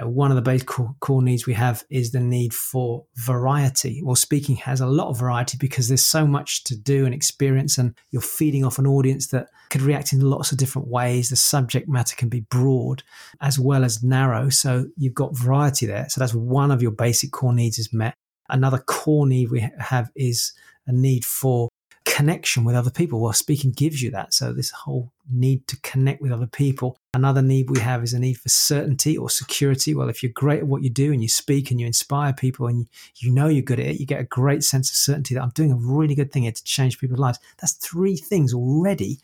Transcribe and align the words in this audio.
know, 0.00 0.08
one 0.08 0.30
of 0.30 0.36
the 0.36 0.42
basic 0.42 0.68
core, 0.68 0.94
core 1.00 1.22
needs 1.22 1.46
we 1.46 1.54
have 1.54 1.84
is 1.90 2.12
the 2.12 2.20
need 2.20 2.52
for 2.54 3.04
variety. 3.16 4.02
Well, 4.02 4.16
speaking 4.16 4.56
has 4.56 4.80
a 4.80 4.86
lot 4.86 5.08
of 5.08 5.18
variety 5.18 5.56
because 5.58 5.88
there's 5.88 6.04
so 6.04 6.26
much 6.26 6.64
to 6.64 6.76
do 6.76 7.04
and 7.04 7.14
experience, 7.14 7.78
and 7.78 7.94
you're 8.10 8.22
feeding 8.22 8.64
off 8.64 8.78
an 8.78 8.86
audience 8.86 9.28
that 9.28 9.48
could 9.70 9.82
react 9.82 10.12
in 10.12 10.20
lots 10.20 10.52
of 10.52 10.58
different 10.58 10.88
ways. 10.88 11.30
The 11.30 11.36
subject 11.36 11.88
matter 11.88 12.16
can 12.16 12.28
be 12.28 12.40
broad 12.40 13.02
as 13.40 13.58
well 13.58 13.84
as 13.84 14.02
narrow. 14.02 14.48
So 14.48 14.86
you've 14.96 15.14
got 15.14 15.36
variety 15.36 15.86
there. 15.86 16.06
So 16.08 16.20
that's 16.20 16.34
one 16.34 16.70
of 16.70 16.82
your 16.82 16.92
basic 16.92 17.32
core 17.32 17.54
needs 17.54 17.78
is 17.78 17.92
met. 17.92 18.14
Another 18.48 18.78
core 18.78 19.26
need 19.26 19.50
we 19.50 19.68
have 19.78 20.10
is 20.16 20.52
a 20.86 20.92
need 20.92 21.24
for 21.24 21.69
connection 22.10 22.64
with 22.64 22.74
other 22.74 22.90
people. 22.90 23.20
Well, 23.20 23.32
speaking 23.32 23.70
gives 23.70 24.02
you 24.02 24.10
that. 24.10 24.34
So, 24.34 24.52
this 24.52 24.70
whole 24.70 25.12
need 25.32 25.66
to 25.68 25.80
connect 25.80 26.20
with 26.20 26.32
other 26.32 26.46
people. 26.46 26.98
Another 27.14 27.40
need 27.40 27.70
we 27.70 27.78
have 27.78 28.02
is 28.02 28.12
a 28.12 28.18
need 28.18 28.34
for 28.34 28.48
certainty 28.48 29.16
or 29.16 29.30
security. 29.30 29.94
Well, 29.94 30.08
if 30.08 30.22
you're 30.22 30.32
great 30.32 30.58
at 30.60 30.66
what 30.66 30.82
you 30.82 30.90
do 30.90 31.12
and 31.12 31.22
you 31.22 31.28
speak 31.28 31.70
and 31.70 31.80
you 31.80 31.86
inspire 31.86 32.32
people 32.32 32.66
and 32.66 32.80
you, 32.80 32.86
you 33.16 33.32
know 33.32 33.46
you're 33.46 33.62
good 33.62 33.78
at 33.78 33.86
it, 33.86 34.00
you 34.00 34.06
get 34.06 34.20
a 34.20 34.24
great 34.24 34.64
sense 34.64 34.90
of 34.90 34.96
certainty 34.96 35.34
that 35.34 35.42
I'm 35.42 35.50
doing 35.50 35.70
a 35.70 35.76
really 35.76 36.16
good 36.16 36.32
thing 36.32 36.42
here 36.42 36.52
to 36.52 36.64
change 36.64 36.98
people's 36.98 37.20
lives. 37.20 37.38
That's 37.60 37.74
three 37.74 38.16
things 38.16 38.52
already. 38.52 39.20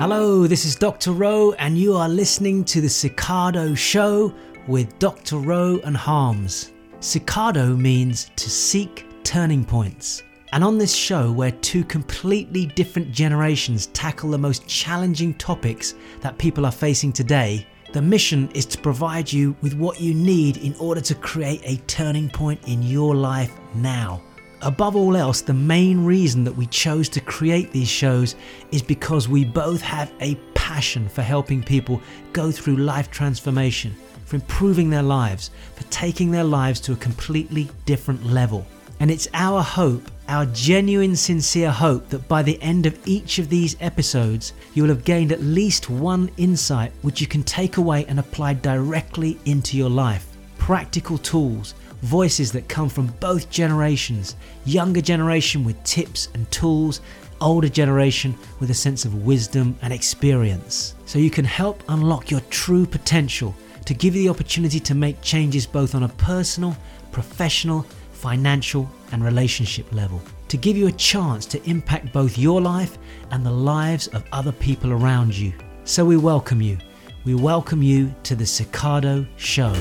Hello, 0.00 0.46
this 0.46 0.64
is 0.64 0.74
Dr. 0.74 1.12
Rowe, 1.12 1.52
and 1.52 1.78
you 1.78 1.94
are 1.94 2.08
listening 2.08 2.64
to 2.64 2.80
the 2.80 2.88
Cicado 2.88 3.76
Show 3.76 4.34
with 4.66 4.98
Dr. 4.98 5.36
Rowe 5.36 5.80
and 5.84 5.96
Harms. 5.96 6.73
Cicado 7.04 7.78
means 7.78 8.30
to 8.34 8.48
seek 8.48 9.06
turning 9.24 9.62
points. 9.62 10.22
And 10.54 10.64
on 10.64 10.78
this 10.78 10.94
show, 10.94 11.30
where 11.30 11.50
two 11.50 11.84
completely 11.84 12.64
different 12.64 13.12
generations 13.12 13.88
tackle 13.88 14.30
the 14.30 14.38
most 14.38 14.66
challenging 14.66 15.34
topics 15.34 15.96
that 16.22 16.38
people 16.38 16.64
are 16.64 16.72
facing 16.72 17.12
today, 17.12 17.66
the 17.92 18.00
mission 18.00 18.50
is 18.54 18.64
to 18.64 18.78
provide 18.78 19.30
you 19.30 19.54
with 19.60 19.74
what 19.74 20.00
you 20.00 20.14
need 20.14 20.56
in 20.56 20.74
order 20.76 21.02
to 21.02 21.14
create 21.14 21.60
a 21.64 21.76
turning 21.86 22.30
point 22.30 22.66
in 22.66 22.82
your 22.82 23.14
life 23.14 23.52
now. 23.74 24.22
Above 24.62 24.96
all 24.96 25.14
else, 25.14 25.42
the 25.42 25.52
main 25.52 26.06
reason 26.06 26.42
that 26.44 26.56
we 26.56 26.64
chose 26.68 27.10
to 27.10 27.20
create 27.20 27.70
these 27.70 27.86
shows 27.86 28.34
is 28.72 28.80
because 28.80 29.28
we 29.28 29.44
both 29.44 29.82
have 29.82 30.10
a 30.20 30.36
passion 30.54 31.06
for 31.10 31.20
helping 31.20 31.62
people 31.62 32.00
go 32.32 32.50
through 32.50 32.78
life 32.78 33.10
transformation 33.10 33.94
for 34.34 34.40
improving 34.40 34.90
their 34.90 35.02
lives, 35.02 35.50
for 35.74 35.84
taking 35.84 36.30
their 36.30 36.44
lives 36.44 36.80
to 36.80 36.92
a 36.92 36.96
completely 36.96 37.68
different 37.86 38.24
level. 38.26 38.66
And 39.00 39.10
it's 39.10 39.28
our 39.34 39.62
hope, 39.62 40.10
our 40.28 40.46
genuine, 40.46 41.14
sincere 41.14 41.70
hope, 41.70 42.08
that 42.08 42.26
by 42.28 42.42
the 42.42 42.60
end 42.62 42.86
of 42.86 42.98
each 43.06 43.38
of 43.38 43.48
these 43.48 43.76
episodes, 43.80 44.52
you 44.72 44.82
will 44.82 44.90
have 44.90 45.04
gained 45.04 45.32
at 45.32 45.42
least 45.42 45.90
one 45.90 46.30
insight 46.36 46.92
which 47.02 47.20
you 47.20 47.26
can 47.26 47.42
take 47.42 47.76
away 47.76 48.06
and 48.06 48.18
apply 48.18 48.54
directly 48.54 49.38
into 49.44 49.76
your 49.76 49.90
life. 49.90 50.26
Practical 50.58 51.18
tools, 51.18 51.74
voices 52.02 52.50
that 52.52 52.68
come 52.68 52.88
from 52.88 53.06
both 53.20 53.50
generations 53.50 54.36
younger 54.64 55.00
generation 55.00 55.64
with 55.64 55.82
tips 55.84 56.28
and 56.34 56.50
tools, 56.50 57.00
older 57.40 57.68
generation 57.68 58.34
with 58.58 58.70
a 58.70 58.74
sense 58.74 59.04
of 59.04 59.26
wisdom 59.26 59.76
and 59.82 59.92
experience. 59.92 60.94
So 61.04 61.18
you 61.18 61.30
can 61.30 61.44
help 61.44 61.82
unlock 61.88 62.30
your 62.30 62.40
true 62.50 62.86
potential 62.86 63.54
to 63.84 63.92
give 63.92 64.16
you 64.16 64.22
the 64.22 64.28
opportunity 64.30 64.80
to 64.80 64.94
make 64.94 65.20
changes 65.20 65.66
both 65.66 65.94
on 65.94 66.04
a 66.04 66.08
personal, 66.08 66.74
professional, 67.12 67.82
financial, 68.12 68.88
and 69.12 69.22
relationship 69.22 69.92
level. 69.92 70.22
To 70.48 70.56
give 70.56 70.76
you 70.76 70.86
a 70.86 70.92
chance 70.92 71.44
to 71.46 71.62
impact 71.68 72.12
both 72.12 72.38
your 72.38 72.62
life 72.62 72.96
and 73.30 73.44
the 73.44 73.50
lives 73.50 74.06
of 74.08 74.24
other 74.32 74.52
people 74.52 74.92
around 74.92 75.36
you. 75.36 75.52
So 75.84 76.04
we 76.04 76.16
welcome 76.16 76.62
you. 76.62 76.78
We 77.24 77.34
welcome 77.34 77.82
you 77.82 78.14
to 78.22 78.34
the 78.34 78.44
Cicado 78.44 79.26
Show. 79.36 79.72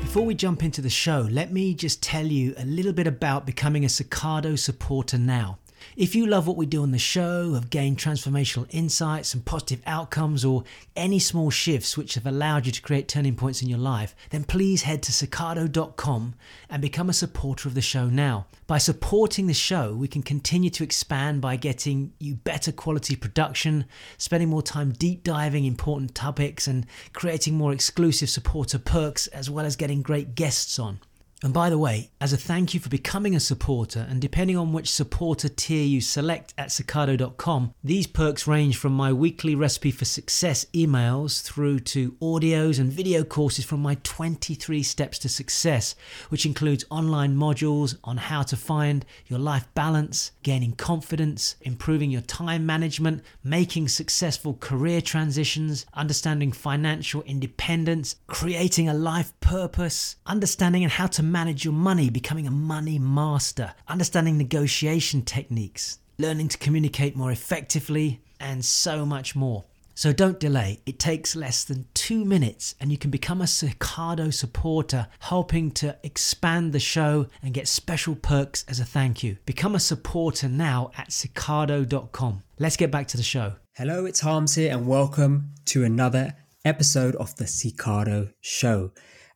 Before 0.00 0.24
we 0.24 0.36
jump 0.36 0.62
into 0.62 0.80
the 0.80 0.90
show, 0.90 1.26
let 1.32 1.52
me 1.52 1.74
just 1.74 2.00
tell 2.00 2.26
you 2.26 2.54
a 2.58 2.64
little 2.64 2.92
bit 2.92 3.08
about 3.08 3.44
becoming 3.44 3.84
a 3.84 3.88
Cicado 3.88 4.56
supporter 4.56 5.18
now. 5.18 5.58
If 5.96 6.16
you 6.16 6.26
love 6.26 6.48
what 6.48 6.56
we 6.56 6.66
do 6.66 6.82
on 6.82 6.90
the 6.90 6.98
show, 6.98 7.54
have 7.54 7.70
gained 7.70 7.98
transformational 7.98 8.66
insights 8.70 9.32
and 9.32 9.44
positive 9.44 9.80
outcomes, 9.86 10.44
or 10.44 10.64
any 10.96 11.20
small 11.20 11.50
shifts 11.50 11.96
which 11.96 12.14
have 12.16 12.26
allowed 12.26 12.66
you 12.66 12.72
to 12.72 12.82
create 12.82 13.06
turning 13.06 13.36
points 13.36 13.62
in 13.62 13.68
your 13.68 13.78
life, 13.78 14.16
then 14.30 14.42
please 14.42 14.82
head 14.82 15.04
to 15.04 15.12
cicado.com 15.12 16.34
and 16.68 16.82
become 16.82 17.08
a 17.08 17.12
supporter 17.12 17.68
of 17.68 17.76
the 17.76 17.80
show 17.80 18.08
now. 18.08 18.46
By 18.66 18.78
supporting 18.78 19.46
the 19.46 19.54
show, 19.54 19.94
we 19.94 20.08
can 20.08 20.24
continue 20.24 20.70
to 20.70 20.82
expand 20.82 21.40
by 21.40 21.54
getting 21.54 22.12
you 22.18 22.34
better 22.34 22.72
quality 22.72 23.14
production, 23.14 23.84
spending 24.18 24.48
more 24.48 24.62
time 24.62 24.90
deep 24.90 25.22
diving 25.22 25.64
important 25.64 26.16
topics, 26.16 26.66
and 26.66 26.86
creating 27.12 27.54
more 27.54 27.72
exclusive 27.72 28.30
supporter 28.30 28.80
perks, 28.80 29.28
as 29.28 29.48
well 29.48 29.64
as 29.64 29.76
getting 29.76 30.02
great 30.02 30.34
guests 30.34 30.76
on. 30.80 30.98
And 31.44 31.52
by 31.52 31.68
the 31.68 31.76
way, 31.76 32.10
as 32.22 32.32
a 32.32 32.38
thank 32.38 32.72
you 32.72 32.80
for 32.80 32.88
becoming 32.88 33.36
a 33.36 33.40
supporter, 33.40 34.06
and 34.08 34.18
depending 34.18 34.56
on 34.56 34.72
which 34.72 34.90
supporter 34.90 35.50
tier 35.50 35.84
you 35.84 36.00
select 36.00 36.54
at 36.56 36.70
Cicado.com, 36.70 37.74
these 37.84 38.06
perks 38.06 38.46
range 38.46 38.78
from 38.78 38.94
my 38.94 39.12
weekly 39.12 39.54
recipe 39.54 39.90
for 39.90 40.06
success 40.06 40.64
emails 40.72 41.42
through 41.42 41.80
to 41.80 42.12
audios 42.12 42.80
and 42.80 42.90
video 42.90 43.24
courses 43.24 43.66
from 43.66 43.82
my 43.82 43.98
23 44.04 44.82
steps 44.82 45.18
to 45.18 45.28
success, 45.28 45.94
which 46.30 46.46
includes 46.46 46.86
online 46.88 47.36
modules 47.36 47.98
on 48.04 48.16
how 48.16 48.40
to 48.40 48.56
find 48.56 49.04
your 49.26 49.38
life 49.38 49.68
balance, 49.74 50.32
gaining 50.42 50.72
confidence, 50.72 51.56
improving 51.60 52.10
your 52.10 52.22
time 52.22 52.64
management, 52.64 53.22
making 53.42 53.86
successful 53.88 54.54
career 54.54 55.02
transitions, 55.02 55.84
understanding 55.92 56.52
financial 56.52 57.20
independence, 57.24 58.16
creating 58.28 58.88
a 58.88 58.94
life 58.94 59.38
purpose, 59.40 60.16
understanding 60.24 60.82
and 60.82 60.92
how 60.92 61.06
to 61.06 61.33
manage 61.34 61.64
your 61.64 61.74
money, 61.74 62.10
becoming 62.10 62.46
a 62.46 62.50
money 62.52 62.96
master, 62.96 63.74
understanding 63.88 64.38
negotiation 64.38 65.20
techniques, 65.20 65.98
learning 66.16 66.46
to 66.46 66.56
communicate 66.58 67.16
more 67.16 67.32
effectively, 67.32 68.22
and 68.38 68.64
so 68.64 69.04
much 69.04 69.34
more. 69.34 69.64
So 69.96 70.12
don't 70.12 70.38
delay. 70.38 70.78
It 70.86 71.00
takes 71.00 71.34
less 71.34 71.64
than 71.64 71.86
two 71.92 72.24
minutes 72.24 72.76
and 72.78 72.92
you 72.92 72.98
can 72.98 73.10
become 73.10 73.40
a 73.40 73.46
Cicado 73.46 74.32
supporter, 74.32 75.08
helping 75.18 75.72
to 75.72 75.96
expand 76.04 76.72
the 76.72 76.78
show 76.78 77.26
and 77.42 77.52
get 77.52 77.66
special 77.66 78.14
perks 78.14 78.64
as 78.68 78.78
a 78.78 78.84
thank 78.84 79.24
you. 79.24 79.36
Become 79.44 79.74
a 79.74 79.80
supporter 79.80 80.48
now 80.48 80.92
at 80.96 81.10
cicado.com. 81.10 82.44
Let's 82.60 82.76
get 82.76 82.92
back 82.92 83.08
to 83.08 83.16
the 83.16 83.24
show. 83.24 83.54
Hello, 83.76 84.06
it's 84.06 84.20
Harms 84.20 84.54
here, 84.54 84.72
and 84.72 84.86
welcome 84.86 85.50
to 85.64 85.82
another 85.82 86.36
episode 86.64 87.16
of 87.16 87.34
the 87.34 87.44
Cicado 87.44 88.32
Show. 88.40 88.92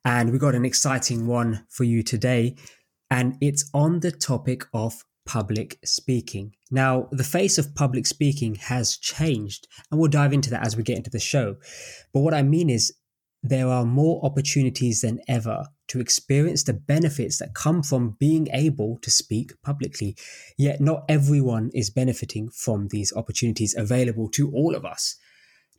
And 0.08 0.32
we 0.32 0.38
got 0.38 0.54
an 0.54 0.64
exciting 0.64 1.26
one 1.26 1.66
for 1.68 1.84
you 1.84 2.02
today. 2.02 2.56
And 3.10 3.36
it's 3.42 3.68
on 3.74 4.00
the 4.00 4.10
topic 4.10 4.64
of 4.72 5.04
public 5.26 5.78
speaking. 5.84 6.54
Now, 6.70 7.08
the 7.12 7.24
face 7.24 7.58
of 7.58 7.74
public 7.74 8.06
speaking 8.06 8.54
has 8.54 8.96
changed, 8.96 9.68
and 9.90 10.00
we'll 10.00 10.08
dive 10.08 10.32
into 10.32 10.48
that 10.48 10.64
as 10.64 10.78
we 10.78 10.82
get 10.82 10.96
into 10.96 11.10
the 11.10 11.20
show. 11.20 11.56
But 12.14 12.20
what 12.20 12.32
I 12.32 12.42
mean 12.42 12.70
is, 12.70 12.94
there 13.42 13.68
are 13.68 13.84
more 13.84 14.24
opportunities 14.24 15.02
than 15.02 15.20
ever 15.28 15.66
to 15.88 16.00
experience 16.00 16.62
the 16.62 16.72
benefits 16.72 17.36
that 17.36 17.54
come 17.54 17.82
from 17.82 18.16
being 18.18 18.48
able 18.50 18.98
to 19.02 19.10
speak 19.10 19.52
publicly. 19.62 20.16
Yet, 20.56 20.80
not 20.80 21.04
everyone 21.10 21.70
is 21.74 21.90
benefiting 21.90 22.48
from 22.48 22.88
these 22.88 23.12
opportunities 23.12 23.76
available 23.76 24.30
to 24.30 24.50
all 24.52 24.74
of 24.74 24.86
us. 24.86 25.16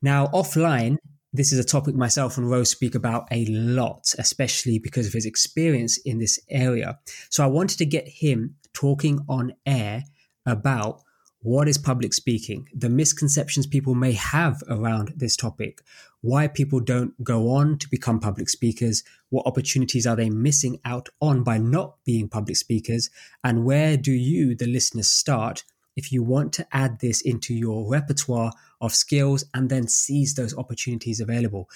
Now, 0.04 0.28
offline, 0.28 0.98
this 1.32 1.52
is 1.52 1.60
a 1.60 1.64
topic 1.64 1.96
myself 1.96 2.38
and 2.38 2.50
Rose 2.50 2.72
speak 2.72 2.96
about 2.96 3.28
a 3.32 3.46
lot, 3.46 4.14
especially 4.18 4.80
because 4.80 5.08
of 5.08 5.14
his 5.14 5.26
experience 5.26 5.98
in 5.98 6.18
this 6.18 6.40
area. 6.50 7.00
So 7.30 7.44
I 7.44 7.48
wanted 7.48 7.78
to 7.78 7.86
get 7.86 8.08
him 8.08 8.56
talking 8.74 9.20
on 9.30 9.54
air 9.66 10.04
about 10.46 11.02
what 11.42 11.70
is 11.70 11.78
public 11.78 12.14
speaking, 12.14 12.68
the 12.74 12.90
misconceptions 12.90 13.66
people 13.66 13.96
may 13.96 14.12
have 14.12 14.62
around 14.70 15.14
this 15.16 15.38
topic, 15.38 15.82
why 16.22 16.48
people 16.48 16.82
don't 16.82 17.24
go 17.24 17.52
on 17.52 17.78
to 17.78 17.90
become 17.90 18.20
public 18.20 18.50
speakers, 18.50 19.04
what 19.30 19.46
opportunities 19.46 20.06
are 20.06 20.18
they 20.18 20.30
missing 20.30 20.80
out 20.84 21.08
on 21.22 21.44
by 21.44 21.58
not 21.58 21.96
being 22.04 22.28
public 22.28 22.58
speakers, 22.58 23.10
and 23.42 23.64
where 23.64 23.96
do 23.96 24.12
you, 24.12 24.54
the 24.54 24.68
listeners, 24.68 25.10
start 25.10 25.64
if 25.96 26.12
you 26.12 26.24
want 26.24 26.52
to 26.54 26.68
add 26.72 27.00
this 27.00 27.22
into 27.22 27.54
your 27.54 27.90
repertoire 27.90 28.52
of 28.82 28.96
skills 28.96 29.46
and 29.54 29.70
then 29.70 29.88
seize 29.88 30.36
those 30.36 30.58
opportunities 30.58 31.20
available. 31.20 31.70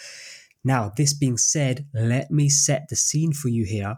Now, 0.63 0.93
this 0.95 1.13
being 1.13 1.37
said, 1.37 1.85
let 1.93 2.31
me 2.31 2.49
set 2.49 2.87
the 2.89 2.95
scene 2.95 3.33
for 3.33 3.49
you 3.49 3.65
here. 3.65 3.97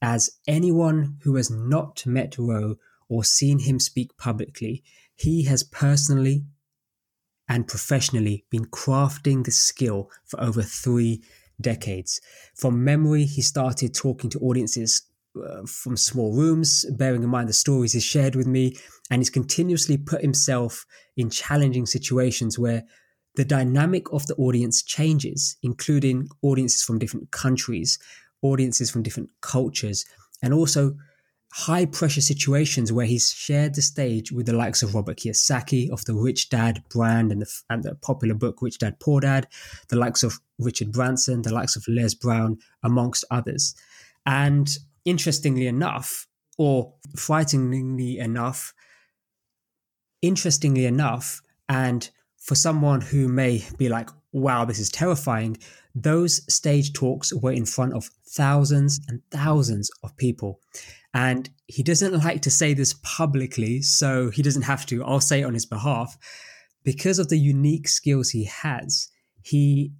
As 0.00 0.30
anyone 0.46 1.18
who 1.22 1.36
has 1.36 1.50
not 1.50 2.04
met 2.06 2.38
Rowe 2.38 2.76
or 3.08 3.24
seen 3.24 3.60
him 3.60 3.78
speak 3.78 4.16
publicly, 4.16 4.82
he 5.14 5.44
has 5.44 5.62
personally 5.62 6.44
and 7.48 7.68
professionally 7.68 8.44
been 8.50 8.66
crafting 8.66 9.44
the 9.44 9.50
skill 9.50 10.10
for 10.24 10.40
over 10.40 10.62
three 10.62 11.22
decades. 11.60 12.20
From 12.54 12.84
memory, 12.84 13.24
he 13.24 13.42
started 13.42 13.94
talking 13.94 14.30
to 14.30 14.40
audiences 14.40 15.02
uh, 15.44 15.66
from 15.66 15.96
small 15.96 16.32
rooms, 16.34 16.84
bearing 16.96 17.22
in 17.22 17.28
mind 17.28 17.48
the 17.48 17.54
stories 17.54 17.92
he's 17.92 18.04
shared 18.04 18.34
with 18.34 18.46
me, 18.46 18.76
and 19.10 19.20
he's 19.20 19.30
continuously 19.30 19.96
put 19.96 20.22
himself 20.22 20.86
in 21.16 21.30
challenging 21.30 21.86
situations 21.86 22.58
where 22.58 22.84
the 23.36 23.44
dynamic 23.44 24.10
of 24.12 24.26
the 24.26 24.34
audience 24.36 24.82
changes, 24.82 25.56
including 25.62 26.28
audiences 26.42 26.82
from 26.82 26.98
different 26.98 27.30
countries, 27.30 27.98
audiences 28.42 28.90
from 28.90 29.02
different 29.02 29.30
cultures, 29.40 30.04
and 30.42 30.54
also 30.54 30.96
high 31.52 31.86
pressure 31.86 32.20
situations 32.20 32.92
where 32.92 33.06
he's 33.06 33.30
shared 33.30 33.74
the 33.74 33.82
stage 33.82 34.30
with 34.30 34.46
the 34.46 34.52
likes 34.52 34.82
of 34.82 34.94
Robert 34.94 35.18
Kiyosaki 35.18 35.88
of 35.90 36.04
the 36.04 36.14
Rich 36.14 36.50
Dad 36.50 36.82
brand 36.90 37.32
and 37.32 37.40
the, 37.40 37.60
and 37.70 37.82
the 37.82 37.94
popular 37.94 38.34
book 38.34 38.60
Rich 38.60 38.78
Dad 38.78 39.00
Poor 39.00 39.20
Dad, 39.20 39.46
the 39.88 39.96
likes 39.96 40.22
of 40.22 40.38
Richard 40.58 40.92
Branson, 40.92 41.42
the 41.42 41.54
likes 41.54 41.76
of 41.76 41.84
Les 41.88 42.14
Brown, 42.14 42.58
amongst 42.82 43.24
others. 43.30 43.74
And 44.26 44.76
interestingly 45.06 45.66
enough, 45.66 46.26
or 46.58 46.92
frighteningly 47.16 48.18
enough, 48.18 48.74
interestingly 50.20 50.84
enough, 50.84 51.40
and 51.68 52.10
for 52.36 52.54
someone 52.54 53.00
who 53.00 53.28
may 53.28 53.64
be 53.78 53.88
like, 53.88 54.10
wow, 54.32 54.64
this 54.64 54.78
is 54.78 54.90
terrifying, 54.90 55.56
those 55.94 56.42
stage 56.52 56.92
talks 56.92 57.32
were 57.32 57.52
in 57.52 57.64
front 57.64 57.94
of 57.94 58.10
thousands 58.28 59.00
and 59.08 59.22
thousands 59.30 59.90
of 60.02 60.16
people. 60.16 60.60
And 61.14 61.48
he 61.66 61.82
doesn't 61.82 62.22
like 62.22 62.42
to 62.42 62.50
say 62.50 62.74
this 62.74 62.94
publicly, 63.02 63.80
so 63.80 64.28
he 64.30 64.42
doesn't 64.42 64.62
have 64.62 64.84
to. 64.86 65.02
I'll 65.02 65.20
say 65.20 65.40
it 65.40 65.44
on 65.44 65.54
his 65.54 65.64
behalf. 65.64 66.18
Because 66.84 67.18
of 67.18 67.30
the 67.30 67.38
unique 67.38 67.88
skills 67.88 68.30
he 68.30 68.44
has, 68.44 69.08
he 69.42 69.92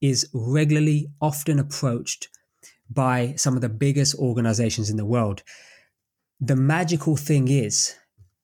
is 0.00 0.28
regularly 0.32 1.08
often 1.20 1.58
approached 1.58 2.28
by 2.92 3.34
some 3.36 3.54
of 3.54 3.60
the 3.60 3.68
biggest 3.68 4.14
organizations 4.16 4.90
in 4.90 4.96
the 4.96 5.06
world. 5.06 5.42
The 6.40 6.56
magical 6.56 7.16
thing 7.16 7.48
is, 7.48 7.94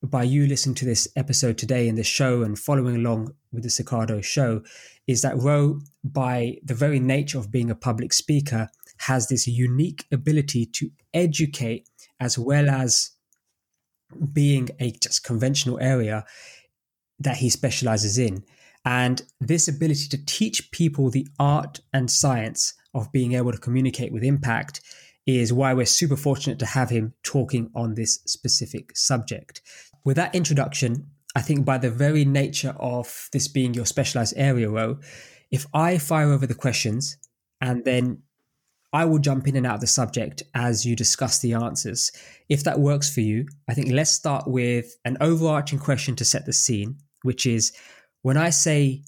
by 0.03 0.23
you 0.23 0.47
listening 0.47 0.77
to 0.77 0.85
this 0.85 1.09
episode 1.17 1.59
today 1.59 1.89
in 1.89 1.97
the 1.97 2.05
show 2.05 2.43
and 2.43 2.59
following 2.59 2.97
along 2.97 3.35
with 3.53 3.65
the 3.65 3.69
Cicado 3.69 4.23
show, 4.23 4.63
is 5.07 5.23
that 5.23 5.37
Ro, 5.37 5.81
by 6.05 6.59
the 6.63 6.75
very 6.75 7.01
nature 7.01 7.39
of 7.39 7.51
being 7.51 7.71
a 7.71 7.75
public 7.75 8.13
speaker, 8.13 8.69
has 8.99 9.29
this 9.29 9.47
unique 9.47 10.07
ability 10.13 10.67
to 10.67 10.91
educate 11.13 11.89
as 12.21 12.39
well 12.39 12.69
as 12.69 13.11
being 14.33 14.69
a 14.81 14.91
just 14.93 15.25
conventional 15.25 15.79
area 15.81 16.25
that 17.19 17.39
he 17.39 17.51
specializes 17.51 18.19
in. 18.19 18.45
And 18.85 19.23
this 19.41 19.69
ability 19.69 20.09
to 20.11 20.25
teach 20.25 20.71
people 20.71 21.11
the 21.11 21.27
art 21.39 21.81
and 21.93 22.11
science 22.11 22.75
of 22.95 23.13
being 23.13 23.35
able 23.35 23.53
to 23.53 23.59
communicate 23.59 24.13
with 24.13 24.23
impact 24.23 24.81
is 25.27 25.53
why 25.53 25.75
we're 25.75 25.87
super 25.87 26.17
fortunate 26.17 26.59
to 26.59 26.67
have 26.67 26.91
him 26.91 27.13
talking 27.23 27.71
on 27.75 27.95
this 27.95 28.21
specific 28.27 28.97
subject. 28.97 29.61
With 30.05 30.17
that 30.17 30.35
introduction, 30.35 31.11
I 31.37 31.43
think 31.43 31.65
by 31.65 31.79
the 31.79 31.91
very 31.91 32.25
nature 32.25 32.75
of 32.81 33.29
this 33.33 33.47
being 33.47 33.75
your 33.75 33.85
specialized 33.85 34.35
area, 34.37 34.71
Ro, 34.71 34.99
if 35.51 35.67
I 35.75 35.99
fire 35.99 36.33
over 36.33 36.47
the 36.47 36.55
questions 36.55 37.19
and 37.61 37.85
then 37.85 38.23
I 38.93 39.05
will 39.05 39.19
jump 39.19 39.47
in 39.47 39.57
and 39.57 39.67
out 39.67 39.77
of 39.77 39.81
the 39.83 39.87
subject 39.87 40.43
as 40.55 40.87
you 40.87 40.97
discuss 40.97 41.41
the 41.41 41.53
answers. 41.53 42.11
If 42.49 42.65
that 42.65 42.81
works 42.81 43.13
for 43.13 43.21
you, 43.21 43.47
I 43.69 43.75
think 43.75 43.91
let's 43.91 44.11
start 44.11 44.49
with 44.49 44.97
an 45.05 45.19
overarching 45.21 45.79
question 45.79 46.17
to 46.17 46.25
set 46.25 46.47
the 46.47 46.55
scene, 46.55 46.97
which 47.23 47.45
is 47.45 47.73
when 48.23 48.39
I 48.39 48.51
say 48.51 49.03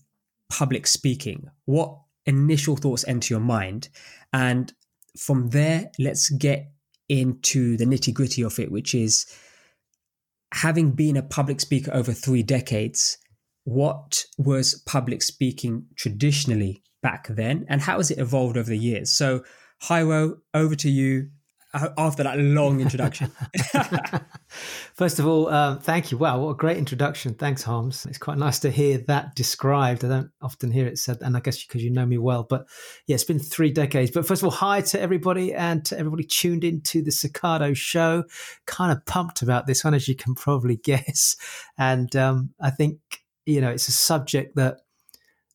public 0.50 0.86
speaking, 0.86 1.48
what 1.64 1.96
initial 2.30 2.76
thoughts 2.76 3.04
enter 3.06 3.34
your 3.34 3.40
mind? 3.40 3.88
And 4.32 4.72
from 5.18 5.48
there, 5.48 5.90
let's 5.98 6.30
get 6.30 6.72
into 7.08 7.76
the 7.76 7.84
nitty 7.84 8.14
gritty 8.14 8.42
of 8.42 8.58
it, 8.58 8.70
which 8.70 8.94
is 8.94 9.26
having 10.54 10.92
been 10.92 11.16
a 11.16 11.22
public 11.22 11.60
speaker 11.60 11.92
over 11.92 12.12
three 12.12 12.42
decades, 12.42 13.18
what 13.64 14.24
was 14.38 14.82
public 14.86 15.22
speaking 15.22 15.86
traditionally 15.96 16.82
back 17.02 17.28
then 17.28 17.66
and 17.68 17.80
how 17.80 17.96
has 17.98 18.10
it 18.10 18.18
evolved 18.18 18.56
over 18.56 18.70
the 18.70 18.78
years? 18.78 19.12
So, 19.12 19.44
Hyro, 19.82 20.38
over 20.54 20.74
to 20.76 20.90
you 20.90 21.30
after 21.72 22.25
that 22.25 22.38
long 22.38 22.81
introduction. 22.81 23.31
First 24.94 25.19
of 25.19 25.26
all, 25.26 25.49
um, 25.49 25.78
thank 25.78 26.11
you. 26.11 26.19
Wow, 26.19 26.40
what 26.40 26.50
a 26.50 26.55
great 26.55 26.76
introduction. 26.76 27.34
Thanks, 27.34 27.62
Harms. 27.62 28.06
It's 28.06 28.19
quite 28.19 28.38
nice 28.38 28.58
to 28.61 28.70
hear 28.70 28.99
that 29.06 29.34
described. 29.34 30.05
I 30.05 30.08
don't 30.08 30.31
often 30.43 30.72
hear 30.72 30.87
it 30.87 30.99
said, 30.99 31.19
and 31.20 31.37
I 31.37 31.40
guess 31.40 31.64
because 31.64 31.82
you 31.82 31.90
know 31.90 32.06
me 32.06 32.19
well. 32.19 32.44
But 32.49 32.67
yeah, 33.06 33.14
it's 33.14 33.25
been 33.25 33.38
three 33.38 33.70
decades. 33.70 34.11
But 34.11 34.26
first 34.26 34.43
of 34.43 34.46
all, 34.46 34.52
hi 34.52 34.81
to 34.81 35.00
everybody 35.00 35.55
and 35.55 35.84
to 35.87 35.99
everybody 35.99 36.25
tuned 36.25 36.64
into 36.64 37.02
the 37.02 37.11
Cicado 37.11 37.76
show. 37.76 38.25
Kind 38.66 38.93
of 38.93 39.05
pumped 39.06 39.43
about 39.43 39.66
this 39.66 39.84
one, 39.84 39.94
as 39.94 40.08
you 40.08 40.16
can 40.16 40.34
probably 40.34 40.76
guess. 40.84 41.37
And 41.78 42.14
um, 42.16 42.50
I 42.61 42.70
think, 42.70 42.99
you 43.46 43.61
know, 43.61 43.70
it's 43.70 43.88
a 43.88 43.93
subject 43.93 44.56
that 44.56 44.78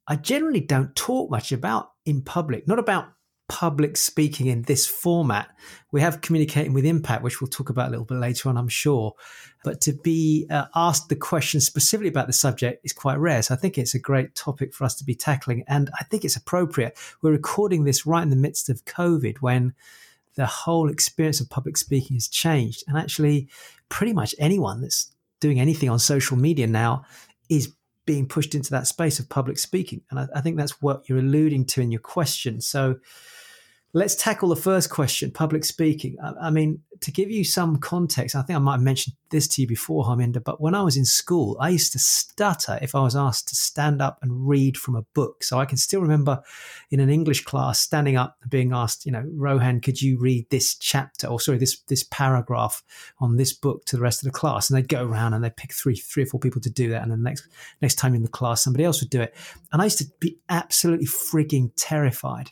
I 0.07 0.15
generally 0.15 0.61
don't 0.61 0.95
talk 0.95 1.29
much 1.31 1.51
about 1.51 1.89
in 2.05 2.21
public, 2.21 2.67
not 2.67 2.79
about 2.79 3.07
public 3.47 3.95
speaking 3.95 4.47
in 4.47 4.63
this 4.63 4.87
format. 4.87 5.49
We 5.91 6.01
have 6.01 6.21
communicating 6.21 6.73
with 6.73 6.85
impact, 6.85 7.23
which 7.23 7.41
we'll 7.41 7.47
talk 7.47 7.69
about 7.69 7.87
a 7.87 7.91
little 7.91 8.05
bit 8.05 8.17
later 8.17 8.49
on, 8.49 8.57
I'm 8.57 8.67
sure. 8.67 9.13
But 9.63 9.81
to 9.81 9.93
be 9.93 10.47
uh, 10.49 10.65
asked 10.75 11.09
the 11.09 11.15
question 11.15 11.61
specifically 11.61 12.09
about 12.09 12.27
the 12.27 12.33
subject 12.33 12.85
is 12.85 12.93
quite 12.93 13.19
rare. 13.19 13.41
So 13.41 13.53
I 13.53 13.57
think 13.57 13.77
it's 13.77 13.95
a 13.95 13.99
great 13.99 14.35
topic 14.35 14.73
for 14.73 14.83
us 14.83 14.95
to 14.95 15.03
be 15.03 15.15
tackling. 15.15 15.63
And 15.67 15.89
I 15.99 16.03
think 16.05 16.25
it's 16.25 16.35
appropriate. 16.35 16.97
We're 17.21 17.31
recording 17.31 17.83
this 17.83 18.05
right 18.05 18.23
in 18.23 18.29
the 18.29 18.35
midst 18.35 18.69
of 18.69 18.85
COVID 18.85 19.37
when 19.41 19.73
the 20.35 20.45
whole 20.45 20.89
experience 20.89 21.39
of 21.39 21.49
public 21.49 21.77
speaking 21.77 22.15
has 22.15 22.27
changed. 22.27 22.83
And 22.87 22.97
actually, 22.97 23.47
pretty 23.89 24.13
much 24.13 24.35
anyone 24.39 24.81
that's 24.81 25.11
doing 25.39 25.59
anything 25.59 25.89
on 25.89 25.99
social 25.99 26.37
media 26.37 26.67
now 26.67 27.05
is 27.49 27.73
being 28.05 28.27
pushed 28.27 28.53
into 28.53 28.71
that 28.71 28.87
space 28.87 29.19
of 29.19 29.29
public 29.29 29.57
speaking. 29.57 30.01
And 30.09 30.19
I, 30.19 30.27
I 30.35 30.41
think 30.41 30.57
that's 30.57 30.81
what 30.81 31.07
you're 31.09 31.19
alluding 31.19 31.65
to 31.67 31.81
in 31.81 31.91
your 31.91 32.01
question. 32.01 32.61
So, 32.61 32.97
Let's 33.97 34.15
tackle 34.15 34.49
the 34.49 34.57
first 34.57 34.89
question 34.89 35.31
public 35.31 35.63
speaking. 35.63 36.17
I, 36.21 36.47
I, 36.47 36.49
mean, 36.49 36.81
to 36.99 37.13
give 37.13 37.31
you 37.31 37.45
some 37.45 37.77
context, 37.77 38.35
I 38.35 38.41
think 38.41 38.57
I 38.57 38.59
might 38.59 38.73
have 38.73 38.81
mentioned 38.81 39.15
this 39.29 39.47
to 39.47 39.61
you 39.61 39.69
before, 39.69 40.03
Harminder, 40.03 40.43
but 40.43 40.59
when 40.59 40.75
I 40.75 40.81
was 40.81 40.97
in 40.97 41.05
school, 41.05 41.55
I 41.61 41.69
used 41.69 41.93
to 41.93 41.99
stutter 41.99 42.77
if 42.81 42.93
I 42.93 42.99
was 42.99 43.15
asked 43.15 43.47
to 43.47 43.55
stand 43.55 44.01
up 44.01 44.19
and 44.21 44.49
read 44.49 44.75
from 44.75 44.97
a 44.97 45.03
book. 45.13 45.45
So 45.45 45.59
I 45.59 45.65
can 45.65 45.77
still 45.77 46.01
remember 46.01 46.41
in 46.91 46.99
an 46.99 47.09
English 47.09 47.45
class 47.45 47.79
standing 47.79 48.17
up 48.17 48.35
and 48.41 48.51
being 48.51 48.73
asked, 48.73 49.05
you 49.05 49.13
know, 49.13 49.23
Rohan, 49.31 49.79
could 49.79 50.01
you 50.01 50.19
read 50.19 50.49
this 50.49 50.75
chapter 50.75 51.27
or 51.27 51.39
sorry, 51.39 51.57
this 51.57 51.79
this 51.87 52.03
paragraph 52.03 52.83
on 53.19 53.37
this 53.37 53.53
book 53.53 53.85
to 53.85 53.95
the 53.95 54.01
rest 54.01 54.21
of 54.21 54.25
the 54.25 54.37
class? 54.37 54.69
And 54.69 54.75
they'd 54.75 54.89
go 54.89 55.05
around 55.05 55.35
and 55.35 55.41
they'd 55.41 55.55
pick 55.55 55.71
three, 55.71 55.95
three 55.95 56.23
or 56.23 56.25
four 56.25 56.41
people 56.41 56.59
to 56.59 56.69
do 56.69 56.89
that. 56.89 57.01
And 57.01 57.13
then 57.13 57.19
the 57.19 57.29
next 57.29 57.47
next 57.81 57.95
time 57.95 58.13
in 58.13 58.23
the 58.23 58.27
class, 58.27 58.61
somebody 58.61 58.83
else 58.83 59.01
would 59.01 59.09
do 59.09 59.21
it. 59.21 59.33
And 59.71 59.81
I 59.81 59.85
used 59.85 59.99
to 59.99 60.05
be 60.19 60.37
absolutely 60.49 61.07
frigging 61.07 61.71
terrified 61.77 62.51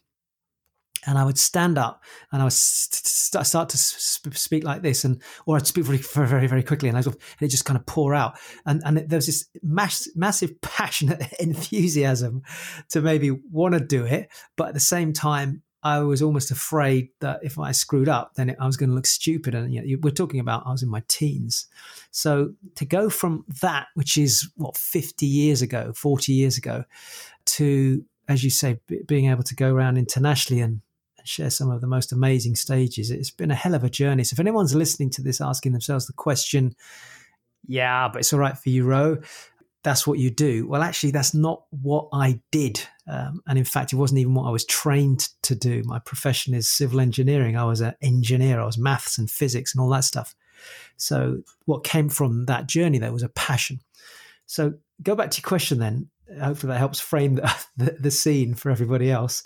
and 1.05 1.17
I 1.17 1.23
would 1.23 1.37
stand 1.37 1.77
up 1.77 2.03
and 2.31 2.41
I 2.41 2.45
would 2.45 2.53
st- 2.53 3.45
start 3.45 3.69
to 3.69 3.77
speak 3.77 4.63
like 4.63 4.81
this, 4.81 5.03
and 5.03 5.21
or 5.45 5.57
I'd 5.57 5.67
speak 5.67 5.85
very, 5.85 5.97
very, 5.97 6.47
very 6.47 6.63
quickly, 6.63 6.89
and 6.89 6.97
I 6.97 7.01
and 7.01 7.15
it 7.41 7.47
just 7.49 7.65
kind 7.65 7.79
of 7.79 7.85
pour 7.85 8.13
out, 8.13 8.37
and 8.65 8.81
and 8.85 8.97
there 8.97 9.17
was 9.17 9.27
this 9.27 9.45
mass, 9.61 10.07
massive 10.15 10.59
passionate 10.61 11.33
enthusiasm 11.39 12.43
to 12.89 13.01
maybe 13.01 13.31
want 13.31 13.73
to 13.73 13.79
do 13.79 14.05
it, 14.05 14.29
but 14.55 14.69
at 14.69 14.73
the 14.73 14.79
same 14.79 15.13
time. 15.13 15.61
I 15.85 15.99
was 15.99 16.21
almost 16.21 16.49
afraid 16.49 17.09
that 17.19 17.41
if 17.43 17.59
I 17.59 17.73
screwed 17.73 18.07
up, 18.07 18.35
then 18.35 18.55
I 18.57 18.65
was 18.65 18.77
going 18.77 18.87
to 18.87 18.95
look 18.95 19.05
stupid. 19.05 19.53
And 19.53 19.73
you 19.73 19.81
know, 19.81 19.97
we're 20.01 20.11
talking 20.11 20.39
about 20.39 20.63
I 20.65 20.71
was 20.71 20.81
in 20.81 20.87
my 20.87 21.03
teens, 21.09 21.67
so 22.09 22.53
to 22.75 22.85
go 22.85 23.09
from 23.09 23.43
that, 23.59 23.87
which 23.93 24.17
is 24.17 24.49
what 24.55 24.77
fifty 24.77 25.25
years 25.25 25.61
ago, 25.61 25.91
forty 25.93 26.31
years 26.31 26.57
ago, 26.57 26.85
to 27.47 28.05
as 28.27 28.43
you 28.43 28.49
say, 28.49 28.79
being 29.05 29.29
able 29.29 29.43
to 29.43 29.55
go 29.55 29.73
around 29.73 29.97
internationally 29.97 30.61
and 30.61 30.81
share 31.23 31.49
some 31.49 31.69
of 31.69 31.81
the 31.81 31.87
most 31.87 32.11
amazing 32.11 32.55
stages. 32.55 33.11
It's 33.11 33.31
been 33.31 33.51
a 33.51 33.55
hell 33.55 33.75
of 33.75 33.83
a 33.83 33.89
journey. 33.89 34.23
So 34.23 34.35
if 34.35 34.39
anyone's 34.39 34.75
listening 34.75 35.09
to 35.11 35.21
this 35.21 35.41
asking 35.41 35.71
themselves 35.71 36.07
the 36.07 36.13
question, 36.13 36.75
yeah, 37.67 38.09
but 38.11 38.19
it's 38.19 38.33
all 38.33 38.39
right 38.39 38.57
for 38.57 38.69
you, 38.69 38.85
Ro. 38.85 39.17
That's 39.83 40.07
what 40.07 40.17
you 40.17 40.29
do. 40.29 40.65
Well, 40.67 40.81
actually, 40.81 41.11
that's 41.11 41.33
not 41.33 41.63
what 41.69 42.07
I 42.13 42.39
did. 42.51 42.81
Um, 43.07 43.41
and 43.47 43.57
in 43.57 43.65
fact, 43.65 43.91
it 43.91 43.97
wasn't 43.97 44.19
even 44.19 44.33
what 44.33 44.47
I 44.47 44.51
was 44.51 44.65
trained 44.65 45.27
to 45.43 45.55
do. 45.55 45.81
My 45.85 45.99
profession 45.99 46.53
is 46.53 46.69
civil 46.69 47.01
engineering. 47.01 47.57
I 47.57 47.65
was 47.65 47.81
an 47.81 47.93
engineer. 48.01 48.61
I 48.61 48.65
was 48.65 48.77
maths 48.77 49.17
and 49.17 49.29
physics 49.29 49.73
and 49.73 49.81
all 49.81 49.89
that 49.89 50.05
stuff. 50.05 50.35
So 50.95 51.39
what 51.65 51.83
came 51.83 52.07
from 52.07 52.45
that 52.45 52.67
journey 52.67 52.97
there 52.97 53.11
was 53.11 53.23
a 53.23 53.29
passion. 53.29 53.81
So 54.45 54.75
go 55.01 55.15
back 55.15 55.31
to 55.31 55.41
your 55.41 55.47
question 55.47 55.79
then 55.79 56.09
hopefully 56.41 56.73
that 56.73 56.79
helps 56.79 56.99
frame 56.99 57.35
the, 57.35 57.65
the, 57.77 57.97
the, 57.99 58.11
scene 58.11 58.53
for 58.53 58.69
everybody 58.69 59.11
else. 59.11 59.43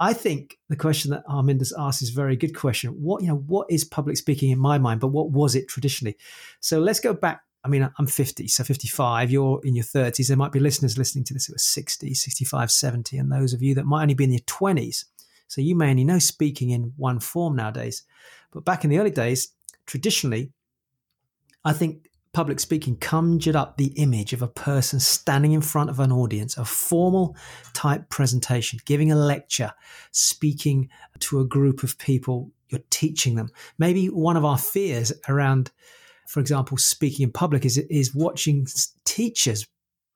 I 0.00 0.12
think 0.12 0.58
the 0.68 0.76
question 0.76 1.10
that 1.12 1.26
Harminder's 1.26 1.74
asked 1.78 2.02
is 2.02 2.10
a 2.10 2.14
very 2.14 2.36
good 2.36 2.56
question. 2.56 2.90
What 2.90 3.22
you 3.22 3.28
know, 3.28 3.36
what 3.36 3.70
is 3.70 3.84
public 3.84 4.16
speaking 4.16 4.50
in 4.50 4.58
my 4.58 4.78
mind, 4.78 5.00
but 5.00 5.08
what 5.08 5.30
was 5.30 5.54
it 5.54 5.68
traditionally? 5.68 6.16
So 6.60 6.80
let's 6.80 7.00
go 7.00 7.12
back. 7.14 7.42
I 7.64 7.68
mean, 7.68 7.88
I'm 7.98 8.06
50, 8.06 8.46
so 8.46 8.62
55. 8.62 9.30
You're 9.30 9.60
in 9.64 9.74
your 9.74 9.84
30s. 9.84 10.28
There 10.28 10.36
might 10.36 10.52
be 10.52 10.60
listeners 10.60 10.96
listening 10.96 11.24
to 11.24 11.34
this 11.34 11.46
who 11.46 11.54
are 11.54 11.58
60, 11.58 12.14
65, 12.14 12.70
70, 12.70 13.18
and 13.18 13.32
those 13.32 13.52
of 13.52 13.60
you 13.60 13.74
that 13.74 13.86
might 13.86 14.02
only 14.02 14.14
be 14.14 14.22
in 14.22 14.32
your 14.32 14.38
20s. 14.40 15.04
So 15.48 15.60
you 15.60 15.74
may 15.74 15.90
only 15.90 16.04
know 16.04 16.20
speaking 16.20 16.70
in 16.70 16.92
one 16.96 17.18
form 17.18 17.56
nowadays. 17.56 18.04
But 18.52 18.64
back 18.64 18.84
in 18.84 18.90
the 18.90 18.98
early 18.98 19.10
days, 19.10 19.48
traditionally, 19.84 20.52
I 21.64 21.72
think 21.72 22.08
public 22.36 22.60
speaking 22.60 22.94
conjured 22.98 23.56
up 23.56 23.78
the 23.78 23.94
image 23.96 24.34
of 24.34 24.42
a 24.42 24.46
person 24.46 25.00
standing 25.00 25.52
in 25.52 25.62
front 25.62 25.88
of 25.88 25.98
an 26.00 26.12
audience, 26.12 26.58
a 26.58 26.64
formal 26.66 27.34
type 27.72 28.10
presentation, 28.10 28.78
giving 28.84 29.10
a 29.10 29.16
lecture, 29.16 29.72
speaking 30.12 30.86
to 31.18 31.40
a 31.40 31.46
group 31.46 31.82
of 31.82 31.96
people, 31.96 32.50
you're 32.68 32.82
teaching 32.90 33.36
them. 33.36 33.48
Maybe 33.78 34.08
one 34.08 34.36
of 34.36 34.44
our 34.44 34.58
fears 34.58 35.14
around, 35.30 35.70
for 36.28 36.40
example, 36.40 36.76
speaking 36.76 37.24
in 37.24 37.32
public 37.32 37.64
is, 37.64 37.78
is 37.78 38.14
watching 38.14 38.66
teachers 39.06 39.66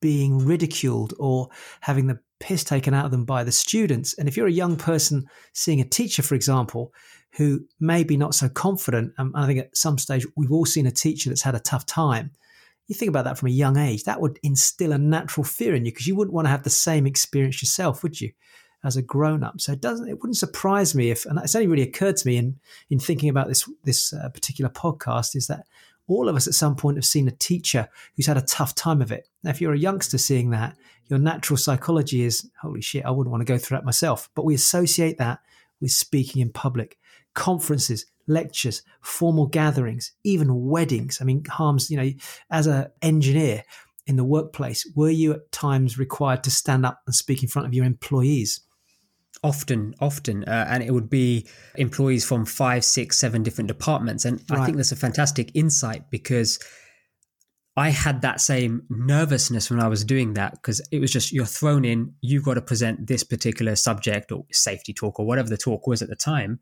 being 0.02 0.44
ridiculed 0.44 1.14
or 1.18 1.48
having 1.80 2.06
the 2.06 2.20
piss 2.38 2.64
taken 2.64 2.92
out 2.92 3.06
of 3.06 3.12
them 3.12 3.24
by 3.24 3.44
the 3.44 3.52
students. 3.52 4.12
And 4.18 4.28
if 4.28 4.36
you're 4.36 4.46
a 4.46 4.52
young 4.52 4.76
person 4.76 5.24
seeing 5.54 5.80
a 5.80 5.88
teacher, 5.88 6.20
for 6.20 6.34
example, 6.34 6.92
who 7.36 7.60
may 7.78 8.04
be 8.04 8.16
not 8.16 8.34
so 8.34 8.48
confident, 8.48 9.12
and 9.18 9.32
I 9.36 9.46
think 9.46 9.60
at 9.60 9.76
some 9.76 9.98
stage 9.98 10.26
we've 10.36 10.52
all 10.52 10.66
seen 10.66 10.86
a 10.86 10.90
teacher 10.90 11.30
that's 11.30 11.42
had 11.42 11.54
a 11.54 11.60
tough 11.60 11.86
time. 11.86 12.32
You 12.88 12.94
think 12.94 13.08
about 13.08 13.24
that 13.24 13.38
from 13.38 13.48
a 13.48 13.52
young 13.52 13.76
age, 13.76 14.04
that 14.04 14.20
would 14.20 14.40
instill 14.42 14.92
a 14.92 14.98
natural 14.98 15.44
fear 15.44 15.74
in 15.74 15.84
you 15.84 15.92
because 15.92 16.08
you 16.08 16.16
wouldn't 16.16 16.34
want 16.34 16.46
to 16.46 16.50
have 16.50 16.64
the 16.64 16.70
same 16.70 17.06
experience 17.06 17.62
yourself, 17.62 18.02
would 18.02 18.20
you? 18.20 18.32
As 18.82 18.96
a 18.96 19.02
grown 19.02 19.44
up, 19.44 19.60
so 19.60 19.72
it 19.72 19.82
doesn't. 19.82 20.08
It 20.08 20.20
wouldn't 20.20 20.38
surprise 20.38 20.94
me 20.94 21.10
if, 21.10 21.26
and 21.26 21.38
it's 21.38 21.54
only 21.54 21.66
really 21.66 21.82
occurred 21.82 22.16
to 22.16 22.26
me 22.26 22.38
in 22.38 22.58
in 22.88 22.98
thinking 22.98 23.28
about 23.28 23.46
this 23.46 23.68
this 23.84 24.14
uh, 24.14 24.30
particular 24.30 24.70
podcast, 24.70 25.36
is 25.36 25.48
that 25.48 25.66
all 26.08 26.28
of 26.28 26.34
us 26.34 26.48
at 26.48 26.54
some 26.54 26.74
point 26.74 26.96
have 26.96 27.04
seen 27.04 27.28
a 27.28 27.32
teacher 27.32 27.88
who's 28.16 28.26
had 28.26 28.38
a 28.38 28.42
tough 28.42 28.74
time 28.74 29.00
of 29.00 29.12
it. 29.12 29.28
Now, 29.44 29.50
if 29.50 29.60
you're 29.60 29.74
a 29.74 29.78
youngster 29.78 30.18
seeing 30.18 30.50
that, 30.50 30.76
your 31.08 31.18
natural 31.18 31.56
psychology 31.56 32.22
is, 32.22 32.50
holy 32.60 32.80
shit, 32.80 33.04
I 33.04 33.10
wouldn't 33.10 33.30
want 33.30 33.42
to 33.42 33.52
go 33.52 33.58
through 33.58 33.76
that 33.76 33.84
myself. 33.84 34.28
But 34.34 34.44
we 34.44 34.54
associate 34.54 35.18
that 35.18 35.40
with 35.80 35.92
speaking 35.92 36.42
in 36.42 36.50
public 36.50 36.98
conferences, 37.34 38.06
lectures, 38.26 38.82
formal 39.02 39.46
gatherings, 39.46 40.12
even 40.24 40.66
weddings. 40.66 41.18
I 41.20 41.24
mean, 41.24 41.44
Harms, 41.44 41.90
you 41.90 41.96
know, 41.96 42.10
as 42.50 42.66
an 42.66 42.86
engineer 43.02 43.64
in 44.06 44.16
the 44.16 44.24
workplace, 44.24 44.90
were 44.96 45.10
you 45.10 45.32
at 45.32 45.52
times 45.52 45.98
required 45.98 46.44
to 46.44 46.50
stand 46.50 46.86
up 46.86 47.02
and 47.06 47.14
speak 47.14 47.42
in 47.42 47.48
front 47.48 47.66
of 47.66 47.74
your 47.74 47.84
employees? 47.84 48.60
Often, 49.42 49.94
often, 50.00 50.44
uh, 50.44 50.66
and 50.68 50.82
it 50.82 50.92
would 50.92 51.08
be 51.08 51.46
employees 51.76 52.26
from 52.26 52.44
five, 52.44 52.84
six, 52.84 53.16
seven 53.16 53.42
different 53.42 53.68
departments. 53.68 54.24
And 54.24 54.42
right. 54.50 54.60
I 54.60 54.64
think 54.64 54.76
that's 54.76 54.92
a 54.92 54.96
fantastic 54.96 55.50
insight 55.54 56.10
because 56.10 56.58
I 57.76 57.88
had 57.90 58.20
that 58.22 58.40
same 58.40 58.82
nervousness 58.90 59.70
when 59.70 59.80
I 59.80 59.88
was 59.88 60.04
doing 60.04 60.34
that 60.34 60.52
because 60.52 60.82
it 60.90 60.98
was 60.98 61.10
just 61.10 61.32
you're 61.32 61.46
thrown 61.46 61.84
in, 61.86 62.14
you've 62.20 62.44
got 62.44 62.54
to 62.54 62.60
present 62.60 63.06
this 63.06 63.24
particular 63.24 63.76
subject 63.76 64.30
or 64.32 64.44
safety 64.52 64.92
talk 64.92 65.18
or 65.18 65.24
whatever 65.24 65.48
the 65.48 65.56
talk 65.56 65.86
was 65.86 66.02
at 66.02 66.10
the 66.10 66.16
time 66.16 66.58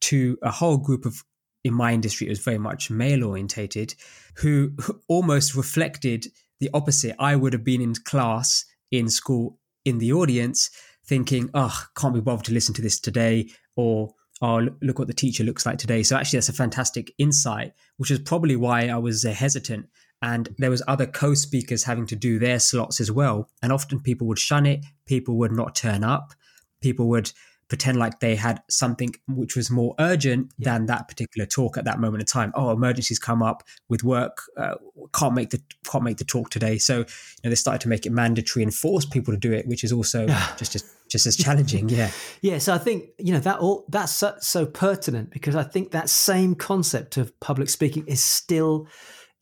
to 0.00 0.38
a 0.42 0.50
whole 0.50 0.76
group 0.76 1.04
of 1.04 1.22
in 1.64 1.74
my 1.74 1.92
industry 1.92 2.26
it 2.26 2.30
was 2.30 2.38
very 2.38 2.58
much 2.58 2.90
male 2.90 3.24
orientated 3.24 3.94
who, 4.36 4.72
almost 5.08 5.54
reflected 5.54 6.26
the 6.60 6.70
opposite. 6.72 7.14
I 7.18 7.36
would 7.36 7.52
have 7.52 7.64
been 7.64 7.80
in 7.80 7.94
class 7.94 8.64
in 8.90 9.08
school 9.08 9.58
in 9.84 9.98
the 9.98 10.12
audience 10.12 10.70
thinking 11.04 11.50
oh 11.54 11.84
can't 11.96 12.14
be 12.14 12.20
bothered 12.20 12.46
to 12.46 12.52
listen 12.52 12.74
to 12.74 12.82
this 12.82 13.00
today 13.00 13.48
or 13.76 14.14
oh 14.42 14.68
look 14.80 14.98
what 14.98 15.08
the 15.08 15.14
teacher 15.14 15.44
looks 15.44 15.66
like 15.66 15.78
today. 15.78 16.02
So 16.02 16.16
actually 16.16 16.38
that's 16.38 16.48
a 16.48 16.54
fantastic 16.54 17.12
insight 17.18 17.72
which 17.96 18.10
is 18.10 18.20
probably 18.20 18.56
why 18.56 18.88
i 18.88 18.96
was 18.96 19.24
uh, 19.24 19.32
hesitant. 19.32 19.86
And 20.20 20.52
there 20.58 20.70
was 20.70 20.82
other 20.88 21.06
co-speakers 21.06 21.84
having 21.84 22.06
to 22.06 22.16
do 22.16 22.40
their 22.40 22.58
slots 22.58 23.00
as 23.00 23.12
well. 23.12 23.48
And 23.62 23.72
often 23.72 24.00
people 24.00 24.26
would 24.26 24.38
shun 24.38 24.66
it 24.66 24.84
people 25.06 25.36
would 25.38 25.52
not 25.52 25.74
turn 25.74 26.04
up 26.04 26.34
people 26.80 27.08
would 27.08 27.32
pretend 27.68 27.98
like 27.98 28.20
they 28.20 28.34
had 28.34 28.62
something 28.68 29.14
which 29.26 29.54
was 29.54 29.70
more 29.70 29.94
urgent 29.98 30.52
yeah. 30.58 30.72
than 30.72 30.86
that 30.86 31.06
particular 31.06 31.46
talk 31.46 31.76
at 31.76 31.84
that 31.84 32.00
moment 32.00 32.22
in 32.22 32.26
time. 32.26 32.52
Oh, 32.54 32.70
emergencies 32.70 33.18
come 33.18 33.42
up 33.42 33.62
with 33.88 34.02
work, 34.02 34.42
uh, 34.56 34.74
can't 35.14 35.34
make 35.34 35.50
the 35.50 35.60
can't 35.84 36.04
make 36.04 36.16
the 36.16 36.24
talk 36.24 36.50
today. 36.50 36.78
So 36.78 36.98
you 36.98 37.04
know 37.44 37.50
they 37.50 37.54
started 37.54 37.82
to 37.82 37.88
make 37.88 38.06
it 38.06 38.10
mandatory 38.10 38.62
and 38.62 38.74
force 38.74 39.04
people 39.04 39.34
to 39.34 39.38
do 39.38 39.52
it, 39.52 39.66
which 39.66 39.84
is 39.84 39.92
also 39.92 40.26
just 40.56 40.74
as 40.74 40.94
just 41.08 41.26
as 41.26 41.36
challenging. 41.36 41.88
Yeah, 41.88 42.10
yeah. 42.42 42.58
So 42.58 42.74
I 42.74 42.78
think 42.78 43.10
you 43.18 43.32
know 43.32 43.40
that 43.40 43.58
all 43.58 43.84
that's 43.88 44.12
so, 44.12 44.36
so 44.40 44.66
pertinent 44.66 45.30
because 45.30 45.54
I 45.54 45.62
think 45.62 45.90
that 45.90 46.08
same 46.08 46.54
concept 46.54 47.16
of 47.16 47.38
public 47.40 47.68
speaking 47.68 48.06
is 48.06 48.22
still 48.22 48.88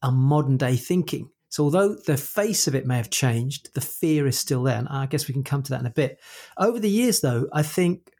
a 0.02 0.10
modern 0.10 0.56
day 0.56 0.76
thinking. 0.76 1.30
So 1.48 1.64
although 1.64 1.94
the 1.94 2.16
face 2.16 2.66
of 2.66 2.74
it 2.74 2.86
may 2.86 2.96
have 2.96 3.08
changed, 3.08 3.72
the 3.74 3.80
fear 3.80 4.26
is 4.26 4.38
still 4.38 4.62
there. 4.64 4.76
And 4.76 4.88
I 4.88 5.06
guess 5.06 5.26
we 5.26 5.32
can 5.32 5.44
come 5.44 5.62
to 5.62 5.70
that 5.70 5.80
in 5.80 5.86
a 5.86 5.90
bit. 5.90 6.20
Over 6.58 6.78
the 6.78 6.90
years, 6.90 7.20
though, 7.20 7.48
I 7.52 7.62
think 7.62 8.10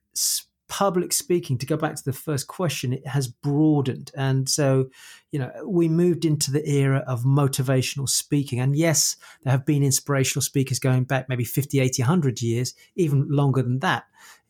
public 0.69 1.13
speaking 1.13 1.57
to 1.59 1.67
go 1.67 1.77
back 1.77 1.95
to 1.95 2.05
the 2.05 2.13
first 2.13 2.49
question 2.49 2.93
it 2.93 3.07
has 3.07 3.29
broadened. 3.29 4.11
And 4.17 4.49
so 4.49 4.89
you 5.31 5.39
know 5.39 5.51
we 5.65 5.89
moved 5.89 6.25
into 6.25 6.51
the 6.51 6.69
era 6.69 7.05
of 7.07 7.23
motivational 7.23 8.09
speaking. 8.09 8.61
And 8.61 8.77
yes 8.77 9.17
there 9.43 9.53
have 9.53 9.67
been 9.67 9.83
inspirational 9.83 10.43
speakers 10.43 10.79
going 10.79 11.05
back 11.05 11.29
maybe 11.29 11.45
50 11.45 11.79
80 11.79 12.03
100 12.03 12.43
years 12.43 12.75
even 12.97 13.29
longer 13.29 13.63
than 13.63 13.79
that 13.81 14.05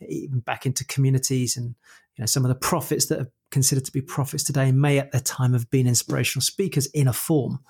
even 0.09 0.41
back 0.41 0.67
into 0.67 0.85
communities 0.87 1.57
and 1.57 1.75
you 2.17 2.23
know 2.23 2.27
some 2.27 2.45
of 2.45 2.49
the 2.49 2.55
prophets 2.55 3.07
that 3.07 3.21
are 3.21 3.31
considered 3.51 3.85
to 3.85 3.93
be 3.93 4.01
prophets 4.01 4.45
today 4.45 4.73
may 4.73 4.99
at 4.99 5.13
their 5.13 5.21
time 5.21 5.53
have 5.53 5.71
been 5.71 5.87
inspirational 5.87 6.43
speakers 6.43 6.87
in 6.87 7.09
a 7.09 7.13
form. 7.13 7.61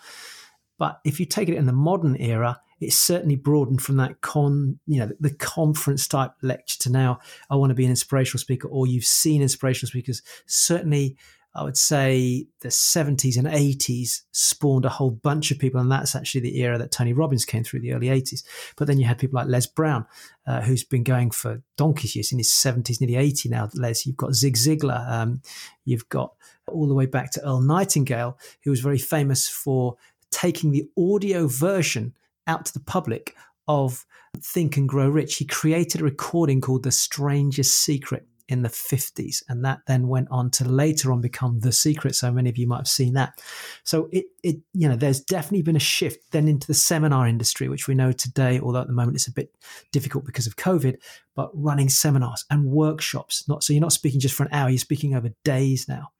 But 0.78 1.00
if 1.04 1.20
you 1.20 1.26
take 1.26 1.48
it 1.48 1.56
in 1.56 1.66
the 1.66 1.72
modern 1.72 2.16
era 2.16 2.60
it's 2.80 2.97
certainly 2.97 3.37
broadened 3.37 3.83
from 3.83 3.97
that 3.97 4.21
con, 4.21 4.78
you 4.87 5.00
know, 5.00 5.11
the 5.18 5.35
conference 5.35 6.06
type 6.06 6.33
lecture 6.42 6.78
to 6.80 6.90
now 6.90 7.18
I 7.50 7.56
want 7.56 7.71
to 7.71 7.75
be 7.75 7.85
an 7.85 7.90
inspirational 7.90 8.40
speaker, 8.40 8.68
or 8.68 8.87
you've 8.87 9.04
seen 9.04 9.42
inspirational 9.42 9.88
speakers. 9.88 10.23
Certainly, 10.47 11.16
I 11.56 11.62
would 11.62 11.78
say 11.78 12.47
the 12.61 12.68
70s 12.68 13.38
and 13.38 13.47
80s 13.47 14.23
spawned 14.30 14.85
a 14.85 14.90
whole 14.90 15.11
bunch 15.11 15.50
of 15.50 15.59
people, 15.59 15.80
and 15.80 15.90
that's 15.90 16.14
actually 16.14 16.42
the 16.42 16.61
era 16.61 16.76
that 16.76 16.90
Tony 16.90 17.14
Robbins 17.14 17.47
came 17.47 17.64
through 17.64 17.80
the 17.80 17.95
early 17.95 18.09
80s. 18.09 18.45
But 18.76 18.87
then 18.87 18.99
you 18.99 19.06
had 19.06 19.18
people 19.18 19.37
like 19.38 19.49
Les 19.49 19.66
Brown, 19.66 20.04
uh, 20.47 20.61
who's 20.61 20.85
been 20.85 21.02
going 21.02 21.30
for 21.30 21.62
donkey's 21.78 22.14
years 22.14 22.30
in 22.30 22.37
his 22.37 22.50
70s, 22.50 23.00
nearly 23.00 23.16
80 23.16 23.49
now. 23.49 23.71
Les, 23.73 24.04
you've 24.04 24.18
got 24.18 24.35
Zig 24.35 24.56
Ziglar, 24.56 25.11
um, 25.11 25.40
you've 25.87 26.09
got 26.11 26.35
all 26.66 26.87
the 26.87 26.95
way 26.95 27.06
back 27.06 27.30
to 27.33 27.42
Earl 27.42 27.62
Nightingale, 27.62 28.38
who 28.62 28.71
was 28.71 28.80
very 28.80 28.99
famous 28.99 29.49
for 29.49 29.97
taking 30.30 30.73
the 30.73 30.87
audio 30.99 31.47
version 31.47 32.12
out 32.46 32.66
to 32.66 32.72
the 32.72 32.80
public 32.80 33.34
of 33.68 34.04
Think 34.40 34.76
and 34.76 34.88
Grow 34.88 35.08
Rich. 35.08 35.36
He 35.36 35.44
created 35.44 36.00
a 36.00 36.04
recording 36.04 36.60
called 36.60 36.82
The 36.82 36.92
Strangest 36.92 37.78
Secret 37.78 38.26
in 38.48 38.62
the 38.62 38.68
50s 38.68 39.42
and 39.48 39.64
that 39.64 39.80
then 39.86 40.06
went 40.06 40.28
on 40.30 40.50
to 40.50 40.64
later 40.64 41.10
on 41.10 41.20
become 41.20 41.60
the 41.60 41.72
secret. 41.72 42.14
So 42.14 42.30
many 42.30 42.48
of 42.48 42.56
you 42.56 42.68
might 42.68 42.78
have 42.78 42.88
seen 42.88 43.14
that. 43.14 43.40
So 43.82 44.08
it 44.12 44.26
it 44.42 44.58
you 44.72 44.88
know 44.88 44.94
there's 44.96 45.20
definitely 45.20 45.62
been 45.62 45.76
a 45.76 45.80
shift 45.80 46.30
then 46.30 46.46
into 46.46 46.66
the 46.66 46.74
seminar 46.74 47.26
industry 47.26 47.68
which 47.68 47.88
we 47.88 47.94
know 47.94 48.12
today 48.12 48.60
although 48.60 48.82
at 48.82 48.86
the 48.86 48.92
moment 48.92 49.16
it's 49.16 49.26
a 49.26 49.32
bit 49.32 49.52
difficult 49.90 50.24
because 50.24 50.46
of 50.46 50.56
covid 50.56 50.98
but 51.34 51.50
running 51.54 51.88
seminars 51.88 52.44
and 52.50 52.66
workshops. 52.66 53.48
Not 53.48 53.64
so 53.64 53.72
you're 53.72 53.80
not 53.80 53.92
speaking 53.92 54.20
just 54.20 54.34
for 54.34 54.44
an 54.44 54.52
hour 54.52 54.68
you're 54.68 54.78
speaking 54.78 55.16
over 55.16 55.30
days 55.44 55.88
now. 55.88 56.10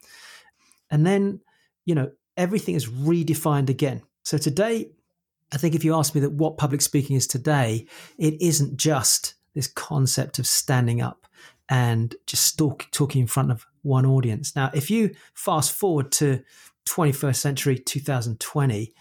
And 0.91 1.07
then 1.07 1.41
you 1.85 1.95
know 1.95 2.11
everything 2.37 2.75
is 2.75 2.89
redefined 2.89 3.71
again. 3.71 4.03
So 4.25 4.37
today 4.37 4.91
I 5.53 5.59
think 5.59 5.75
if 5.75 5.85
you 5.85 5.95
ask 5.95 6.15
me 6.15 6.21
that 6.23 6.33
what 6.33 6.59
public 6.59 6.83
speaking 6.83 7.17
is 7.17 7.27
today, 7.27 7.87
it 8.19 8.41
isn't 8.41 8.77
just 8.77 9.35
this 9.55 9.67
concept 9.67 10.39
of 10.39 10.47
standing 10.47 11.01
up 11.01 11.27
and 11.69 12.15
just 12.27 12.59
talk, 12.59 12.87
talking 12.93 13.23
in 13.23 13.27
front 13.27 13.51
of 13.51 13.67
one 13.83 14.07
audience. 14.07 14.55
Now, 14.55 14.71
if 14.75 14.91
you 14.91 15.15
fast 15.35 15.73
forward 15.73 16.13
to 16.13 16.43
21st 16.87 17.37
century 17.37 17.79
2020, 17.79 18.93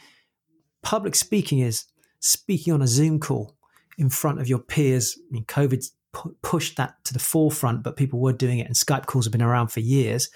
public 0.81 1.15
speaking 1.15 1.59
is 1.59 1.85
speaking 2.19 2.73
on 2.73 2.81
a 2.81 2.87
Zoom 2.87 3.19
call 3.19 3.55
in 3.97 4.09
front 4.09 4.39
of 4.39 4.47
your 4.47 4.59
peers. 4.59 5.17
I 5.19 5.33
mean, 5.33 5.45
COVID's 5.45 5.93
pushed 6.41 6.77
that 6.77 7.03
to 7.03 7.13
the 7.13 7.19
forefront, 7.19 7.83
but 7.83 7.97
people 7.97 8.19
were 8.19 8.33
doing 8.33 8.59
it, 8.59 8.67
and 8.67 8.75
Skype 8.75 9.05
calls 9.05 9.25
have 9.25 9.31
been 9.31 9.41
around 9.41 9.67
for 9.67 9.81
years. 9.81 10.29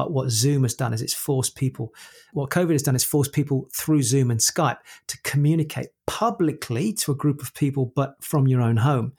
But 0.00 0.12
what 0.12 0.30
Zoom 0.30 0.62
has 0.62 0.72
done 0.72 0.94
is 0.94 1.02
it's 1.02 1.12
forced 1.12 1.56
people, 1.56 1.92
what 2.32 2.48
COVID 2.48 2.72
has 2.72 2.82
done 2.82 2.96
is 2.96 3.04
forced 3.04 3.34
people 3.34 3.68
through 3.70 4.02
Zoom 4.02 4.30
and 4.30 4.40
Skype 4.40 4.78
to 5.08 5.20
communicate 5.24 5.88
publicly 6.06 6.94
to 6.94 7.12
a 7.12 7.14
group 7.14 7.42
of 7.42 7.52
people, 7.52 7.92
but 7.94 8.14
from 8.24 8.48
your 8.48 8.62
own 8.62 8.78
home. 8.78 9.12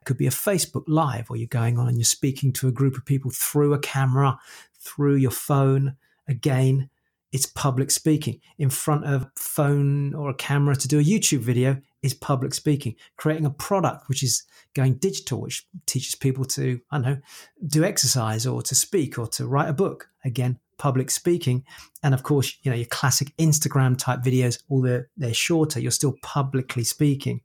It 0.00 0.04
could 0.04 0.16
be 0.16 0.28
a 0.28 0.30
Facebook 0.30 0.84
Live 0.86 1.28
where 1.28 1.40
you're 1.40 1.48
going 1.48 1.76
on 1.76 1.88
and 1.88 1.96
you're 1.96 2.04
speaking 2.04 2.52
to 2.52 2.68
a 2.68 2.72
group 2.72 2.96
of 2.96 3.04
people 3.04 3.32
through 3.32 3.72
a 3.72 3.80
camera, 3.80 4.38
through 4.78 5.16
your 5.16 5.32
phone. 5.32 5.96
Again, 6.28 6.88
it's 7.32 7.46
public 7.46 7.90
speaking. 7.90 8.40
In 8.58 8.70
front 8.70 9.04
of 9.04 9.22
a 9.22 9.30
phone 9.36 10.14
or 10.14 10.30
a 10.30 10.34
camera 10.34 10.76
to 10.76 10.88
do 10.88 10.98
a 10.98 11.04
YouTube 11.04 11.40
video 11.40 11.78
is 12.02 12.14
public 12.14 12.54
speaking. 12.54 12.94
Creating 13.16 13.46
a 13.46 13.50
product 13.50 14.08
which 14.08 14.22
is 14.22 14.44
going 14.74 14.94
digital, 14.94 15.42
which 15.42 15.66
teaches 15.86 16.14
people 16.14 16.44
to, 16.44 16.80
I 16.90 16.98
don't 16.98 17.06
know, 17.06 17.18
do 17.66 17.84
exercise 17.84 18.46
or 18.46 18.62
to 18.62 18.74
speak 18.74 19.18
or 19.18 19.26
to 19.28 19.46
write 19.46 19.68
a 19.68 19.74
book. 19.74 20.08
Again, 20.24 20.58
public 20.78 21.10
speaking. 21.10 21.64
And 22.02 22.14
of 22.14 22.22
course, 22.22 22.56
you 22.62 22.70
know, 22.70 22.76
your 22.76 22.86
classic 22.86 23.36
Instagram 23.36 23.98
type 23.98 24.20
videos, 24.20 24.62
although 24.70 25.04
they're 25.16 25.34
shorter, 25.34 25.80
you're 25.80 25.90
still 25.90 26.14
publicly 26.22 26.84
speaking. 26.84 27.42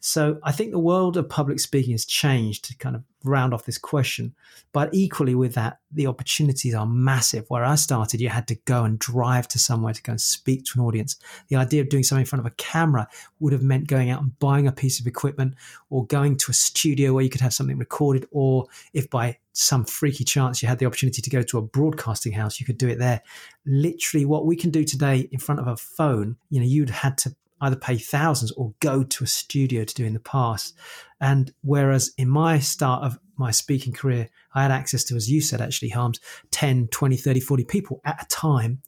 So 0.00 0.38
I 0.42 0.52
think 0.52 0.70
the 0.70 0.78
world 0.78 1.16
of 1.16 1.28
public 1.28 1.58
speaking 1.60 1.92
has 1.92 2.04
changed 2.04 2.64
to 2.66 2.76
kind 2.76 2.94
of 2.94 3.02
round 3.24 3.52
off 3.52 3.64
this 3.64 3.78
question. 3.78 4.34
But 4.72 4.90
equally 4.92 5.34
with 5.34 5.54
that, 5.54 5.78
the 5.90 6.06
opportunities 6.06 6.74
are 6.74 6.86
massive. 6.86 7.46
Where 7.48 7.64
I 7.64 7.74
started, 7.74 8.20
you 8.20 8.28
had 8.28 8.46
to 8.48 8.54
go 8.64 8.84
and 8.84 8.98
drive 8.98 9.48
to 9.48 9.58
somewhere 9.58 9.92
to 9.92 10.02
go 10.02 10.12
and 10.12 10.20
speak 10.20 10.64
to 10.66 10.80
an 10.80 10.86
audience. 10.86 11.16
The 11.48 11.56
idea 11.56 11.80
of 11.80 11.88
doing 11.88 12.04
something 12.04 12.22
in 12.22 12.26
front 12.26 12.46
of 12.46 12.52
a 12.52 12.54
camera 12.56 13.08
would 13.40 13.52
have 13.52 13.62
meant 13.62 13.88
going 13.88 14.10
out 14.10 14.22
and 14.22 14.38
buying 14.38 14.68
a 14.68 14.72
piece 14.72 15.00
of 15.00 15.06
equipment 15.06 15.54
or 15.90 16.06
going 16.06 16.36
to 16.36 16.50
a 16.50 16.54
studio 16.54 17.12
where 17.12 17.24
you 17.24 17.30
could 17.30 17.40
have 17.40 17.54
something 17.54 17.78
recorded. 17.78 18.26
Or 18.30 18.66
if 18.92 19.10
by 19.10 19.38
some 19.52 19.84
freaky 19.84 20.22
chance 20.22 20.62
you 20.62 20.68
had 20.68 20.78
the 20.78 20.86
opportunity 20.86 21.20
to 21.20 21.30
go 21.30 21.42
to 21.42 21.58
a 21.58 21.62
broadcasting 21.62 22.32
house, 22.32 22.60
you 22.60 22.66
could 22.66 22.78
do 22.78 22.88
it 22.88 22.98
there. 22.98 23.22
Literally, 23.66 24.24
what 24.24 24.46
we 24.46 24.54
can 24.54 24.70
do 24.70 24.84
today 24.84 25.28
in 25.32 25.40
front 25.40 25.60
of 25.60 25.66
a 25.66 25.76
phone, 25.76 26.36
you 26.50 26.60
know, 26.60 26.66
you'd 26.66 26.90
had 26.90 27.18
to 27.18 27.34
either 27.60 27.76
pay 27.76 27.96
thousands 27.96 28.52
or 28.52 28.74
go 28.80 29.02
to 29.02 29.24
a 29.24 29.26
studio 29.26 29.84
to 29.84 29.94
do 29.94 30.04
in 30.04 30.14
the 30.14 30.20
past. 30.20 30.76
And 31.20 31.52
whereas 31.62 32.12
in 32.16 32.28
my 32.28 32.58
start 32.58 33.04
of 33.04 33.18
my 33.36 33.50
speaking 33.50 33.92
career, 33.92 34.28
I 34.54 34.62
had 34.62 34.70
access 34.70 35.04
to, 35.04 35.16
as 35.16 35.30
you 35.30 35.40
said, 35.40 35.60
actually, 35.60 35.90
Harms, 35.90 36.20
10, 36.50 36.88
20, 36.88 37.16
30, 37.16 37.40
40 37.40 37.64
people 37.64 38.00
at 38.04 38.22
a 38.22 38.26
time. 38.26 38.82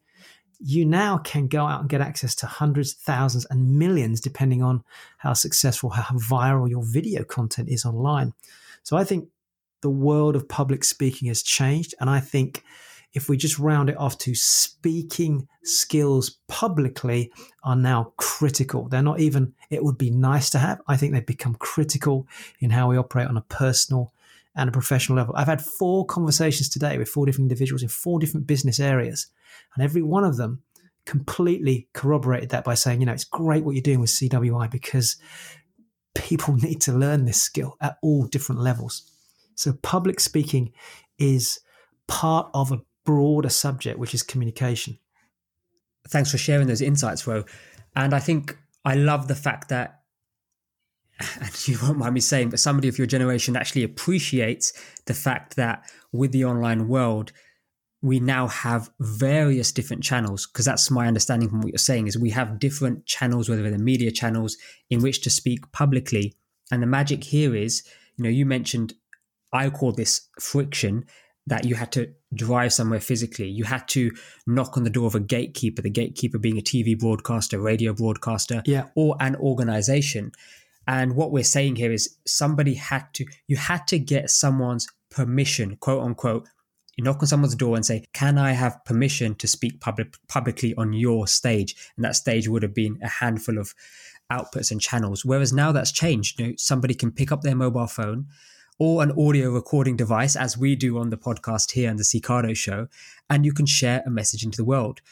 You 0.58 0.84
now 0.84 1.18
can 1.18 1.46
go 1.46 1.64
out 1.64 1.80
and 1.80 1.88
get 1.88 2.00
access 2.00 2.34
to 2.36 2.46
hundreds, 2.46 2.92
thousands, 2.92 3.46
and 3.46 3.78
millions, 3.78 4.20
depending 4.20 4.62
on 4.62 4.84
how 5.18 5.32
successful, 5.32 5.90
how 5.90 6.14
viral 6.16 6.68
your 6.68 6.82
video 6.84 7.24
content 7.24 7.68
is 7.68 7.84
online. 7.84 8.34
So 8.82 8.96
I 8.96 9.04
think 9.04 9.28
the 9.80 9.90
world 9.90 10.36
of 10.36 10.48
public 10.48 10.84
speaking 10.84 11.28
has 11.28 11.42
changed. 11.42 11.94
And 12.00 12.10
I 12.10 12.20
think 12.20 12.62
if 13.12 13.28
we 13.28 13.36
just 13.36 13.58
round 13.58 13.90
it 13.90 13.98
off 13.98 14.18
to 14.18 14.34
speaking 14.34 15.48
skills 15.64 16.38
publicly 16.48 17.32
are 17.64 17.76
now 17.76 18.12
critical. 18.16 18.88
They're 18.88 19.02
not 19.02 19.20
even, 19.20 19.54
it 19.68 19.82
would 19.82 19.98
be 19.98 20.10
nice 20.10 20.50
to 20.50 20.58
have. 20.58 20.80
I 20.86 20.96
think 20.96 21.12
they've 21.12 21.26
become 21.26 21.56
critical 21.56 22.26
in 22.60 22.70
how 22.70 22.88
we 22.88 22.96
operate 22.96 23.26
on 23.26 23.36
a 23.36 23.42
personal 23.42 24.12
and 24.54 24.68
a 24.68 24.72
professional 24.72 25.16
level. 25.16 25.34
I've 25.36 25.46
had 25.46 25.62
four 25.62 26.06
conversations 26.06 26.68
today 26.68 26.98
with 26.98 27.08
four 27.08 27.26
different 27.26 27.50
individuals 27.50 27.82
in 27.82 27.88
four 27.88 28.18
different 28.18 28.46
business 28.46 28.80
areas, 28.80 29.26
and 29.74 29.84
every 29.84 30.02
one 30.02 30.24
of 30.24 30.36
them 30.36 30.62
completely 31.04 31.88
corroborated 31.92 32.50
that 32.50 32.64
by 32.64 32.74
saying, 32.74 33.00
you 33.00 33.06
know, 33.06 33.12
it's 33.12 33.24
great 33.24 33.64
what 33.64 33.74
you're 33.74 33.82
doing 33.82 34.00
with 34.00 34.10
CWI 34.10 34.70
because 34.70 35.16
people 36.14 36.54
need 36.62 36.80
to 36.82 36.92
learn 36.92 37.24
this 37.24 37.40
skill 37.40 37.76
at 37.80 37.96
all 38.02 38.26
different 38.26 38.60
levels. 38.60 39.10
So, 39.54 39.72
public 39.82 40.20
speaking 40.20 40.72
is 41.18 41.60
part 42.06 42.50
of 42.54 42.72
a 42.72 42.80
broader 43.04 43.48
subject, 43.48 43.98
which 43.98 44.14
is 44.14 44.22
communication. 44.22 44.98
Thanks 46.08 46.30
for 46.30 46.38
sharing 46.38 46.66
those 46.66 46.82
insights, 46.82 47.26
Ro. 47.26 47.44
And 47.96 48.14
I 48.14 48.18
think 48.18 48.58
I 48.84 48.94
love 48.94 49.28
the 49.28 49.34
fact 49.34 49.68
that, 49.68 50.00
and 51.40 51.68
you 51.68 51.78
won't 51.82 51.98
mind 51.98 52.14
me 52.14 52.20
saying, 52.20 52.50
but 52.50 52.60
somebody 52.60 52.88
of 52.88 52.98
your 52.98 53.06
generation 53.06 53.56
actually 53.56 53.84
appreciates 53.84 54.72
the 55.06 55.14
fact 55.14 55.56
that 55.56 55.90
with 56.12 56.32
the 56.32 56.44
online 56.44 56.88
world, 56.88 57.32
we 58.02 58.18
now 58.18 58.46
have 58.46 58.90
various 58.98 59.72
different 59.72 60.02
channels 60.02 60.46
because 60.46 60.64
that's 60.64 60.90
my 60.90 61.06
understanding 61.06 61.48
from 61.48 61.60
what 61.60 61.68
you're 61.68 61.78
saying 61.78 62.06
is 62.06 62.18
we 62.18 62.30
have 62.30 62.58
different 62.58 63.04
channels 63.06 63.48
whether 63.48 63.68
they're 63.68 63.78
media 63.78 64.10
channels 64.10 64.56
in 64.88 65.02
which 65.02 65.20
to 65.22 65.30
speak 65.30 65.70
publicly 65.72 66.34
and 66.70 66.82
the 66.82 66.86
magic 66.86 67.24
here 67.24 67.54
is 67.54 67.82
you 68.16 68.24
know 68.24 68.30
you 68.30 68.46
mentioned 68.46 68.94
i 69.52 69.68
call 69.68 69.92
this 69.92 70.28
friction 70.40 71.04
that 71.50 71.64
you 71.64 71.74
had 71.74 71.90
to 71.90 72.08
drive 72.32 72.72
somewhere 72.72 73.00
physically. 73.00 73.48
You 73.48 73.64
had 73.64 73.86
to 73.88 74.12
knock 74.46 74.76
on 74.76 74.84
the 74.84 74.90
door 74.90 75.08
of 75.08 75.16
a 75.16 75.20
gatekeeper, 75.20 75.82
the 75.82 75.90
gatekeeper 75.90 76.38
being 76.38 76.58
a 76.58 76.62
TV 76.62 76.96
broadcaster, 76.96 77.60
radio 77.60 77.92
broadcaster, 77.92 78.62
yeah. 78.64 78.86
or 78.94 79.16
an 79.18 79.34
organization. 79.34 80.30
And 80.86 81.16
what 81.16 81.32
we're 81.32 81.42
saying 81.42 81.74
here 81.74 81.92
is 81.92 82.16
somebody 82.24 82.74
had 82.74 83.12
to, 83.14 83.26
you 83.48 83.56
had 83.56 83.88
to 83.88 83.98
get 83.98 84.30
someone's 84.30 84.86
permission, 85.10 85.76
quote 85.76 86.04
unquote. 86.04 86.48
You 86.96 87.02
knock 87.02 87.20
on 87.20 87.26
someone's 87.26 87.56
door 87.56 87.74
and 87.74 87.84
say, 87.84 88.04
Can 88.12 88.38
I 88.38 88.52
have 88.52 88.84
permission 88.84 89.34
to 89.36 89.48
speak 89.48 89.80
public, 89.80 90.14
publicly 90.28 90.72
on 90.76 90.92
your 90.92 91.26
stage? 91.26 91.74
And 91.96 92.04
that 92.04 92.14
stage 92.14 92.46
would 92.46 92.62
have 92.62 92.74
been 92.74 93.00
a 93.02 93.08
handful 93.08 93.58
of 93.58 93.74
outputs 94.30 94.70
and 94.70 94.80
channels. 94.80 95.24
Whereas 95.24 95.52
now 95.52 95.72
that's 95.72 95.90
changed. 95.90 96.38
You 96.38 96.46
know, 96.48 96.52
somebody 96.58 96.94
can 96.94 97.10
pick 97.10 97.32
up 97.32 97.42
their 97.42 97.56
mobile 97.56 97.88
phone, 97.88 98.28
or 98.80 99.02
an 99.02 99.12
audio 99.12 99.50
recording 99.50 99.94
device, 99.94 100.34
as 100.34 100.56
we 100.56 100.74
do 100.74 100.98
on 100.98 101.10
the 101.10 101.16
podcast 101.18 101.72
here 101.72 101.90
on 101.90 101.96
the 101.96 102.02
Cicado 102.02 102.56
Show, 102.56 102.88
and 103.28 103.44
you 103.44 103.52
can 103.52 103.66
share 103.66 104.02
a 104.06 104.10
message 104.10 104.42
into 104.42 104.56
the 104.56 104.64
world. 104.64 105.02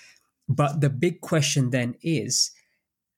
But 0.49 0.81
the 0.81 0.89
big 0.89 1.21
question 1.21 1.69
then 1.69 1.95
is 2.01 2.51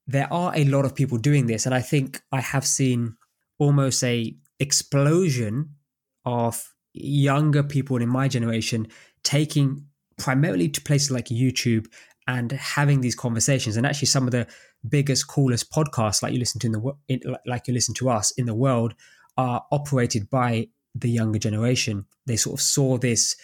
there 0.08 0.30
are 0.32 0.52
a 0.56 0.64
lot 0.64 0.84
of 0.84 0.96
people 0.96 1.18
doing 1.18 1.46
this, 1.46 1.66
and 1.66 1.74
I 1.74 1.80
think 1.80 2.20
I 2.32 2.40
have 2.40 2.66
seen 2.66 3.16
almost 3.58 4.02
a 4.02 4.34
explosion 4.58 5.76
of 6.24 6.74
younger 6.92 7.62
people 7.62 7.98
in 7.98 8.08
my 8.08 8.26
generation 8.26 8.88
taking 9.22 9.86
primarily 10.18 10.68
to 10.68 10.80
places 10.80 11.12
like 11.12 11.26
YouTube 11.26 11.86
and 12.26 12.50
having 12.50 13.02
these 13.02 13.14
conversations. 13.14 13.76
And 13.76 13.86
actually, 13.86 14.06
some 14.06 14.26
of 14.26 14.32
the 14.32 14.48
biggest, 14.88 15.28
coolest 15.28 15.70
podcasts, 15.70 16.24
like 16.24 16.32
you 16.32 16.40
listen 16.40 16.58
to 16.60 16.66
in 16.66 17.20
the 17.20 17.38
like 17.46 17.68
you 17.68 17.74
listen 17.74 17.94
to 17.94 18.10
us 18.10 18.32
in 18.32 18.46
the 18.46 18.54
world, 18.54 18.94
are 19.36 19.64
operated 19.70 20.30
by 20.30 20.68
the 20.94 21.10
younger 21.10 21.38
generation. 21.38 22.06
They 22.26 22.36
sort 22.36 22.58
of 22.58 22.62
saw 22.62 22.98
this 22.98 23.36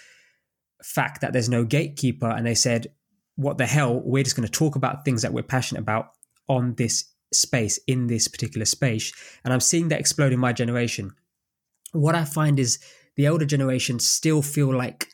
fact 0.82 1.20
that 1.20 1.32
there's 1.32 1.48
no 1.48 1.64
gatekeeper 1.64 2.28
and 2.28 2.46
they 2.46 2.54
said, 2.54 2.88
what 3.36 3.58
the 3.58 3.66
hell? 3.66 4.00
We're 4.04 4.24
just 4.24 4.36
going 4.36 4.48
to 4.48 4.52
talk 4.52 4.76
about 4.76 5.04
things 5.04 5.22
that 5.22 5.32
we're 5.32 5.42
passionate 5.42 5.80
about 5.80 6.10
on 6.48 6.74
this 6.74 7.04
space, 7.32 7.78
in 7.86 8.06
this 8.06 8.28
particular 8.28 8.64
space. 8.64 9.12
And 9.44 9.52
I'm 9.52 9.60
seeing 9.60 9.88
that 9.88 10.00
explode 10.00 10.32
in 10.32 10.38
my 10.38 10.52
generation. 10.52 11.12
What 11.92 12.14
I 12.14 12.24
find 12.24 12.58
is 12.58 12.78
the 13.16 13.26
elder 13.26 13.44
generation 13.44 13.98
still 13.98 14.42
feel 14.42 14.74
like 14.74 15.08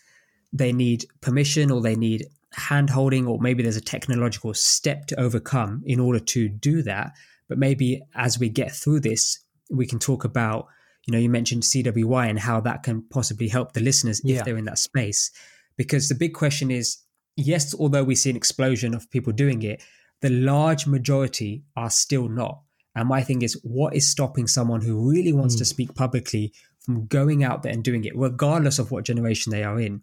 they 0.53 0.73
need 0.73 1.07
permission 1.21 1.71
or 1.71 1.81
they 1.81 1.97
need 1.97 2.27
hand 2.53 2.91
holding, 2.91 3.27
or 3.27 3.41
maybe 3.41 3.63
there's 3.63 3.77
a 3.77 3.81
technological 3.81 4.53
step 4.53 5.07
to 5.07 5.19
overcome 5.19 5.83
in 5.87 5.99
order 5.99 6.21
to 6.21 6.49
do 6.49 6.83
that. 6.83 7.13
But 7.49 7.59
maybe 7.59 8.03
as 8.15 8.39
we 8.39 8.49
get 8.51 8.73
through 8.73 9.01
this, 9.01 9.39
we 9.73 9.87
can 9.87 9.99
talk 9.99 10.25
about 10.25 10.69
you 11.07 11.13
know 11.13 11.19
you 11.19 11.29
mentioned 11.29 11.63
cwi 11.63 12.29
and 12.29 12.39
how 12.39 12.61
that 12.61 12.83
can 12.83 13.03
possibly 13.11 13.49
help 13.49 13.73
the 13.73 13.81
listeners 13.81 14.21
if 14.21 14.27
yeah. 14.27 14.43
they're 14.43 14.57
in 14.57 14.67
that 14.67 14.79
space. 14.79 15.31
Because 15.77 16.09
the 16.09 16.15
big 16.15 16.35
question 16.35 16.71
is 16.71 16.99
yes 17.37 17.75
although 17.75 18.05
we 18.05 18.15
see 18.15 18.31
an 18.31 18.37
explosion 18.37 18.95
of 18.95 19.11
people 19.11 19.33
doing 19.33 19.63
it 19.63 19.83
the 20.21 20.31
large 20.31 20.87
majority 20.87 21.65
are 21.77 21.91
still 21.91 22.29
not. 22.29 22.61
And 22.95 23.09
my 23.09 23.23
thing 23.23 23.43
is 23.43 23.61
what 23.65 23.95
is 23.95 24.09
stopping 24.09 24.47
someone 24.47 24.81
who 24.81 25.11
really 25.11 25.33
wants 25.33 25.57
mm. 25.57 25.59
to 25.59 25.65
speak 25.65 25.95
publicly 25.95 26.53
from 26.81 27.07
going 27.07 27.43
out 27.43 27.63
there 27.63 27.73
and 27.73 27.83
doing 27.83 28.05
it 28.05 28.17
regardless 28.17 28.79
of 28.79 28.91
what 28.91 29.05
generation 29.05 29.51
they 29.51 29.65
are 29.65 29.81
in? 29.81 30.03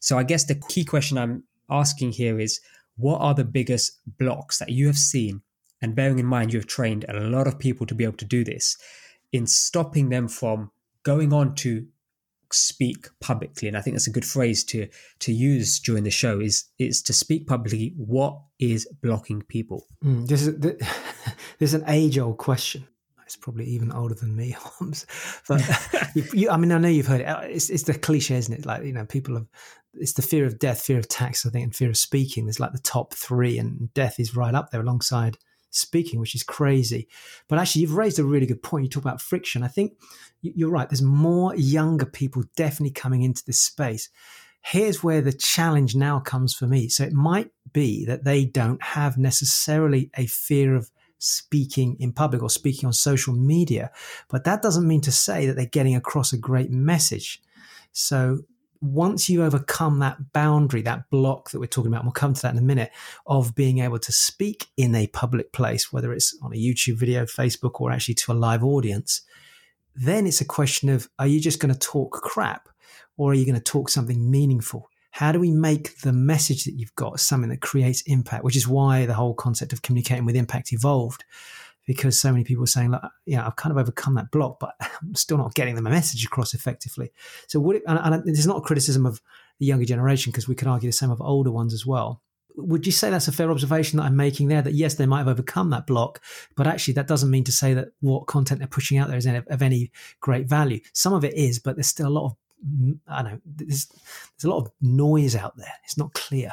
So 0.00 0.18
i 0.18 0.22
guess 0.22 0.44
the 0.44 0.54
key 0.54 0.84
question 0.84 1.18
i'm 1.18 1.44
asking 1.68 2.12
here 2.12 2.40
is 2.40 2.60
what 2.96 3.20
are 3.20 3.34
the 3.34 3.44
biggest 3.44 4.00
blocks 4.18 4.58
that 4.58 4.70
you 4.70 4.86
have 4.86 4.98
seen? 4.98 5.42
And 5.80 5.94
bearing 5.94 6.18
in 6.18 6.26
mind 6.26 6.52
you 6.52 6.58
have 6.58 6.66
trained 6.66 7.04
a 7.08 7.20
lot 7.20 7.46
of 7.46 7.58
people 7.58 7.86
to 7.86 7.94
be 7.94 8.04
able 8.04 8.16
to 8.16 8.24
do 8.24 8.42
this 8.42 8.76
in 9.32 9.46
stopping 9.46 10.08
them 10.08 10.28
from 10.28 10.70
going 11.02 11.32
on 11.32 11.54
to 11.56 11.86
speak 12.52 13.08
publicly. 13.20 13.68
And 13.68 13.76
i 13.76 13.80
think 13.80 13.94
that's 13.94 14.06
a 14.06 14.12
good 14.12 14.24
phrase 14.24 14.64
to 14.64 14.88
to 15.20 15.32
use 15.32 15.78
during 15.80 16.04
the 16.04 16.10
show 16.10 16.40
is 16.40 16.64
is 16.78 17.02
to 17.02 17.12
speak 17.12 17.46
publicly. 17.46 17.94
What 17.96 18.40
is 18.58 18.88
blocking 19.02 19.42
people? 19.42 19.86
Mm, 20.04 20.26
this 20.26 20.46
is 20.46 20.58
this 21.58 21.72
is 21.72 21.74
an 21.74 21.84
age 21.86 22.18
old 22.18 22.38
question. 22.38 22.86
It's 23.24 23.36
probably 23.36 23.66
even 23.66 23.92
older 23.92 24.14
than 24.14 24.34
me 24.34 24.50
Holmes. 24.58 25.04
but 25.46 25.62
you, 26.14 26.24
you, 26.32 26.50
i 26.50 26.56
mean 26.56 26.72
i 26.72 26.78
know 26.78 26.88
you've 26.88 27.06
heard 27.06 27.20
it. 27.20 27.50
It's, 27.50 27.68
it's 27.68 27.82
the 27.82 27.94
cliche 27.94 28.36
isn't 28.36 28.54
it? 28.54 28.66
Like 28.66 28.84
you 28.84 28.92
know 28.92 29.04
people 29.04 29.34
have 29.34 29.46
it's 29.94 30.14
the 30.14 30.22
fear 30.22 30.46
of 30.46 30.58
death 30.58 30.82
fear 30.82 30.98
of 30.98 31.08
tax 31.08 31.46
i 31.46 31.50
think 31.50 31.64
and 31.64 31.74
fear 31.74 31.88
of 31.88 31.96
speaking 31.96 32.44
there's 32.44 32.60
like 32.60 32.72
the 32.72 32.78
top 32.78 33.14
three 33.14 33.58
and 33.58 33.92
death 33.94 34.20
is 34.20 34.36
right 34.36 34.54
up 34.54 34.70
there 34.70 34.82
alongside 34.82 35.38
speaking, 35.78 36.20
which 36.20 36.34
is 36.34 36.42
crazy. 36.42 37.08
But 37.48 37.58
actually, 37.58 37.82
you've 37.82 37.96
raised 37.96 38.18
a 38.18 38.24
really 38.24 38.46
good 38.46 38.62
point. 38.62 38.84
You 38.84 38.90
talk 38.90 39.04
about 39.04 39.20
friction. 39.20 39.62
I 39.62 39.68
think 39.68 39.92
you're 40.42 40.70
right. 40.70 40.88
There's 40.88 41.02
more 41.02 41.54
younger 41.56 42.06
people 42.06 42.44
definitely 42.56 42.92
coming 42.92 43.22
into 43.22 43.44
this 43.44 43.60
space. 43.60 44.08
Here's 44.60 45.02
where 45.02 45.20
the 45.20 45.32
challenge 45.32 45.94
now 45.94 46.20
comes 46.20 46.54
for 46.54 46.66
me. 46.66 46.88
So 46.88 47.04
it 47.04 47.12
might 47.12 47.50
be 47.72 48.04
that 48.06 48.24
they 48.24 48.44
don't 48.44 48.82
have 48.82 49.16
necessarily 49.16 50.10
a 50.16 50.26
fear 50.26 50.74
of 50.74 50.90
speaking 51.18 51.96
in 51.98 52.12
public 52.12 52.42
or 52.42 52.50
speaking 52.50 52.86
on 52.86 52.92
social 52.92 53.34
media, 53.34 53.90
but 54.28 54.44
that 54.44 54.62
doesn't 54.62 54.86
mean 54.86 55.00
to 55.02 55.12
say 55.12 55.46
that 55.46 55.56
they're 55.56 55.66
getting 55.66 55.96
across 55.96 56.32
a 56.32 56.38
great 56.38 56.70
message. 56.70 57.42
So 57.92 58.40
once 58.80 59.28
you 59.28 59.42
overcome 59.42 59.98
that 59.98 60.32
boundary, 60.32 60.82
that 60.82 61.10
block 61.10 61.50
that 61.50 61.58
we're 61.58 61.66
talking 61.66 61.92
about, 61.92 62.04
we'll 62.04 62.12
come 62.12 62.34
to 62.34 62.42
that 62.42 62.52
in 62.52 62.58
a 62.58 62.62
minute, 62.62 62.90
of 63.26 63.54
being 63.54 63.78
able 63.78 63.98
to 63.98 64.12
speak 64.12 64.66
in 64.76 64.94
a 64.94 65.06
public 65.08 65.52
place, 65.52 65.92
whether 65.92 66.12
it's 66.12 66.36
on 66.42 66.52
a 66.52 66.56
YouTube 66.56 66.96
video, 66.96 67.24
Facebook, 67.24 67.80
or 67.80 67.90
actually 67.90 68.14
to 68.14 68.32
a 68.32 68.34
live 68.34 68.62
audience, 68.62 69.22
then 69.94 70.26
it's 70.26 70.40
a 70.40 70.44
question 70.44 70.88
of 70.88 71.08
are 71.18 71.26
you 71.26 71.40
just 71.40 71.60
going 71.60 71.72
to 71.72 71.78
talk 71.78 72.12
crap 72.12 72.68
or 73.16 73.32
are 73.32 73.34
you 73.34 73.44
going 73.44 73.54
to 73.54 73.60
talk 73.60 73.88
something 73.88 74.30
meaningful? 74.30 74.88
How 75.10 75.32
do 75.32 75.40
we 75.40 75.50
make 75.50 75.98
the 76.00 76.12
message 76.12 76.64
that 76.64 76.74
you've 76.74 76.94
got 76.94 77.18
something 77.18 77.50
that 77.50 77.60
creates 77.60 78.02
impact? 78.02 78.44
Which 78.44 78.54
is 78.54 78.68
why 78.68 79.06
the 79.06 79.14
whole 79.14 79.34
concept 79.34 79.72
of 79.72 79.82
communicating 79.82 80.24
with 80.24 80.36
impact 80.36 80.72
evolved 80.72 81.24
because 81.88 82.20
so 82.20 82.30
many 82.30 82.44
people 82.44 82.62
are 82.62 82.66
saying, 82.66 82.90
like, 82.90 83.00
yeah, 83.24 83.46
I've 83.46 83.56
kind 83.56 83.72
of 83.72 83.78
overcome 83.78 84.14
that 84.16 84.30
block, 84.30 84.60
but 84.60 84.74
I'm 84.80 85.14
still 85.14 85.38
not 85.38 85.54
getting 85.54 85.74
the 85.74 85.80
message 85.80 86.22
across 86.22 86.52
effectively. 86.52 87.10
So, 87.46 87.58
would 87.60 87.76
it, 87.76 87.82
and, 87.86 87.98
and 87.98 88.26
there's 88.26 88.46
not 88.46 88.58
a 88.58 88.60
criticism 88.60 89.06
of 89.06 89.22
the 89.58 89.64
younger 89.64 89.86
generation 89.86 90.30
because 90.30 90.46
we 90.46 90.54
could 90.54 90.68
argue 90.68 90.90
the 90.90 90.92
same 90.92 91.10
of 91.10 91.22
older 91.22 91.50
ones 91.50 91.72
as 91.72 91.86
well. 91.86 92.20
Would 92.56 92.84
you 92.84 92.92
say 92.92 93.08
that's 93.08 93.26
a 93.26 93.32
fair 93.32 93.50
observation 93.50 93.96
that 93.96 94.02
I'm 94.02 94.16
making 94.16 94.48
there? 94.48 94.60
That 94.60 94.74
yes, 94.74 94.96
they 94.96 95.06
might 95.06 95.20
have 95.20 95.28
overcome 95.28 95.70
that 95.70 95.86
block, 95.86 96.22
but 96.56 96.66
actually 96.66 96.92
that 96.94 97.06
doesn't 97.06 97.30
mean 97.30 97.44
to 97.44 97.52
say 97.52 97.72
that 97.72 97.88
what 98.00 98.26
content 98.26 98.60
they're 98.60 98.68
pushing 98.68 98.98
out 98.98 99.08
there 99.08 99.16
is 99.16 99.24
of 99.24 99.62
any 99.62 99.90
great 100.20 100.46
value. 100.46 100.80
Some 100.92 101.14
of 101.14 101.24
it 101.24 101.32
is, 101.34 101.58
but 101.58 101.76
there's 101.76 101.86
still 101.86 102.08
a 102.08 102.10
lot 102.10 102.26
of 102.26 102.36
mm, 102.66 102.98
I 103.08 103.22
don't 103.22 103.32
know 103.32 103.40
there's, 103.46 103.86
there's 103.86 104.44
a 104.44 104.50
lot 104.50 104.58
of 104.58 104.72
noise 104.82 105.34
out 105.34 105.56
there. 105.56 105.72
It's 105.84 105.96
not 105.96 106.12
clear. 106.12 106.52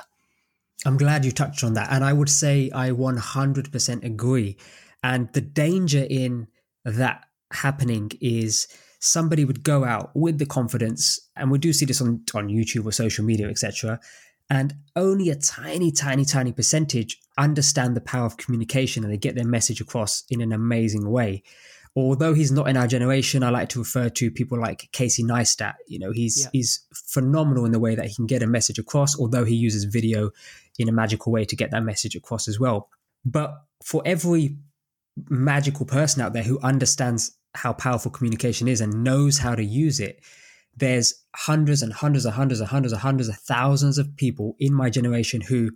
I'm 0.85 0.97
glad 0.97 1.25
you 1.25 1.31
touched 1.31 1.63
on 1.63 1.73
that, 1.73 1.91
and 1.91 2.05
I 2.05 2.13
would 2.13 2.29
say 2.29 2.71
I 2.73 2.91
100% 2.91 4.03
agree. 4.05 4.57
And 5.05 5.31
the 5.33 5.41
danger 5.41 6.03
in 6.09 6.47
that 6.83 7.25
happening 7.53 8.11
is 8.21 8.67
somebody 8.99 9.45
would 9.45 9.61
go 9.61 9.85
out 9.85 10.09
with 10.15 10.39
the 10.39 10.47
confidence, 10.47 11.19
and 11.35 11.51
we 11.51 11.59
do 11.59 11.73
see 11.73 11.85
this 11.85 12.01
on, 12.01 12.23
on 12.33 12.47
YouTube 12.47 12.87
or 12.87 12.91
social 12.91 13.23
media, 13.23 13.47
etc. 13.47 13.99
And 14.49 14.73
only 14.95 15.29
a 15.29 15.35
tiny, 15.35 15.91
tiny, 15.91 16.25
tiny 16.25 16.51
percentage 16.51 17.19
understand 17.37 17.95
the 17.95 18.01
power 18.01 18.25
of 18.25 18.37
communication 18.37 19.03
and 19.03 19.13
they 19.13 19.17
get 19.17 19.35
their 19.35 19.45
message 19.45 19.79
across 19.79 20.23
in 20.31 20.41
an 20.41 20.51
amazing 20.51 21.07
way. 21.07 21.43
Although 21.95 22.33
he's 22.33 22.51
not 22.51 22.67
in 22.67 22.75
our 22.75 22.87
generation, 22.87 23.43
I 23.43 23.49
like 23.51 23.69
to 23.69 23.79
refer 23.79 24.09
to 24.09 24.31
people 24.31 24.59
like 24.59 24.89
Casey 24.91 25.23
Neistat. 25.23 25.75
You 25.87 25.99
know, 25.99 26.11
he's 26.11 26.41
yeah. 26.41 26.49
he's 26.51 26.83
phenomenal 26.93 27.65
in 27.65 27.73
the 27.73 27.79
way 27.79 27.93
that 27.93 28.07
he 28.07 28.15
can 28.15 28.25
get 28.25 28.41
a 28.41 28.47
message 28.47 28.79
across, 28.79 29.19
although 29.19 29.45
he 29.45 29.55
uses 29.55 29.83
video 29.83 30.31
in 30.79 30.89
a 30.89 30.91
magical 30.91 31.31
way 31.31 31.45
to 31.45 31.55
get 31.55 31.69
that 31.71 31.83
message 31.83 32.15
across 32.15 32.47
as 32.47 32.59
well. 32.59 32.89
But 33.23 33.53
for 33.83 34.01
every 34.03 34.57
magical 35.29 35.85
person 35.85 36.21
out 36.21 36.33
there 36.33 36.43
who 36.43 36.59
understands 36.59 37.37
how 37.55 37.73
powerful 37.73 38.11
communication 38.11 38.67
is 38.67 38.81
and 38.81 39.03
knows 39.03 39.37
how 39.37 39.55
to 39.55 39.63
use 39.63 39.99
it. 39.99 40.21
There's 40.75 41.13
hundreds 41.35 41.81
and 41.81 41.93
hundreds 41.93 42.25
and 42.25 42.33
hundreds 42.33 42.59
and 42.59 42.69
hundreds 42.69 42.91
and 42.91 43.01
hundreds 43.01 43.29
of 43.29 43.37
thousands 43.37 43.97
of 43.97 44.15
people 44.17 44.55
in 44.59 44.73
my 44.73 44.89
generation 44.89 45.41
who 45.41 45.71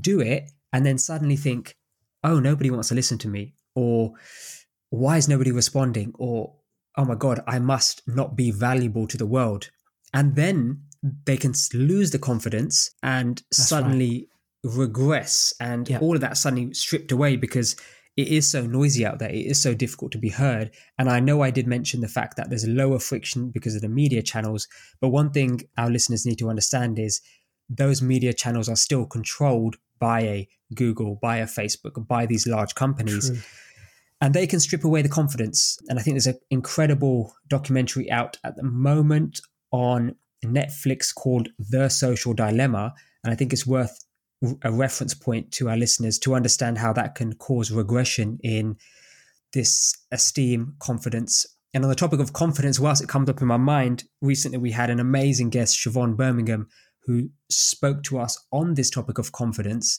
do 0.00 0.20
it 0.20 0.50
and 0.72 0.84
then 0.84 0.98
suddenly 0.98 1.36
think, 1.36 1.76
oh, 2.24 2.40
nobody 2.40 2.70
wants 2.70 2.88
to 2.88 2.94
listen 2.94 3.18
to 3.18 3.28
me, 3.28 3.54
or 3.74 4.14
why 4.90 5.18
is 5.18 5.28
nobody 5.28 5.52
responding, 5.52 6.12
or 6.18 6.54
oh 6.96 7.04
my 7.04 7.14
God, 7.14 7.42
I 7.46 7.58
must 7.58 8.02
not 8.06 8.34
be 8.34 8.50
valuable 8.50 9.06
to 9.08 9.18
the 9.18 9.26
world. 9.26 9.70
And 10.14 10.36
then 10.36 10.84
they 11.26 11.36
can 11.36 11.52
lose 11.74 12.12
the 12.12 12.18
confidence 12.18 12.90
and 13.02 13.42
That's 13.50 13.68
suddenly 13.68 14.28
right. 14.64 14.74
regress, 14.74 15.52
and 15.60 15.88
yep. 15.88 16.00
all 16.00 16.14
of 16.14 16.22
that 16.22 16.38
suddenly 16.38 16.72
stripped 16.72 17.12
away 17.12 17.36
because 17.36 17.76
it 18.16 18.28
is 18.28 18.48
so 18.48 18.64
noisy 18.64 19.04
out 19.04 19.18
there. 19.18 19.30
It 19.30 19.46
is 19.46 19.60
so 19.60 19.74
difficult 19.74 20.12
to 20.12 20.18
be 20.18 20.28
heard. 20.28 20.70
And 20.98 21.08
I 21.08 21.20
know 21.20 21.42
I 21.42 21.50
did 21.50 21.66
mention 21.66 22.00
the 22.00 22.08
fact 22.08 22.36
that 22.36 22.48
there's 22.48 22.66
lower 22.66 22.98
friction 22.98 23.50
because 23.50 23.74
of 23.74 23.82
the 23.82 23.88
media 23.88 24.22
channels. 24.22 24.68
But 25.00 25.08
one 25.08 25.30
thing 25.30 25.62
our 25.76 25.90
listeners 25.90 26.24
need 26.24 26.38
to 26.38 26.48
understand 26.48 26.98
is 26.98 27.20
those 27.68 28.02
media 28.02 28.32
channels 28.32 28.68
are 28.68 28.76
still 28.76 29.06
controlled 29.06 29.76
by 29.98 30.20
a 30.20 30.48
Google, 30.74 31.18
by 31.20 31.38
a 31.38 31.46
Facebook, 31.46 32.06
by 32.06 32.26
these 32.26 32.46
large 32.46 32.74
companies. 32.74 33.30
True. 33.30 33.38
And 34.20 34.32
they 34.32 34.46
can 34.46 34.60
strip 34.60 34.84
away 34.84 35.02
the 35.02 35.08
confidence. 35.08 35.78
And 35.88 35.98
I 35.98 36.02
think 36.02 36.14
there's 36.14 36.28
an 36.28 36.38
incredible 36.50 37.34
documentary 37.48 38.10
out 38.10 38.38
at 38.44 38.56
the 38.56 38.62
moment 38.62 39.40
on 39.72 40.14
Netflix 40.44 41.12
called 41.14 41.48
The 41.58 41.88
Social 41.88 42.32
Dilemma. 42.32 42.94
And 43.24 43.32
I 43.32 43.36
think 43.36 43.52
it's 43.52 43.66
worth 43.66 44.04
a 44.62 44.72
reference 44.72 45.14
point 45.14 45.52
to 45.52 45.68
our 45.68 45.76
listeners 45.76 46.18
to 46.20 46.34
understand 46.34 46.78
how 46.78 46.92
that 46.92 47.14
can 47.14 47.34
cause 47.34 47.70
regression 47.70 48.38
in 48.42 48.76
this 49.52 49.96
esteem, 50.12 50.74
confidence. 50.80 51.46
And 51.72 51.84
on 51.84 51.88
the 51.88 51.96
topic 51.96 52.20
of 52.20 52.32
confidence, 52.32 52.78
whilst 52.78 53.02
it 53.02 53.08
comes 53.08 53.28
up 53.28 53.40
in 53.40 53.48
my 53.48 53.56
mind, 53.56 54.04
recently 54.20 54.58
we 54.58 54.70
had 54.70 54.90
an 54.90 55.00
amazing 55.00 55.50
guest, 55.50 55.78
Siobhan 55.78 56.16
Birmingham, 56.16 56.68
who 57.06 57.30
spoke 57.50 58.02
to 58.04 58.18
us 58.18 58.38
on 58.52 58.74
this 58.74 58.90
topic 58.90 59.18
of 59.18 59.32
confidence. 59.32 59.98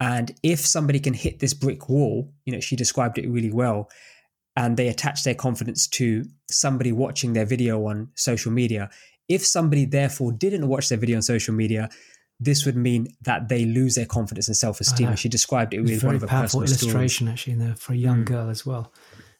And 0.00 0.34
if 0.42 0.60
somebody 0.60 1.00
can 1.00 1.14
hit 1.14 1.38
this 1.38 1.54
brick 1.54 1.88
wall, 1.88 2.32
you 2.44 2.52
know, 2.52 2.60
she 2.60 2.76
described 2.76 3.18
it 3.18 3.28
really 3.28 3.52
well, 3.52 3.88
and 4.56 4.76
they 4.76 4.88
attach 4.88 5.22
their 5.22 5.34
confidence 5.34 5.86
to 5.88 6.24
somebody 6.50 6.92
watching 6.92 7.32
their 7.32 7.46
video 7.46 7.86
on 7.86 8.08
social 8.14 8.52
media. 8.52 8.90
If 9.28 9.44
somebody 9.44 9.84
therefore 9.84 10.32
didn't 10.32 10.68
watch 10.68 10.88
their 10.88 10.98
video 10.98 11.16
on 11.16 11.22
social 11.22 11.54
media, 11.54 11.88
this 12.38 12.66
would 12.66 12.76
mean 12.76 13.08
that 13.22 13.48
they 13.48 13.64
lose 13.64 13.94
their 13.94 14.06
confidence 14.06 14.48
and 14.48 14.56
self-esteem. 14.56 15.08
And 15.08 15.18
she 15.18 15.28
described 15.28 15.72
it 15.72 15.80
with 15.80 16.04
one 16.04 16.14
of 16.14 16.20
her 16.20 16.26
powerful 16.26 16.62
illustration 16.62 17.26
stories. 17.26 17.32
actually 17.32 17.52
in 17.54 17.58
there 17.60 17.74
for 17.74 17.92
a 17.92 17.96
young 17.96 18.22
mm. 18.22 18.26
girl 18.26 18.50
as 18.50 18.66
well. 18.66 18.92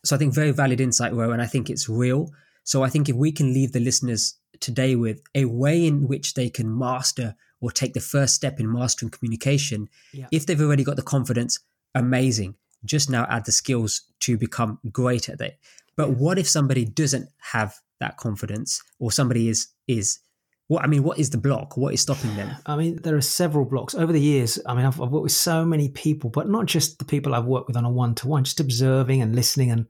So 0.05 0.17
I 0.17 0.19
think 0.19 0.35
very 0.35 0.53
valid 0.53 0.81
insight, 0.81 1.13
Ro, 1.13 1.33
and 1.33 1.43
I 1.43 1.47
think 1.47 1.69
it's 1.69 1.89
real. 1.89 2.31
So 2.65 2.83
I 2.83 2.89
think 2.89 3.09
if 3.09 3.17
we 3.17 3.33
can 3.33 3.53
leave 3.53 3.73
the 3.73 3.81
listeners 3.81 4.39
today 4.61 4.97
with 4.97 5.21
a 5.35 5.45
way 5.45 5.87
in 5.87 6.09
which 6.09 6.35
they 6.35 6.49
can 6.49 6.77
master 6.77 7.37
or 7.61 7.71
take 7.71 7.95
the 7.95 8.01
first 8.01 8.35
step 8.35 8.61
in 8.61 8.73
mastering 8.73 9.11
communication, 9.11 9.89
yeah. 10.13 10.27
if 10.33 10.47
they've 10.47 10.61
already 10.61 10.85
got 10.85 10.97
the 10.97 11.03
confidence, 11.03 11.61
amazing. 11.95 12.55
Just 12.85 13.11
now 13.11 13.27
add 13.29 13.45
the 13.45 13.53
skills 13.53 14.03
to 14.21 14.37
become 14.37 14.79
great 14.93 15.29
at 15.29 15.41
it. 15.41 15.59
But 15.97 16.11
what 16.11 16.39
if 16.39 16.49
somebody 16.49 16.85
doesn't 16.85 17.29
have 17.39 17.75
that 18.01 18.17
confidence 18.17 18.83
or 18.99 19.11
somebody 19.11 19.49
is 19.49 19.69
is 19.89 20.19
what 20.69 20.83
I 20.83 20.89
mean, 20.89 21.05
what 21.05 21.19
is 21.19 21.31
the 21.31 21.39
block? 21.39 21.77
What 21.77 21.95
is 21.95 22.01
stopping 22.01 22.35
them? 22.35 22.51
I 22.67 22.77
mean, 22.77 22.97
there 22.97 23.17
are 23.17 23.21
several 23.21 23.65
blocks 23.65 23.95
over 23.95 24.13
the 24.13 24.21
years. 24.21 24.59
I 24.67 24.75
mean, 24.75 24.85
I've, 24.85 25.01
I've 25.01 25.11
worked 25.11 25.23
with 25.23 25.33
so 25.33 25.65
many 25.65 25.89
people, 25.89 26.29
but 26.29 26.49
not 26.49 26.67
just 26.67 26.99
the 26.99 27.05
people 27.05 27.35
I've 27.35 27.45
worked 27.45 27.69
with 27.69 27.77
on 27.77 27.85
a 27.85 27.91
one 27.91 28.15
to 28.17 28.29
one, 28.29 28.45
just 28.45 28.59
observing 28.59 29.23
and 29.23 29.37
listening 29.37 29.71
and 29.71 29.87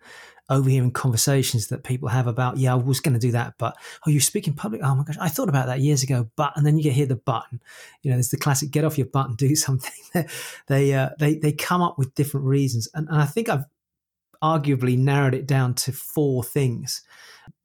overhearing 0.48 0.92
conversations 0.92 1.68
that 1.68 1.82
people 1.82 2.08
have 2.08 2.26
about, 2.26 2.56
yeah, 2.56 2.72
I 2.72 2.76
was 2.76 3.00
going 3.00 3.14
to 3.14 3.20
do 3.20 3.32
that, 3.32 3.54
but 3.58 3.76
oh, 4.06 4.10
you 4.10 4.20
speak 4.20 4.46
in 4.46 4.54
public. 4.54 4.80
Oh 4.84 4.94
my 4.94 5.04
gosh, 5.04 5.16
I 5.20 5.28
thought 5.28 5.48
about 5.48 5.66
that 5.66 5.80
years 5.80 6.02
ago, 6.02 6.30
but 6.36 6.52
and 6.56 6.64
then 6.64 6.76
you 6.76 6.84
get 6.84 6.92
hear 6.92 7.06
the 7.06 7.16
button. 7.16 7.60
You 8.02 8.10
know, 8.10 8.16
there's 8.16 8.30
the 8.30 8.36
classic 8.36 8.70
get 8.70 8.84
off 8.84 8.98
your 8.98 9.08
butt 9.08 9.28
and 9.28 9.36
do 9.36 9.56
something. 9.56 10.26
they 10.66 10.94
uh, 10.94 11.10
they 11.18 11.36
they 11.36 11.52
come 11.52 11.82
up 11.82 11.98
with 11.98 12.14
different 12.14 12.46
reasons, 12.46 12.88
and, 12.94 13.08
and 13.08 13.20
I 13.20 13.24
think 13.24 13.48
I've 13.48 13.64
arguably 14.42 14.98
narrowed 14.98 15.34
it 15.34 15.46
down 15.46 15.74
to 15.74 15.92
four 15.92 16.44
things. 16.44 17.02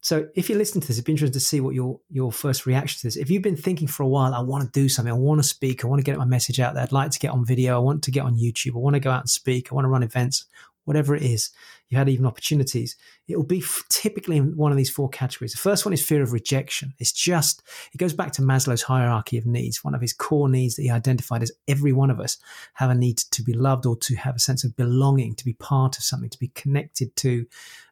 So 0.02 0.26
if 0.34 0.50
you 0.50 0.56
listen 0.56 0.80
to 0.80 0.88
this, 0.88 0.96
it'd 0.96 1.04
be 1.04 1.12
interesting 1.12 1.32
to 1.32 1.40
see 1.40 1.60
what 1.60 1.74
your 1.74 2.00
your 2.10 2.32
first 2.32 2.66
reaction 2.66 2.98
to 3.00 3.06
this. 3.06 3.16
If 3.16 3.30
you've 3.30 3.42
been 3.42 3.56
thinking 3.56 3.86
for 3.86 4.02
a 4.02 4.08
while, 4.08 4.34
I 4.34 4.40
want 4.40 4.64
to 4.64 4.80
do 4.80 4.88
something, 4.88 5.12
I 5.12 5.16
want 5.16 5.40
to 5.40 5.48
speak, 5.48 5.84
I 5.84 5.88
want 5.88 6.00
to 6.00 6.04
get 6.04 6.18
my 6.18 6.24
message 6.24 6.58
out 6.58 6.74
there, 6.74 6.82
I'd 6.82 6.92
like 6.92 7.12
to 7.12 7.20
get 7.20 7.30
on 7.30 7.46
video, 7.46 7.76
I 7.76 7.78
want 7.78 8.02
to 8.02 8.10
get 8.10 8.24
on 8.24 8.36
YouTube, 8.36 8.74
I 8.74 8.78
want 8.78 8.94
to 8.94 9.00
go 9.00 9.12
out 9.12 9.20
and 9.20 9.30
speak, 9.30 9.70
I 9.70 9.76
want 9.76 9.84
to 9.84 9.88
run 9.88 10.02
events, 10.02 10.46
whatever 10.84 11.14
it 11.14 11.22
is, 11.22 11.50
you 11.88 11.96
had 11.96 12.08
even 12.08 12.26
opportunities. 12.26 12.96
It 13.28 13.36
will 13.36 13.44
be 13.44 13.60
f- 13.60 13.84
typically 13.88 14.38
in 14.38 14.56
one 14.56 14.72
of 14.72 14.76
these 14.76 14.90
four 14.90 15.08
categories. 15.08 15.52
The 15.52 15.58
first 15.58 15.84
one 15.84 15.92
is 15.92 16.04
fear 16.04 16.20
of 16.20 16.32
rejection. 16.32 16.94
It's 16.98 17.12
just 17.12 17.62
it 17.94 17.98
goes 17.98 18.12
back 18.12 18.32
to 18.32 18.42
Maslow's 18.42 18.82
hierarchy 18.82 19.38
of 19.38 19.46
needs. 19.46 19.84
One 19.84 19.94
of 19.94 20.00
his 20.00 20.12
core 20.12 20.48
needs 20.48 20.74
that 20.74 20.82
he 20.82 20.90
identified 20.90 21.44
as 21.44 21.52
every 21.68 21.92
one 21.92 22.10
of 22.10 22.18
us 22.18 22.38
have 22.74 22.90
a 22.90 22.94
need 22.96 23.18
to 23.18 23.42
be 23.44 23.52
loved 23.52 23.86
or 23.86 23.96
to 23.98 24.16
have 24.16 24.34
a 24.34 24.40
sense 24.40 24.64
of 24.64 24.74
belonging, 24.74 25.36
to 25.36 25.44
be 25.44 25.52
part 25.52 25.96
of 25.96 26.02
something, 26.02 26.30
to 26.30 26.38
be 26.40 26.48
connected 26.48 27.14
to 27.16 27.46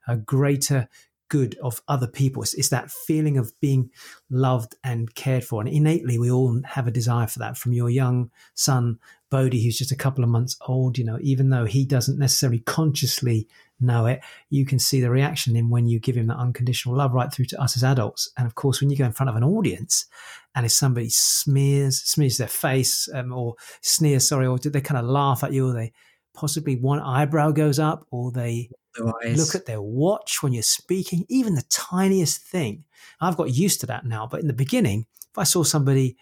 a 0.09 0.17
greater 0.17 0.89
good 1.31 1.57
of 1.63 1.81
other 1.89 2.07
people. 2.07 2.43
It's, 2.43 2.53
it's, 2.55 2.69
that 2.69 2.91
feeling 2.91 3.39
of 3.39 3.59
being 3.61 3.91
loved 4.29 4.75
and 4.85 5.15
cared 5.15 5.45
for. 5.45 5.63
And 5.63 5.69
innately, 5.71 6.19
we 6.19 6.31
all 6.31 6.61
have 6.67 6.87
a 6.87 6.91
desire 6.91 7.27
for 7.27 7.39
that. 7.39 7.57
From 7.57 7.73
your 7.73 7.89
young 7.89 8.31
son, 8.55 8.99
Bodhi, 9.31 9.65
who's 9.65 9.79
just 9.79 9.93
a 9.93 9.97
couple 9.97 10.23
of 10.23 10.29
months 10.29 10.59
old, 10.67 10.99
you 10.99 11.05
know, 11.05 11.19
even 11.23 11.49
though 11.49 11.65
he 11.65 11.87
doesn't 11.87 12.19
necessarily 12.19 12.59
consciously 12.59 13.49
know 13.81 14.07
it, 14.07 14.21
you 14.51 14.67
can 14.67 14.79
see 14.79 15.01
the 15.01 15.09
reaction 15.09 15.57
in 15.57 15.71
when 15.71 15.87
you 15.87 15.99
give 15.99 16.17
him 16.17 16.27
that 16.27 16.37
unconditional 16.37 16.97
love 16.97 17.13
right 17.15 17.33
through 17.33 17.47
to 17.47 17.63
us 17.63 17.77
as 17.77 17.85
adults. 17.85 18.31
And 18.37 18.47
of 18.47 18.57
course, 18.57 18.81
when 18.81 18.91
you 18.91 18.97
go 18.97 19.07
in 19.07 19.13
front 19.13 19.31
of 19.31 19.37
an 19.37 19.45
audience 19.45 20.07
and 20.55 20.67
if 20.67 20.73
somebody 20.73 21.09
smears, 21.09 22.03
smears 22.03 22.37
their 22.37 22.49
face 22.49 23.09
um, 23.15 23.33
or 23.33 23.55
sneers, 23.81 24.29
sorry, 24.29 24.47
or 24.47 24.59
they 24.59 24.81
kind 24.81 24.99
of 24.99 25.07
laugh 25.07 25.43
at 25.45 25.53
you 25.53 25.69
or 25.69 25.73
they 25.73 25.93
possibly 26.35 26.77
one 26.77 27.01
eyebrow 27.01 27.51
goes 27.53 27.79
up 27.79 28.07
or 28.11 28.33
they 28.33 28.71
look 28.99 29.55
at 29.55 29.67
their 29.67 29.83
watch 29.83 30.43
when 30.43 30.53
you're 30.53 30.63
speaking, 30.63 31.25
even 31.29 31.55
the 31.55 31.65
tiniest 31.71 32.43
thing. 32.43 32.85
I've 33.21 33.37
got 33.37 33.55
used 33.55 33.81
to 33.81 33.87
that 33.87 34.05
now, 34.05 34.27
but 34.27 34.41
in 34.41 34.47
the 34.47 34.53
beginning, 34.53 35.07
if 35.31 35.39
I 35.39 35.45
saw 35.45 35.63
somebody 35.63 36.17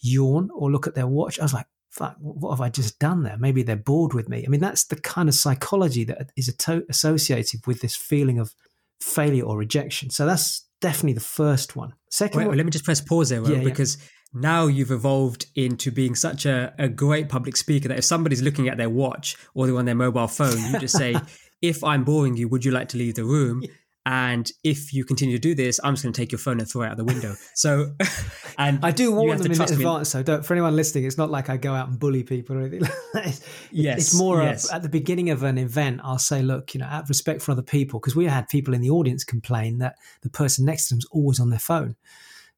yawn 0.00 0.50
or 0.54 0.70
look 0.70 0.86
at 0.86 0.94
their 0.94 1.06
watch, 1.06 1.38
I 1.38 1.42
was 1.42 1.54
like, 1.54 1.66
fuck, 1.90 2.16
what 2.20 2.50
have 2.50 2.60
I 2.60 2.68
just 2.68 2.98
done 2.98 3.22
there? 3.22 3.36
Maybe 3.38 3.62
they're 3.62 3.76
bored 3.76 4.14
with 4.14 4.28
me. 4.28 4.44
I 4.46 4.50
mean, 4.50 4.60
that's 4.60 4.84
the 4.84 5.00
kind 5.00 5.28
of 5.28 5.34
psychology 5.34 6.04
that 6.04 6.30
is 6.36 6.54
associated 6.88 7.66
with 7.66 7.80
this 7.80 7.96
feeling 7.96 8.38
of 8.38 8.54
failure 9.00 9.44
or 9.44 9.56
rejection. 9.56 10.10
So 10.10 10.26
that's 10.26 10.66
definitely 10.80 11.14
the 11.14 11.20
first 11.20 11.76
one. 11.76 11.94
Second, 12.10 12.40
Wait, 12.40 12.48
one, 12.48 12.56
let 12.56 12.66
me 12.66 12.72
just 12.72 12.84
press 12.84 13.00
pause 13.00 13.30
there, 13.30 13.42
yeah, 13.50 13.62
because 13.62 13.96
yeah. 13.96 14.40
now 14.40 14.66
you've 14.66 14.90
evolved 14.90 15.46
into 15.54 15.90
being 15.90 16.14
such 16.14 16.46
a, 16.46 16.74
a 16.78 16.88
great 16.88 17.28
public 17.28 17.56
speaker 17.56 17.88
that 17.88 17.98
if 17.98 18.04
somebody's 18.04 18.42
looking 18.42 18.68
at 18.68 18.76
their 18.76 18.90
watch 18.90 19.36
or 19.54 19.66
they're 19.66 19.76
on 19.76 19.84
their 19.84 19.94
mobile 19.94 20.28
phone, 20.28 20.58
you 20.72 20.78
just 20.78 20.96
say, 20.96 21.16
if 21.60 21.82
I'm 21.82 22.04
boring 22.04 22.36
you, 22.36 22.48
would 22.48 22.64
you 22.64 22.70
like 22.70 22.88
to 22.90 22.98
leave 22.98 23.14
the 23.14 23.24
room? 23.24 23.62
And 24.10 24.50
if 24.64 24.94
you 24.94 25.04
continue 25.04 25.36
to 25.36 25.40
do 25.40 25.54
this, 25.54 25.78
I'm 25.84 25.92
just 25.92 26.02
going 26.02 26.14
to 26.14 26.18
take 26.18 26.32
your 26.32 26.38
phone 26.38 26.60
and 26.60 26.66
throw 26.66 26.80
it 26.80 26.86
out 26.86 26.96
the 26.96 27.04
window. 27.04 27.34
So, 27.52 27.94
and 28.58 28.82
I 28.82 28.90
do 28.90 29.12
warn 29.12 29.36
them 29.36 29.52
in 29.52 29.60
advance. 29.60 30.08
So, 30.08 30.22
don't, 30.22 30.42
for 30.46 30.54
anyone 30.54 30.74
listening, 30.74 31.04
it's 31.04 31.18
not 31.18 31.30
like 31.30 31.50
I 31.50 31.58
go 31.58 31.74
out 31.74 31.90
and 31.90 31.98
bully 31.98 32.22
people 32.22 32.56
or 32.56 32.60
anything. 32.60 32.88
it's, 33.16 33.46
yes, 33.70 33.98
it's 33.98 34.14
more 34.18 34.42
yes. 34.42 34.72
at 34.72 34.80
the 34.80 34.88
beginning 34.88 35.28
of 35.28 35.42
an 35.42 35.58
event. 35.58 36.00
I'll 36.02 36.18
say, 36.18 36.40
look, 36.40 36.72
you 36.72 36.80
know, 36.80 36.86
out 36.86 37.02
of 37.02 37.10
respect 37.10 37.42
for 37.42 37.52
other 37.52 37.60
people, 37.60 38.00
because 38.00 38.16
we 38.16 38.24
had 38.24 38.48
people 38.48 38.72
in 38.72 38.80
the 38.80 38.88
audience 38.88 39.24
complain 39.24 39.76
that 39.80 39.96
the 40.22 40.30
person 40.30 40.64
next 40.64 40.88
to 40.88 40.94
them's 40.94 41.06
always 41.10 41.38
on 41.38 41.50
their 41.50 41.58
phone. 41.58 41.94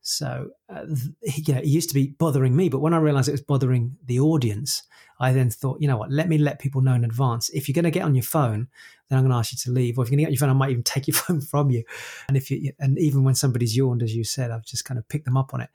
So, 0.03 0.51
uh, 0.69 0.87
you 1.23 1.55
know, 1.55 1.61
it 1.61 1.67
used 1.67 1.91
to 1.91 1.95
be 1.95 2.15
bothering 2.19 2.57
me, 2.57 2.69
but 2.69 2.81
when 2.81 2.95
I 2.95 2.99
realized 2.99 3.29
it 3.29 3.33
was 3.33 3.43
bothering 3.43 3.97
the 4.05 4.21
audience, 4.21 4.83
I 5.19 5.33
then 5.33 5.51
thought, 5.51 5.81
you 5.81 5.89
know 5.89 5.99
what, 5.99 6.11
let 6.11 6.29
me 6.29 6.39
let 6.39 6.59
people 6.59 6.81
know 6.81 6.95
in 6.95 7.05
advance. 7.05 7.51
If 7.51 7.69
you're 7.69 7.75
going 7.75 7.85
to 7.85 7.91
get 7.91 8.05
on 8.05 8.15
your 8.15 8.25
phone, 8.25 8.69
then 9.09 9.19
I'm 9.19 9.25
going 9.25 9.33
to 9.33 9.39
ask 9.39 9.53
you 9.53 9.59
to 9.65 9.71
leave. 9.71 9.99
Or 9.99 10.05
if 10.05 10.11
you're 10.11 10.17
going 10.17 10.25
to 10.27 10.31
get 10.31 10.41
your 10.41 10.47
phone, 10.47 10.57
I 10.57 10.59
might 10.59 10.71
even 10.71 10.83
take 10.85 11.07
your 11.07 11.17
phone 11.17 11.41
from 11.41 11.71
you. 11.71 11.85
And 12.29 12.37
if 12.37 12.51
you, 12.51 12.73
and 12.79 12.99
even 12.99 13.25
when 13.25 13.35
somebody's 13.35 13.77
yawned, 13.77 14.03
as 14.03 14.15
you 14.15 14.25
said, 14.25 14.51
I've 14.51 14.65
just 14.65 14.85
kind 14.85 14.99
of 14.99 15.09
picked 15.09 15.27
them 15.27 15.37
up 15.37 15.53
on 15.53 15.61
it. 15.61 15.71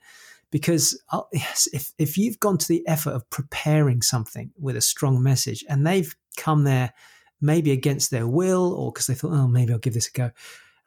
Because 0.50 1.00
I'll, 1.10 1.28
yes, 1.32 1.68
if, 1.72 1.92
if 1.98 2.18
you've 2.18 2.40
gone 2.40 2.58
to 2.58 2.68
the 2.68 2.86
effort 2.88 3.10
of 3.10 3.28
preparing 3.30 4.02
something 4.02 4.50
with 4.58 4.76
a 4.76 4.80
strong 4.80 5.22
message 5.22 5.64
and 5.68 5.86
they've 5.86 6.14
come 6.36 6.64
there 6.64 6.92
maybe 7.40 7.70
against 7.70 8.10
their 8.10 8.26
will 8.26 8.72
or 8.72 8.90
because 8.90 9.06
they 9.06 9.14
thought, 9.14 9.32
oh, 9.32 9.46
maybe 9.46 9.72
I'll 9.72 9.78
give 9.78 9.94
this 9.94 10.08
a 10.08 10.12
go 10.12 10.30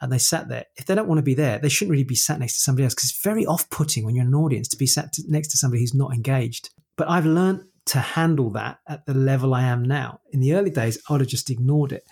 and 0.01 0.11
they 0.11 0.17
sat 0.17 0.47
there. 0.47 0.65
If 0.77 0.85
they 0.85 0.95
don't 0.95 1.07
want 1.07 1.19
to 1.19 1.23
be 1.23 1.33
there, 1.33 1.59
they 1.59 1.69
shouldn't 1.69 1.91
really 1.91 2.03
be 2.03 2.15
sat 2.15 2.39
next 2.39 2.55
to 2.55 2.61
somebody 2.61 2.85
else 2.85 2.93
because 2.93 3.09
it's 3.09 3.21
very 3.21 3.45
off 3.45 3.69
putting 3.69 4.05
when 4.05 4.15
you're 4.15 4.23
in 4.23 4.33
an 4.33 4.35
audience 4.35 4.67
to 4.69 4.77
be 4.77 4.87
sat 4.87 5.13
to, 5.13 5.23
next 5.27 5.49
to 5.49 5.57
somebody 5.57 5.81
who's 5.81 5.93
not 5.93 6.13
engaged. 6.13 6.69
But 6.95 7.09
I've 7.09 7.25
learned 7.25 7.65
to 7.87 7.99
handle 7.99 8.49
that 8.51 8.79
at 8.87 9.05
the 9.05 9.13
level 9.13 9.53
I 9.53 9.63
am 9.63 9.83
now. 9.83 10.21
In 10.31 10.39
the 10.39 10.53
early 10.53 10.69
days, 10.69 11.01
I 11.09 11.13
would 11.13 11.21
have 11.21 11.29
just 11.29 11.49
ignored 11.49 11.91
it. 11.91 12.05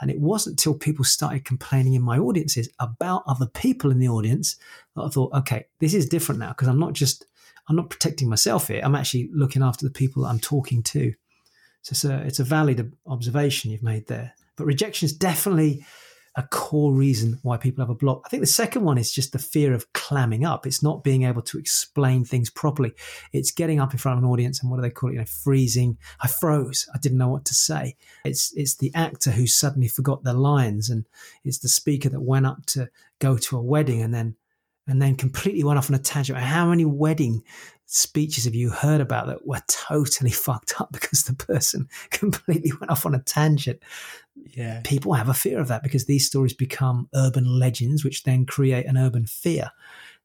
And 0.00 0.10
it 0.10 0.20
wasn't 0.20 0.54
until 0.54 0.74
people 0.74 1.04
started 1.04 1.44
complaining 1.44 1.94
in 1.94 2.02
my 2.02 2.18
audiences 2.18 2.68
about 2.78 3.24
other 3.26 3.46
people 3.46 3.90
in 3.90 3.98
the 3.98 4.08
audience 4.08 4.56
that 4.94 5.02
I 5.02 5.08
thought, 5.08 5.32
okay, 5.34 5.66
this 5.80 5.92
is 5.92 6.08
different 6.08 6.38
now 6.38 6.50
because 6.50 6.68
I'm 6.68 6.78
not 6.78 6.92
just 6.92 7.24
I'm 7.68 7.76
not 7.76 7.90
protecting 7.90 8.28
myself 8.28 8.68
here. 8.68 8.80
I'm 8.82 8.94
actually 8.94 9.28
looking 9.32 9.62
after 9.62 9.84
the 9.84 9.92
people 9.92 10.24
I'm 10.24 10.38
talking 10.38 10.82
to. 10.84 11.12
So 11.82 11.92
it's 11.92 12.04
a, 12.04 12.26
it's 12.26 12.38
a 12.40 12.44
valid 12.44 12.92
observation 13.06 13.70
you've 13.70 13.82
made 13.82 14.06
there. 14.06 14.34
But 14.56 14.66
rejection 14.66 15.06
is 15.06 15.12
definitely 15.12 15.84
a 16.38 16.42
core 16.44 16.92
reason 16.92 17.36
why 17.42 17.56
people 17.56 17.82
have 17.82 17.90
a 17.90 17.94
block. 17.96 18.22
I 18.24 18.28
think 18.28 18.42
the 18.42 18.46
second 18.46 18.84
one 18.84 18.96
is 18.96 19.10
just 19.10 19.32
the 19.32 19.40
fear 19.40 19.74
of 19.74 19.92
clamming 19.92 20.44
up. 20.44 20.68
It's 20.68 20.84
not 20.84 21.02
being 21.02 21.24
able 21.24 21.42
to 21.42 21.58
explain 21.58 22.24
things 22.24 22.48
properly. 22.48 22.92
It's 23.32 23.50
getting 23.50 23.80
up 23.80 23.92
in 23.92 23.98
front 23.98 24.18
of 24.18 24.24
an 24.24 24.30
audience 24.30 24.62
and 24.62 24.70
what 24.70 24.76
do 24.76 24.82
they 24.82 24.90
call 24.90 25.10
it? 25.10 25.14
You 25.14 25.18
know, 25.18 25.24
freezing. 25.24 25.98
I 26.20 26.28
froze. 26.28 26.88
I 26.94 26.98
didn't 26.98 27.18
know 27.18 27.28
what 27.28 27.44
to 27.46 27.54
say. 27.54 27.96
It's 28.24 28.52
it's 28.56 28.76
the 28.76 28.92
actor 28.94 29.32
who 29.32 29.48
suddenly 29.48 29.88
forgot 29.88 30.22
their 30.22 30.32
lines, 30.32 30.88
and 30.88 31.06
it's 31.44 31.58
the 31.58 31.68
speaker 31.68 32.08
that 32.08 32.20
went 32.20 32.46
up 32.46 32.64
to 32.66 32.88
go 33.18 33.36
to 33.36 33.56
a 33.56 33.62
wedding 33.62 34.00
and 34.00 34.14
then 34.14 34.36
and 34.86 35.02
then 35.02 35.16
completely 35.16 35.64
went 35.64 35.78
off 35.78 35.90
on 35.90 35.96
a 35.96 35.98
tangent. 35.98 36.38
How 36.38 36.70
many 36.70 36.84
wedding 36.84 37.42
speeches 37.90 38.44
have 38.44 38.54
you 38.54 38.68
heard 38.68 39.00
about 39.00 39.26
that 39.26 39.46
were 39.46 39.62
totally 39.66 40.30
fucked 40.46 40.80
up 40.80 40.92
because 40.92 41.24
the 41.24 41.34
person 41.34 41.88
completely 42.10 42.70
went 42.78 42.90
off 42.90 43.06
on 43.06 43.14
a 43.14 43.22
tangent? 43.22 43.82
Yeah. 44.36 44.82
People 44.84 45.14
have 45.14 45.28
a 45.28 45.34
fear 45.34 45.58
of 45.58 45.68
that 45.68 45.82
because 45.82 46.04
these 46.04 46.26
stories 46.26 46.52
become 46.52 47.08
urban 47.14 47.58
legends, 47.58 48.04
which 48.04 48.22
then 48.22 48.46
create 48.46 48.86
an 48.86 48.96
urban 48.96 49.26
fear. 49.26 49.70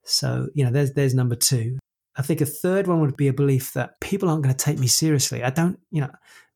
So, 0.03 0.49
you 0.53 0.63
know, 0.63 0.71
there's 0.71 0.93
there's 0.93 1.15
number 1.15 1.35
two. 1.35 1.79
I 2.15 2.21
think 2.21 2.41
a 2.41 2.45
third 2.45 2.85
one 2.85 2.99
would 2.99 3.17
be 3.17 3.27
a 3.27 3.33
belief 3.33 3.73
that 3.73 3.99
people 3.99 4.29
aren't 4.29 4.43
going 4.43 4.53
to 4.53 4.65
take 4.65 4.77
me 4.77 4.85
seriously. 4.85 5.43
I 5.43 5.49
don't, 5.49 5.79
you 5.89 6.01
know, 6.01 6.11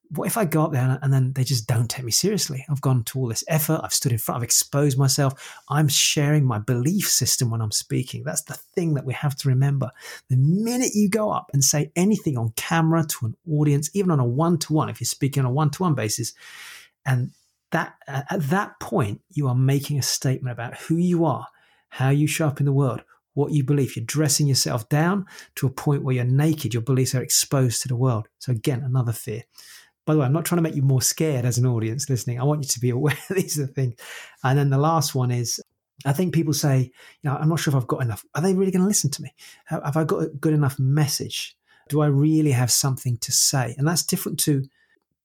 what 0.09 0.27
if 0.27 0.37
I 0.37 0.45
go 0.45 0.63
up 0.63 0.71
there 0.71 0.99
and 1.01 1.13
then 1.13 1.33
they 1.33 1.43
just 1.43 1.67
don't 1.67 1.89
take 1.89 2.05
me 2.05 2.11
seriously? 2.11 2.65
I've 2.69 2.81
gone 2.81 3.03
to 3.05 3.19
all 3.19 3.27
this 3.27 3.43
effort. 3.47 3.81
I've 3.83 3.93
stood 3.93 4.11
in 4.11 4.17
front. 4.17 4.37
I've 4.37 4.43
exposed 4.43 4.97
myself. 4.97 5.59
I'm 5.69 5.87
sharing 5.87 6.45
my 6.45 6.59
belief 6.59 7.09
system 7.09 7.49
when 7.49 7.61
I'm 7.61 7.71
speaking. 7.71 8.23
That's 8.23 8.43
the 8.43 8.53
thing 8.53 8.93
that 8.93 9.05
we 9.05 9.13
have 9.13 9.35
to 9.37 9.49
remember. 9.49 9.91
The 10.29 10.37
minute 10.37 10.91
you 10.93 11.09
go 11.09 11.31
up 11.31 11.49
and 11.53 11.63
say 11.63 11.91
anything 11.95 12.37
on 12.37 12.53
camera 12.55 13.05
to 13.05 13.25
an 13.25 13.35
audience, 13.51 13.89
even 13.93 14.11
on 14.11 14.19
a 14.19 14.25
one 14.25 14.57
to 14.59 14.73
one, 14.73 14.89
if 14.89 15.01
you're 15.01 15.05
speaking 15.05 15.43
on 15.43 15.49
a 15.49 15.53
one 15.53 15.71
to 15.71 15.83
one 15.83 15.93
basis, 15.95 16.33
and 17.05 17.31
that 17.71 17.95
at 18.07 18.41
that 18.49 18.79
point 18.79 19.21
you 19.31 19.47
are 19.47 19.55
making 19.55 19.99
a 19.99 20.03
statement 20.03 20.53
about 20.53 20.77
who 20.77 20.95
you 20.95 21.25
are, 21.25 21.47
how 21.89 22.09
you 22.09 22.27
show 22.27 22.47
up 22.47 22.59
in 22.59 22.65
the 22.65 22.71
world, 22.71 23.03
what 23.33 23.51
you 23.51 23.63
believe. 23.63 23.95
You're 23.95 24.05
dressing 24.05 24.47
yourself 24.47 24.87
down 24.89 25.25
to 25.55 25.67
a 25.67 25.71
point 25.71 26.03
where 26.03 26.15
you're 26.15 26.25
naked. 26.25 26.73
Your 26.73 26.81
beliefs 26.81 27.13
are 27.13 27.21
exposed 27.21 27.81
to 27.81 27.87
the 27.87 27.95
world. 27.95 28.27
So 28.39 28.51
again, 28.51 28.83
another 28.83 29.11
fear. 29.11 29.43
By 30.07 30.13
the 30.13 30.19
way, 30.21 30.25
I'm 30.25 30.33
not 30.33 30.45
trying 30.45 30.57
to 30.57 30.63
make 30.63 30.75
you 30.75 30.81
more 30.81 31.01
scared 31.01 31.43
as 31.43 31.57
an 31.57 31.65
audience 31.65 32.09
listening. 32.09 32.39
I 32.39 32.45
want 32.45 32.63
you 32.63 32.69
to 32.69 32.79
be 32.79 32.89
aware 32.91 33.17
these 33.29 33.59
are 33.59 33.67
the 33.67 33.73
things. 33.73 33.95
And 34.43 34.57
then 34.57 34.69
the 34.69 34.77
last 34.77 35.13
one 35.13 35.29
is 35.29 35.59
I 36.05 36.13
think 36.13 36.33
people 36.33 36.53
say, 36.53 36.79
you 36.79 37.29
know, 37.29 37.35
I'm 37.35 37.49
not 37.49 37.59
sure 37.59 37.71
if 37.71 37.75
I've 37.75 37.87
got 37.87 38.01
enough. 38.01 38.23
Are 38.33 38.41
they 38.41 38.53
really 38.53 38.71
going 38.71 38.83
to 38.83 38.87
listen 38.87 39.11
to 39.11 39.21
me? 39.21 39.33
Have 39.65 39.97
I 39.97 40.05
got 40.05 40.23
a 40.23 40.27
good 40.27 40.53
enough 40.53 40.79
message? 40.79 41.57
Do 41.89 42.01
I 42.01 42.07
really 42.07 42.51
have 42.51 42.71
something 42.71 43.17
to 43.17 43.31
say? 43.31 43.75
And 43.77 43.87
that's 43.87 44.03
different 44.03 44.39
to 44.41 44.63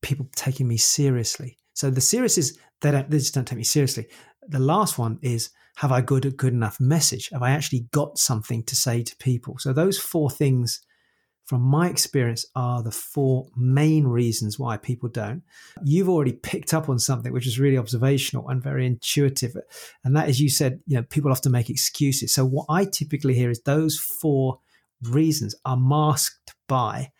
people 0.00 0.28
taking 0.34 0.66
me 0.66 0.78
seriously. 0.78 1.58
So 1.74 1.90
the 1.90 2.00
serious 2.00 2.36
is 2.36 2.58
they 2.80 2.90
don't 2.90 3.08
they 3.08 3.18
just 3.18 3.34
don't 3.34 3.46
take 3.46 3.58
me 3.58 3.64
seriously. 3.64 4.08
The 4.48 4.58
last 4.58 4.98
one 4.98 5.18
is 5.22 5.50
have 5.76 5.92
I 5.92 6.00
good 6.00 6.24
a 6.24 6.30
good 6.30 6.52
enough 6.54 6.80
message? 6.80 7.30
Have 7.32 7.42
I 7.42 7.50
actually 7.50 7.86
got 7.92 8.18
something 8.18 8.64
to 8.64 8.74
say 8.74 9.02
to 9.02 9.16
people? 9.16 9.58
So 9.58 9.72
those 9.72 9.98
four 9.98 10.28
things 10.30 10.82
from 11.44 11.62
my 11.62 11.88
experience, 11.88 12.46
are 12.54 12.82
the 12.82 12.90
four 12.90 13.48
main 13.56 14.06
reasons 14.06 14.58
why 14.58 14.76
people 14.76 15.08
don't. 15.08 15.42
You've 15.84 16.08
already 16.08 16.32
picked 16.32 16.72
up 16.72 16.88
on 16.88 16.98
something 16.98 17.32
which 17.32 17.46
is 17.46 17.58
really 17.58 17.78
observational 17.78 18.48
and 18.48 18.62
very 18.62 18.86
intuitive. 18.86 19.56
And 20.04 20.16
that 20.16 20.28
is, 20.28 20.40
you 20.40 20.48
said, 20.48 20.80
you 20.86 20.96
know, 20.96 21.02
people 21.02 21.30
often 21.30 21.52
make 21.52 21.70
excuses. 21.70 22.32
So, 22.32 22.44
what 22.44 22.66
I 22.68 22.84
typically 22.84 23.34
hear 23.34 23.50
is 23.50 23.60
those 23.62 23.98
four 23.98 24.60
reasons 25.02 25.54
are 25.64 25.76
masked 25.76 26.54
by 26.68 27.10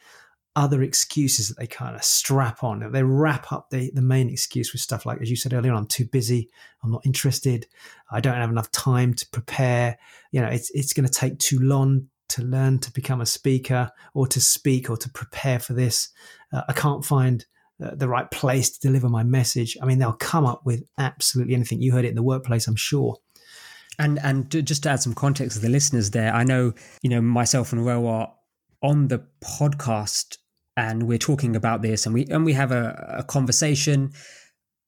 other 0.54 0.82
excuses 0.82 1.48
that 1.48 1.58
they 1.58 1.66
kind 1.66 1.96
of 1.96 2.04
strap 2.04 2.62
on. 2.62 2.92
They 2.92 3.02
wrap 3.02 3.52
up 3.52 3.70
the, 3.70 3.90
the 3.94 4.02
main 4.02 4.28
excuse 4.28 4.72
with 4.72 4.82
stuff 4.82 5.06
like, 5.06 5.20
as 5.22 5.30
you 5.30 5.36
said 5.36 5.54
earlier, 5.54 5.72
I'm 5.72 5.86
too 5.86 6.04
busy, 6.04 6.50
I'm 6.82 6.90
not 6.90 7.06
interested, 7.06 7.66
I 8.10 8.20
don't 8.20 8.34
have 8.34 8.50
enough 8.50 8.70
time 8.70 9.14
to 9.14 9.26
prepare. 9.30 9.98
You 10.30 10.42
know, 10.42 10.48
it's 10.48 10.70
it's 10.72 10.92
going 10.92 11.06
to 11.06 11.12
take 11.12 11.38
too 11.38 11.58
long 11.58 12.08
to 12.32 12.42
learn 12.42 12.78
to 12.80 12.92
become 12.92 13.20
a 13.20 13.26
speaker 13.26 13.90
or 14.14 14.26
to 14.26 14.40
speak 14.40 14.88
or 14.90 14.96
to 14.96 15.08
prepare 15.10 15.58
for 15.58 15.74
this. 15.74 16.08
Uh, 16.52 16.62
I 16.68 16.72
can't 16.72 17.04
find 17.04 17.44
uh, 17.82 17.94
the 17.94 18.08
right 18.08 18.30
place 18.30 18.70
to 18.70 18.80
deliver 18.80 19.08
my 19.08 19.22
message. 19.22 19.76
I 19.82 19.86
mean, 19.86 19.98
they'll 19.98 20.12
come 20.12 20.46
up 20.46 20.64
with 20.64 20.84
absolutely 20.98 21.54
anything. 21.54 21.82
You 21.82 21.92
heard 21.92 22.04
it 22.04 22.10
in 22.10 22.14
the 22.14 22.22
workplace, 22.22 22.66
I'm 22.66 22.76
sure. 22.76 23.16
And 23.98 24.18
and 24.22 24.50
just 24.50 24.84
to 24.84 24.90
add 24.90 25.02
some 25.02 25.14
context 25.14 25.56
to 25.56 25.62
the 25.62 25.68
listeners 25.68 26.10
there, 26.10 26.32
I 26.32 26.44
know 26.44 26.72
you 27.02 27.10
know 27.10 27.20
myself 27.20 27.72
and 27.72 27.84
Ro 27.84 28.06
are 28.06 28.32
on 28.82 29.08
the 29.08 29.26
podcast, 29.44 30.38
and 30.76 31.02
we're 31.02 31.18
talking 31.18 31.54
about 31.56 31.82
this, 31.82 32.06
and 32.06 32.14
we 32.14 32.24
and 32.26 32.44
we 32.44 32.54
have 32.54 32.72
a, 32.72 33.18
a 33.18 33.24
conversation, 33.24 34.12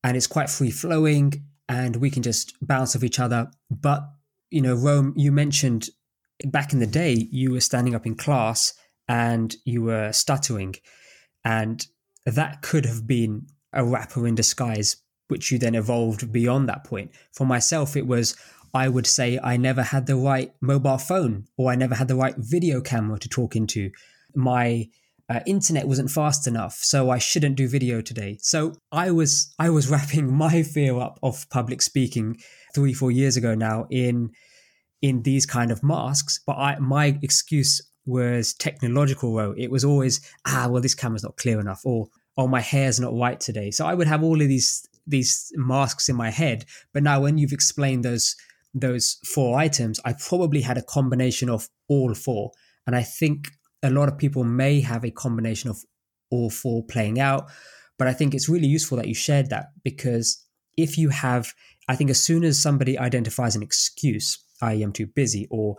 and 0.03 0.17
it's 0.17 0.27
quite 0.27 0.49
free 0.49 0.71
flowing, 0.71 1.45
and 1.69 1.97
we 1.97 2.11
can 2.11 2.23
just 2.23 2.55
bounce 2.67 2.97
off 2.97 3.05
each 3.05 3.21
other. 3.21 3.51
But 3.71 4.05
you 4.51 4.63
know, 4.63 4.75
Rome, 4.75 5.13
you 5.17 5.33
mentioned 5.33 5.91
back 6.45 6.73
in 6.73 6.79
the 6.79 6.87
day, 6.87 7.29
you 7.31 7.53
were 7.53 7.61
standing 7.61 7.95
up 7.95 8.07
in 8.07 8.15
class 8.15 8.75
and 9.09 9.55
you 9.65 9.83
were 9.83 10.13
stuttering, 10.13 10.75
and 11.45 11.87
that 12.27 12.63
could 12.63 12.87
have 12.87 13.07
been 13.07 13.47
a 13.73 13.85
wrapper 13.85 14.27
in 14.27 14.35
disguise, 14.35 14.97
which 15.29 15.51
you 15.51 15.59
then 15.59 15.75
evolved 15.75 16.33
beyond 16.33 16.69
that 16.69 16.85
point. 16.85 17.11
For 17.33 17.47
myself, 17.47 17.97
it 17.97 18.07
was 18.07 18.35
I 18.73 18.89
would 18.89 19.07
say 19.07 19.39
I 19.39 19.57
never 19.57 19.83
had 19.83 20.07
the 20.07 20.17
right 20.17 20.53
mobile 20.61 20.99
phone 20.99 21.47
or 21.57 21.71
I 21.71 21.77
never 21.77 21.95
had 21.95 22.09
the 22.09 22.17
right 22.17 22.35
video 22.37 22.81
camera 22.81 23.19
to 23.21 23.29
talk 23.29 23.55
into. 23.55 23.93
My 24.35 24.89
uh, 25.29 25.41
internet 25.47 25.87
wasn't 25.87 26.11
fast 26.11 26.49
enough, 26.49 26.75
so 26.75 27.09
I 27.09 27.19
shouldn't 27.19 27.57
do 27.57 27.69
video 27.69 28.01
today. 28.01 28.37
So 28.41 28.75
I 28.91 29.13
was 29.13 29.55
I 29.59 29.71
was 29.71 29.89
wrapping 29.91 30.35
my 30.35 30.63
fear 30.65 30.99
up 30.99 31.21
of 31.23 31.49
public 31.51 31.83
speaking 31.83 32.39
three 32.75 32.93
four 32.93 33.13
years 33.13 33.37
ago 33.37 33.55
now 33.55 33.87
in 33.91 34.33
in 35.05 35.21
these 35.21 35.45
kind 35.45 35.71
of 35.71 35.83
masks. 35.83 36.41
But 36.47 36.57
I, 36.57 36.79
my 36.79 37.19
excuse 37.21 37.83
was 38.07 38.55
technological. 38.55 39.37
Though 39.37 39.55
it 39.57 39.71
was 39.71 39.85
always 39.85 40.21
ah 40.47 40.67
well 40.71 40.81
this 40.81 40.95
camera's 40.95 41.23
not 41.23 41.37
clear 41.37 41.61
enough 41.61 41.83
or 41.85 42.09
oh 42.39 42.49
my 42.49 42.63
hair's 42.63 42.99
not 42.99 43.13
white 43.13 43.39
today. 43.39 43.71
So 43.71 43.85
I 43.85 43.93
would 43.93 44.07
have 44.07 44.23
all 44.23 44.41
of 44.41 44.49
these 44.49 44.89
these 45.07 45.53
masks 45.57 46.09
in 46.09 46.17
my 46.17 46.31
head. 46.31 46.65
But 46.95 47.03
now 47.03 47.21
when 47.21 47.37
you've 47.37 47.53
explained 47.53 48.03
those 48.03 48.35
those 48.73 49.19
four 49.27 49.59
items, 49.59 50.01
I 50.07 50.15
probably 50.15 50.63
had 50.63 50.79
a 50.79 50.83
combination 50.97 51.51
of 51.51 51.69
all 51.87 52.15
four. 52.15 52.53
And 52.87 52.97
I 52.97 53.03
think 53.03 53.49
a 53.83 53.91
lot 53.91 54.09
of 54.09 54.17
people 54.17 54.43
may 54.43 54.81
have 54.81 55.05
a 55.05 55.11
combination 55.11 55.69
of 55.69 55.85
all 56.31 56.49
four 56.49 56.83
playing 56.83 57.21
out. 57.21 57.51
But 57.99 58.09
I 58.09 58.15
think 58.15 58.35
it's 58.35 58.49
really 58.49 58.67
useful 58.67 58.97
that 58.97 59.07
you 59.07 59.15
shared 59.15 59.51
that 59.51 59.67
because 59.85 60.43
if 60.79 60.97
you 60.97 61.11
have, 61.11 61.53
I 61.89 61.95
think 61.95 62.09
as 62.09 62.25
soon 62.25 62.43
as 62.43 62.59
somebody 62.59 62.99
identifies 62.99 63.55
an 63.55 63.63
excuse, 63.63 64.44
I 64.63 64.75
am 64.75 64.93
too 64.93 65.07
busy 65.07 65.47
or 65.51 65.77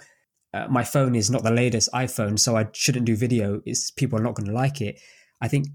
uh, 0.53 0.67
my 0.69 0.83
phone 0.83 1.15
is 1.15 1.29
not 1.29 1.43
the 1.43 1.51
latest 1.51 1.91
iPhone, 1.91 2.39
so 2.39 2.55
I 2.55 2.67
shouldn't 2.71 3.05
do 3.05 3.15
video. 3.15 3.61
Is 3.65 3.91
people 3.91 4.17
are 4.17 4.23
not 4.23 4.35
going 4.35 4.47
to 4.47 4.53
like 4.53 4.79
it. 4.79 5.01
I 5.41 5.49
think 5.49 5.67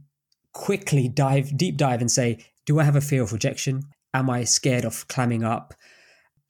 quickly 0.53 1.07
dive 1.07 1.57
deep 1.57 1.77
dive 1.77 2.01
and 2.01 2.11
say, 2.11 2.39
do 2.65 2.81
I 2.81 2.85
have 2.85 2.97
a 2.97 3.01
fear 3.01 3.23
of 3.23 3.33
rejection? 3.33 3.83
Am 4.15 4.31
I 4.31 4.45
scared 4.45 4.87
of 4.87 5.07
climbing 5.09 5.45
up? 5.45 5.75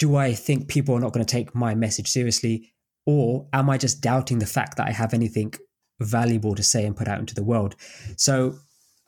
do 0.00 0.16
I 0.16 0.32
think 0.32 0.66
people 0.66 0.96
are 0.96 1.00
not 1.00 1.12
going 1.12 1.24
to 1.24 1.30
take 1.30 1.54
my 1.54 1.76
message 1.76 2.08
seriously? 2.08 2.72
Or 3.06 3.46
am 3.52 3.70
I 3.70 3.78
just 3.78 4.00
doubting 4.00 4.40
the 4.40 4.46
fact 4.46 4.78
that 4.78 4.88
I 4.88 4.92
have 4.92 5.14
anything 5.14 5.52
valuable 6.00 6.54
to 6.54 6.62
say 6.62 6.86
and 6.86 6.96
put 6.96 7.06
out 7.06 7.20
into 7.20 7.34
the 7.34 7.44
world? 7.44 7.76
So 8.16 8.56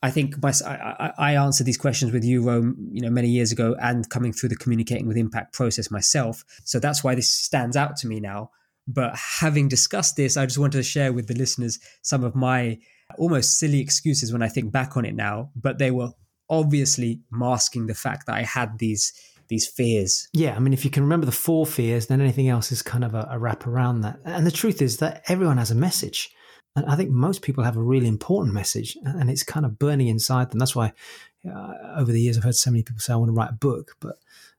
I 0.03 0.11
think 0.11 0.43
my, 0.43 0.53
I, 0.67 1.13
I 1.17 1.35
answered 1.37 1.65
these 1.65 1.79
questions 1.79 2.13
with 2.13 2.25
you, 2.25 2.43
Rome, 2.43 2.89
you 2.91 3.01
know, 3.01 3.11
many 3.11 3.29
years 3.29 3.53
ago, 3.53 3.77
and 3.81 4.09
coming 4.11 4.33
through 4.33 4.49
the 4.49 4.57
communicating 4.57 5.07
with 5.07 5.17
impact 5.17 5.55
process 5.55 5.91
myself. 5.91 6.45
So 6.65 6.81
that's 6.81 7.05
why 7.05 7.15
this 7.15 7.31
stands 7.31 7.77
out 7.77 7.97
to 7.99 8.09
me 8.09 8.19
now. 8.19 8.51
But 8.89 9.17
having 9.17 9.69
discussed 9.69 10.17
this, 10.17 10.37
I 10.37 10.45
just 10.45 10.59
wanted 10.59 10.79
to 10.79 10.83
share 10.83 11.13
with 11.13 11.29
the 11.29 11.35
listeners 11.35 11.79
some 12.03 12.25
of 12.25 12.35
my 12.35 12.79
almost 13.17 13.59
silly 13.59 13.81
excuses 13.81 14.33
when 14.33 14.43
I 14.43 14.49
think 14.49 14.73
back 14.73 14.97
on 14.97 15.05
it 15.05 15.15
now. 15.15 15.51
But 15.55 15.79
they 15.79 15.93
were 15.93 16.11
obviously 16.51 17.21
masking 17.31 17.87
the 17.87 17.95
fact 17.95 18.27
that 18.27 18.35
I 18.35 18.43
had 18.43 18.79
these 18.79 19.13
these 19.49 19.67
fears. 19.67 20.29
Yeah, 20.33 20.57
I 20.57 20.61
mean, 20.61 20.73
if 20.73 20.85
you 20.85 20.91
can 20.91 21.03
remember 21.03 21.27
the 21.27 21.33
four 21.33 21.67
fears, 21.67 22.07
then 22.07 22.21
anything 22.21 22.49
else 22.49 22.73
is 22.73 22.81
kind 22.81 23.05
of 23.05 23.15
a, 23.15 23.29
a 23.31 23.39
wrap 23.39 23.67
around 23.67 24.01
that. 24.01 24.19
And 24.25 24.47
the 24.47 24.51
truth 24.51 24.81
is 24.81 24.97
that 24.97 25.23
everyone 25.29 25.59
has 25.59 25.71
a 25.71 25.75
message. 25.75 26.31
And 26.75 26.87
I 26.87 26.97
think 26.97 27.11
most 27.11 27.43
people 27.43 27.65
have 27.65 27.77
a 27.77 27.83
really 27.83 28.09
important 28.09 28.55
message 28.55 28.97
and 29.05 29.29
it's 29.29 29.43
kind 29.43 29.67
of 29.67 29.79
burning 29.79 30.09
inside 30.09 30.51
them. 30.51 30.59
That's 30.59 30.75
why 30.75 30.93
uh, 31.47 31.75
over 31.97 32.13
the 32.13 32.21
years 32.21 32.39
I've 32.39 32.45
heard 32.45 32.55
so 32.55 32.71
many 32.71 32.83
people 32.83 33.01
say, 33.01 33.13
I 33.13 33.17
want 33.17 33.29
to 33.29 33.35
write 33.35 33.51
a 33.51 33.55
book, 33.55 33.97
but 34.01 34.17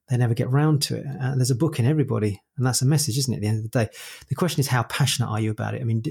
they 0.10 0.18
never 0.18 0.34
get 0.34 0.50
round 0.50 0.82
to 0.84 0.98
it. 0.98 1.06
And 1.06 1.40
there's 1.40 1.50
a 1.50 1.56
book 1.56 1.80
in 1.80 1.86
everybody, 1.86 2.42
and 2.58 2.66
that's 2.66 2.82
a 2.82 2.86
message, 2.86 3.18
isn't 3.18 3.34
it? 3.34 3.38
At 3.38 3.42
the 3.42 3.48
end 3.48 3.58
of 3.58 3.64
the 3.64 3.86
day, 3.86 3.90
the 4.28 4.36
question 4.36 4.60
is, 4.60 4.68
how 4.68 4.84
passionate 4.84 5.30
are 5.30 5.40
you 5.40 5.50
about 5.50 5.76
it? 5.76 5.82
I 5.82 5.86
mean, 5.86 6.04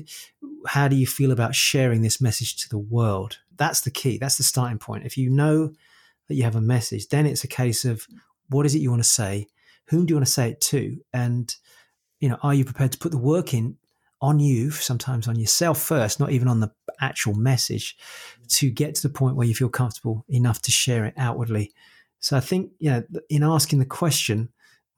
how 0.66 0.88
do 0.88 0.96
you 0.96 1.06
feel 1.06 1.30
about 1.30 1.54
sharing 1.54 2.02
this 2.02 2.20
message 2.20 2.56
to 2.62 2.68
the 2.68 2.78
world? 2.78 3.38
That's 3.56 3.82
the 3.82 3.90
key. 3.90 4.18
That's 4.18 4.38
the 4.38 4.44
starting 4.44 4.78
point. 4.78 5.04
If 5.04 5.18
you 5.18 5.28
know 5.30 5.72
that 6.28 6.34
you 6.34 6.42
have 6.44 6.56
a 6.56 6.60
message, 6.60 7.08
then 7.08 7.26
it's 7.26 7.44
a 7.44 7.48
case 7.48 7.84
of 7.84 8.06
what 8.48 8.66
is 8.66 8.74
it 8.74 8.80
you 8.80 8.90
want 8.90 9.02
to 9.02 9.08
say? 9.08 9.46
Whom 9.86 10.06
do 10.06 10.12
you 10.12 10.16
want 10.16 10.26
to 10.26 10.32
say 10.32 10.50
it 10.50 10.60
to? 10.62 10.98
And 11.12 11.54
you 12.18 12.28
know, 12.28 12.38
are 12.42 12.54
you 12.54 12.64
prepared 12.64 12.92
to 12.92 12.98
put 12.98 13.10
the 13.10 13.18
work 13.18 13.52
in 13.52 13.76
on 14.22 14.38
you, 14.38 14.70
sometimes 14.70 15.26
on 15.28 15.36
yourself 15.38 15.82
first, 15.82 16.20
not 16.20 16.30
even 16.30 16.48
on 16.48 16.60
the 16.60 16.70
actual 17.00 17.34
message, 17.34 17.96
to 18.48 18.70
get 18.70 18.94
to 18.94 19.02
the 19.02 19.12
point 19.12 19.36
where 19.36 19.46
you 19.46 19.54
feel 19.54 19.68
comfortable 19.68 20.24
enough 20.28 20.62
to 20.62 20.70
share 20.70 21.04
it 21.04 21.14
outwardly. 21.18 21.72
So 22.20 22.36
I 22.36 22.40
think, 22.40 22.70
know, 22.90 23.02
in 23.28 23.42
asking 23.42 23.80
the 23.80 23.84
question, 23.84 24.48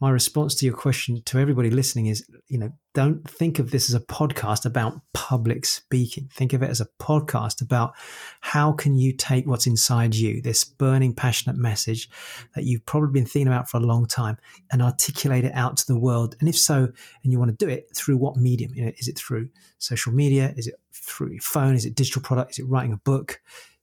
my 0.00 0.10
response 0.10 0.54
to 0.56 0.66
your 0.66 0.74
question 0.74 1.22
to 1.24 1.38
everybody 1.38 1.70
listening 1.70 2.06
is, 2.06 2.26
you 2.48 2.58
know, 2.58 2.70
don't 2.94 3.28
think 3.28 3.58
of 3.58 3.70
this 3.70 3.88
as 3.88 3.94
a 3.94 4.04
podcast 4.04 4.66
about 4.66 5.00
public 5.12 5.64
speaking. 5.64 6.28
Think 6.32 6.52
of 6.52 6.62
it 6.62 6.70
as 6.70 6.80
a 6.80 6.88
podcast 7.00 7.62
about 7.62 7.94
how 8.40 8.72
can 8.72 8.96
you 8.96 9.12
take 9.12 9.46
what's 9.46 9.66
inside 9.66 10.14
you, 10.14 10.42
this 10.42 10.64
burning, 10.64 11.14
passionate 11.14 11.56
message 11.56 12.10
that 12.54 12.64
you've 12.64 12.84
probably 12.86 13.12
been 13.12 13.24
thinking 13.24 13.48
about 13.48 13.70
for 13.70 13.78
a 13.78 13.80
long 13.80 14.06
time, 14.06 14.36
and 14.72 14.82
articulate 14.82 15.44
it 15.44 15.54
out 15.54 15.76
to 15.78 15.86
the 15.86 15.98
world. 15.98 16.36
And 16.40 16.48
if 16.48 16.56
so, 16.56 16.88
and 17.22 17.32
you 17.32 17.38
want 17.38 17.56
to 17.56 17.64
do 17.64 17.70
it 17.70 17.88
through 17.96 18.16
what 18.16 18.36
medium? 18.36 18.74
You 18.74 18.86
know, 18.86 18.92
is 18.98 19.08
it 19.08 19.16
through 19.16 19.48
social 19.78 20.12
media? 20.12 20.52
Is 20.56 20.66
it 20.66 20.74
through 20.92 21.30
your 21.30 21.40
phone? 21.40 21.74
Is 21.74 21.86
it 21.86 21.94
digital 21.94 22.22
product? 22.22 22.52
Is 22.52 22.58
it 22.58 22.68
writing 22.68 22.92
a 22.92 22.98
book? 22.98 23.40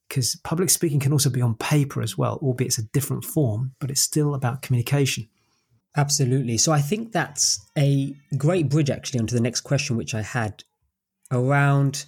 Because 0.08 0.36
public 0.44 0.68
speaking 0.68 1.00
can 1.00 1.12
also 1.12 1.30
be 1.30 1.40
on 1.40 1.54
paper 1.54 2.02
as 2.02 2.18
well, 2.18 2.38
albeit 2.42 2.68
it's 2.68 2.78
a 2.78 2.82
different 2.82 3.24
form, 3.24 3.72
but 3.78 3.90
it's 3.90 4.02
still 4.02 4.34
about 4.34 4.60
communication. 4.60 5.28
Absolutely. 5.96 6.56
So 6.56 6.72
I 6.72 6.80
think 6.80 7.12
that's 7.12 7.60
a 7.76 8.14
great 8.36 8.68
bridge 8.68 8.90
actually 8.90 9.20
onto 9.20 9.34
the 9.34 9.42
next 9.42 9.60
question, 9.60 9.96
which 9.96 10.14
I 10.14 10.22
had 10.22 10.64
around 11.30 12.04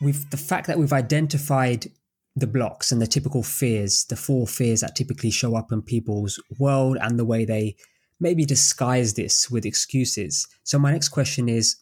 with 0.00 0.30
the 0.30 0.36
fact 0.36 0.66
that 0.66 0.78
we've 0.78 0.92
identified 0.92 1.86
the 2.34 2.46
blocks 2.46 2.92
and 2.92 3.00
the 3.00 3.06
typical 3.06 3.42
fears, 3.42 4.04
the 4.04 4.16
four 4.16 4.46
fears 4.46 4.82
that 4.82 4.94
typically 4.94 5.30
show 5.30 5.56
up 5.56 5.72
in 5.72 5.80
people's 5.80 6.40
world 6.58 6.98
and 7.00 7.18
the 7.18 7.24
way 7.24 7.46
they 7.46 7.76
maybe 8.20 8.44
disguise 8.44 9.14
this 9.14 9.50
with 9.50 9.64
excuses. 9.64 10.46
So 10.64 10.78
my 10.78 10.92
next 10.92 11.08
question 11.08 11.48
is 11.48 11.76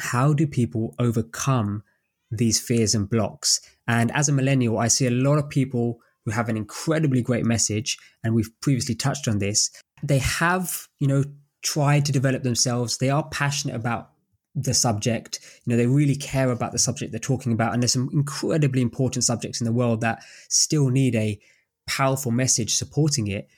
how 0.00 0.32
do 0.32 0.46
people 0.46 0.94
overcome 0.98 1.84
these 2.30 2.60
fears 2.60 2.94
and 2.94 3.08
blocks? 3.08 3.60
And 3.86 4.10
as 4.12 4.28
a 4.28 4.32
millennial, 4.32 4.78
I 4.78 4.88
see 4.88 5.06
a 5.06 5.10
lot 5.10 5.38
of 5.38 5.48
people 5.48 6.00
who 6.24 6.32
have 6.32 6.48
an 6.48 6.56
incredibly 6.56 7.22
great 7.22 7.44
message, 7.46 7.96
and 8.22 8.34
we've 8.34 8.50
previously 8.60 8.94
touched 8.94 9.26
on 9.26 9.38
this, 9.38 9.70
they 10.02 10.18
have, 10.18 10.88
you 10.98 11.06
know, 11.06 11.24
tried 11.62 12.04
to 12.06 12.12
develop 12.12 12.42
themselves. 12.42 12.98
They 12.98 13.10
are 13.10 13.28
passionate 13.28 13.76
about 13.76 14.10
the 14.54 14.74
subject. 14.74 15.40
You 15.64 15.70
know, 15.70 15.76
they 15.76 15.86
really 15.86 16.16
care 16.16 16.50
about 16.50 16.72
the 16.72 16.78
subject 16.78 17.12
they're 17.12 17.20
talking 17.20 17.52
about. 17.52 17.72
And 17.72 17.82
there's 17.82 17.92
some 17.92 18.10
incredibly 18.12 18.82
important 18.82 19.24
subjects 19.24 19.60
in 19.60 19.64
the 19.64 19.72
world 19.72 20.00
that 20.00 20.22
still 20.48 20.88
need 20.88 21.14
a 21.14 21.38
powerful 21.86 22.32
message 22.32 22.74
supporting 22.74 23.26
it. 23.28 23.48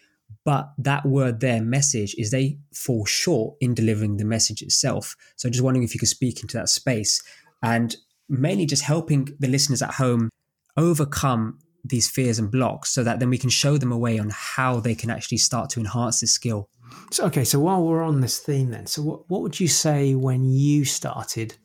But 0.44 0.72
that 0.78 1.04
word 1.06 1.40
their 1.40 1.62
message 1.62 2.14
is 2.18 2.30
they 2.30 2.58
fall 2.74 3.04
short 3.04 3.56
in 3.60 3.74
delivering 3.74 4.16
the 4.16 4.24
message 4.24 4.62
itself. 4.62 5.14
So 5.36 5.48
just 5.48 5.62
wondering 5.62 5.84
if 5.84 5.94
you 5.94 6.00
could 6.00 6.08
speak 6.08 6.40
into 6.40 6.56
that 6.56 6.68
space 6.68 7.22
and 7.62 7.94
mainly 8.28 8.66
just 8.66 8.82
helping 8.82 9.28
the 9.38 9.48
listeners 9.48 9.82
at 9.82 9.94
home 9.94 10.30
overcome 10.76 11.58
these 11.84 12.08
fears 12.08 12.38
and 12.38 12.50
blocks 12.50 12.90
so 12.90 13.02
that 13.02 13.18
then 13.18 13.30
we 13.30 13.38
can 13.38 13.50
show 13.50 13.76
them 13.76 13.92
a 13.92 13.98
way 13.98 14.18
on 14.18 14.30
how 14.32 14.80
they 14.80 14.94
can 14.94 15.10
actually 15.10 15.38
start 15.38 15.70
to 15.70 15.80
enhance 15.80 16.20
this 16.20 16.32
skill. 16.32 16.68
So, 17.10 17.24
okay, 17.26 17.44
so 17.44 17.58
while 17.58 17.82
we're 17.82 18.02
on 18.02 18.20
this 18.20 18.38
theme, 18.38 18.70
then, 18.70 18.86
so 18.86 19.02
what, 19.02 19.30
what 19.30 19.42
would 19.42 19.58
you 19.58 19.68
say 19.68 20.14
when 20.14 20.44
you 20.44 20.84
started? 20.84 21.56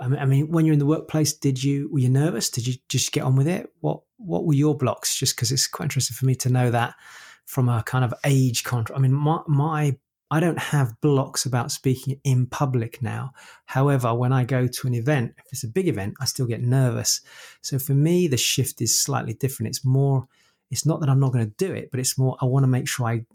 I 0.00 0.26
mean, 0.26 0.50
when 0.50 0.64
you're 0.64 0.74
in 0.74 0.78
the 0.78 0.86
workplace, 0.86 1.32
did 1.32 1.62
you 1.62 1.88
were 1.90 1.98
you 1.98 2.08
nervous? 2.08 2.50
Did 2.50 2.66
you 2.68 2.74
just 2.88 3.10
get 3.10 3.24
on 3.24 3.34
with 3.34 3.48
it? 3.48 3.68
What 3.80 4.00
what 4.16 4.44
were 4.44 4.54
your 4.54 4.76
blocks? 4.76 5.16
Just 5.16 5.34
because 5.34 5.50
it's 5.50 5.66
quite 5.66 5.86
interesting 5.86 6.14
for 6.14 6.24
me 6.24 6.36
to 6.36 6.50
know 6.50 6.70
that 6.70 6.94
from 7.46 7.68
a 7.68 7.82
kind 7.82 8.04
of 8.04 8.14
age 8.24 8.62
contract. 8.62 8.96
I 8.96 9.02
mean, 9.02 9.12
my 9.12 9.40
my 9.48 9.96
I 10.32 10.40
don't 10.40 10.58
have 10.58 10.98
blocks 11.02 11.44
about 11.44 11.70
speaking 11.70 12.18
in 12.24 12.46
public 12.46 13.02
now. 13.02 13.34
However, 13.66 14.14
when 14.14 14.32
I 14.32 14.44
go 14.44 14.66
to 14.66 14.86
an 14.86 14.94
event, 14.94 15.34
if 15.36 15.52
it's 15.52 15.62
a 15.62 15.68
big 15.68 15.88
event, 15.88 16.14
I 16.22 16.24
still 16.24 16.46
get 16.46 16.62
nervous. 16.62 17.20
So 17.60 17.78
for 17.78 17.92
me, 17.92 18.28
the 18.28 18.38
shift 18.38 18.80
is 18.80 18.98
slightly 18.98 19.34
different. 19.34 19.68
It's 19.68 19.84
more, 19.84 20.26
it's 20.70 20.86
not 20.86 21.00
that 21.00 21.10
I'm 21.10 21.20
not 21.20 21.34
going 21.34 21.44
to 21.44 21.54
do 21.58 21.74
it, 21.74 21.90
but 21.90 22.00
it's 22.00 22.16
more, 22.16 22.38
I 22.40 22.46
want 22.46 22.62
to 22.62 22.68
make 22.68 22.88
sure 22.88 23.06
I, 23.06 23.26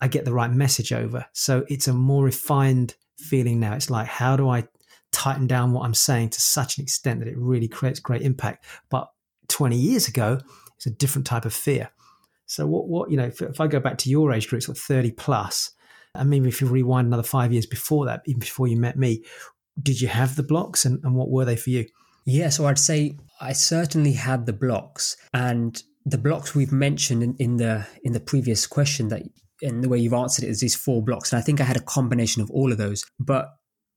I 0.00 0.08
get 0.08 0.24
the 0.24 0.32
right 0.32 0.50
message 0.50 0.94
over. 0.94 1.26
So 1.34 1.66
it's 1.68 1.88
a 1.88 1.92
more 1.92 2.24
refined 2.24 2.94
feeling 3.18 3.60
now. 3.60 3.74
It's 3.74 3.90
like, 3.90 4.06
how 4.06 4.34
do 4.34 4.48
I 4.48 4.66
tighten 5.12 5.46
down 5.46 5.72
what 5.72 5.84
I'm 5.84 5.92
saying 5.92 6.30
to 6.30 6.40
such 6.40 6.78
an 6.78 6.84
extent 6.84 7.20
that 7.20 7.28
it 7.28 7.36
really 7.36 7.68
creates 7.68 8.00
great 8.00 8.22
impact? 8.22 8.64
But 8.88 9.10
20 9.48 9.76
years 9.76 10.08
ago, 10.08 10.40
it's 10.76 10.86
a 10.86 10.90
different 10.90 11.26
type 11.26 11.44
of 11.44 11.52
fear. 11.52 11.90
So 12.46 12.66
what, 12.66 12.88
what, 12.88 13.10
you 13.10 13.18
know, 13.18 13.26
if, 13.26 13.42
if 13.42 13.60
I 13.60 13.66
go 13.66 13.78
back 13.78 13.98
to 13.98 14.08
your 14.08 14.32
age 14.32 14.48
group, 14.48 14.62
sort 14.62 14.78
of 14.78 14.82
30 14.82 15.10
plus, 15.12 15.73
and 16.14 16.30
maybe 16.30 16.48
if 16.48 16.60
you 16.60 16.68
rewind 16.68 17.06
another 17.06 17.22
five 17.22 17.52
years 17.52 17.66
before 17.66 18.06
that, 18.06 18.22
even 18.26 18.40
before 18.40 18.66
you 18.66 18.76
met 18.76 18.96
me, 18.96 19.24
did 19.82 20.00
you 20.00 20.08
have 20.08 20.36
the 20.36 20.42
blocks 20.42 20.84
and, 20.84 21.02
and 21.04 21.14
what 21.14 21.30
were 21.30 21.44
they 21.44 21.56
for 21.56 21.70
you? 21.70 21.86
Yeah, 22.26 22.48
so 22.48 22.66
I'd 22.66 22.78
say 22.78 23.18
I 23.40 23.52
certainly 23.52 24.12
had 24.12 24.46
the 24.46 24.52
blocks 24.52 25.16
and 25.32 25.82
the 26.06 26.18
blocks 26.18 26.54
we've 26.54 26.72
mentioned 26.72 27.22
in, 27.22 27.36
in 27.38 27.56
the 27.56 27.86
in 28.02 28.12
the 28.12 28.20
previous 28.20 28.66
question 28.66 29.08
that 29.08 29.22
in 29.60 29.80
the 29.80 29.88
way 29.88 29.98
you've 29.98 30.12
answered 30.12 30.44
it 30.44 30.50
is 30.50 30.60
these 30.60 30.74
four 30.74 31.02
blocks. 31.02 31.32
And 31.32 31.38
I 31.38 31.42
think 31.42 31.60
I 31.60 31.64
had 31.64 31.76
a 31.76 31.80
combination 31.80 32.42
of 32.42 32.50
all 32.50 32.72
of 32.72 32.78
those. 32.78 33.04
But 33.18 33.48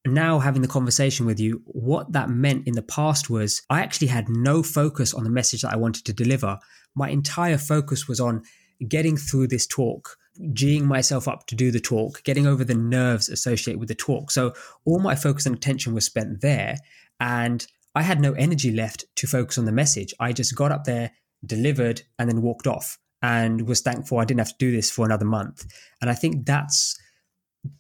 now 0.06 0.40
having 0.40 0.62
the 0.62 0.68
conversation 0.68 1.26
with 1.26 1.40
you, 1.40 1.62
what 1.66 2.14
that 2.14 2.30
meant 2.30 2.68
in 2.68 2.74
the 2.74 2.82
past 2.82 3.30
was 3.30 3.62
I 3.70 3.82
actually 3.82 4.08
had 4.08 4.30
no 4.30 4.64
focus 4.64 5.14
on 5.14 5.24
the 5.24 5.30
message 5.30 5.62
that 5.62 5.74
I 5.74 5.78
wanted 5.78 6.06
to 6.06 6.14
deliver. 6.14 6.58
My 6.96 7.10
entire 7.10 7.58
focus 7.58 8.08
was 8.08 8.20
on 8.20 8.44
getting 8.88 9.18
through 9.18 9.48
this 9.48 9.68
talk, 9.68 10.16
geeing 10.54 10.84
myself 10.84 11.28
up 11.28 11.48
to 11.48 11.56
do 11.56 11.72
the 11.72 11.80
talk, 11.80 12.24
getting 12.24 12.48
over 12.48 12.64
the 12.64 12.76
nerves 12.76 13.30
associated 13.30 13.80
with 13.80 13.90
the 13.90 13.96
talk. 13.96 14.32
So 14.32 14.54
all 14.86 15.00
my 15.00 15.16
focus 15.16 15.46
and 15.46 15.56
attention 15.56 15.94
was 15.94 16.06
spent 16.06 16.42
there. 16.42 16.78
And 17.20 17.66
I 17.96 18.04
had 18.04 18.22
no 18.22 18.34
energy 18.34 18.72
left 18.72 19.06
to 19.16 19.28
focus 19.28 19.58
on 19.58 19.66
the 19.66 19.72
message. 19.72 20.14
I 20.20 20.34
just 20.34 20.56
got 20.56 20.72
up 20.72 20.84
there, 20.84 21.12
delivered, 21.46 22.04
and 22.20 22.30
then 22.30 22.42
walked 22.42 22.68
off 22.68 23.00
and 23.22 23.68
was 23.68 23.82
thankful 23.82 24.20
I 24.20 24.26
didn't 24.26 24.40
have 24.40 24.50
to 24.50 24.56
do 24.60 24.72
this 24.72 24.92
for 24.92 25.06
another 25.06 25.26
month. 25.26 25.66
And 26.02 26.10
I 26.10 26.14
think 26.14 26.46
that's 26.46 27.00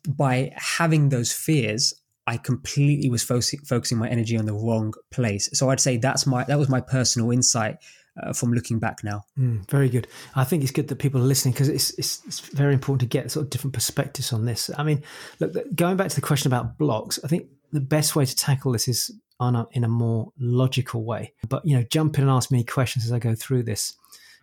by 0.07 0.51
having 0.55 1.09
those 1.09 1.31
fears, 1.31 1.93
I 2.25 2.37
completely 2.37 3.09
was 3.09 3.23
fo- 3.23 3.41
focusing 3.65 3.97
my 3.97 4.09
energy 4.09 4.37
on 4.37 4.45
the 4.45 4.53
wrong 4.53 4.93
place. 5.11 5.49
So 5.53 5.69
I'd 5.69 5.79
say 5.79 5.97
that's 5.97 6.25
my 6.25 6.43
that 6.45 6.59
was 6.59 6.69
my 6.69 6.81
personal 6.81 7.31
insight 7.31 7.77
uh, 8.21 8.33
from 8.33 8.53
looking 8.53 8.79
back 8.79 9.03
now. 9.03 9.25
Mm, 9.37 9.69
very 9.69 9.89
good. 9.89 10.07
I 10.35 10.43
think 10.43 10.63
it's 10.63 10.71
good 10.71 10.87
that 10.87 10.97
people 10.97 11.21
are 11.21 11.25
listening 11.25 11.53
because 11.53 11.69
it's, 11.69 11.91
it's, 11.97 12.21
it's 12.25 12.39
very 12.39 12.73
important 12.73 13.01
to 13.01 13.07
get 13.07 13.31
sort 13.31 13.45
of 13.45 13.49
different 13.49 13.73
perspectives 13.73 14.33
on 14.33 14.45
this. 14.45 14.69
I 14.77 14.83
mean, 14.83 15.03
look, 15.39 15.53
going 15.75 15.97
back 15.97 16.09
to 16.09 16.15
the 16.15 16.21
question 16.21 16.47
about 16.47 16.77
blocks, 16.77 17.19
I 17.23 17.27
think 17.27 17.47
the 17.71 17.81
best 17.81 18.15
way 18.15 18.25
to 18.25 18.35
tackle 18.35 18.71
this 18.71 18.87
is 18.87 19.11
on 19.39 19.55
a, 19.55 19.67
in 19.71 19.83
a 19.83 19.87
more 19.87 20.31
logical 20.39 21.03
way. 21.03 21.33
But 21.47 21.65
you 21.65 21.77
know, 21.77 21.83
jump 21.83 22.17
in 22.17 22.23
and 22.23 22.31
ask 22.31 22.51
me 22.51 22.63
questions 22.63 23.05
as 23.05 23.11
I 23.11 23.19
go 23.19 23.35
through 23.35 23.63
this. 23.63 23.93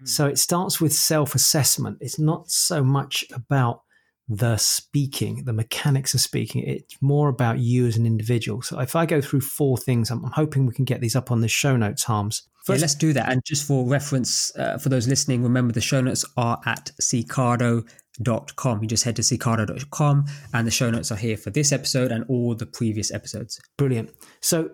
Mm. 0.02 0.08
So 0.08 0.26
it 0.26 0.38
starts 0.38 0.80
with 0.80 0.92
self 0.92 1.34
assessment. 1.34 1.98
It's 2.00 2.18
not 2.18 2.50
so 2.50 2.84
much 2.84 3.24
about 3.32 3.82
the 4.28 4.56
speaking, 4.56 5.44
the 5.44 5.52
mechanics 5.52 6.14
of 6.14 6.20
speaking. 6.20 6.62
It's 6.62 6.96
more 7.02 7.28
about 7.28 7.58
you 7.58 7.86
as 7.86 7.96
an 7.96 8.06
individual. 8.06 8.62
So 8.62 8.80
if 8.80 8.96
I 8.96 9.04
go 9.06 9.20
through 9.20 9.42
four 9.42 9.76
things, 9.76 10.10
I'm, 10.10 10.24
I'm 10.24 10.32
hoping 10.32 10.66
we 10.66 10.72
can 10.72 10.84
get 10.84 11.00
these 11.00 11.14
up 11.14 11.30
on 11.30 11.40
the 11.40 11.48
show 11.48 11.76
notes, 11.76 12.04
Harms. 12.04 12.48
First, 12.64 12.78
yeah, 12.78 12.82
let's 12.82 12.94
do 12.94 13.12
that. 13.12 13.30
And 13.30 13.44
just 13.44 13.66
for 13.66 13.86
reference, 13.86 14.56
uh, 14.56 14.78
for 14.78 14.88
those 14.88 15.06
listening, 15.06 15.42
remember 15.42 15.74
the 15.74 15.82
show 15.82 16.00
notes 16.00 16.24
are 16.38 16.58
at 16.64 16.90
sicardo.com. 16.98 18.82
You 18.82 18.88
just 18.88 19.04
head 19.04 19.16
to 19.16 19.22
sicardo.com 19.22 20.24
and 20.54 20.66
the 20.66 20.70
show 20.70 20.90
notes 20.90 21.12
are 21.12 21.16
here 21.16 21.36
for 21.36 21.50
this 21.50 21.72
episode 21.72 22.10
and 22.10 22.24
all 22.28 22.54
the 22.54 22.64
previous 22.64 23.12
episodes. 23.12 23.60
Brilliant. 23.76 24.10
So 24.40 24.70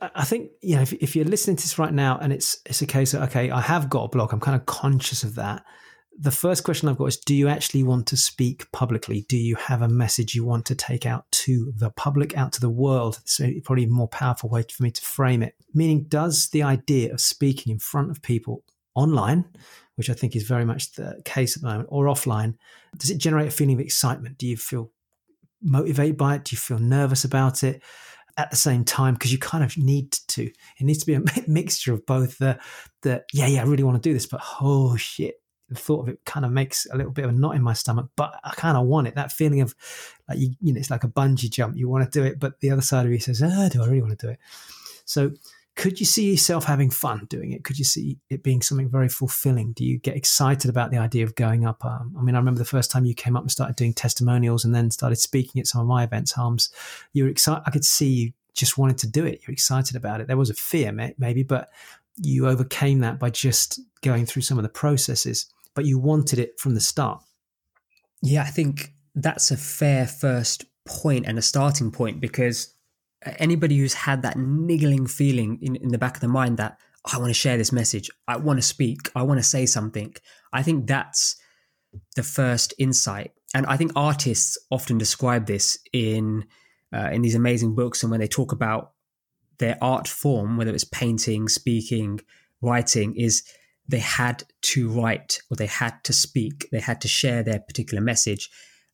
I 0.00 0.24
think 0.24 0.50
you 0.62 0.76
know 0.76 0.82
if, 0.82 0.92
if, 0.94 1.14
you're 1.14 1.26
listening 1.26 1.56
to 1.56 1.62
this 1.62 1.78
right 1.78 1.92
now 1.92 2.18
and 2.18 2.32
it's 2.32 2.62
it's 2.64 2.80
a 2.80 2.86
case 2.86 3.12
of 3.12 3.22
okay, 3.24 3.50
I 3.50 3.60
have 3.60 3.90
got 3.90 4.04
a 4.04 4.08
blog. 4.08 4.32
I'm 4.32 4.40
kind 4.40 4.58
of 4.58 4.64
conscious 4.64 5.22
of 5.22 5.34
that 5.34 5.64
the 6.20 6.30
first 6.30 6.64
question 6.64 6.88
I've 6.88 6.98
got 6.98 7.06
is 7.06 7.16
Do 7.16 7.34
you 7.34 7.48
actually 7.48 7.82
want 7.82 8.06
to 8.08 8.16
speak 8.16 8.70
publicly? 8.72 9.24
Do 9.28 9.38
you 9.38 9.56
have 9.56 9.80
a 9.80 9.88
message 9.88 10.34
you 10.34 10.44
want 10.44 10.66
to 10.66 10.74
take 10.74 11.06
out 11.06 11.24
to 11.32 11.72
the 11.76 11.90
public, 11.90 12.36
out 12.36 12.52
to 12.52 12.60
the 12.60 12.68
world? 12.68 13.20
So, 13.24 13.50
probably 13.64 13.84
a 13.84 13.88
more 13.88 14.08
powerful 14.08 14.50
way 14.50 14.64
for 14.70 14.82
me 14.82 14.90
to 14.90 15.02
frame 15.02 15.42
it. 15.42 15.54
Meaning, 15.72 16.04
does 16.04 16.48
the 16.50 16.62
idea 16.62 17.12
of 17.12 17.20
speaking 17.20 17.72
in 17.72 17.78
front 17.78 18.10
of 18.10 18.20
people 18.20 18.62
online, 18.94 19.46
which 19.94 20.10
I 20.10 20.12
think 20.12 20.36
is 20.36 20.42
very 20.42 20.66
much 20.66 20.92
the 20.92 21.22
case 21.24 21.56
at 21.56 21.62
the 21.62 21.68
moment, 21.68 21.88
or 21.90 22.04
offline, 22.04 22.56
does 22.98 23.10
it 23.10 23.18
generate 23.18 23.48
a 23.48 23.52
feeling 23.52 23.76
of 23.76 23.80
excitement? 23.80 24.36
Do 24.36 24.46
you 24.46 24.58
feel 24.58 24.92
motivated 25.62 26.18
by 26.18 26.36
it? 26.36 26.44
Do 26.44 26.54
you 26.54 26.58
feel 26.58 26.78
nervous 26.78 27.24
about 27.24 27.64
it? 27.64 27.82
At 28.36 28.50
the 28.50 28.56
same 28.56 28.84
time, 28.84 29.14
because 29.14 29.32
you 29.32 29.38
kind 29.38 29.64
of 29.64 29.76
need 29.76 30.12
to, 30.28 30.44
it 30.44 30.84
needs 30.84 31.00
to 31.00 31.06
be 31.06 31.14
a 31.14 31.22
mixture 31.50 31.92
of 31.92 32.06
both 32.06 32.38
the, 32.38 32.58
the 33.02 33.24
yeah, 33.32 33.46
yeah, 33.46 33.62
I 33.62 33.64
really 33.64 33.82
want 33.82 34.02
to 34.02 34.08
do 34.08 34.14
this, 34.14 34.26
but 34.26 34.40
oh 34.60 34.96
shit, 34.96 35.34
the 35.70 35.76
thought 35.76 36.02
of 36.02 36.08
it 36.08 36.24
kind 36.24 36.44
of 36.44 36.52
makes 36.52 36.86
a 36.92 36.96
little 36.96 37.12
bit 37.12 37.24
of 37.24 37.30
a 37.30 37.34
knot 37.34 37.54
in 37.54 37.62
my 37.62 37.72
stomach, 37.72 38.10
but 38.16 38.38
I 38.44 38.50
kind 38.50 38.76
of 38.76 38.86
want 38.86 39.06
it. 39.06 39.14
That 39.14 39.32
feeling 39.32 39.60
of 39.60 39.74
like 40.28 40.38
you, 40.38 40.50
you 40.60 40.72
know, 40.72 40.78
it's 40.78 40.90
like 40.90 41.04
a 41.04 41.08
bungee 41.08 41.50
jump. 41.50 41.76
You 41.76 41.88
want 41.88 42.10
to 42.10 42.18
do 42.18 42.24
it, 42.24 42.38
but 42.38 42.60
the 42.60 42.70
other 42.70 42.82
side 42.82 43.06
of 43.06 43.12
you 43.12 43.20
says, 43.20 43.42
"Ah, 43.42 43.68
do 43.68 43.82
I 43.82 43.86
really 43.86 44.02
want 44.02 44.18
to 44.18 44.26
do 44.26 44.32
it?" 44.32 44.38
So, 45.04 45.30
could 45.76 46.00
you 46.00 46.06
see 46.06 46.30
yourself 46.30 46.64
having 46.64 46.90
fun 46.90 47.26
doing 47.30 47.52
it? 47.52 47.62
Could 47.62 47.78
you 47.78 47.84
see 47.84 48.18
it 48.28 48.42
being 48.42 48.62
something 48.62 48.90
very 48.90 49.08
fulfilling? 49.08 49.72
Do 49.72 49.84
you 49.84 49.98
get 49.98 50.16
excited 50.16 50.68
about 50.68 50.90
the 50.90 50.98
idea 50.98 51.24
of 51.24 51.36
going 51.36 51.64
up? 51.64 51.84
Um, 51.84 52.14
I 52.18 52.22
mean, 52.22 52.34
I 52.34 52.38
remember 52.38 52.58
the 52.58 52.64
first 52.64 52.90
time 52.90 53.04
you 53.04 53.14
came 53.14 53.36
up 53.36 53.42
and 53.42 53.50
started 53.50 53.76
doing 53.76 53.94
testimonials, 53.94 54.64
and 54.64 54.74
then 54.74 54.90
started 54.90 55.16
speaking 55.16 55.60
at 55.60 55.68
some 55.68 55.80
of 55.80 55.86
my 55.86 56.02
events. 56.02 56.32
Harms, 56.32 56.70
you 57.12 57.24
were 57.24 57.30
excited. 57.30 57.62
I 57.64 57.70
could 57.70 57.84
see 57.84 58.08
you 58.08 58.32
just 58.54 58.76
wanted 58.76 58.98
to 58.98 59.08
do 59.08 59.24
it. 59.24 59.40
You're 59.46 59.52
excited 59.52 59.94
about 59.94 60.20
it. 60.20 60.26
There 60.26 60.36
was 60.36 60.50
a 60.50 60.54
fear, 60.54 60.92
maybe, 61.16 61.44
but 61.44 61.70
you 62.16 62.46
overcame 62.46 63.00
that 63.00 63.18
by 63.18 63.30
just 63.30 63.80
going 64.02 64.26
through 64.26 64.42
some 64.42 64.58
of 64.58 64.62
the 64.62 64.68
processes 64.68 65.46
but 65.74 65.84
you 65.84 65.98
wanted 65.98 66.38
it 66.38 66.58
from 66.58 66.74
the 66.74 66.80
start. 66.80 67.22
Yeah, 68.22 68.42
I 68.42 68.46
think 68.46 68.92
that's 69.14 69.50
a 69.50 69.56
fair 69.56 70.06
first 70.06 70.64
point 70.86 71.26
and 71.26 71.38
a 71.38 71.42
starting 71.42 71.90
point 71.90 72.20
because 72.20 72.74
anybody 73.38 73.78
who's 73.78 73.94
had 73.94 74.22
that 74.22 74.36
niggling 74.36 75.06
feeling 75.06 75.58
in, 75.62 75.76
in 75.76 75.88
the 75.88 75.98
back 75.98 76.16
of 76.16 76.20
the 76.20 76.28
mind 76.28 76.56
that 76.58 76.78
I 77.12 77.18
want 77.18 77.30
to 77.30 77.34
share 77.34 77.56
this 77.56 77.72
message, 77.72 78.10
I 78.28 78.36
want 78.36 78.58
to 78.58 78.62
speak, 78.62 79.10
I 79.14 79.22
want 79.22 79.38
to 79.38 79.44
say 79.44 79.66
something, 79.66 80.14
I 80.52 80.62
think 80.62 80.86
that's 80.86 81.36
the 82.16 82.22
first 82.22 82.74
insight. 82.78 83.32
And 83.54 83.66
I 83.66 83.76
think 83.76 83.92
artists 83.96 84.58
often 84.70 84.98
describe 84.98 85.46
this 85.46 85.78
in 85.92 86.46
uh, 86.92 87.10
in 87.12 87.22
these 87.22 87.36
amazing 87.36 87.74
books 87.74 88.02
and 88.02 88.10
when 88.10 88.18
they 88.18 88.26
talk 88.26 88.50
about 88.50 88.92
their 89.58 89.78
art 89.80 90.08
form, 90.08 90.56
whether 90.56 90.74
it's 90.74 90.84
painting, 90.84 91.48
speaking, 91.48 92.20
writing, 92.60 93.14
is 93.14 93.44
they 93.86 94.00
had 94.00 94.42
to 94.62 94.90
write 94.90 95.40
or 95.50 95.56
they 95.56 95.66
had 95.66 96.02
to 96.04 96.12
speak, 96.12 96.68
they 96.70 96.80
had 96.80 97.00
to 97.00 97.08
share 97.08 97.42
their 97.42 97.60
particular 97.60 98.02
message. 98.02 98.50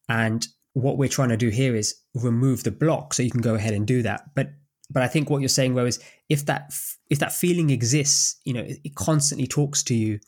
And 0.09 0.47
what 0.75 0.99
we're 0.99 1.09
trying 1.09 1.31
to 1.31 1.37
do 1.37 1.49
here 1.49 1.75
is 1.75 1.95
remove 2.15 2.63
the 2.63 2.71
block 2.71 3.15
so 3.15 3.23
you 3.23 3.31
can 3.31 3.41
go 3.41 3.55
ahead 3.55 3.75
and 3.75 3.87
do 3.87 4.03
that. 4.03 4.23
But 4.35 4.51
but 4.89 5.03
I 5.03 5.09
think 5.09 5.29
what 5.29 5.41
you're 5.41 5.49
saying, 5.49 5.75
Ro, 5.75 5.85
is 5.87 5.99
if 6.29 6.47
that 6.47 6.73
if 7.11 7.19
that 7.19 7.33
feeling 7.33 7.71
exists, 7.71 8.41
you 8.45 8.53
know, 8.53 8.65
it, 8.65 8.95
constantly 8.95 9.47
talks 9.47 9.83
to 9.85 9.95
you, 9.95 10.21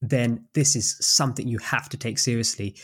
then 0.00 0.46
this 0.54 0.76
is 0.76 0.96
something 1.00 1.48
you 1.48 1.58
have 1.58 1.88
to 1.88 1.96
take 1.96 2.18
seriously. 2.18 2.76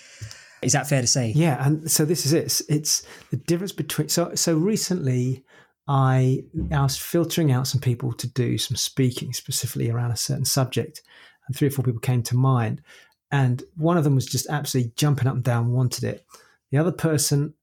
Is 0.62 0.72
that 0.72 0.88
fair 0.88 1.00
to 1.00 1.06
say? 1.06 1.32
Yeah, 1.34 1.64
and 1.64 1.90
so 1.90 2.04
this 2.04 2.26
is 2.26 2.32
it. 2.32 2.44
It's, 2.44 2.60
it's 2.68 3.02
the 3.30 3.36
difference 3.36 3.72
between 3.72 4.08
so 4.08 4.34
so 4.34 4.56
recently 4.56 5.44
I, 5.88 6.44
I 6.70 6.82
was 6.82 6.96
filtering 6.96 7.50
out 7.50 7.66
some 7.66 7.80
people 7.80 8.12
to 8.12 8.28
do 8.28 8.56
some 8.58 8.76
speaking 8.76 9.32
specifically 9.32 9.90
around 9.90 10.12
a 10.12 10.16
certain 10.16 10.44
subject, 10.44 11.02
and 11.46 11.56
three 11.56 11.68
or 11.68 11.70
four 11.70 11.84
people 11.84 12.00
came 12.00 12.22
to 12.24 12.36
mind. 12.36 12.82
And 13.30 13.62
one 13.76 13.96
of 13.96 14.04
them 14.04 14.14
was 14.14 14.26
just 14.26 14.48
absolutely 14.48 14.92
jumping 14.96 15.26
up 15.26 15.34
and 15.34 15.44
down, 15.44 15.72
wanted 15.72 16.04
it. 16.04 16.24
The 16.70 16.78
other 16.78 16.92
person 16.92 17.54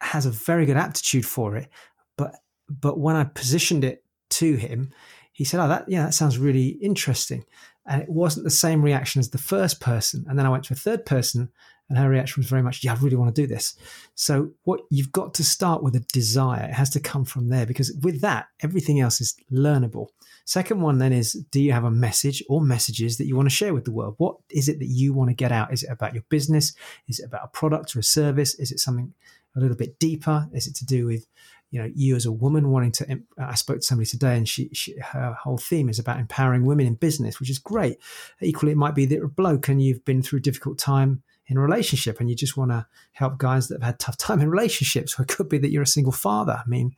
has 0.00 0.26
a 0.26 0.30
very 0.30 0.66
good 0.66 0.76
aptitude 0.76 1.26
for 1.26 1.56
it, 1.56 1.68
but 2.16 2.36
but 2.68 2.98
when 2.98 3.14
I 3.14 3.24
positioned 3.24 3.84
it 3.84 4.04
to 4.30 4.54
him, 4.54 4.92
he 5.32 5.44
said, 5.44 5.60
"Oh, 5.60 5.68
that 5.68 5.88
yeah, 5.88 6.06
that 6.06 6.14
sounds 6.14 6.38
really 6.38 6.68
interesting." 6.68 7.44
And 7.86 8.02
it 8.02 8.08
wasn't 8.08 8.44
the 8.44 8.50
same 8.50 8.82
reaction 8.82 9.20
as 9.20 9.30
the 9.30 9.38
first 9.38 9.80
person. 9.80 10.24
And 10.28 10.36
then 10.36 10.46
I 10.46 10.48
went 10.48 10.64
to 10.64 10.74
a 10.74 10.76
third 10.76 11.06
person, 11.06 11.50
and 11.88 11.98
her 11.98 12.08
reaction 12.08 12.40
was 12.40 12.48
very 12.48 12.62
much, 12.62 12.82
yeah, 12.82 12.92
I 12.92 12.96
really 12.96 13.16
want 13.16 13.34
to 13.34 13.40
do 13.40 13.46
this. 13.46 13.76
So 14.14 14.50
what 14.64 14.80
you've 14.90 15.12
got 15.12 15.34
to 15.34 15.44
start 15.44 15.82
with 15.82 15.94
a 15.94 16.00
desire. 16.12 16.64
It 16.64 16.74
has 16.74 16.90
to 16.90 17.00
come 17.00 17.24
from 17.24 17.48
there 17.48 17.64
because 17.64 17.92
with 18.02 18.20
that, 18.22 18.48
everything 18.60 19.00
else 19.00 19.20
is 19.20 19.36
learnable. 19.52 20.08
Second 20.44 20.80
one 20.80 20.98
then 20.98 21.12
is, 21.12 21.32
do 21.50 21.60
you 21.60 21.72
have 21.72 21.84
a 21.84 21.90
message 21.90 22.42
or 22.48 22.60
messages 22.60 23.18
that 23.18 23.26
you 23.26 23.36
want 23.36 23.46
to 23.46 23.54
share 23.54 23.74
with 23.74 23.84
the 23.84 23.92
world? 23.92 24.14
What 24.18 24.36
is 24.50 24.68
it 24.68 24.78
that 24.80 24.88
you 24.88 25.12
want 25.12 25.30
to 25.30 25.34
get 25.34 25.52
out? 25.52 25.72
Is 25.72 25.84
it 25.84 25.90
about 25.90 26.14
your 26.14 26.24
business? 26.28 26.74
Is 27.08 27.20
it 27.20 27.26
about 27.26 27.44
a 27.44 27.48
product 27.48 27.94
or 27.94 28.00
a 28.00 28.04
service? 28.04 28.54
Is 28.54 28.72
it 28.72 28.80
something 28.80 29.14
a 29.56 29.60
little 29.60 29.76
bit 29.76 29.98
deeper? 29.98 30.48
Is 30.52 30.66
it 30.66 30.74
to 30.76 30.86
do 30.86 31.06
with 31.06 31.26
you 31.70 31.80
know 31.80 31.90
you 31.94 32.14
as 32.14 32.26
a 32.26 32.32
woman 32.32 32.70
wanting 32.70 32.92
to 32.92 33.20
i 33.38 33.54
spoke 33.54 33.78
to 33.78 33.82
somebody 33.82 34.06
today 34.06 34.36
and 34.36 34.48
she, 34.48 34.70
she, 34.72 34.96
her 35.00 35.36
whole 35.42 35.58
theme 35.58 35.88
is 35.88 35.98
about 35.98 36.20
empowering 36.20 36.64
women 36.64 36.86
in 36.86 36.94
business 36.94 37.40
which 37.40 37.50
is 37.50 37.58
great 37.58 37.98
equally 38.40 38.72
it 38.72 38.78
might 38.78 38.94
be 38.94 39.04
that 39.04 39.16
you're 39.16 39.24
a 39.24 39.28
bloke 39.28 39.68
and 39.68 39.82
you've 39.82 40.04
been 40.04 40.22
through 40.22 40.38
a 40.38 40.42
difficult 40.42 40.78
time 40.78 41.22
in 41.48 41.56
a 41.56 41.60
relationship 41.60 42.20
and 42.20 42.28
you 42.28 42.36
just 42.36 42.56
want 42.56 42.70
to 42.70 42.86
help 43.12 43.38
guys 43.38 43.68
that 43.68 43.76
have 43.76 43.86
had 43.86 43.98
tough 43.98 44.16
time 44.16 44.40
in 44.40 44.50
relationships 44.50 45.18
or 45.18 45.22
it 45.22 45.28
could 45.28 45.48
be 45.48 45.58
that 45.58 45.70
you're 45.70 45.82
a 45.82 45.86
single 45.86 46.12
father. 46.12 46.60
I 46.64 46.68
mean 46.68 46.94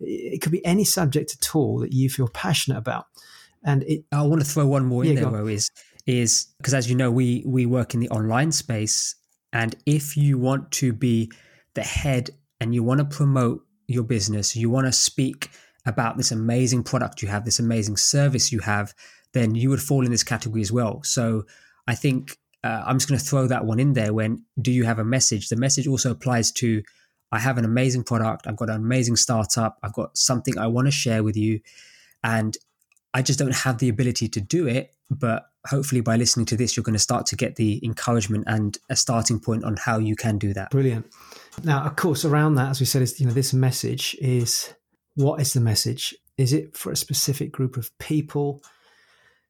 it 0.00 0.40
could 0.40 0.52
be 0.52 0.64
any 0.64 0.84
subject 0.84 1.36
at 1.40 1.54
all 1.54 1.78
that 1.80 1.92
you 1.92 2.08
feel 2.08 2.28
passionate 2.28 2.78
about. 2.78 3.06
And 3.62 3.82
it 3.84 4.04
i 4.12 4.22
want 4.22 4.40
to 4.40 4.46
throw 4.46 4.66
one 4.66 4.86
more 4.86 5.04
in 5.04 5.16
there 5.16 5.30
though 5.30 5.46
is 5.46 5.70
is 6.06 6.48
because 6.56 6.72
as 6.72 6.88
you 6.88 6.96
know 6.96 7.10
we 7.10 7.44
we 7.46 7.66
work 7.66 7.92
in 7.92 8.00
the 8.00 8.08
online 8.08 8.52
space 8.52 9.16
and 9.52 9.76
if 9.84 10.16
you 10.16 10.38
want 10.38 10.70
to 10.70 10.94
be 10.94 11.30
the 11.74 11.82
head 11.82 12.30
and 12.60 12.74
you 12.74 12.82
want 12.82 13.00
to 13.00 13.04
promote 13.04 13.62
your 13.86 14.02
business 14.02 14.56
you 14.56 14.70
want 14.70 14.86
to 14.86 14.92
speak 14.92 15.50
about 15.84 16.16
this 16.16 16.32
amazing 16.32 16.82
product 16.82 17.20
you 17.20 17.28
have 17.28 17.44
this 17.44 17.58
amazing 17.58 17.98
service 17.98 18.50
you 18.50 18.60
have 18.60 18.94
then 19.32 19.54
you 19.54 19.68
would 19.68 19.82
fall 19.82 20.04
in 20.04 20.10
this 20.10 20.24
category 20.24 20.62
as 20.62 20.72
well. 20.72 21.02
So 21.02 21.44
i 21.86 21.94
think 21.94 22.38
uh, 22.62 22.82
I'm 22.86 22.98
just 22.98 23.08
going 23.08 23.18
to 23.18 23.24
throw 23.24 23.46
that 23.46 23.64
one 23.64 23.80
in 23.80 23.94
there. 23.94 24.12
When 24.12 24.44
do 24.60 24.70
you 24.70 24.84
have 24.84 24.98
a 24.98 25.04
message? 25.04 25.48
The 25.48 25.56
message 25.56 25.86
also 25.86 26.10
applies 26.10 26.52
to 26.52 26.82
I 27.32 27.38
have 27.38 27.58
an 27.58 27.64
amazing 27.64 28.04
product, 28.04 28.46
I've 28.46 28.56
got 28.56 28.70
an 28.70 28.76
amazing 28.76 29.16
startup, 29.16 29.78
I've 29.82 29.92
got 29.92 30.16
something 30.16 30.58
I 30.58 30.66
want 30.66 30.88
to 30.88 30.92
share 30.92 31.22
with 31.22 31.36
you, 31.36 31.60
and 32.24 32.56
I 33.14 33.22
just 33.22 33.38
don't 33.38 33.54
have 33.54 33.78
the 33.78 33.88
ability 33.88 34.28
to 34.28 34.40
do 34.40 34.66
it. 34.66 34.94
But 35.10 35.46
hopefully, 35.66 36.00
by 36.00 36.16
listening 36.16 36.46
to 36.46 36.56
this, 36.56 36.76
you're 36.76 36.84
going 36.84 36.94
to 36.94 36.98
start 36.98 37.26
to 37.26 37.36
get 37.36 37.56
the 37.56 37.80
encouragement 37.84 38.44
and 38.46 38.76
a 38.88 38.96
starting 38.96 39.40
point 39.40 39.64
on 39.64 39.76
how 39.76 39.98
you 39.98 40.16
can 40.16 40.38
do 40.38 40.52
that. 40.54 40.70
Brilliant. 40.70 41.06
Now, 41.64 41.84
of 41.84 41.96
course, 41.96 42.24
around 42.24 42.56
that, 42.56 42.70
as 42.70 42.80
we 42.80 42.86
said, 42.86 43.02
is 43.02 43.18
you 43.20 43.26
know 43.26 43.32
this 43.32 43.52
message 43.54 44.16
is 44.20 44.72
what 45.14 45.40
is 45.40 45.52
the 45.52 45.60
message? 45.60 46.14
Is 46.36 46.52
it 46.52 46.76
for 46.76 46.90
a 46.90 46.96
specific 46.96 47.52
group 47.52 47.76
of 47.76 47.96
people? 47.98 48.62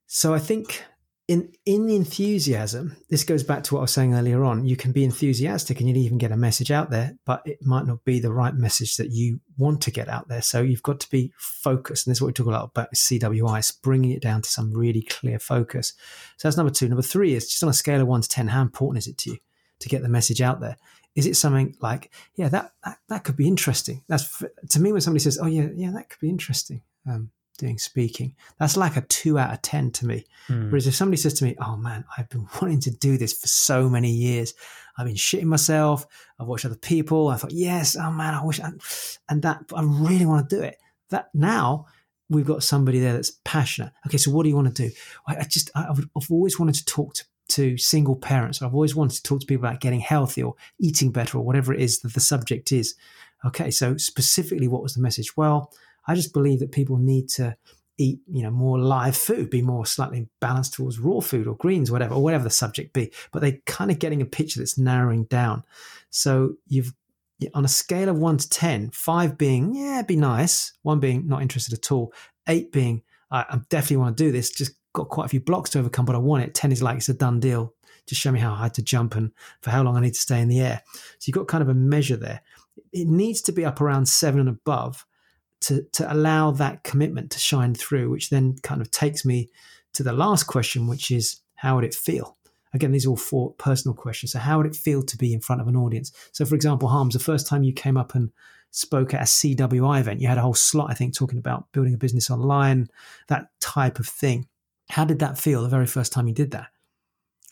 So 0.06 0.34
I 0.34 0.38
think 0.38 0.84
in 1.30 1.52
in 1.64 1.86
the 1.86 1.94
enthusiasm, 1.94 2.96
this 3.08 3.22
goes 3.22 3.44
back 3.44 3.62
to 3.62 3.74
what 3.74 3.80
I 3.80 3.82
was 3.82 3.92
saying 3.92 4.14
earlier 4.14 4.42
on. 4.42 4.64
You 4.64 4.74
can 4.74 4.90
be 4.90 5.04
enthusiastic 5.04 5.78
and 5.78 5.88
you'd 5.88 5.96
even 5.96 6.18
get 6.18 6.32
a 6.32 6.36
message 6.36 6.72
out 6.72 6.90
there, 6.90 7.16
but 7.24 7.40
it 7.46 7.64
might 7.64 7.86
not 7.86 8.04
be 8.04 8.18
the 8.18 8.32
right 8.32 8.52
message 8.52 8.96
that 8.96 9.12
you 9.12 9.38
want 9.56 9.80
to 9.82 9.92
get 9.92 10.08
out 10.08 10.26
there. 10.26 10.42
So 10.42 10.60
you've 10.60 10.82
got 10.82 10.98
to 10.98 11.08
be 11.08 11.32
focused, 11.38 12.04
and 12.04 12.10
this 12.10 12.18
is 12.18 12.22
what 12.22 12.26
we 12.26 12.32
talk 12.32 12.48
a 12.48 12.50
lot 12.50 12.64
about 12.64 12.92
CWI, 12.92 13.80
bringing 13.80 14.10
it 14.10 14.22
down 14.22 14.42
to 14.42 14.48
some 14.48 14.74
really 14.74 15.02
clear 15.02 15.38
focus. 15.38 15.92
So 16.36 16.48
that's 16.48 16.56
number 16.56 16.72
two. 16.72 16.88
Number 16.88 17.00
three 17.00 17.34
is 17.34 17.48
just 17.48 17.62
on 17.62 17.68
a 17.68 17.74
scale 17.74 18.00
of 18.00 18.08
one 18.08 18.22
to 18.22 18.28
ten, 18.28 18.48
how 18.48 18.62
important 18.62 18.98
is 18.98 19.06
it 19.06 19.16
to 19.18 19.30
you 19.30 19.38
to 19.78 19.88
get 19.88 20.02
the 20.02 20.08
message 20.08 20.42
out 20.42 20.60
there? 20.60 20.78
Is 21.14 21.26
it 21.26 21.36
something 21.36 21.76
like, 21.80 22.10
yeah, 22.34 22.48
that 22.48 22.72
that, 22.84 22.98
that 23.08 23.22
could 23.22 23.36
be 23.36 23.46
interesting? 23.46 24.02
That's 24.08 24.42
to 24.70 24.80
me 24.80 24.90
when 24.90 25.00
somebody 25.00 25.22
says, 25.22 25.38
oh 25.40 25.46
yeah, 25.46 25.68
yeah, 25.76 25.92
that 25.92 26.08
could 26.08 26.20
be 26.20 26.28
interesting. 26.28 26.82
Um, 27.08 27.30
doing 27.60 27.78
speaking. 27.78 28.34
That's 28.58 28.76
like 28.76 28.96
a 28.96 29.02
two 29.02 29.38
out 29.38 29.52
of 29.52 29.62
10 29.62 29.92
to 29.92 30.06
me. 30.06 30.24
Mm. 30.48 30.70
Whereas 30.70 30.86
if 30.86 30.94
somebody 30.94 31.16
says 31.16 31.34
to 31.34 31.44
me, 31.44 31.56
Oh 31.60 31.76
man, 31.76 32.04
I've 32.16 32.28
been 32.28 32.48
wanting 32.60 32.80
to 32.80 32.90
do 32.90 33.16
this 33.16 33.32
for 33.32 33.46
so 33.46 33.88
many 33.88 34.10
years, 34.10 34.54
I've 34.96 35.06
been 35.06 35.14
shitting 35.14 35.44
myself, 35.44 36.06
I've 36.38 36.46
watched 36.46 36.64
other 36.64 36.74
people, 36.74 37.28
I 37.28 37.36
thought, 37.36 37.52
Yes, 37.52 37.96
oh 37.96 38.10
man, 38.10 38.34
I 38.34 38.44
wish, 38.44 38.60
I, 38.60 38.70
and 39.28 39.42
that, 39.42 39.62
I 39.74 39.82
really 39.82 40.26
want 40.26 40.48
to 40.48 40.56
do 40.56 40.62
it. 40.62 40.78
That 41.10 41.28
now 41.34 41.86
we've 42.28 42.46
got 42.46 42.62
somebody 42.62 43.00
there 43.00 43.12
that's 43.12 43.32
passionate. 43.44 43.92
Okay, 44.06 44.16
so 44.16 44.30
what 44.30 44.44
do 44.44 44.48
you 44.48 44.56
want 44.56 44.74
to 44.74 44.88
do? 44.88 44.94
I, 45.26 45.44
just, 45.44 45.70
I, 45.74 45.86
I've 45.90 46.30
always 46.30 46.58
wanted 46.58 46.76
to 46.76 46.84
talk 46.84 47.14
to 47.14 47.24
to 47.50 47.76
single 47.76 48.16
parents. 48.16 48.62
I've 48.62 48.74
always 48.74 48.94
wanted 48.94 49.16
to 49.16 49.22
talk 49.24 49.40
to 49.40 49.46
people 49.46 49.66
about 49.66 49.80
getting 49.80 50.00
healthy 50.00 50.42
or 50.42 50.54
eating 50.78 51.10
better 51.10 51.36
or 51.36 51.44
whatever 51.44 51.74
it 51.74 51.80
is 51.80 52.00
that 52.00 52.14
the 52.14 52.20
subject 52.20 52.72
is. 52.72 52.94
Okay, 53.44 53.70
so 53.70 53.96
specifically, 53.96 54.68
what 54.68 54.82
was 54.82 54.94
the 54.94 55.00
message? 55.00 55.36
Well, 55.36 55.72
I 56.06 56.14
just 56.14 56.32
believe 56.32 56.60
that 56.60 56.72
people 56.72 56.96
need 56.96 57.28
to 57.30 57.56
eat, 57.98 58.20
you 58.26 58.42
know, 58.42 58.50
more 58.50 58.78
live 58.78 59.16
food, 59.16 59.50
be 59.50 59.62
more 59.62 59.84
slightly 59.84 60.28
balanced 60.40 60.74
towards 60.74 60.98
raw 60.98 61.20
food 61.20 61.46
or 61.46 61.54
greens, 61.56 61.90
whatever, 61.90 62.14
or 62.14 62.22
whatever 62.22 62.44
the 62.44 62.50
subject 62.50 62.92
be. 62.92 63.12
But 63.30 63.42
they're 63.42 63.58
kind 63.66 63.90
of 63.90 63.98
getting 63.98 64.22
a 64.22 64.26
picture 64.26 64.58
that's 64.58 64.78
narrowing 64.78 65.24
down. 65.24 65.64
So 66.10 66.54
you've 66.66 66.94
on 67.54 67.64
a 67.64 67.68
scale 67.68 68.08
of 68.08 68.18
one 68.18 68.36
to 68.36 68.48
ten, 68.48 68.90
five 68.90 69.38
being 69.38 69.74
yeah, 69.74 69.96
it'd 69.96 70.06
be 70.06 70.16
nice, 70.16 70.74
one 70.82 71.00
being 71.00 71.26
not 71.26 71.42
interested 71.42 71.74
at 71.74 71.92
all, 71.92 72.12
eight 72.48 72.72
being 72.72 73.02
I, 73.30 73.44
I 73.48 73.60
definitely 73.68 73.98
want 73.98 74.16
to 74.16 74.24
do 74.24 74.32
this. 74.32 74.50
Just 74.50 74.72
got 74.92 75.08
quite 75.08 75.26
a 75.26 75.28
few 75.28 75.40
blocks 75.40 75.70
to 75.70 75.78
overcome, 75.78 76.04
but 76.04 76.16
I 76.16 76.18
want 76.18 76.44
it. 76.44 76.54
Ten 76.54 76.72
is 76.72 76.82
like 76.82 76.96
it's 76.96 77.08
a 77.08 77.14
done 77.14 77.40
deal. 77.40 77.74
Just 78.06 78.20
show 78.20 78.32
me 78.32 78.40
how 78.40 78.54
high 78.54 78.70
to 78.70 78.82
jump 78.82 79.14
and 79.14 79.30
for 79.62 79.70
how 79.70 79.82
long 79.82 79.96
I 79.96 80.00
need 80.00 80.14
to 80.14 80.20
stay 80.20 80.40
in 80.40 80.48
the 80.48 80.60
air. 80.60 80.82
So 80.94 81.26
you've 81.26 81.36
got 81.36 81.48
kind 81.48 81.62
of 81.62 81.68
a 81.68 81.74
measure 81.74 82.16
there. 82.16 82.40
It 82.92 83.06
needs 83.06 83.40
to 83.42 83.52
be 83.52 83.64
up 83.64 83.80
around 83.80 84.06
seven 84.06 84.40
and 84.40 84.48
above 84.48 85.06
to 85.62 85.82
to 85.92 86.12
allow 86.12 86.50
that 86.52 86.84
commitment 86.84 87.30
to 87.32 87.38
shine 87.38 87.74
through, 87.74 88.10
which 88.10 88.30
then 88.30 88.56
kind 88.62 88.80
of 88.80 88.90
takes 88.90 89.24
me 89.24 89.50
to 89.94 90.02
the 90.02 90.12
last 90.12 90.44
question, 90.44 90.86
which 90.86 91.10
is 91.10 91.40
how 91.56 91.76
would 91.76 91.84
it 91.84 91.94
feel? 91.94 92.36
Again, 92.72 92.92
these 92.92 93.04
are 93.04 93.10
all 93.10 93.16
four 93.16 93.52
personal 93.54 93.94
questions. 93.94 94.32
So, 94.32 94.38
how 94.38 94.58
would 94.58 94.66
it 94.66 94.76
feel 94.76 95.02
to 95.02 95.16
be 95.16 95.32
in 95.32 95.40
front 95.40 95.60
of 95.60 95.68
an 95.68 95.76
audience? 95.76 96.12
So, 96.32 96.44
for 96.44 96.54
example, 96.54 96.88
Harms, 96.88 97.14
the 97.14 97.20
first 97.20 97.46
time 97.46 97.64
you 97.64 97.72
came 97.72 97.96
up 97.96 98.14
and 98.14 98.30
spoke 98.70 99.12
at 99.12 99.22
a 99.22 99.24
CWI 99.24 100.00
event, 100.00 100.20
you 100.20 100.28
had 100.28 100.38
a 100.38 100.42
whole 100.42 100.54
slot, 100.54 100.90
I 100.90 100.94
think, 100.94 101.14
talking 101.14 101.38
about 101.38 101.70
building 101.72 101.94
a 101.94 101.98
business 101.98 102.30
online, 102.30 102.88
that 103.26 103.48
type 103.60 103.98
of 103.98 104.06
thing. 104.06 104.46
How 104.88 105.04
did 105.04 105.18
that 105.18 105.38
feel 105.38 105.62
the 105.62 105.68
very 105.68 105.86
first 105.86 106.12
time 106.12 106.28
you 106.28 106.34
did 106.34 106.52
that? 106.52 106.68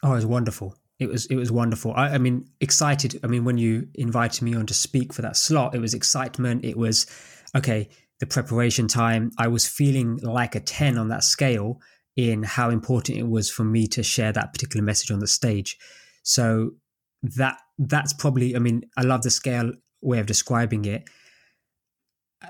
Oh, 0.03 0.13
it 0.13 0.17
was 0.17 0.27
wonderful. 0.27 0.77
It 1.01 1.09
was 1.09 1.27
it 1.27 1.37
was 1.37 1.53
wonderful. 1.53 1.93
I, 1.95 2.11
I 2.11 2.19
mean, 2.19 2.49
excited. 2.61 3.21
I 3.23 3.27
mean, 3.27 3.45
when 3.45 3.59
you 3.59 3.89
invited 3.95 4.43
me 4.43 4.55
on 4.55 4.67
to 4.67 4.75
speak 4.75 5.13
for 5.13 5.23
that 5.23 5.37
slot, 5.37 5.75
it 5.75 5.81
was 5.81 5.95
excitement. 5.95 6.65
It 6.65 6.77
was 6.77 7.07
okay. 7.57 7.89
The 8.21 8.27
preparation 8.27 8.89
time. 8.89 9.31
I 9.39 9.49
was 9.49 9.67
feeling 9.67 10.19
like 10.23 10.55
a 10.55 10.61
ten 10.61 10.99
on 10.99 11.09
that 11.09 11.25
scale 11.25 11.81
in 12.17 12.43
how 12.43 12.69
important 12.71 13.17
it 13.17 13.29
was 13.29 13.49
for 13.49 13.63
me 13.63 13.87
to 13.87 14.03
share 14.03 14.33
that 14.33 14.53
particular 14.53 14.85
message 14.85 15.13
on 15.13 15.21
the 15.21 15.29
stage. 15.29 15.79
So 16.25 16.73
that 17.23 17.59
that's 17.79 18.13
probably 18.13 18.57
I 18.57 18.59
mean 18.59 18.83
I 18.97 19.03
love 19.03 19.23
the 19.23 19.31
scale 19.31 19.73
way 20.03 20.19
of 20.19 20.27
describing 20.27 20.85
it. 20.85 21.09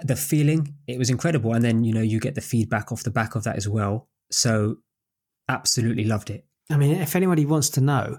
The 0.02 0.16
feeling 0.16 0.74
it 0.86 0.98
was 0.98 1.10
incredible, 1.10 1.52
and 1.52 1.64
then 1.64 1.84
you 1.84 1.92
know 1.92 2.02
you 2.02 2.18
get 2.18 2.34
the 2.34 2.40
feedback 2.40 2.90
off 2.92 3.02
the 3.02 3.10
back 3.10 3.34
of 3.34 3.44
that 3.44 3.56
as 3.56 3.68
well. 3.68 4.08
So 4.30 4.76
absolutely 5.48 6.04
loved 6.04 6.30
it. 6.30 6.46
I 6.70 6.76
mean, 6.76 6.96
if 6.96 7.16
anybody 7.16 7.46
wants 7.46 7.70
to 7.70 7.80
know, 7.80 8.18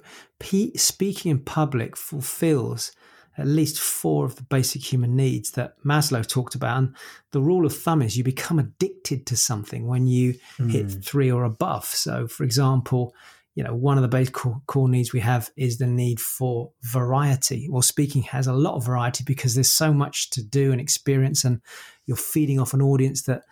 speaking 0.76 1.30
in 1.30 1.40
public 1.40 1.96
fulfills 1.96 2.92
at 3.40 3.48
least 3.48 3.80
four 3.80 4.26
of 4.26 4.36
the 4.36 4.44
basic 4.44 4.84
human 4.84 5.16
needs 5.16 5.52
that 5.52 5.82
Maslow 5.84 6.26
talked 6.26 6.56
about. 6.56 6.78
And 6.78 6.96
the 7.32 7.42
rule 7.42 7.66
of 7.66 7.76
thumb 7.76 8.02
is 8.02 8.18
you 8.18 8.24
become 8.24 8.60
addicted 8.60 9.26
to 9.28 9.38
something 9.38 9.88
when 9.88 10.08
you 10.08 10.36
mm. 10.58 10.72
hit 10.72 10.92
hmm. 10.92 11.00
three 11.00 11.32
or 11.32 11.44
above. 11.44 11.86
So, 11.86 12.28
for 12.28 12.44
example, 12.44 13.14
you 13.56 13.64
know, 13.64 13.74
one 13.74 13.98
of 13.98 14.04
the 14.04 14.08
basic 14.08 14.34
core, 14.34 14.62
core 14.68 14.88
needs 14.88 15.12
we 15.12 15.20
have 15.20 15.50
is 15.58 15.78
the 15.78 15.88
need 15.88 16.20
for 16.20 16.72
variety. 16.82 17.68
Well, 17.70 17.82
speaking 17.82 18.24
has 18.24 18.48
a 18.48 18.54
lot 18.54 18.76
of 18.76 18.86
variety 18.86 19.24
because 19.24 19.56
there's 19.56 19.74
so 19.74 19.94
much 19.94 20.30
to 20.32 20.44
do 20.44 20.72
and 20.72 20.80
experience, 20.80 21.44
and 21.44 21.62
you're 22.06 22.18
feeding 22.18 22.60
off 22.60 22.74
an 22.74 22.82
audience 22.82 23.24
that 23.24 23.44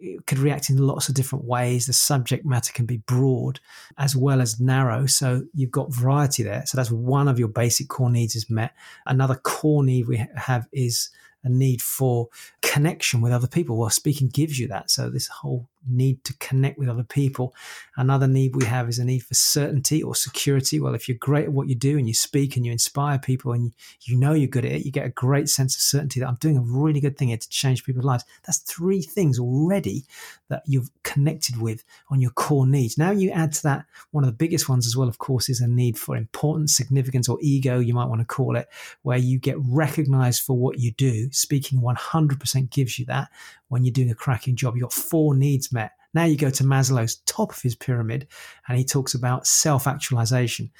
it 0.00 0.26
could 0.26 0.38
react 0.38 0.70
in 0.70 0.78
lots 0.78 1.08
of 1.08 1.14
different 1.14 1.44
ways. 1.44 1.86
The 1.86 1.92
subject 1.92 2.44
matter 2.44 2.72
can 2.72 2.86
be 2.86 2.98
broad 2.98 3.60
as 3.96 4.14
well 4.16 4.40
as 4.40 4.60
narrow. 4.60 5.06
So 5.06 5.44
you've 5.54 5.70
got 5.70 5.94
variety 5.94 6.42
there. 6.42 6.64
So 6.66 6.76
that's 6.76 6.90
one 6.90 7.28
of 7.28 7.38
your 7.38 7.48
basic 7.48 7.88
core 7.88 8.10
needs 8.10 8.36
is 8.36 8.50
met. 8.50 8.72
Another 9.06 9.34
core 9.34 9.84
need 9.84 10.06
we 10.06 10.24
have 10.36 10.68
is 10.72 11.10
a 11.44 11.48
need 11.48 11.80
for 11.82 12.28
connection 12.62 13.20
with 13.20 13.32
other 13.32 13.46
people. 13.46 13.76
Well, 13.76 13.90
speaking 13.90 14.28
gives 14.28 14.58
you 14.58 14.68
that. 14.68 14.90
So 14.90 15.10
this 15.10 15.28
whole 15.28 15.68
need 15.86 16.24
to 16.24 16.36
connect 16.38 16.78
with 16.78 16.88
other 16.88 17.04
people. 17.04 17.54
Another 17.96 18.26
need 18.26 18.56
we 18.56 18.64
have 18.64 18.88
is 18.88 18.98
a 18.98 19.04
need 19.04 19.20
for 19.20 19.34
certainty 19.34 20.02
or 20.02 20.14
security. 20.14 20.80
Well, 20.80 20.94
if 20.94 21.08
you're 21.08 21.18
great 21.18 21.44
at 21.44 21.52
what 21.52 21.68
you 21.68 21.74
do 21.74 21.98
and 21.98 22.06
you 22.06 22.14
speak 22.14 22.56
and 22.56 22.64
you 22.64 22.72
inspire 22.72 23.18
people 23.18 23.52
and 23.52 23.72
you, 24.02 24.16
know 24.18 24.32
you're 24.32 24.48
good 24.48 24.64
at 24.64 24.72
it, 24.72 24.84
you 24.84 24.90
get 24.90 25.06
a 25.06 25.10
great 25.10 25.48
sense 25.48 25.76
of 25.76 25.82
certainty 25.82 26.20
that 26.20 26.28
I'm 26.28 26.36
doing 26.36 26.56
a 26.56 26.62
really 26.62 27.00
good 27.00 27.16
thing 27.16 27.28
here 27.28 27.36
to 27.36 27.48
change 27.48 27.84
people's 27.84 28.04
lives. 28.04 28.24
That's 28.46 28.58
three 28.58 29.02
things 29.02 29.38
already 29.38 30.04
that 30.48 30.62
you've 30.66 30.90
connected 31.04 31.60
with 31.60 31.84
on 32.10 32.20
your 32.20 32.30
core 32.32 32.66
needs. 32.66 32.98
Now 32.98 33.10
you 33.10 33.30
add 33.30 33.52
to 33.52 33.62
that 33.64 33.86
one 34.10 34.24
of 34.24 34.28
the 34.28 34.36
biggest 34.36 34.68
ones 34.68 34.86
as 34.86 34.96
well, 34.96 35.08
of 35.08 35.18
course, 35.18 35.48
is 35.48 35.60
a 35.60 35.68
need 35.68 35.98
for 35.98 36.16
importance, 36.16 36.76
significance, 36.76 37.28
or 37.28 37.38
ego, 37.40 37.78
you 37.78 37.94
might 37.94 38.08
want 38.08 38.20
to 38.20 38.26
call 38.26 38.56
it, 38.56 38.68
where 39.02 39.18
you 39.18 39.38
get 39.38 39.56
recognized 39.58 40.42
for 40.42 40.56
what 40.56 40.78
you 40.78 40.92
do. 40.92 41.30
Speaking 41.32 41.80
100% 41.80 42.70
gives 42.70 42.98
you 42.98 43.06
that 43.06 43.28
when 43.68 43.84
you're 43.84 43.92
doing 43.92 44.10
a 44.10 44.14
cracking 44.14 44.56
job. 44.56 44.74
You've 44.74 44.82
got 44.82 44.92
four 44.92 45.34
needs 45.34 45.67
met. 45.72 45.92
Now 46.14 46.24
you 46.24 46.36
go 46.36 46.50
to 46.50 46.64
Maslow's 46.64 47.16
top 47.26 47.52
of 47.52 47.60
his 47.60 47.74
pyramid 47.74 48.28
and 48.66 48.78
he 48.78 48.84
talks 48.84 49.14
about 49.14 49.46
self 49.46 49.86
actualization. 49.86 50.70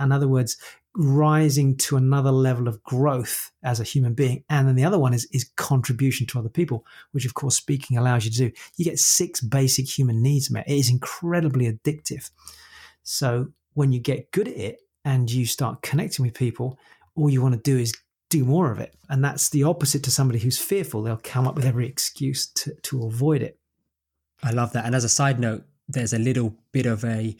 In 0.00 0.12
other 0.12 0.28
words, 0.28 0.56
rising 0.94 1.76
to 1.76 1.96
another 1.96 2.32
level 2.32 2.66
of 2.66 2.82
growth 2.82 3.52
as 3.62 3.78
a 3.78 3.84
human 3.84 4.14
being. 4.14 4.42
And 4.48 4.66
then 4.66 4.74
the 4.74 4.84
other 4.84 4.98
one 4.98 5.14
is, 5.14 5.28
is 5.32 5.50
contribution 5.56 6.26
to 6.28 6.38
other 6.38 6.48
people, 6.48 6.84
which 7.12 7.24
of 7.24 7.34
course 7.34 7.56
speaking 7.56 7.96
allows 7.96 8.24
you 8.24 8.30
to 8.32 8.38
do. 8.38 8.52
You 8.76 8.84
get 8.84 8.98
six 8.98 9.40
basic 9.40 9.88
human 9.88 10.22
needs 10.22 10.50
met. 10.50 10.68
It 10.68 10.76
is 10.76 10.90
incredibly 10.90 11.70
addictive. 11.72 12.30
So 13.02 13.48
when 13.74 13.92
you 13.92 14.00
get 14.00 14.32
good 14.32 14.48
at 14.48 14.56
it 14.56 14.80
and 15.04 15.30
you 15.30 15.46
start 15.46 15.82
connecting 15.82 16.24
with 16.24 16.34
people, 16.34 16.78
all 17.14 17.30
you 17.30 17.42
want 17.42 17.54
to 17.54 17.60
do 17.60 17.78
is 17.78 17.94
do 18.30 18.44
more 18.44 18.70
of 18.70 18.78
it. 18.78 18.94
And 19.08 19.24
that's 19.24 19.50
the 19.50 19.64
opposite 19.64 20.02
to 20.04 20.10
somebody 20.10 20.38
who's 20.38 20.58
fearful. 20.58 21.02
They'll 21.02 21.20
come 21.22 21.46
up 21.46 21.54
with 21.54 21.64
every 21.64 21.86
excuse 21.86 22.46
to, 22.54 22.74
to 22.74 23.04
avoid 23.04 23.42
it. 23.42 23.57
I 24.42 24.50
love 24.52 24.72
that. 24.72 24.84
And 24.84 24.94
as 24.94 25.04
a 25.04 25.08
side 25.08 25.38
note, 25.40 25.64
there's 25.88 26.12
a 26.12 26.18
little 26.18 26.54
bit 26.72 26.86
of 26.86 27.04
a 27.04 27.36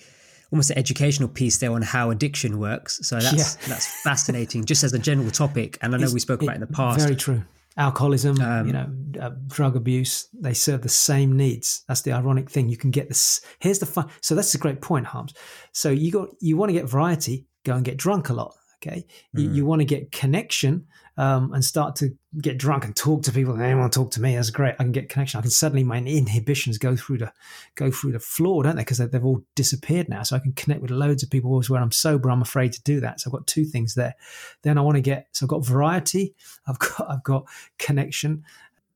almost 0.50 0.70
an 0.70 0.78
educational 0.78 1.28
piece 1.28 1.58
there 1.58 1.72
on 1.72 1.82
how 1.82 2.10
addiction 2.10 2.58
works. 2.58 3.00
So 3.02 3.20
that's 3.20 3.56
yeah. 3.56 3.66
that's 3.68 4.02
fascinating, 4.02 4.64
just 4.64 4.84
as 4.84 4.92
a 4.92 4.98
general 4.98 5.30
topic. 5.30 5.78
And 5.82 5.94
I 5.94 5.98
know 5.98 6.04
it's, 6.04 6.14
we 6.14 6.20
spoke 6.20 6.42
about 6.42 6.52
it 6.52 6.56
in 6.56 6.60
the 6.62 6.66
past. 6.66 7.00
Very 7.00 7.16
true. 7.16 7.42
Alcoholism, 7.76 8.40
um, 8.40 8.66
you 8.66 8.72
know, 8.72 8.90
uh, 9.20 9.30
drug 9.46 9.76
abuse, 9.76 10.26
they 10.32 10.52
serve 10.52 10.82
the 10.82 10.88
same 10.88 11.36
needs. 11.36 11.84
That's 11.86 12.02
the 12.02 12.12
ironic 12.12 12.50
thing. 12.50 12.68
You 12.68 12.76
can 12.76 12.90
get 12.90 13.06
this. 13.06 13.40
Here's 13.60 13.78
the 13.78 13.86
fun. 13.86 14.08
So 14.20 14.34
that's 14.34 14.52
a 14.54 14.58
great 14.58 14.80
point, 14.80 15.06
Harms. 15.06 15.32
So 15.72 15.90
you 15.90 16.10
got 16.10 16.30
you 16.40 16.56
want 16.56 16.70
to 16.70 16.72
get 16.72 16.88
variety, 16.88 17.46
go 17.64 17.74
and 17.74 17.84
get 17.84 17.96
drunk 17.96 18.30
a 18.30 18.34
lot. 18.34 18.54
Okay, 18.80 19.04
mm. 19.36 19.42
you, 19.42 19.50
you 19.50 19.66
want 19.66 19.80
to 19.80 19.84
get 19.84 20.12
connection 20.12 20.86
um, 21.16 21.52
and 21.52 21.64
start 21.64 21.96
to 21.96 22.16
get 22.40 22.58
drunk 22.58 22.84
and 22.84 22.94
talk 22.94 23.24
to 23.24 23.32
people. 23.32 23.56
Want 23.56 23.92
talk 23.92 24.12
to 24.12 24.20
me. 24.20 24.36
That's 24.36 24.50
great. 24.50 24.74
I 24.78 24.84
can 24.84 24.92
get 24.92 25.08
connection. 25.08 25.38
I 25.38 25.42
can 25.42 25.50
suddenly 25.50 25.82
my 25.82 25.98
inhibitions 25.98 26.78
go 26.78 26.94
through 26.94 27.18
the 27.18 27.32
go 27.74 27.90
through 27.90 28.12
the 28.12 28.20
floor, 28.20 28.62
don't 28.62 28.76
they? 28.76 28.82
Because 28.82 28.98
they've 28.98 29.24
all 29.24 29.42
disappeared 29.56 30.08
now. 30.08 30.22
So 30.22 30.36
I 30.36 30.38
can 30.38 30.52
connect 30.52 30.80
with 30.80 30.92
loads 30.92 31.24
of 31.24 31.30
people. 31.30 31.50
Whereas 31.50 31.68
when 31.68 31.82
I'm 31.82 31.90
sober, 31.90 32.30
I'm 32.30 32.42
afraid 32.42 32.72
to 32.74 32.82
do 32.82 33.00
that. 33.00 33.20
So 33.20 33.28
I've 33.28 33.32
got 33.32 33.48
two 33.48 33.64
things 33.64 33.94
there. 33.94 34.14
Then 34.62 34.78
I 34.78 34.80
want 34.80 34.94
to 34.94 35.02
get 35.02 35.26
so 35.32 35.44
I've 35.44 35.50
got 35.50 35.66
variety. 35.66 36.34
I've 36.68 36.78
got 36.78 37.10
I've 37.10 37.24
got 37.24 37.46
connection, 37.78 38.44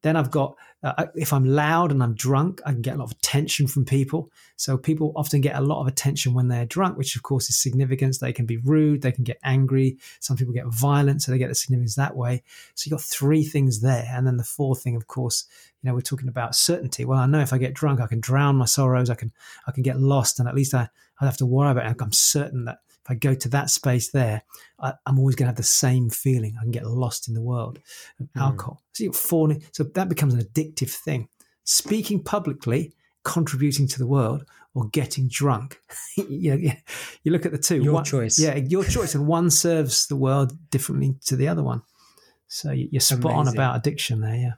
then 0.02 0.16
I've 0.16 0.30
got, 0.30 0.56
uh, 0.82 1.06
if 1.14 1.32
I'm 1.32 1.44
loud 1.44 1.92
and 1.92 2.02
I'm 2.02 2.14
drunk, 2.14 2.60
I 2.66 2.72
can 2.72 2.82
get 2.82 2.94
a 2.94 2.98
lot 2.98 3.04
of 3.04 3.12
attention 3.12 3.68
from 3.68 3.84
people. 3.84 4.30
So 4.56 4.76
people 4.76 5.12
often 5.14 5.40
get 5.40 5.56
a 5.56 5.60
lot 5.60 5.80
of 5.80 5.86
attention 5.86 6.34
when 6.34 6.48
they're 6.48 6.66
drunk, 6.66 6.98
which 6.98 7.14
of 7.14 7.22
course 7.22 7.48
is 7.48 7.60
significance. 7.60 8.18
They 8.18 8.32
can 8.32 8.46
be 8.46 8.56
rude, 8.56 9.02
they 9.02 9.12
can 9.12 9.22
get 9.22 9.38
angry. 9.44 9.98
Some 10.18 10.36
people 10.36 10.52
get 10.52 10.66
violent, 10.66 11.22
so 11.22 11.30
they 11.30 11.38
get 11.38 11.48
the 11.48 11.54
significance 11.54 11.94
that 11.94 12.16
way. 12.16 12.42
So 12.74 12.88
you've 12.88 12.98
got 12.98 13.04
three 13.04 13.44
things 13.44 13.80
there. 13.80 14.10
And 14.12 14.26
then 14.26 14.38
the 14.38 14.44
fourth 14.44 14.82
thing, 14.82 14.96
of 14.96 15.06
course, 15.06 15.46
you 15.82 15.88
know, 15.88 15.94
we're 15.94 16.00
talking 16.00 16.28
about 16.28 16.56
certainty. 16.56 17.04
Well, 17.04 17.18
I 17.18 17.26
know 17.26 17.40
if 17.40 17.52
I 17.52 17.58
get 17.58 17.74
drunk, 17.74 18.00
I 18.00 18.06
can 18.06 18.20
drown 18.20 18.56
my 18.56 18.64
sorrows, 18.64 19.10
I 19.10 19.14
can 19.14 19.32
I 19.66 19.72
can 19.72 19.82
get 19.82 20.00
lost, 20.00 20.40
and 20.40 20.48
at 20.48 20.54
least 20.54 20.74
I, 20.74 20.88
I 21.20 21.24
have 21.24 21.36
to 21.38 21.46
worry 21.46 21.70
about 21.70 21.86
it. 21.86 22.02
I'm 22.02 22.12
certain 22.12 22.64
that 22.64 22.78
if 23.04 23.10
I 23.10 23.14
go 23.14 23.34
to 23.34 23.48
that 23.50 23.70
space 23.70 24.10
there, 24.10 24.42
I, 24.78 24.94
am 25.06 25.18
always 25.18 25.34
going 25.34 25.46
to 25.46 25.50
have 25.50 25.56
the 25.56 25.62
same 25.62 26.08
feeling. 26.08 26.56
I 26.58 26.62
can 26.62 26.70
get 26.70 26.86
lost 26.86 27.28
in 27.28 27.34
the 27.34 27.42
world 27.42 27.80
of 28.20 28.26
mm. 28.26 28.40
alcohol. 28.40 28.82
So 28.92 29.04
you're 29.04 29.12
falling. 29.12 29.64
So 29.72 29.84
that 29.84 30.08
becomes 30.08 30.34
an 30.34 30.40
addictive 30.40 30.90
thing. 30.90 31.28
Speaking 31.64 32.22
publicly, 32.22 32.92
contributing 33.24 33.88
to 33.88 33.98
the 33.98 34.06
world, 34.06 34.44
or 34.74 34.88
getting 34.88 35.28
drunk. 35.28 35.80
you, 36.16 36.56
know, 36.56 36.72
you 37.22 37.32
look 37.32 37.44
at 37.44 37.52
the 37.52 37.58
two. 37.58 37.82
Your 37.82 37.94
one, 37.94 38.04
choice. 38.04 38.38
Yeah, 38.38 38.56
your 38.56 38.84
choice. 38.84 39.14
And 39.14 39.26
one 39.26 39.50
serves 39.50 40.06
the 40.06 40.16
world 40.16 40.52
differently 40.70 41.16
to 41.26 41.36
the 41.36 41.48
other 41.48 41.62
one. 41.62 41.82
So 42.46 42.70
you're 42.70 43.00
spot 43.00 43.32
Amazing. 43.32 43.38
on 43.38 43.48
about 43.48 43.76
addiction 43.76 44.20
there. 44.20 44.36
Yeah. 44.36 44.52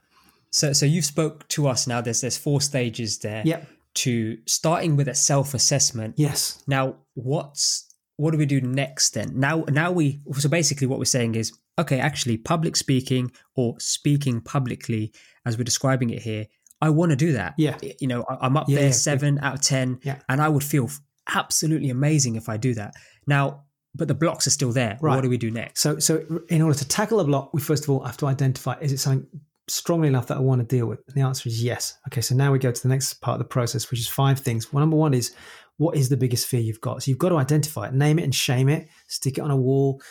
So, 0.51 0.73
so 0.73 0.85
you've 0.85 1.05
spoke 1.05 1.47
to 1.49 1.67
us 1.67 1.87
now. 1.87 2.01
There's 2.01 2.21
there's 2.21 2.37
four 2.37 2.61
stages 2.61 3.19
there. 3.19 3.41
Yep. 3.45 3.67
To 3.95 4.37
starting 4.45 4.97
with 4.97 5.07
a 5.07 5.15
self 5.15 5.53
assessment. 5.53 6.15
Yes. 6.17 6.63
Now, 6.67 6.95
what's 7.13 7.94
what 8.17 8.31
do 8.31 8.37
we 8.37 8.45
do 8.45 8.61
next 8.61 9.13
then? 9.13 9.31
Now, 9.35 9.65
now 9.69 9.91
we 9.91 10.21
so 10.37 10.49
basically 10.49 10.87
what 10.87 10.99
we're 10.99 11.05
saying 11.05 11.35
is 11.35 11.51
okay, 11.77 11.99
actually, 11.99 12.37
public 12.37 12.75
speaking 12.75 13.31
or 13.55 13.75
speaking 13.79 14.41
publicly, 14.41 15.13
as 15.45 15.57
we're 15.57 15.63
describing 15.63 16.09
it 16.09 16.21
here, 16.21 16.45
I 16.81 16.89
want 16.89 17.11
to 17.11 17.15
do 17.15 17.33
that. 17.33 17.53
Yeah, 17.57 17.77
you 17.99 18.07
know, 18.07 18.25
I'm 18.29 18.57
up 18.57 18.69
yeah, 18.69 18.77
there 18.77 18.85
yeah, 18.87 18.91
seven 18.91 19.39
out 19.39 19.55
of 19.55 19.61
ten, 19.61 19.99
yeah. 20.03 20.19
and 20.29 20.41
I 20.41 20.49
would 20.49 20.63
feel 20.63 20.89
absolutely 21.33 21.89
amazing 21.89 22.35
if 22.35 22.49
I 22.49 22.57
do 22.57 22.73
that. 22.75 22.93
Now, 23.27 23.63
but 23.93 24.07
the 24.07 24.13
blocks 24.13 24.45
are 24.45 24.51
still 24.51 24.71
there. 24.71 24.97
Right. 25.01 25.15
What 25.15 25.21
do 25.21 25.29
we 25.29 25.37
do 25.37 25.51
next? 25.51 25.81
So, 25.81 25.99
so 25.99 26.41
in 26.49 26.61
order 26.61 26.77
to 26.77 26.87
tackle 26.87 27.19
a 27.19 27.23
block, 27.23 27.53
we 27.53 27.61
first 27.61 27.83
of 27.83 27.89
all 27.89 28.01
have 28.01 28.17
to 28.17 28.27
identify 28.27 28.75
is 28.81 28.91
it 28.91 28.97
something 28.97 29.27
strongly 29.67 30.07
enough 30.07 30.27
that 30.27 30.37
I 30.37 30.41
want 30.41 30.61
to 30.61 30.67
deal 30.67 30.85
with? 30.85 30.99
And 31.07 31.15
the 31.15 31.21
answer 31.21 31.49
is 31.49 31.63
yes. 31.63 31.97
Okay, 32.07 32.21
so 32.21 32.35
now 32.35 32.51
we 32.51 32.59
go 32.59 32.71
to 32.71 32.81
the 32.81 32.89
next 32.89 33.15
part 33.15 33.35
of 33.35 33.39
the 33.39 33.49
process, 33.49 33.89
which 33.89 33.99
is 33.99 34.07
five 34.07 34.39
things. 34.39 34.71
Well, 34.71 34.81
number 34.81 34.97
one 34.97 35.13
is 35.13 35.33
what 35.77 35.97
is 35.97 36.09
the 36.09 36.17
biggest 36.17 36.47
fear 36.47 36.59
you've 36.59 36.81
got? 36.81 37.03
So 37.03 37.11
you've 37.11 37.17
got 37.17 37.29
to 37.29 37.37
identify 37.37 37.87
it, 37.87 37.93
name 37.93 38.19
it 38.19 38.23
and 38.23 38.33
shame 38.33 38.69
it, 38.69 38.87
stick 39.07 39.37
it 39.37 39.41
on 39.41 39.51
a 39.51 39.57
wall, 39.57 40.01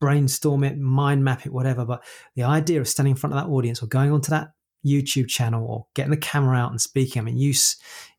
brainstorm 0.00 0.64
it, 0.64 0.78
mind 0.78 1.24
map 1.24 1.46
it, 1.46 1.52
whatever. 1.52 1.84
But 1.84 2.04
the 2.34 2.44
idea 2.44 2.80
of 2.80 2.88
standing 2.88 3.12
in 3.12 3.16
front 3.16 3.34
of 3.34 3.42
that 3.42 3.50
audience 3.50 3.82
or 3.82 3.86
going 3.86 4.10
onto 4.10 4.30
that 4.30 4.52
YouTube 4.86 5.28
channel 5.28 5.66
or 5.66 5.86
getting 5.94 6.12
the 6.12 6.16
camera 6.16 6.56
out 6.56 6.70
and 6.70 6.80
speaking. 6.80 7.20
I 7.20 7.24
mean, 7.24 7.38
you 7.38 7.52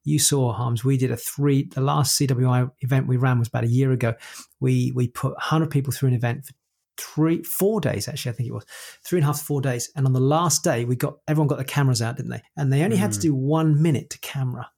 you 0.03 0.19
saw 0.19 0.51
Harms. 0.51 0.84
We 0.84 0.97
did 0.97 1.11
a 1.11 1.17
three. 1.17 1.63
The 1.63 1.82
last 1.82 2.19
CWI 2.19 2.69
event 2.82 3.07
we 3.07 3.17
ran 3.17 3.39
was 3.39 3.47
about 3.47 3.63
a 3.63 3.69
year 3.69 3.91
ago. 3.91 4.15
We 4.59 4.91
we 4.93 5.07
put 5.07 5.34
100 5.34 5.71
people 5.71 5.93
through 5.93 6.09
an 6.09 6.15
event 6.15 6.45
for 6.45 6.53
three, 6.97 7.43
four 7.43 7.80
days 7.80 8.07
actually. 8.07 8.32
I 8.32 8.36
think 8.36 8.49
it 8.49 8.53
was 8.53 8.65
three 9.03 9.19
and 9.19 9.23
a 9.23 9.28
half, 9.28 9.41
four 9.41 9.61
days. 9.61 9.91
And 9.95 10.05
on 10.05 10.13
the 10.13 10.19
last 10.19 10.63
day, 10.63 10.86
we 10.86 10.95
got 10.95 11.17
everyone 11.28 11.47
got 11.47 11.57
the 11.57 11.63
cameras 11.63 12.01
out, 12.01 12.17
didn't 12.17 12.32
they? 12.32 12.43
And 12.55 12.71
they 12.71 12.84
only 12.84 12.97
mm. 12.97 13.01
had 13.01 13.13
to 13.13 13.19
mm. 13.19 13.23
do 13.23 13.36
one 13.36 13.82
minute 13.82 14.09
to 14.11 14.19
camera. 14.19 14.69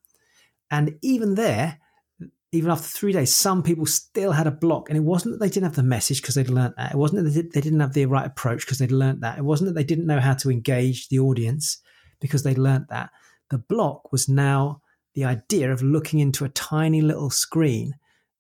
And 0.72 0.95
even 1.02 1.36
there, 1.36 1.80
even 2.52 2.72
after 2.72 2.88
three 2.88 3.12
days, 3.12 3.34
some 3.34 3.62
people 3.62 3.86
still 3.86 4.32
had 4.32 4.47
a 4.47 4.52
block. 4.52 4.89
And 4.89 4.97
it 4.97 5.04
wasn't 5.04 5.34
that 5.34 5.39
they 5.39 5.50
didn't 5.50 5.66
have 5.66 5.76
the 5.76 5.84
message 5.84 6.22
because 6.22 6.36
they'd 6.36 6.50
learned 6.50 6.74
that. 6.78 6.91
It 6.91 6.97
wasn't 6.97 7.24
that 7.24 7.52
they 7.54 7.62
didn't 7.62 7.80
have 7.80 7.93
the 7.93 8.06
right 8.08 8.26
approach 8.26 8.66
because 8.66 8.80
they'd 8.80 8.91
learned 8.91 9.22
that. 9.22 9.38
It 9.38 9.43
wasn't 9.43 9.70
that 9.70 9.76
they 9.76 9.84
didn't 9.84 10.08
know 10.08 10.20
how 10.20 10.34
to 10.36 10.50
engage 10.50 11.10
the 11.10 11.20
audience 11.20 11.80
because 12.20 12.43
they'd 12.43 12.58
learned 12.58 12.88
that. 12.89 13.12
The 13.52 13.60
block 13.60 14.12
was 14.12 14.28
now 14.28 14.82
the 15.14 15.26
idea 15.26 15.72
of 15.72 15.84
looking 15.84 16.20
into 16.20 16.45
a 16.45 16.50
tiny 16.50 17.02
little 17.02 17.30
screen 17.30 17.95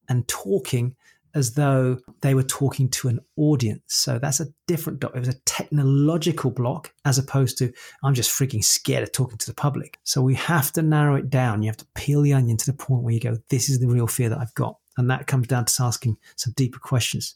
and 0.07 0.27
talking 0.27 0.95
as 1.35 1.53
though 1.53 1.97
they 2.21 2.33
were 2.33 2.43
talking 2.43 2.89
to 2.89 3.07
an 3.07 3.19
audience. 3.35 3.81
So 3.87 4.19
that's 4.19 4.39
a 4.39 4.47
different 4.67 4.99
doc. 4.99 5.11
It 5.15 5.19
was 5.19 5.29
a 5.29 5.39
technological 5.45 6.51
block 6.51 6.93
as 7.05 7.17
opposed 7.17 7.57
to 7.59 7.71
I'm 8.03 8.13
just 8.13 8.31
freaking 8.31 8.63
scared 8.63 9.03
of 9.03 9.11
talking 9.11 9.37
to 9.37 9.45
the 9.45 9.53
public. 9.53 9.99
So 10.03 10.21
we 10.21 10.35
have 10.35 10.71
to 10.73 10.81
narrow 10.81 11.15
it 11.15 11.29
down. 11.29 11.61
You 11.61 11.69
have 11.69 11.77
to 11.77 11.87
peel 11.95 12.21
the 12.21 12.33
onion 12.33 12.57
to 12.57 12.65
the 12.65 12.77
point 12.77 13.03
where 13.03 13.13
you 13.13 13.19
go, 13.19 13.37
this 13.49 13.69
is 13.69 13.79
the 13.79 13.87
real 13.87 14.07
fear 14.07 14.29
that 14.29 14.39
I've 14.39 14.53
got. 14.55 14.77
And 14.97 15.09
that 15.09 15.27
comes 15.27 15.47
down 15.47 15.65
to 15.65 15.83
asking 15.83 16.17
some 16.35 16.53
deeper 16.55 16.79
questions. 16.79 17.35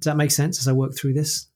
Does 0.00 0.06
that 0.06 0.16
make 0.16 0.30
sense 0.30 0.58
as 0.58 0.68
I 0.68 0.72
work 0.72 0.96
through 0.96 1.14
this? 1.14 1.48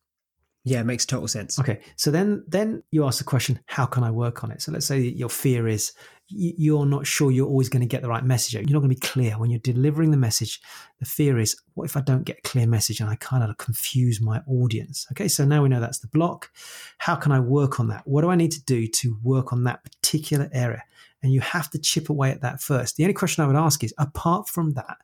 Yeah, 0.65 0.81
it 0.81 0.87
makes 0.87 1.07
total 1.07 1.29
sense. 1.29 1.59
Okay. 1.59 1.81
So 1.97 2.11
then 2.11 2.45
then 2.47 2.83
you 2.91 3.07
ask 3.07 3.19
the 3.19 3.25
question, 3.25 3.61
how 3.67 3.87
can 3.87 4.05
I 4.05 4.11
work 4.11 4.45
on 4.45 4.51
it? 4.51 4.61
So 4.61 4.73
let's 4.73 4.87
say 4.87 5.01
your 5.01 5.31
fear 5.31 5.67
is 5.67 5.93
you're 6.29 6.85
not 6.85 7.07
sure 7.07 7.31
you're 7.31 7.49
always 7.49 7.71
going 7.71 7.81
to 7.81 7.87
get 7.87 8.03
the 8.03 8.09
right 8.09 8.25
message. 8.25 8.55
You're 8.55 8.63
not 8.65 8.81
going 8.81 8.91
to 8.91 9.01
be 9.01 9.01
clear 9.01 9.39
when 9.39 9.51
you're 9.51 9.61
delivering 9.61 10.11
the 10.11 10.17
message. 10.17 10.61
The 11.01 11.07
fear 11.07 11.39
is, 11.39 11.57
what 11.75 11.85
if 11.85 11.97
I 11.97 12.03
don't 12.03 12.25
get 12.25 12.39
a 12.39 12.49
clear 12.49 12.67
message 12.67 13.01
and 13.01 13.09
I 13.09 13.17
kind 13.17 13.43
of 13.43 13.57
confuse 13.57 14.21
my 14.21 14.43
audience? 14.47 15.07
Okay, 15.13 15.29
so 15.29 15.45
now 15.45 15.63
we 15.63 15.71
know 15.71 15.81
that's 15.81 16.01
the 16.01 16.09
block. 16.09 16.51
How 16.99 17.17
can 17.17 17.33
I 17.33 17.41
work 17.41 17.81
on 17.81 17.89
that? 17.89 18.03
What 18.07 18.23
do 18.23 18.31
I 18.31 18.37
need 18.37 18.53
to 18.53 18.65
do 18.65 18.87
to 18.87 19.19
work 19.23 19.53
on 19.53 19.65
that 19.65 19.83
particular 19.85 20.51
area? 20.53 20.85
And 21.23 21.33
you 21.33 21.41
have 21.41 21.71
to 21.71 21.79
chip 21.79 22.11
away 22.11 22.31
at 22.31 22.43
that 22.43 22.61
first. 22.61 22.97
The 22.97 23.05
only 23.05 23.15
question 23.15 23.43
I 23.43 23.47
would 23.47 23.57
ask 23.57 23.83
is, 23.83 23.95
apart 23.99 24.49
from 24.49 24.75
that, 24.75 24.99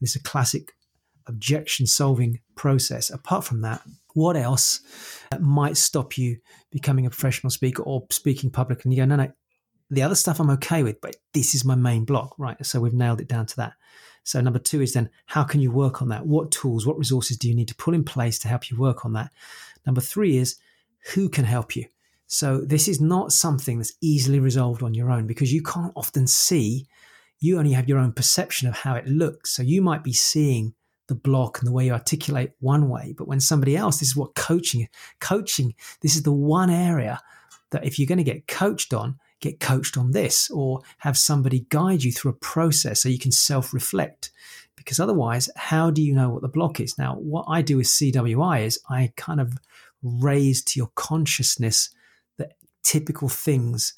this 0.00 0.10
is 0.10 0.16
a 0.16 0.22
classic 0.22 0.74
objection 1.26 1.86
solving 1.86 2.38
process. 2.54 3.10
Apart 3.10 3.44
from 3.44 3.62
that, 3.62 3.80
what 4.14 4.36
else 4.36 4.80
might 5.40 5.76
stop 5.76 6.16
you 6.16 6.38
becoming 6.70 7.06
a 7.06 7.10
professional 7.10 7.50
speaker 7.50 7.82
or 7.82 8.06
speaking 8.10 8.50
public? 8.50 8.84
And 8.84 8.92
you 8.92 8.98
go, 8.98 9.06
no, 9.06 9.16
no, 9.16 9.32
the 9.90 10.02
other 10.02 10.14
stuff 10.14 10.40
I'm 10.40 10.50
okay 10.50 10.82
with, 10.82 11.00
but 11.00 11.16
this 11.32 11.54
is 11.54 11.64
my 11.64 11.74
main 11.74 12.04
block, 12.04 12.34
right? 12.38 12.64
So 12.64 12.80
we've 12.80 12.92
nailed 12.92 13.20
it 13.20 13.28
down 13.28 13.46
to 13.46 13.56
that. 13.56 13.74
So 14.24 14.40
number 14.40 14.58
two 14.58 14.82
is 14.82 14.92
then 14.92 15.10
how 15.26 15.44
can 15.44 15.60
you 15.60 15.70
work 15.70 16.02
on 16.02 16.08
that? 16.08 16.26
What 16.26 16.50
tools, 16.50 16.86
what 16.86 16.98
resources 16.98 17.36
do 17.36 17.48
you 17.48 17.54
need 17.54 17.68
to 17.68 17.76
put 17.76 17.94
in 17.94 18.02
place 18.02 18.38
to 18.40 18.48
help 18.48 18.70
you 18.70 18.76
work 18.76 19.04
on 19.04 19.12
that? 19.12 19.30
Number 19.86 20.00
three 20.00 20.36
is 20.36 20.56
who 21.14 21.28
can 21.28 21.44
help 21.44 21.76
you? 21.76 21.86
So 22.26 22.60
this 22.60 22.88
is 22.88 23.00
not 23.00 23.32
something 23.32 23.78
that's 23.78 23.94
easily 24.00 24.40
resolved 24.40 24.82
on 24.82 24.94
your 24.94 25.12
own 25.12 25.28
because 25.28 25.52
you 25.52 25.62
can't 25.62 25.92
often 25.94 26.26
see, 26.26 26.88
you 27.38 27.58
only 27.58 27.72
have 27.72 27.88
your 27.88 27.98
own 27.98 28.12
perception 28.12 28.66
of 28.66 28.74
how 28.74 28.96
it 28.96 29.06
looks. 29.06 29.50
So 29.52 29.62
you 29.62 29.80
might 29.80 30.02
be 30.02 30.12
seeing 30.12 30.74
the 31.06 31.14
block 31.14 31.60
and 31.60 31.68
the 31.68 31.72
way 31.72 31.86
you 31.86 31.92
articulate 31.92 32.50
one 32.58 32.88
way, 32.88 33.14
but 33.16 33.28
when 33.28 33.38
somebody 33.38 33.76
else, 33.76 34.00
this 34.00 34.08
is 34.08 34.16
what 34.16 34.34
coaching, 34.34 34.88
coaching, 35.20 35.72
this 36.00 36.16
is 36.16 36.24
the 36.24 36.32
one 36.32 36.68
area 36.68 37.20
that 37.70 37.84
if 37.84 37.96
you're 37.96 38.08
going 38.08 38.18
to 38.18 38.24
get 38.24 38.48
coached 38.48 38.92
on, 38.92 39.20
get 39.40 39.60
coached 39.60 39.96
on 39.96 40.12
this 40.12 40.50
or 40.50 40.80
have 40.98 41.16
somebody 41.16 41.66
guide 41.68 42.02
you 42.02 42.12
through 42.12 42.32
a 42.32 42.34
process 42.34 43.02
so 43.02 43.08
you 43.08 43.18
can 43.18 43.32
self 43.32 43.72
reflect. 43.74 44.30
Because 44.76 45.00
otherwise, 45.00 45.48
how 45.56 45.90
do 45.90 46.02
you 46.02 46.14
know 46.14 46.30
what 46.30 46.42
the 46.42 46.48
block 46.48 46.80
is? 46.80 46.96
Now, 46.98 47.16
what 47.16 47.46
I 47.48 47.62
do 47.62 47.78
with 47.78 47.86
CWI 47.86 48.64
is 48.64 48.80
I 48.88 49.12
kind 49.16 49.40
of 49.40 49.58
raise 50.02 50.62
to 50.64 50.78
your 50.78 50.90
consciousness 50.94 51.90
the 52.36 52.50
typical 52.82 53.28
things 53.28 53.94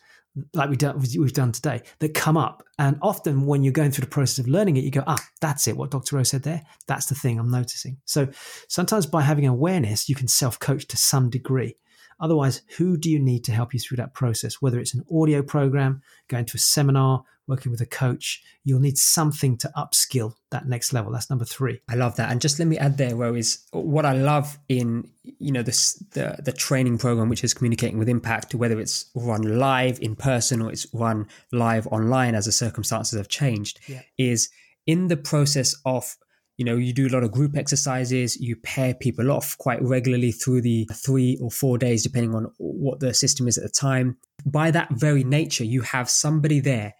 like 0.54 0.68
we've 0.70 1.32
done, 1.32 1.52
today 1.52 1.82
that 1.98 2.14
come 2.14 2.36
up. 2.36 2.62
And 2.78 2.98
often 3.02 3.46
when 3.46 3.62
you're 3.62 3.72
going 3.72 3.90
through 3.90 4.04
the 4.04 4.10
process 4.10 4.38
of 4.38 4.48
learning 4.48 4.76
it, 4.76 4.84
you 4.84 4.90
go, 4.90 5.04
ah, 5.06 5.18
that's 5.40 5.66
it. 5.66 5.76
What 5.76 5.90
Dr. 5.90 6.16
Rose 6.16 6.30
said 6.30 6.42
there, 6.42 6.62
that's 6.86 7.06
the 7.06 7.14
thing 7.14 7.38
I'm 7.38 7.50
noticing. 7.50 7.98
So 8.04 8.28
sometimes 8.68 9.06
by 9.06 9.22
having 9.22 9.46
awareness, 9.46 10.08
you 10.08 10.14
can 10.14 10.28
self 10.28 10.58
coach 10.58 10.86
to 10.88 10.96
some 10.96 11.30
degree. 11.30 11.76
Otherwise, 12.20 12.62
who 12.76 12.96
do 12.96 13.10
you 13.10 13.18
need 13.18 13.44
to 13.44 13.52
help 13.52 13.72
you 13.72 13.80
through 13.80 13.96
that 13.96 14.14
process? 14.14 14.60
Whether 14.60 14.80
it's 14.80 14.94
an 14.94 15.04
audio 15.12 15.42
program, 15.42 16.02
going 16.28 16.46
to 16.46 16.56
a 16.56 16.60
seminar, 16.60 17.24
working 17.48 17.72
with 17.72 17.80
a 17.80 17.86
coach, 17.86 18.42
you'll 18.62 18.78
need 18.78 18.98
something 18.98 19.56
to 19.56 19.72
upskill 19.76 20.34
that 20.50 20.68
next 20.68 20.92
level. 20.92 21.10
That's 21.10 21.30
number 21.30 21.46
three. 21.46 21.80
I 21.88 21.94
love 21.94 22.14
that. 22.16 22.30
And 22.30 22.40
just 22.40 22.58
let 22.58 22.68
me 22.68 22.78
add 22.78 22.98
there, 22.98 23.16
where 23.16 23.34
is 23.36 23.64
what 23.72 24.04
I 24.04 24.12
love 24.12 24.58
in 24.68 25.10
you 25.40 25.52
know 25.52 25.62
this 25.62 25.94
the 26.12 26.36
the 26.44 26.52
training 26.52 26.98
program, 26.98 27.28
which 27.28 27.42
is 27.42 27.54
communicating 27.54 27.98
with 27.98 28.08
impact, 28.08 28.54
whether 28.54 28.78
it's 28.78 29.10
run 29.14 29.58
live 29.58 29.98
in 30.00 30.14
person 30.14 30.62
or 30.62 30.70
it's 30.70 30.86
run 30.92 31.26
live 31.50 31.86
online 31.88 32.34
as 32.34 32.44
the 32.44 32.52
circumstances 32.52 33.18
have 33.18 33.28
changed, 33.28 33.80
yeah. 33.88 34.02
is 34.18 34.50
in 34.86 35.08
the 35.08 35.16
process 35.16 35.74
of 35.84 36.16
you 36.58 36.64
know 36.64 36.76
you 36.76 36.92
do 36.92 37.06
a 37.06 37.08
lot 37.08 37.22
of 37.22 37.30
group 37.30 37.56
exercises 37.56 38.36
you 38.38 38.56
pair 38.56 38.92
people 38.92 39.30
off 39.30 39.56
quite 39.58 39.80
regularly 39.80 40.32
through 40.32 40.60
the 40.60 40.86
three 40.92 41.38
or 41.40 41.50
four 41.50 41.78
days 41.78 42.02
depending 42.02 42.34
on 42.34 42.52
what 42.58 43.00
the 43.00 43.14
system 43.14 43.48
is 43.48 43.56
at 43.56 43.64
the 43.64 43.70
time. 43.70 44.18
By 44.44 44.70
that 44.72 44.90
very 44.90 45.24
nature 45.24 45.64
you 45.64 45.80
have 45.82 46.10
somebody 46.10 46.60
there 46.60 46.94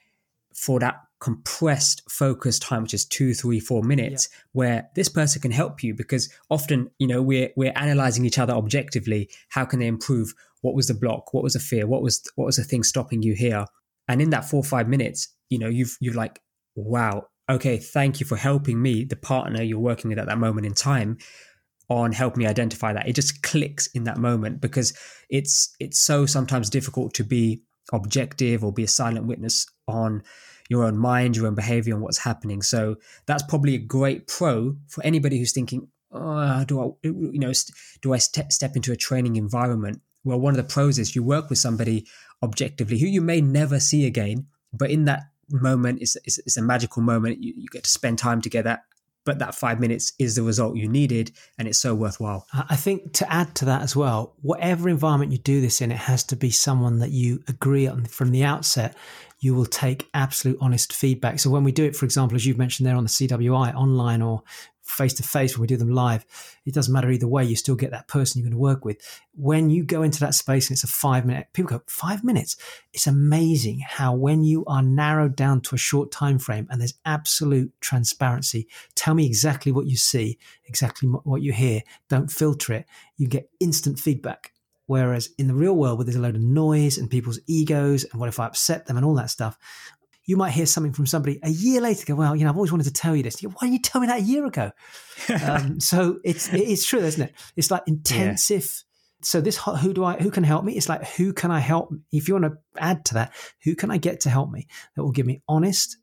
for 0.55 0.79
that 0.81 1.01
compressed 1.21 2.03
focused 2.09 2.63
time 2.63 2.83
which 2.83 2.95
is 2.95 3.05
two 3.05 3.35
three 3.35 3.59
four 3.59 3.83
minutes 3.83 4.29
yeah. 4.31 4.39
where 4.53 4.89
this 4.95 5.09
person 5.09 5.43
can 5.43 5.51
help 5.51 5.83
you 5.83 5.93
because 5.93 6.33
often 6.49 6.89
you 7.01 7.09
know 7.09 7.21
we're 7.21 7.51
we're 7.57 7.73
analyzing 7.75 8.25
each 8.25 8.39
other 8.39 8.55
objectively. 8.55 9.29
How 9.51 9.65
can 9.65 9.81
they 9.81 9.89
improve? 9.89 10.33
What 10.63 10.75
was 10.75 10.87
the 10.87 10.95
block? 10.95 11.35
What 11.35 11.43
was 11.43 11.55
the 11.55 11.61
fear? 11.61 11.87
What 11.87 12.03
was 12.03 12.23
what 12.37 12.47
was 12.47 12.57
the 12.57 12.65
thing 12.65 12.85
stopping 12.85 13.23
you 13.23 13.35
here? 13.35 13.67
And 14.07 14.23
in 14.23 14.31
that 14.31 14.49
four 14.49 14.61
or 14.61 14.65
five 14.65 14.89
minutes 14.89 15.35
you 15.51 15.59
know 15.59 15.69
you've 15.69 15.97
you've 16.01 16.15
like 16.15 16.41
wow 16.77 17.27
okay, 17.49 17.79
thank 17.79 18.21
you 18.21 18.27
for 18.27 18.37
helping 18.37 18.81
me, 18.81 19.05
the 19.05 19.17
partner 19.17 19.63
you're 19.63 19.79
working 19.79 20.11
with 20.11 20.19
at 20.19 20.27
that 20.27 20.39
moment 20.39 20.67
in 20.67 20.75
time, 20.75 21.19
on 21.89 22.13
help 22.13 22.37
me 22.37 22.47
identify 22.47 22.93
that. 22.93 23.09
It 23.09 23.15
just 23.15 23.43
clicks 23.43 23.87
in 23.89 24.05
that 24.05 24.19
moment 24.19 24.61
because 24.61 24.97
it's 25.31 25.75
it's 25.81 25.99
so 25.99 26.27
sometimes 26.27 26.69
difficult 26.69 27.15
to 27.15 27.25
be 27.25 27.63
objective 27.93 28.63
or 28.63 28.73
be 28.73 28.85
a 28.85 28.89
silent 28.89 29.27
witness 29.27 29.67
on 29.87 30.23
your 30.69 30.85
own 30.85 30.99
mind, 30.99 31.37
your 31.37 31.47
own 31.47 31.55
behavior, 31.55 31.95
and 31.95 32.03
what's 32.03 32.19
happening. 32.19 32.61
So 32.61 32.97
that's 33.27 33.43
probably 33.43 33.75
a 33.75 33.79
great 33.79 34.27
pro 34.27 34.77
for 34.89 35.03
anybody 35.03 35.39
who's 35.39 35.53
thinking, 35.53 35.89
oh, 36.13 36.65
do 36.67 36.81
I, 36.81 37.09
you 37.09 37.39
know, 37.39 37.53
do 38.03 38.13
I 38.13 38.19
step 38.19 38.53
step 38.53 38.77
into 38.77 38.93
a 38.93 38.97
training 38.97 39.37
environment? 39.37 40.03
Well, 40.25 40.41
one 40.41 40.53
of 40.53 40.59
the 40.59 40.71
pros 40.71 40.99
is 40.99 41.17
you 41.17 41.23
work 41.23 41.49
with 41.49 41.59
somebody 41.59 42.07
objectively 42.43 42.99
who 42.99 43.07
you 43.07 43.23
may 43.23 43.41
never 43.41 43.81
see 43.81 44.07
again, 44.07 44.47
but 44.75 44.91
in 44.91 45.07
that 45.07 45.23
moment. 45.51 46.01
It's, 46.01 46.17
it's, 46.25 46.39
it's 46.39 46.57
a 46.57 46.63
magical 46.63 47.03
moment. 47.03 47.43
You, 47.43 47.55
you 47.57 47.67
get 47.71 47.85
to 47.85 47.91
spend 47.91 48.19
time 48.19 48.41
together 48.41 48.81
but 49.29 49.41
that 49.41 49.55
five 49.55 49.79
minutes 49.79 50.15
is 50.19 50.37
the 50.37 50.43
result 50.43 50.75
you 50.75 50.89
needed 50.89 51.31
and 51.59 51.69
it's 51.69 51.79
so 51.79 51.95
worthwhile 51.95 52.47
i 52.71 52.77
think 52.77 53.13
to 53.13 53.31
add 53.31 53.55
to 53.55 53.67
that 53.67 53.83
as 53.83 53.95
well 53.95 54.35
whatever 54.41 54.89
environment 54.89 55.31
you 55.31 55.37
do 55.37 55.61
this 55.61 55.83
in 55.83 55.93
it 55.93 55.99
has 55.99 56.25
to 56.25 56.35
be 56.35 56.51
someone 56.51 56.99
that 56.99 57.11
you 57.11 57.43
agree 57.47 57.87
on 57.87 58.07
from 58.07 58.31
the 58.31 58.43
outset 58.43 58.97
you 59.41 59.55
will 59.55 59.67
take 59.67 60.09
absolute 60.15 60.59
honest 60.61 60.93
feedback 60.93 61.39
so 61.39 61.51
when 61.51 61.65
we 61.65 61.73
do 61.73 61.85
it 61.85 61.97
for 61.97 62.05
example 62.05 62.37
as 62.37 62.47
you've 62.47 62.59
mentioned 62.59 62.87
there 62.87 62.97
on 62.97 63.05
the 63.05 63.11
cwi 63.11 63.75
online 63.75 64.23
or 64.23 64.43
face 64.89 65.15
to 65.15 65.23
face 65.23 65.57
when 65.57 65.63
we 65.63 65.67
do 65.67 65.77
them 65.77 65.93
live. 65.93 66.25
It 66.65 66.75
doesn't 66.75 66.93
matter 66.93 67.11
either 67.11 67.29
way. 67.29 67.45
You 67.45 67.57
still 67.57 67.77
get 67.77 67.91
that 67.91 68.09
person 68.09 68.41
you're 68.41 68.51
going 68.51 68.59
to 68.59 68.63
work 68.63 68.85
with. 68.85 68.97
When 69.35 69.71
you 69.71 69.85
go 69.85 70.03
into 70.03 70.21
that 70.21 70.35
space 70.35 70.69
and 70.69 70.75
it's 70.75 70.85
a 70.85 70.89
five 70.89 71.27
minute, 71.27 71.49
people 71.53 71.79
go 71.79 71.83
five 71.87 72.25
minutes. 72.25 72.57
It's 72.93 73.07
amazing 73.07 73.81
how 73.87 74.15
when 74.15 74.45
you 74.45 74.65
are 74.67 74.83
narrowed 74.83 75.37
down 75.37 75.61
to 75.63 75.75
a 75.75 75.79
short 75.79 76.11
time 76.11 76.39
frame 76.39 76.67
and 76.71 76.81
there's 76.81 76.95
absolute 77.05 77.73
transparency, 77.81 78.67
tell 78.95 79.15
me 79.15 79.27
exactly 79.27 79.73
what 79.73 79.87
you 79.87 79.97
see, 79.97 80.39
exactly 80.67 81.09
what 81.09 81.43
you 81.43 81.53
hear. 81.53 81.83
Don't 82.09 82.31
filter 82.31 82.73
it. 82.73 82.87
You 83.17 83.29
get 83.29 83.51
instant 83.61 83.99
feedback. 83.99 84.53
Whereas 84.89 85.29
in 85.37 85.49
the 85.49 85.55
real 85.55 85.77
world, 85.77 85.99
where 85.99 86.07
there's 86.07 86.17
a 86.17 86.21
load 86.21 86.35
of 86.35 86.41
noise 86.41 86.97
and 86.97 87.11
people's 87.11 87.39
egos 87.47 88.05
and 88.05 88.19
what 88.19 88.31
if 88.31 88.41
I 88.41 88.47
upset 88.47 88.87
them 88.87 88.97
and 88.97 89.05
all 89.05 89.15
that 89.17 89.29
stuff, 89.29 89.59
you 90.25 90.35
might 90.35 90.53
hear 90.53 90.65
something 90.65 90.95
from 90.95 91.05
somebody 91.05 91.39
a 91.43 91.51
year 91.51 91.83
later. 91.83 92.07
Go, 92.07 92.15
well, 92.15 92.35
you 92.35 92.45
know, 92.45 92.51
I've 92.51 92.57
always 92.57 92.73
wanted 92.73 92.85
to 92.85 92.93
tell 92.95 93.15
you 93.15 93.23
this. 93.23 93.39
Why 93.43 93.53
didn't 93.61 93.75
you 93.75 93.79
tell 93.81 94.01
me 94.01 94.07
that 94.07 94.21
a 94.21 94.23
year 94.23 94.47
ago? 94.47 94.73
um, 95.47 95.79
so 95.79 96.21
it's 96.25 96.49
it's 96.55 96.87
true, 96.87 97.01
isn't 97.01 97.23
it? 97.23 97.35
It's 97.55 97.71
like 97.71 97.83
intensive. 97.87 98.63
Yeah. 98.63 98.85
So 99.21 99.41
this 99.43 99.59
who 99.59 99.93
do 99.93 100.05
I 100.05 100.17
who 100.17 100.31
can 100.31 100.43
help 100.45 100.65
me? 100.65 100.73
It's 100.73 100.89
like 100.89 101.05
who 101.05 101.35
can 101.35 101.51
I 101.51 101.61
help? 101.61 101.93
If 102.11 102.27
you 102.27 102.35
want 102.35 102.47
to 102.47 102.59
add 102.79 103.05
to 103.07 103.15
that, 103.15 103.35
who 103.65 103.75
can 103.75 103.91
I 103.91 103.99
get 103.99 104.21
to 104.21 104.31
help 104.31 104.51
me 104.51 104.69
that 104.97 105.03
will 105.03 105.13
give 105.13 105.27
me 105.27 105.43
honest, 105.47 105.99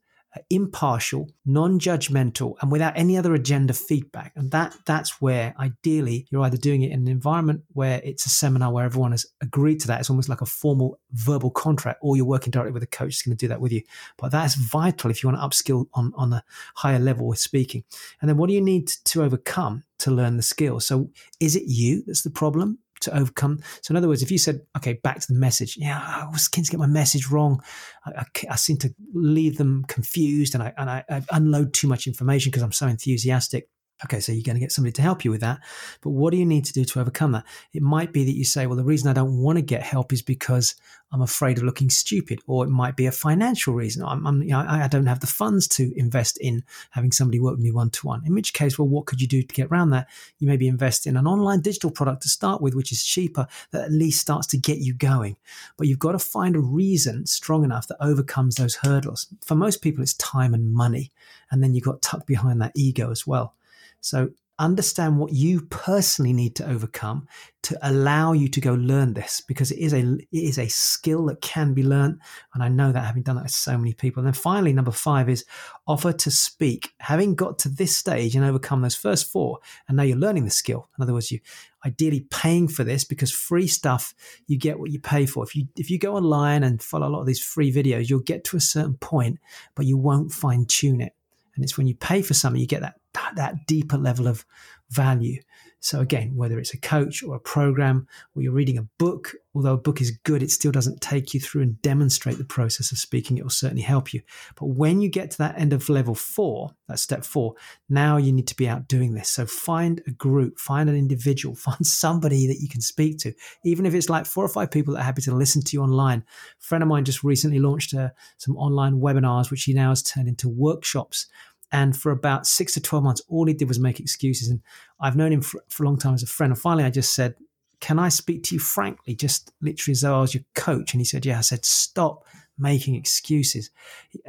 impartial, 0.50 1.30
non-judgmental, 1.44 2.54
and 2.60 2.70
without 2.70 2.96
any 2.96 3.16
other 3.16 3.34
agenda 3.34 3.72
feedback. 3.72 4.32
And 4.36 4.50
that 4.50 4.76
that's 4.86 5.20
where 5.20 5.54
ideally 5.58 6.26
you're 6.30 6.42
either 6.42 6.56
doing 6.56 6.82
it 6.82 6.92
in 6.92 7.00
an 7.00 7.08
environment 7.08 7.62
where 7.72 8.00
it's 8.04 8.26
a 8.26 8.30
seminar 8.30 8.72
where 8.72 8.84
everyone 8.84 9.12
has 9.12 9.26
agreed 9.40 9.80
to 9.80 9.86
that. 9.88 10.00
It's 10.00 10.10
almost 10.10 10.28
like 10.28 10.40
a 10.40 10.46
formal 10.46 10.98
verbal 11.12 11.50
contract, 11.50 11.98
or 12.02 12.16
you're 12.16 12.24
working 12.24 12.50
directly 12.50 12.72
with 12.72 12.82
a 12.82 12.88
coach 12.88 13.06
who's 13.06 13.22
going 13.22 13.36
to 13.36 13.44
do 13.44 13.48
that 13.48 13.60
with 13.60 13.72
you. 13.72 13.82
But 14.18 14.32
that's 14.32 14.54
vital 14.54 15.10
if 15.10 15.22
you 15.22 15.28
want 15.28 15.40
to 15.40 15.46
upskill 15.46 15.86
on, 15.94 16.12
on 16.16 16.32
a 16.32 16.44
higher 16.74 16.98
level 16.98 17.26
with 17.26 17.38
speaking. 17.38 17.84
And 18.20 18.28
then 18.28 18.36
what 18.36 18.48
do 18.48 18.54
you 18.54 18.60
need 18.60 18.88
to 18.88 19.22
overcome 19.22 19.84
to 19.98 20.10
learn 20.10 20.36
the 20.36 20.42
skill? 20.42 20.80
So 20.80 21.10
is 21.40 21.56
it 21.56 21.64
you 21.66 22.02
that's 22.06 22.22
the 22.22 22.30
problem? 22.30 22.78
To 23.00 23.16
overcome. 23.16 23.60
So, 23.82 23.92
in 23.92 23.96
other 23.96 24.08
words, 24.08 24.22
if 24.22 24.30
you 24.30 24.38
said, 24.38 24.60
okay, 24.76 24.94
back 24.94 25.20
to 25.20 25.32
the 25.32 25.38
message, 25.38 25.76
yeah, 25.76 25.98
I 25.98 26.28
was 26.30 26.48
keen 26.48 26.64
to 26.64 26.70
get 26.70 26.80
my 26.80 26.86
message 26.86 27.28
wrong. 27.28 27.62
I, 28.04 28.20
I, 28.20 28.24
I 28.50 28.56
seem 28.56 28.76
to 28.78 28.94
leave 29.12 29.58
them 29.58 29.84
confused 29.88 30.54
and 30.54 30.62
I, 30.62 30.72
and 30.76 30.90
I, 30.90 31.04
I 31.08 31.22
unload 31.32 31.74
too 31.74 31.88
much 31.88 32.06
information 32.06 32.50
because 32.50 32.62
I'm 32.62 32.72
so 32.72 32.86
enthusiastic. 32.86 33.68
Okay, 34.04 34.20
so 34.20 34.30
you're 34.30 34.42
going 34.42 34.56
to 34.56 34.60
get 34.60 34.72
somebody 34.72 34.92
to 34.92 35.02
help 35.02 35.24
you 35.24 35.30
with 35.30 35.40
that. 35.40 35.60
But 36.02 36.10
what 36.10 36.30
do 36.30 36.36
you 36.36 36.44
need 36.44 36.66
to 36.66 36.72
do 36.74 36.84
to 36.84 37.00
overcome 37.00 37.32
that? 37.32 37.44
It 37.72 37.80
might 37.80 38.12
be 38.12 38.24
that 38.24 38.36
you 38.36 38.44
say, 38.44 38.66
well, 38.66 38.76
the 38.76 38.84
reason 38.84 39.08
I 39.08 39.14
don't 39.14 39.38
want 39.38 39.56
to 39.56 39.62
get 39.62 39.82
help 39.82 40.12
is 40.12 40.20
because 40.20 40.74
I'm 41.12 41.22
afraid 41.22 41.56
of 41.56 41.64
looking 41.64 41.88
stupid, 41.88 42.40
or 42.46 42.64
it 42.64 42.68
might 42.68 42.94
be 42.94 43.06
a 43.06 43.12
financial 43.12 43.72
reason. 43.72 44.04
I'm, 44.04 44.26
I'm 44.26 44.42
you 44.42 44.50
know, 44.50 44.66
I, 44.68 44.86
don't 44.88 45.06
have 45.06 45.20
the 45.20 45.26
funds 45.26 45.66
to 45.68 45.92
invest 45.96 46.36
in 46.38 46.62
having 46.90 47.10
somebody 47.10 47.40
work 47.40 47.52
with 47.52 47.64
me 47.64 47.70
one 47.70 47.88
to 47.90 48.06
one. 48.06 48.22
In 48.26 48.34
which 48.34 48.52
case, 48.52 48.78
well, 48.78 48.88
what 48.88 49.06
could 49.06 49.22
you 49.22 49.28
do 49.28 49.40
to 49.40 49.54
get 49.54 49.68
around 49.68 49.90
that? 49.90 50.08
You 50.40 50.46
maybe 50.46 50.68
invest 50.68 51.06
in 51.06 51.16
an 51.16 51.26
online 51.26 51.60
digital 51.62 51.90
product 51.90 52.22
to 52.22 52.28
start 52.28 52.60
with, 52.60 52.74
which 52.74 52.92
is 52.92 53.02
cheaper, 53.02 53.46
that 53.70 53.84
at 53.84 53.92
least 53.92 54.20
starts 54.20 54.46
to 54.48 54.58
get 54.58 54.78
you 54.78 54.92
going. 54.92 55.36
But 55.78 55.86
you've 55.86 55.98
got 55.98 56.12
to 56.12 56.18
find 56.18 56.54
a 56.54 56.60
reason 56.60 57.24
strong 57.24 57.64
enough 57.64 57.88
that 57.88 58.04
overcomes 58.04 58.56
those 58.56 58.74
hurdles. 58.74 59.28
For 59.42 59.54
most 59.54 59.80
people, 59.80 60.02
it's 60.02 60.14
time 60.14 60.52
and 60.52 60.72
money. 60.72 61.12
And 61.50 61.62
then 61.62 61.72
you've 61.72 61.84
got 61.84 62.02
tucked 62.02 62.26
behind 62.26 62.60
that 62.60 62.72
ego 62.74 63.10
as 63.10 63.26
well. 63.26 63.54
So 64.00 64.30
understand 64.58 65.18
what 65.18 65.32
you 65.32 65.60
personally 65.62 66.32
need 66.32 66.56
to 66.56 66.66
overcome 66.66 67.26
to 67.62 67.76
allow 67.82 68.32
you 68.32 68.48
to 68.48 68.60
go 68.60 68.72
learn 68.74 69.12
this 69.12 69.42
because 69.46 69.70
it 69.70 69.78
is 69.78 69.92
a 69.92 69.98
it 69.98 70.26
is 70.32 70.58
a 70.58 70.66
skill 70.68 71.26
that 71.26 71.40
can 71.42 71.74
be 71.74 71.82
learned 71.82 72.18
and 72.54 72.62
i 72.62 72.68
know 72.68 72.90
that 72.90 73.04
having 73.04 73.22
done 73.22 73.36
that 73.36 73.42
with 73.42 73.52
so 73.52 73.76
many 73.76 73.92
people. 73.92 74.20
And 74.20 74.26
then 74.26 74.34
finally 74.34 74.72
number 74.72 74.92
five 74.92 75.28
is 75.28 75.44
offer 75.86 76.12
to 76.12 76.30
speak. 76.30 76.92
Having 77.00 77.34
got 77.34 77.58
to 77.60 77.68
this 77.68 77.96
stage 77.96 78.34
and 78.34 78.44
overcome 78.44 78.80
those 78.80 78.94
first 78.94 79.30
four 79.30 79.58
and 79.88 79.96
now 79.96 80.04
you're 80.04 80.16
learning 80.16 80.44
the 80.44 80.50
skill. 80.50 80.88
In 80.96 81.02
other 81.02 81.12
words 81.12 81.30
you 81.30 81.40
ideally 81.84 82.26
paying 82.30 82.66
for 82.66 82.82
this 82.82 83.04
because 83.04 83.30
free 83.30 83.66
stuff 83.66 84.14
you 84.46 84.58
get 84.58 84.78
what 84.78 84.90
you 84.90 85.00
pay 85.00 85.26
for. 85.26 85.44
If 85.44 85.54
you 85.54 85.66
if 85.76 85.90
you 85.90 85.98
go 85.98 86.16
online 86.16 86.62
and 86.62 86.82
follow 86.82 87.08
a 87.08 87.10
lot 87.10 87.20
of 87.20 87.26
these 87.26 87.42
free 87.42 87.72
videos 87.72 88.08
you'll 88.08 88.20
get 88.20 88.44
to 88.44 88.56
a 88.56 88.60
certain 88.60 88.94
point 88.94 89.38
but 89.74 89.84
you 89.86 89.98
won't 89.98 90.32
fine 90.32 90.64
tune 90.66 91.00
it 91.00 91.12
and 91.56 91.64
it's 91.64 91.76
when 91.76 91.86
you 91.86 91.96
pay 91.96 92.22
for 92.22 92.34
something 92.34 92.60
you 92.60 92.66
get 92.66 92.82
that 92.82 92.94
that 93.34 93.66
deeper 93.66 93.96
level 93.96 94.28
of 94.28 94.44
value. 94.90 95.40
So 95.86 96.00
again, 96.00 96.34
whether 96.34 96.58
it's 96.58 96.74
a 96.74 96.80
coach 96.80 97.22
or 97.22 97.36
a 97.36 97.40
program 97.40 98.08
or 98.34 98.42
you're 98.42 98.52
reading 98.52 98.76
a 98.76 98.88
book, 98.98 99.34
although 99.54 99.74
a 99.74 99.78
book 99.78 100.00
is 100.00 100.10
good, 100.24 100.42
it 100.42 100.50
still 100.50 100.72
doesn't 100.72 101.00
take 101.00 101.32
you 101.32 101.38
through 101.38 101.62
and 101.62 101.80
demonstrate 101.80 102.38
the 102.38 102.44
process 102.44 102.90
of 102.90 102.98
speaking. 102.98 103.38
It 103.38 103.44
will 103.44 103.50
certainly 103.50 103.84
help 103.84 104.12
you. 104.12 104.22
But 104.56 104.66
when 104.66 105.00
you 105.00 105.08
get 105.08 105.30
to 105.30 105.38
that 105.38 105.56
end 105.56 105.72
of 105.72 105.88
level 105.88 106.16
four, 106.16 106.74
that's 106.88 107.02
step 107.02 107.24
four, 107.24 107.54
now 107.88 108.16
you 108.16 108.32
need 108.32 108.48
to 108.48 108.56
be 108.56 108.68
out 108.68 108.88
doing 108.88 109.14
this. 109.14 109.28
So 109.28 109.46
find 109.46 110.02
a 110.08 110.10
group, 110.10 110.58
find 110.58 110.90
an 110.90 110.96
individual, 110.96 111.54
find 111.54 111.86
somebody 111.86 112.48
that 112.48 112.58
you 112.60 112.68
can 112.68 112.80
speak 112.80 113.18
to, 113.18 113.32
even 113.64 113.86
if 113.86 113.94
it's 113.94 114.10
like 114.10 114.26
four 114.26 114.44
or 114.44 114.48
five 114.48 114.72
people 114.72 114.94
that 114.94 115.02
are 115.02 115.04
happy 115.04 115.22
to 115.22 115.36
listen 115.36 115.62
to 115.62 115.76
you 115.76 115.84
online. 115.84 116.24
A 116.60 116.64
friend 116.64 116.82
of 116.82 116.88
mine 116.88 117.04
just 117.04 117.22
recently 117.22 117.60
launched 117.60 117.94
uh, 117.94 118.08
some 118.38 118.56
online 118.56 118.94
webinars, 118.94 119.52
which 119.52 119.62
he 119.62 119.72
now 119.72 119.90
has 119.90 120.02
turned 120.02 120.26
into 120.26 120.48
workshops 120.48 121.28
and 121.72 121.96
for 121.96 122.12
about 122.12 122.46
six 122.46 122.74
to 122.74 122.80
12 122.80 123.04
months, 123.04 123.22
all 123.28 123.46
he 123.46 123.54
did 123.54 123.68
was 123.68 123.78
make 123.78 123.98
excuses. 123.98 124.48
And 124.48 124.60
I've 125.00 125.16
known 125.16 125.32
him 125.32 125.42
for, 125.42 125.62
for 125.68 125.82
a 125.82 125.86
long 125.86 125.98
time 125.98 126.14
as 126.14 126.22
a 126.22 126.26
friend. 126.26 126.52
And 126.52 126.60
finally, 126.60 126.84
I 126.84 126.90
just 126.90 127.14
said, 127.14 127.34
Can 127.80 127.98
I 127.98 128.08
speak 128.08 128.44
to 128.44 128.54
you 128.54 128.60
frankly, 128.60 129.14
just 129.14 129.52
literally 129.60 129.92
as 129.92 130.00
though 130.02 130.16
I 130.16 130.20
was 130.20 130.34
your 130.34 130.44
coach? 130.54 130.94
And 130.94 131.00
he 131.00 131.04
said, 131.04 131.26
Yeah. 131.26 131.38
I 131.38 131.42
said, 131.42 131.64
Stop 131.64 132.24
making 132.58 132.94
excuses. 132.94 133.70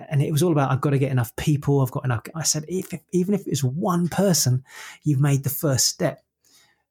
And 0.10 0.22
it 0.22 0.32
was 0.32 0.44
all 0.44 0.52
about, 0.52 0.72
I've 0.72 0.82
got 0.82 0.92
to 0.92 1.00
get 1.00 1.12
enough 1.12 1.36
people. 1.36 1.82
I've 1.82 1.92
got 1.92 2.06
enough. 2.06 2.24
I 2.36 2.44
said, 2.44 2.66
if, 2.68 2.94
if, 2.94 3.02
even 3.14 3.34
if 3.34 3.48
it's 3.48 3.64
one 3.64 4.10
person, 4.10 4.64
you've 5.04 5.22
made 5.22 5.44
the 5.44 5.50
first 5.50 5.88
step. 5.88 6.22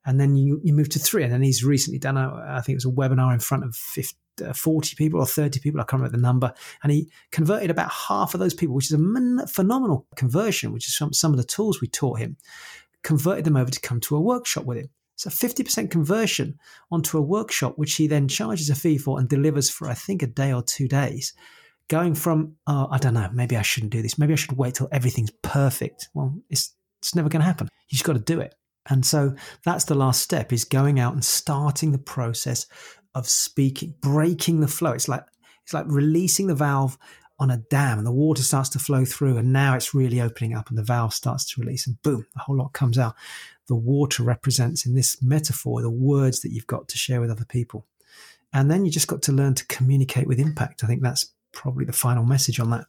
And 0.05 0.21
then 0.21 0.37
you, 0.37 0.61
you 0.63 0.73
move 0.73 0.89
to 0.91 0.99
three. 0.99 1.25
And 1.25 1.33
then 1.33 1.43
he's 1.43 1.65
recently 1.65 1.99
done, 1.99 2.17
a, 2.17 2.47
I 2.49 2.61
think 2.61 2.75
it 2.75 2.85
was 2.85 2.87
a 2.87 2.97
webinar 2.97 3.35
in 3.35 3.41
front 3.41 3.65
of 3.65 3.75
50, 3.75 4.15
uh, 4.15 4.26
Uh, 4.45 4.53
40 4.53 4.97
people 4.97 5.21
or 5.21 5.27
30 5.27 5.61
people, 5.61 5.81
I 5.81 5.85
can't 5.85 6.01
remember 6.01 6.17
the 6.17 6.23
number, 6.23 6.53
and 6.83 6.93
he 6.93 7.11
converted 7.31 7.71
about 7.71 7.91
half 7.91 8.35
of 8.35 8.41
those 8.41 8.55
people, 8.55 8.75
which 8.75 8.93
is 8.93 9.01
a 9.01 9.47
phenomenal 9.47 10.07
conversion, 10.17 10.73
which 10.73 10.89
is 10.89 10.97
some, 10.97 11.13
some 11.13 11.33
of 11.33 11.39
the 11.39 11.45
tools 11.45 11.81
we 11.81 11.89
taught 11.89 12.19
him, 12.19 12.37
converted 13.03 13.45
them 13.45 13.57
over 13.57 13.71
to 13.71 13.81
come 13.81 14.01
to 14.01 14.17
a 14.17 14.21
workshop 14.21 14.65
with 14.65 14.79
him. 14.79 14.91
So 15.17 15.31
50% 15.31 15.91
conversion 15.91 16.59
onto 16.91 17.17
a 17.17 17.23
workshop, 17.23 17.79
which 17.79 17.95
he 17.95 18.07
then 18.07 18.29
charges 18.29 18.69
a 18.69 18.75
fee 18.75 18.99
for 18.99 19.19
and 19.19 19.29
delivers 19.29 19.71
for, 19.71 19.89
I 19.89 19.95
think, 19.95 20.23
a 20.23 20.27
day 20.27 20.53
or 20.53 20.63
two 20.63 20.89
days. 20.89 21.33
Going 21.89 22.15
from, 22.15 22.57
oh, 22.67 22.89
I 22.91 22.99
don't 22.99 23.15
know, 23.15 23.31
maybe 23.33 23.57
I 23.57 23.63
shouldn't 23.63 23.93
do 23.93 24.03
this. 24.03 24.19
Maybe 24.19 24.35
I 24.35 24.37
should 24.37 24.59
wait 24.59 24.75
till 24.75 24.89
everything's 24.93 25.31
perfect. 25.43 26.09
Well, 26.13 26.35
it's, 26.51 26.75
it's 26.99 27.15
never 27.15 27.29
going 27.29 27.41
to 27.41 27.47
happen. 27.47 27.69
You 27.89 27.97
just 27.97 28.05
got 28.05 28.15
to 28.15 28.19
do 28.19 28.41
it. 28.41 28.55
And 28.89 29.05
so 29.05 29.35
that's 29.65 29.85
the 29.85 29.95
last 29.95 30.23
step 30.23 30.53
is 30.53 30.65
going 30.65 31.01
out 31.01 31.15
and 31.15 31.25
starting 31.25 31.93
the 31.93 31.99
process 31.99 32.67
of 33.17 33.27
speaking, 33.29 33.95
breaking 34.01 34.61
the 34.61 34.69
flow. 34.69 34.93
It's 34.93 35.09
like 35.09 35.25
it's 35.65 35.73
like 35.73 35.87
releasing 35.89 36.47
the 36.47 36.55
valve 36.55 36.99
on 37.39 37.51
a 37.51 37.57
dam 37.57 37.99
and 37.99 38.07
the 38.07 38.13
water 38.13 38.43
starts 38.43 38.69
to 38.71 38.79
flow 38.79 39.05
through 39.05 39.37
and 39.39 39.53
now 39.53 39.75
it's 39.75 39.95
really 39.95 40.21
opening 40.21 40.55
up 40.55 40.69
and 40.69 40.79
the 40.79 40.83
valve 40.83 41.13
starts 41.13 41.45
to 41.45 41.61
release 41.61 41.87
and 41.87 42.01
boom, 42.03 42.27
the 42.35 42.41
whole 42.41 42.57
lot 42.57 42.73
comes 42.73 42.99
out. 42.99 43.15
The 43.69 43.75
water 43.75 44.23
represents 44.23 44.87
in 44.87 44.95
this 44.95 45.21
metaphor 45.23 45.83
the 45.83 45.91
words 45.91 46.41
that 46.41 46.53
you've 46.53 46.67
got 46.67 46.89
to 46.89 46.99
share 46.99 47.21
with 47.21 47.31
other 47.31 47.45
people. 47.45 47.87
And 48.53 48.71
then 48.71 48.85
you 48.85 48.93
just 48.93 49.09
got 49.09 49.23
to 49.23 49.33
learn 49.33 49.55
to 49.55 49.67
communicate 49.67 50.27
with 50.27 50.39
impact. 50.39 50.85
I 50.85 50.87
think 50.87 51.03
that's 51.03 51.33
probably 51.53 51.85
the 51.85 51.93
final 51.93 52.25
message 52.25 52.61
on 52.61 52.71
that. 52.71 52.85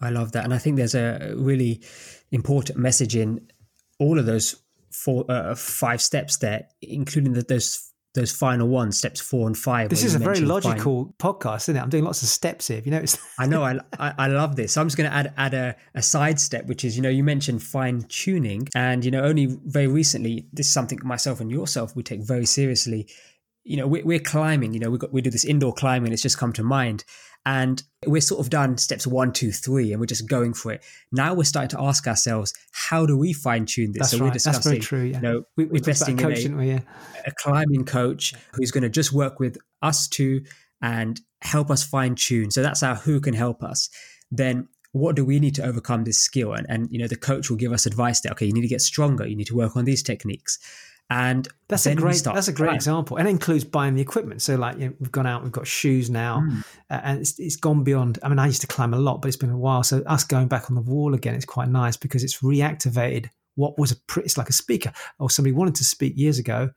I 0.00 0.10
love 0.10 0.32
that. 0.32 0.44
And 0.44 0.54
I 0.54 0.58
think 0.58 0.76
there's 0.76 0.94
a 0.94 1.34
really 1.36 1.82
important 2.30 2.78
message 2.78 3.14
in 3.14 3.50
all 3.98 4.18
of 4.18 4.26
those 4.26 4.62
four, 4.90 5.24
uh, 5.28 5.54
five 5.54 6.00
steps 6.00 6.38
there, 6.38 6.68
including 6.80 7.34
those 7.34 7.91
those 8.14 8.30
final 8.30 8.68
ones, 8.68 8.98
steps 8.98 9.20
four 9.20 9.46
and 9.46 9.56
five. 9.56 9.88
This 9.88 10.04
is 10.04 10.14
a 10.14 10.18
very 10.18 10.40
logical 10.40 11.14
podcast, 11.18 11.62
isn't 11.64 11.76
it? 11.76 11.80
I'm 11.80 11.88
doing 11.88 12.04
lots 12.04 12.22
of 12.22 12.28
steps 12.28 12.68
here. 12.68 12.82
You 12.84 12.90
know, 12.90 13.04
I 13.38 13.46
know. 13.46 13.62
I, 13.62 13.78
I, 13.98 14.14
I 14.18 14.26
love 14.26 14.56
this. 14.56 14.72
So 14.72 14.80
I'm 14.80 14.86
just 14.86 14.98
going 14.98 15.10
to 15.10 15.16
add 15.16 15.32
add 15.36 15.54
a, 15.54 15.76
a 15.94 16.02
side 16.02 16.38
step, 16.38 16.66
which 16.66 16.84
is 16.84 16.96
you 16.96 17.02
know 17.02 17.08
you 17.08 17.24
mentioned 17.24 17.62
fine 17.62 18.02
tuning, 18.02 18.68
and 18.74 19.04
you 19.04 19.10
know 19.10 19.22
only 19.22 19.46
very 19.64 19.86
recently 19.86 20.46
this 20.52 20.66
is 20.66 20.72
something 20.72 20.98
myself 21.02 21.40
and 21.40 21.50
yourself 21.50 21.96
we 21.96 22.02
take 22.02 22.20
very 22.20 22.46
seriously. 22.46 23.08
You 23.64 23.76
know, 23.76 23.86
we're, 23.86 24.04
we're 24.04 24.18
climbing. 24.18 24.74
You 24.74 24.80
know, 24.80 24.90
we 24.90 24.98
got 24.98 25.12
we 25.12 25.22
do 25.22 25.30
this 25.30 25.44
indoor 25.44 25.72
climbing. 25.72 26.12
It's 26.12 26.22
just 26.22 26.38
come 26.38 26.52
to 26.54 26.62
mind, 26.62 27.04
and 27.44 27.82
we're 28.06 28.20
sort 28.20 28.40
of 28.40 28.50
done 28.50 28.78
steps 28.78 29.06
one, 29.06 29.32
two, 29.32 29.50
three, 29.50 29.92
and 29.92 30.00
we're 30.00 30.06
just 30.06 30.28
going 30.28 30.54
for 30.54 30.72
it. 30.72 30.84
Now 31.10 31.34
we're 31.34 31.44
starting 31.44 31.76
to 31.76 31.80
ask 31.80 32.06
ourselves, 32.06 32.52
how 32.72 33.04
do 33.06 33.16
we 33.16 33.32
fine 33.32 33.66
tune 33.66 33.92
this? 33.92 34.00
That's 34.00 34.10
so 34.12 34.18
right. 34.18 34.24
we're 34.26 34.32
discussing, 34.32 34.52
That's 34.52 34.66
very 34.66 34.78
true. 34.80 35.02
Yeah. 35.04 35.16
You 35.16 35.22
know, 35.22 35.42
we, 35.56 35.64
are 35.64 35.74
investing 35.74 36.16
coach, 36.16 36.44
in 36.44 36.58
a, 36.58 36.64
yeah. 36.64 36.80
a 37.26 37.32
climbing 37.32 37.84
coach 37.84 38.34
who's 38.54 38.70
going 38.70 38.82
to 38.82 38.88
just 38.88 39.12
work 39.12 39.40
with 39.40 39.58
us 39.82 40.06
two 40.06 40.44
and 40.80 41.20
help 41.40 41.70
us 41.70 41.82
fine 41.82 42.14
tune. 42.14 42.50
So 42.50 42.62
that's 42.62 42.82
our 42.82 42.94
who 42.94 43.20
can 43.20 43.34
help 43.34 43.62
us. 43.62 43.88
Then 44.30 44.68
what 44.92 45.16
do 45.16 45.24
we 45.24 45.40
need 45.40 45.54
to 45.56 45.64
overcome 45.64 46.04
this 46.04 46.18
skill? 46.18 46.52
And, 46.52 46.66
and 46.68 46.88
you 46.90 46.98
know, 46.98 47.08
the 47.08 47.16
coach 47.16 47.50
will 47.50 47.56
give 47.56 47.72
us 47.72 47.86
advice 47.86 48.20
that 48.20 48.32
okay, 48.32 48.46
you 48.46 48.52
need 48.52 48.62
to 48.62 48.68
get 48.68 48.82
stronger. 48.82 49.26
You 49.26 49.36
need 49.36 49.46
to 49.48 49.56
work 49.56 49.76
on 49.76 49.84
these 49.84 50.02
techniques. 50.02 50.58
And 51.10 51.46
that's 51.68 51.84
a 51.84 51.94
great 51.94 52.22
that's 52.24 52.48
a 52.48 52.52
great 52.52 52.74
example, 52.74 53.18
and 53.18 53.28
it 53.28 53.32
includes 53.32 53.64
buying 53.64 53.94
the 53.94 54.00
equipment. 54.00 54.40
So, 54.40 54.56
like 54.56 54.78
you 54.78 54.88
know, 54.88 54.94
we've 54.98 55.12
gone 55.12 55.26
out, 55.26 55.42
we've 55.42 55.52
got 55.52 55.66
shoes 55.66 56.08
now, 56.08 56.40
mm. 56.40 56.64
uh, 56.88 57.00
and 57.04 57.20
it's, 57.20 57.38
it's 57.38 57.56
gone 57.56 57.84
beyond. 57.84 58.18
I 58.22 58.30
mean, 58.30 58.38
I 58.38 58.46
used 58.46 58.62
to 58.62 58.66
climb 58.66 58.94
a 58.94 58.98
lot, 58.98 59.20
but 59.20 59.28
it's 59.28 59.36
been 59.36 59.50
a 59.50 59.58
while. 59.58 59.82
So, 59.82 60.02
us 60.06 60.24
going 60.24 60.48
back 60.48 60.70
on 60.70 60.74
the 60.74 60.80
wall 60.80 61.12
again 61.12 61.34
is 61.34 61.44
quite 61.44 61.68
nice 61.68 61.98
because 61.98 62.24
it's 62.24 62.40
reactivated 62.40 63.28
what 63.54 63.78
was 63.78 63.92
a 63.92 63.96
pretty, 63.96 64.26
it's 64.26 64.38
like 64.38 64.48
a 64.48 64.54
speaker 64.54 64.92
or 65.18 65.30
somebody 65.30 65.52
wanted 65.52 65.74
to 65.76 65.84
speak 65.84 66.14
years 66.16 66.38
ago 66.38 66.70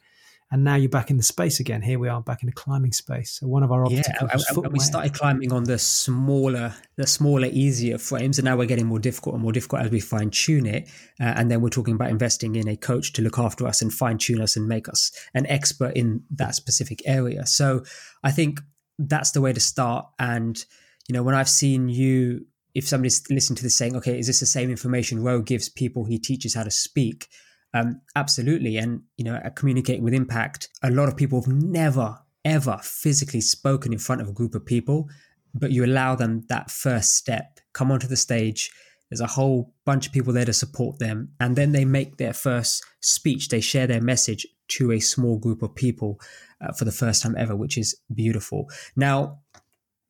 and 0.52 0.64
now 0.64 0.76
you're 0.76 0.90
back 0.90 1.10
in 1.10 1.18
the 1.18 1.24
space 1.24 1.60
again. 1.60 1.82
Here 1.82 1.98
we 1.98 2.08
are 2.08 2.22
back 2.22 2.44
in 2.44 2.48
the 2.48 2.54
climbing 2.54 2.92
space. 2.92 3.32
So 3.40 3.48
one 3.48 3.64
of 3.64 3.72
our 3.72 3.88
yeah, 3.90 4.04
and, 4.20 4.72
we 4.72 4.80
started 4.80 5.14
climbing 5.14 5.52
on 5.52 5.64
the 5.64 5.80
smaller, 5.80 6.76
the 6.98 7.08
smaller, 7.08 7.48
easier 7.52 7.98
frames, 7.98 8.38
and 8.38 8.46
now 8.46 8.56
we're 8.56 8.68
getting 8.68 8.86
more 8.86 9.00
difficult 9.00 9.34
and 9.34 9.42
more 9.42 9.52
difficult 9.52 9.82
as 9.82 9.92
we 9.92 10.00
fine 10.00 10.30
tune 10.30 10.68
it. 10.68 10.88
Uh, 11.20 11.34
and 11.36 11.50
then 11.50 11.62
we're 11.62 11.70
talking 11.70 11.96
about 11.96 12.12
investing 12.12 12.56
in 12.56 12.68
a 12.68 12.78
coach 12.78 13.14
to 13.14 13.24
look 13.24 13.40
after 13.40 13.66
us 13.66 13.82
and 13.82 13.92
fine 13.92 14.20
tune 14.20 14.40
us 14.40 14.56
and 14.56 14.68
make 14.68 14.88
us 14.88 15.12
an 15.34 15.48
expert 15.48 15.94
in 15.96 16.24
that 16.30 16.54
specific 16.54 17.02
area. 17.06 17.46
So 17.48 17.84
I 18.24 18.32
think 18.32 18.62
that's 19.00 19.32
the 19.32 19.42
way 19.42 19.52
to 19.52 19.60
start. 19.60 20.08
And 20.20 20.64
you 21.08 21.14
know, 21.14 21.24
when 21.24 21.36
I've 21.36 21.50
seen 21.50 21.90
you 21.90 22.46
if 22.76 22.86
somebody's 22.86 23.24
listening 23.30 23.56
to 23.56 23.64
this 23.64 23.76
saying, 23.76 23.96
okay, 23.96 24.20
is 24.20 24.28
this 24.28 24.42
the 24.42 24.46
same 24.46 24.70
information 24.70 25.24
Roe 25.24 25.42
gives 25.42 25.70
people 25.70 26.04
he 26.04 26.20
teaches 26.20 26.54
how 26.54 26.64
to 26.64 26.72
speak? 26.72 27.30
Um, 27.76 28.00
absolutely. 28.16 28.78
And, 28.78 29.02
you 29.18 29.26
know, 29.26 29.36
at 29.36 29.58
Communicating 29.58 30.04
with 30.04 30.14
Impact, 30.14 30.70
a 30.82 30.90
lot 30.90 31.10
of 31.10 31.18
people 31.18 31.42
have 31.42 31.54
never, 31.54 32.18
ever 32.46 32.80
physically 32.82 33.42
spoken 33.42 33.92
in 33.92 34.00
front 34.00 34.22
of 34.22 34.30
a 34.30 34.34
group 34.34 34.56
of 34.56 34.66
people, 34.66 35.10
but 35.54 35.72
you 35.72 35.84
allow 35.84 36.16
them 36.16 36.44
that 36.48 36.72
first 36.72 37.16
step, 37.16 37.60
come 37.74 37.92
onto 37.92 38.08
the 38.08 38.16
stage. 38.16 38.72
There's 39.10 39.20
a 39.20 39.28
whole 39.28 39.74
bunch 39.86 40.08
of 40.08 40.14
people 40.14 40.32
there 40.32 40.46
to 40.46 40.54
support 40.54 41.00
them. 41.00 41.34
And 41.42 41.58
then 41.58 41.74
they 41.74 41.84
make 41.84 42.16
their 42.16 42.34
first 42.34 42.82
speech. 43.02 43.50
They 43.50 43.60
share 43.60 43.88
their 43.88 44.02
message 44.02 44.48
to 44.70 44.94
a 44.94 45.00
small 45.02 45.38
group 45.38 45.62
of 45.62 45.76
people 45.76 46.22
uh, 46.62 46.72
for 46.72 46.86
the 46.86 46.94
first 46.94 47.22
time 47.24 47.36
ever, 47.38 47.58
which 47.58 47.78
is 47.78 47.94
beautiful. 48.14 48.70
Now, 48.96 49.40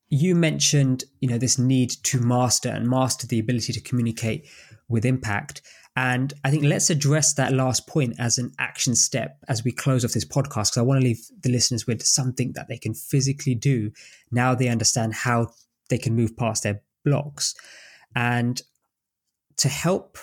you 0.09 0.35
mentioned 0.35 1.03
you 1.19 1.27
know 1.27 1.39
this 1.39 1.57
need 1.57 1.89
to 1.89 2.19
master 2.19 2.69
and 2.69 2.87
master 2.87 3.25
the 3.25 3.39
ability 3.39 3.73
to 3.73 3.81
communicate 3.81 4.47
with 4.87 5.03
impact 5.03 5.63
and 5.95 6.33
i 6.43 6.51
think 6.51 6.63
let's 6.63 6.89
address 6.89 7.33
that 7.33 7.53
last 7.53 7.87
point 7.87 8.13
as 8.19 8.37
an 8.37 8.51
action 8.59 8.95
step 8.95 9.37
as 9.47 9.63
we 9.63 9.71
close 9.71 10.03
off 10.03 10.11
this 10.11 10.25
podcast 10.25 10.69
because 10.69 10.77
i 10.77 10.81
want 10.81 10.99
to 10.99 11.05
leave 11.05 11.25
the 11.41 11.49
listeners 11.49 11.87
with 11.87 12.01
something 12.03 12.51
that 12.53 12.67
they 12.67 12.77
can 12.77 12.93
physically 12.93 13.55
do 13.55 13.91
now 14.31 14.53
they 14.53 14.67
understand 14.67 15.13
how 15.13 15.47
they 15.89 15.97
can 15.97 16.15
move 16.15 16.35
past 16.35 16.63
their 16.63 16.81
blocks. 17.03 17.55
And 18.15 18.61
to 19.57 19.69
help 19.69 20.17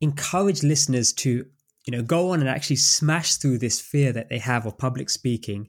encourage 0.00 0.62
listeners 0.62 1.12
to 1.12 1.46
you 1.86 1.90
know 1.90 2.02
go 2.02 2.30
on 2.30 2.40
and 2.40 2.48
actually 2.48 2.76
smash 2.76 3.36
through 3.36 3.58
this 3.58 3.80
fear 3.80 4.12
that 4.12 4.28
they 4.28 4.38
have 4.38 4.66
of 4.66 4.76
public 4.76 5.08
speaking 5.08 5.68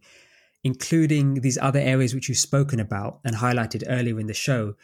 including 0.64 1.36
these 1.42 1.58
other 1.58 1.80
areas 1.80 2.16
which 2.16 2.30
you've 2.30 2.38
spoken 2.38 2.80
about 2.80 3.20
and 3.26 3.36
highlighted 3.36 3.84
earlier 3.88 4.18
in 4.18 4.28
the 4.28 4.34
show, 4.34 4.76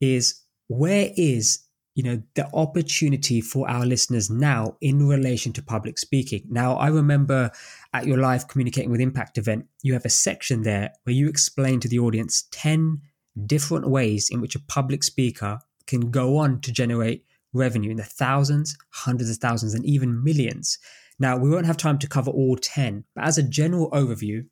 is 0.00 0.40
where 0.68 1.10
is 1.14 1.58
you 1.98 2.04
know 2.04 2.22
the 2.36 2.48
opportunity 2.54 3.40
for 3.40 3.68
our 3.68 3.84
listeners 3.84 4.30
now 4.30 4.76
in 4.80 5.08
relation 5.08 5.52
to 5.52 5.60
public 5.60 5.98
speaking. 5.98 6.44
Now 6.48 6.76
i 6.76 6.86
remember 6.86 7.50
at 7.92 8.06
your 8.06 8.18
live 8.18 8.46
communicating 8.46 8.92
with 8.92 9.00
impact 9.00 9.36
event 9.36 9.66
you 9.82 9.94
have 9.94 10.04
a 10.04 10.20
section 10.26 10.62
there 10.62 10.92
where 11.02 11.16
you 11.16 11.28
explain 11.28 11.80
to 11.80 11.88
the 11.88 11.98
audience 11.98 12.44
10 12.52 13.00
different 13.46 13.90
ways 13.90 14.28
in 14.30 14.40
which 14.40 14.54
a 14.54 14.60
public 14.60 15.02
speaker 15.02 15.58
can 15.88 16.12
go 16.12 16.36
on 16.36 16.60
to 16.60 16.70
generate 16.70 17.24
revenue 17.52 17.90
in 17.90 17.96
the 17.96 18.04
thousands 18.04 18.76
hundreds 18.90 19.28
of 19.28 19.38
thousands 19.38 19.74
and 19.74 19.84
even 19.84 20.22
millions. 20.22 20.78
Now 21.18 21.36
we 21.36 21.50
won't 21.50 21.66
have 21.66 21.76
time 21.76 21.98
to 21.98 22.06
cover 22.06 22.30
all 22.30 22.56
10 22.56 23.06
but 23.16 23.24
as 23.24 23.38
a 23.38 23.42
general 23.42 23.90
overview 23.90 24.46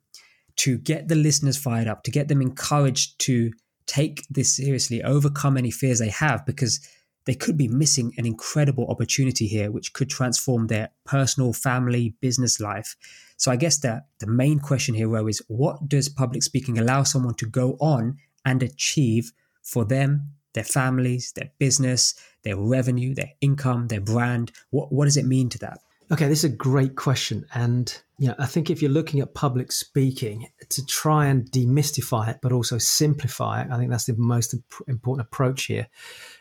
to 0.57 0.77
get 0.77 1.07
the 1.07 1.15
listeners 1.15 1.55
fired 1.55 1.87
up, 1.87 2.03
to 2.03 2.11
get 2.11 2.27
them 2.27 2.41
encouraged 2.41 3.17
to 3.19 3.53
take 3.85 4.25
this 4.29 4.53
seriously, 4.53 5.01
overcome 5.01 5.55
any 5.55 5.71
fears 5.71 5.99
they 5.99 6.09
have, 6.09 6.45
because 6.45 6.85
they 7.27 7.35
could 7.35 7.57
be 7.57 7.67
missing 7.67 8.13
an 8.17 8.25
incredible 8.25 8.87
opportunity 8.87 9.47
here, 9.47 9.69
which 9.69 9.91
could 9.91 10.09
transform 10.09 10.67
their 10.67 10.89
personal, 11.05 11.51
family, 11.51 12.15
business 12.21 12.59
life. 12.61 12.95
So 13.35 13.51
I 13.51 13.57
guess 13.57 13.77
the, 13.79 14.03
the 14.19 14.27
main 14.27 14.59
question 14.59 14.95
here, 14.95 15.09
Ro, 15.09 15.27
is 15.27 15.43
what 15.49 15.89
does 15.89 16.07
public 16.07 16.41
speaking 16.41 16.79
allow 16.79 17.03
someone 17.03 17.35
to 17.35 17.45
go 17.45 17.77
on 17.81 18.17
and 18.45 18.63
achieve 18.63 19.33
for 19.61 19.83
them, 19.83 20.31
their 20.53 20.63
families, 20.63 21.33
their 21.35 21.51
business, 21.59 22.15
their 22.43 22.55
revenue, 22.55 23.13
their 23.13 23.33
income, 23.41 23.89
their 23.89 24.01
brand? 24.01 24.53
What, 24.69 24.93
what 24.93 25.03
does 25.03 25.17
it 25.17 25.25
mean 25.25 25.49
to 25.49 25.59
that? 25.59 25.79
Okay, 26.09 26.29
this 26.29 26.45
is 26.45 26.51
a 26.53 26.55
great 26.55 26.95
question. 26.95 27.45
And 27.53 27.93
you 28.17 28.29
know, 28.29 28.35
I 28.39 28.45
think 28.45 28.69
if 28.69 28.81
you're 28.81 28.89
looking 28.89 29.19
at 29.19 29.33
public 29.33 29.73
speaking, 29.73 30.47
to 30.69 30.85
try 30.85 31.27
and 31.27 31.51
demystify 31.51 32.29
it, 32.29 32.39
but 32.41 32.53
also 32.53 32.77
simplify 32.77 33.63
it, 33.63 33.67
I 33.69 33.77
think 33.77 33.91
that's 33.91 34.05
the 34.05 34.15
most 34.17 34.55
important 34.87 35.27
approach 35.27 35.65
here. 35.65 35.87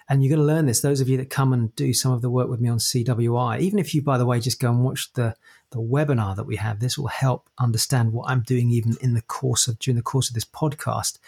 And 0.08 0.22
you're 0.22 0.36
going 0.36 0.46
to 0.46 0.54
learn 0.54 0.66
this. 0.66 0.80
Those 0.80 1.00
of 1.00 1.08
you 1.08 1.16
that 1.16 1.30
come 1.30 1.52
and 1.52 1.74
do 1.74 1.92
some 1.92 2.12
of 2.12 2.22
the 2.22 2.30
work 2.30 2.48
with 2.48 2.60
me 2.60 2.68
on 2.68 2.78
CWI, 2.78 3.60
even 3.60 3.78
if 3.78 3.94
you, 3.94 4.02
by 4.02 4.18
the 4.18 4.26
way, 4.26 4.38
just 4.38 4.60
go 4.60 4.70
and 4.70 4.84
watch 4.84 5.12
the 5.14 5.34
the 5.70 5.80
webinar 5.80 6.36
that 6.36 6.46
we 6.46 6.54
have, 6.54 6.78
this 6.78 6.96
will 6.96 7.08
help 7.08 7.50
understand 7.58 8.12
what 8.12 8.30
I'm 8.30 8.42
doing 8.42 8.70
even 8.70 8.96
in 9.00 9.14
the 9.14 9.22
course 9.22 9.66
of 9.66 9.80
during 9.80 9.96
the 9.96 10.02
course 10.02 10.28
of 10.28 10.34
this 10.34 10.44
podcast. 10.44 11.18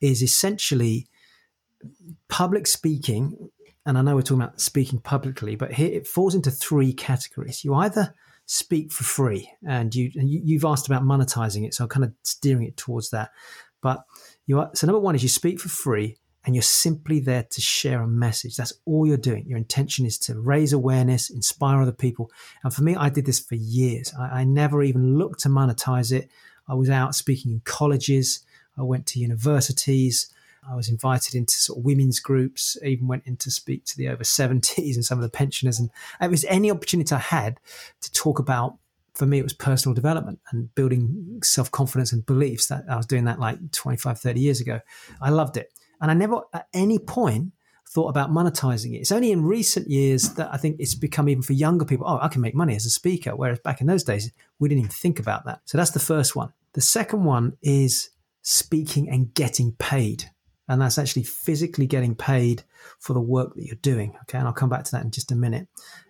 Is 0.00 0.22
essentially 0.22 1.06
public 2.28 2.66
speaking 2.66 3.50
and 3.88 3.96
I 3.96 4.02
know 4.02 4.16
we're 4.16 4.22
talking 4.22 4.42
about 4.42 4.60
speaking 4.60 4.98
publicly, 4.98 5.56
but 5.56 5.72
here 5.72 5.90
it 5.90 6.06
falls 6.06 6.34
into 6.34 6.50
three 6.50 6.92
categories. 6.92 7.64
You 7.64 7.72
either 7.72 8.14
speak 8.44 8.92
for 8.92 9.04
free, 9.04 9.50
and 9.66 9.94
you, 9.94 10.10
and 10.14 10.28
you 10.28 10.58
have 10.58 10.70
asked 10.70 10.86
about 10.86 11.04
monetizing 11.04 11.66
it, 11.66 11.72
so 11.72 11.84
I'm 11.84 11.88
kind 11.88 12.04
of 12.04 12.12
steering 12.22 12.64
it 12.64 12.76
towards 12.76 13.08
that. 13.10 13.30
But 13.80 14.04
you 14.44 14.60
are, 14.60 14.70
so 14.74 14.86
number 14.86 15.00
one 15.00 15.14
is 15.14 15.22
you 15.22 15.30
speak 15.30 15.58
for 15.58 15.70
free, 15.70 16.18
and 16.48 16.56
you're 16.56 16.62
simply 16.62 17.20
there 17.20 17.42
to 17.42 17.60
share 17.60 18.00
a 18.00 18.08
message. 18.08 18.56
That's 18.56 18.72
all 18.86 19.06
you're 19.06 19.18
doing. 19.18 19.44
Your 19.46 19.58
intention 19.58 20.06
is 20.06 20.16
to 20.20 20.40
raise 20.40 20.72
awareness, 20.72 21.28
inspire 21.28 21.82
other 21.82 21.92
people. 21.92 22.30
And 22.64 22.72
for 22.72 22.82
me, 22.82 22.96
I 22.96 23.10
did 23.10 23.26
this 23.26 23.38
for 23.38 23.54
years. 23.54 24.14
I, 24.18 24.40
I 24.40 24.44
never 24.44 24.82
even 24.82 25.18
looked 25.18 25.40
to 25.40 25.50
monetize 25.50 26.10
it. 26.10 26.30
I 26.66 26.72
was 26.72 26.88
out 26.88 27.14
speaking 27.14 27.52
in 27.52 27.60
colleges. 27.66 28.46
I 28.78 28.82
went 28.82 29.04
to 29.08 29.20
universities. 29.20 30.32
I 30.66 30.74
was 30.74 30.88
invited 30.88 31.34
into 31.34 31.52
sort 31.52 31.80
of 31.80 31.84
women's 31.84 32.18
groups, 32.18 32.78
even 32.82 33.08
went 33.08 33.26
in 33.26 33.36
to 33.36 33.50
speak 33.50 33.84
to 33.84 33.96
the 33.98 34.08
over 34.08 34.24
70s 34.24 34.94
and 34.94 35.04
some 35.04 35.18
of 35.18 35.22
the 35.22 35.28
pensioners. 35.28 35.78
And 35.78 35.90
it 36.18 36.30
was 36.30 36.46
any 36.46 36.70
opportunity 36.70 37.14
I 37.14 37.18
had 37.18 37.60
to 38.00 38.10
talk 38.12 38.38
about, 38.38 38.78
for 39.12 39.26
me, 39.26 39.38
it 39.38 39.42
was 39.42 39.52
personal 39.52 39.94
development 39.94 40.38
and 40.50 40.74
building 40.74 41.40
self 41.42 41.70
confidence 41.70 42.10
and 42.10 42.24
beliefs. 42.24 42.68
That 42.68 42.84
I 42.88 42.96
was 42.96 43.04
doing 43.04 43.26
that 43.26 43.38
like 43.38 43.70
25, 43.72 44.18
30 44.18 44.40
years 44.40 44.62
ago. 44.62 44.80
I 45.20 45.28
loved 45.28 45.58
it. 45.58 45.74
And 46.00 46.10
I 46.10 46.14
never 46.14 46.42
at 46.52 46.68
any 46.72 46.98
point 46.98 47.52
thought 47.88 48.08
about 48.08 48.30
monetizing 48.30 48.94
it. 48.94 48.98
It's 48.98 49.12
only 49.12 49.32
in 49.32 49.44
recent 49.44 49.88
years 49.88 50.34
that 50.34 50.50
I 50.52 50.58
think 50.58 50.76
it's 50.78 50.94
become 50.94 51.28
even 51.28 51.42
for 51.42 51.54
younger 51.54 51.84
people, 51.84 52.06
oh, 52.06 52.18
I 52.20 52.28
can 52.28 52.42
make 52.42 52.54
money 52.54 52.76
as 52.76 52.84
a 52.84 52.90
speaker. 52.90 53.34
Whereas 53.34 53.60
back 53.60 53.80
in 53.80 53.86
those 53.86 54.04
days, 54.04 54.30
we 54.58 54.68
didn't 54.68 54.80
even 54.80 54.90
think 54.90 55.18
about 55.18 55.46
that. 55.46 55.60
So 55.64 55.78
that's 55.78 55.92
the 55.92 55.98
first 55.98 56.36
one. 56.36 56.52
The 56.74 56.80
second 56.80 57.24
one 57.24 57.56
is 57.62 58.10
speaking 58.42 59.08
and 59.08 59.32
getting 59.34 59.72
paid 59.72 60.30
and 60.68 60.80
that's 60.80 60.98
actually 60.98 61.22
physically 61.22 61.86
getting 61.86 62.14
paid 62.14 62.62
for 62.98 63.14
the 63.14 63.20
work 63.20 63.54
that 63.54 63.64
you're 63.64 63.76
doing. 63.76 64.16
Okay, 64.22 64.38
and 64.38 64.46
I'll 64.46 64.52
come 64.52 64.68
back 64.68 64.84
to 64.84 64.90
that 64.92 65.02
in 65.02 65.10
just 65.10 65.32
a 65.32 65.36
minute. 65.36 65.66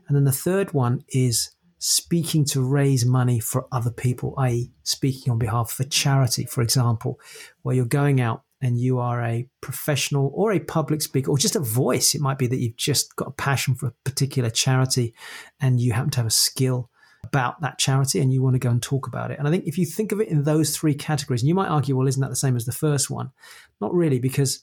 And 0.08 0.16
then 0.16 0.24
the 0.24 0.32
third 0.32 0.72
one 0.72 1.04
is 1.08 1.52
speaking 1.78 2.44
to 2.44 2.60
raise 2.60 3.06
money 3.06 3.38
for 3.38 3.68
other 3.70 3.92
people, 3.92 4.34
i.e., 4.38 4.72
speaking 4.82 5.30
on 5.30 5.38
behalf 5.38 5.78
of 5.78 5.86
a 5.86 5.88
charity, 5.88 6.44
for 6.44 6.60
example, 6.60 7.20
where 7.62 7.76
you're 7.76 7.84
going 7.84 8.20
out 8.20 8.42
and 8.60 8.78
you 8.78 8.98
are 8.98 9.22
a 9.22 9.48
professional 9.60 10.32
or 10.34 10.52
a 10.52 10.58
public 10.58 11.02
speaker 11.02 11.30
or 11.30 11.38
just 11.38 11.56
a 11.56 11.60
voice. 11.60 12.14
It 12.14 12.20
might 12.20 12.38
be 12.38 12.46
that 12.48 12.58
you've 12.58 12.76
just 12.76 13.14
got 13.16 13.28
a 13.28 13.32
passion 13.32 13.74
for 13.74 13.86
a 13.86 13.94
particular 14.04 14.50
charity 14.50 15.14
and 15.60 15.80
you 15.80 15.92
happen 15.92 16.10
to 16.10 16.18
have 16.18 16.26
a 16.26 16.30
skill 16.30 16.90
about 17.24 17.60
that 17.60 17.78
charity 17.78 18.20
and 18.20 18.32
you 18.32 18.42
want 18.42 18.54
to 18.54 18.60
go 18.60 18.70
and 18.70 18.82
talk 18.82 19.06
about 19.06 19.30
it. 19.30 19.38
And 19.38 19.46
I 19.46 19.50
think 19.50 19.64
if 19.66 19.78
you 19.78 19.86
think 19.86 20.12
of 20.12 20.20
it 20.20 20.28
in 20.28 20.44
those 20.44 20.76
three 20.76 20.94
categories, 20.94 21.42
and 21.42 21.48
you 21.48 21.54
might 21.54 21.68
argue, 21.68 21.96
well, 21.96 22.06
isn't 22.06 22.20
that 22.20 22.30
the 22.30 22.36
same 22.36 22.56
as 22.56 22.64
the 22.64 22.72
first 22.72 23.10
one? 23.10 23.30
Not 23.80 23.94
really, 23.94 24.18
because 24.18 24.62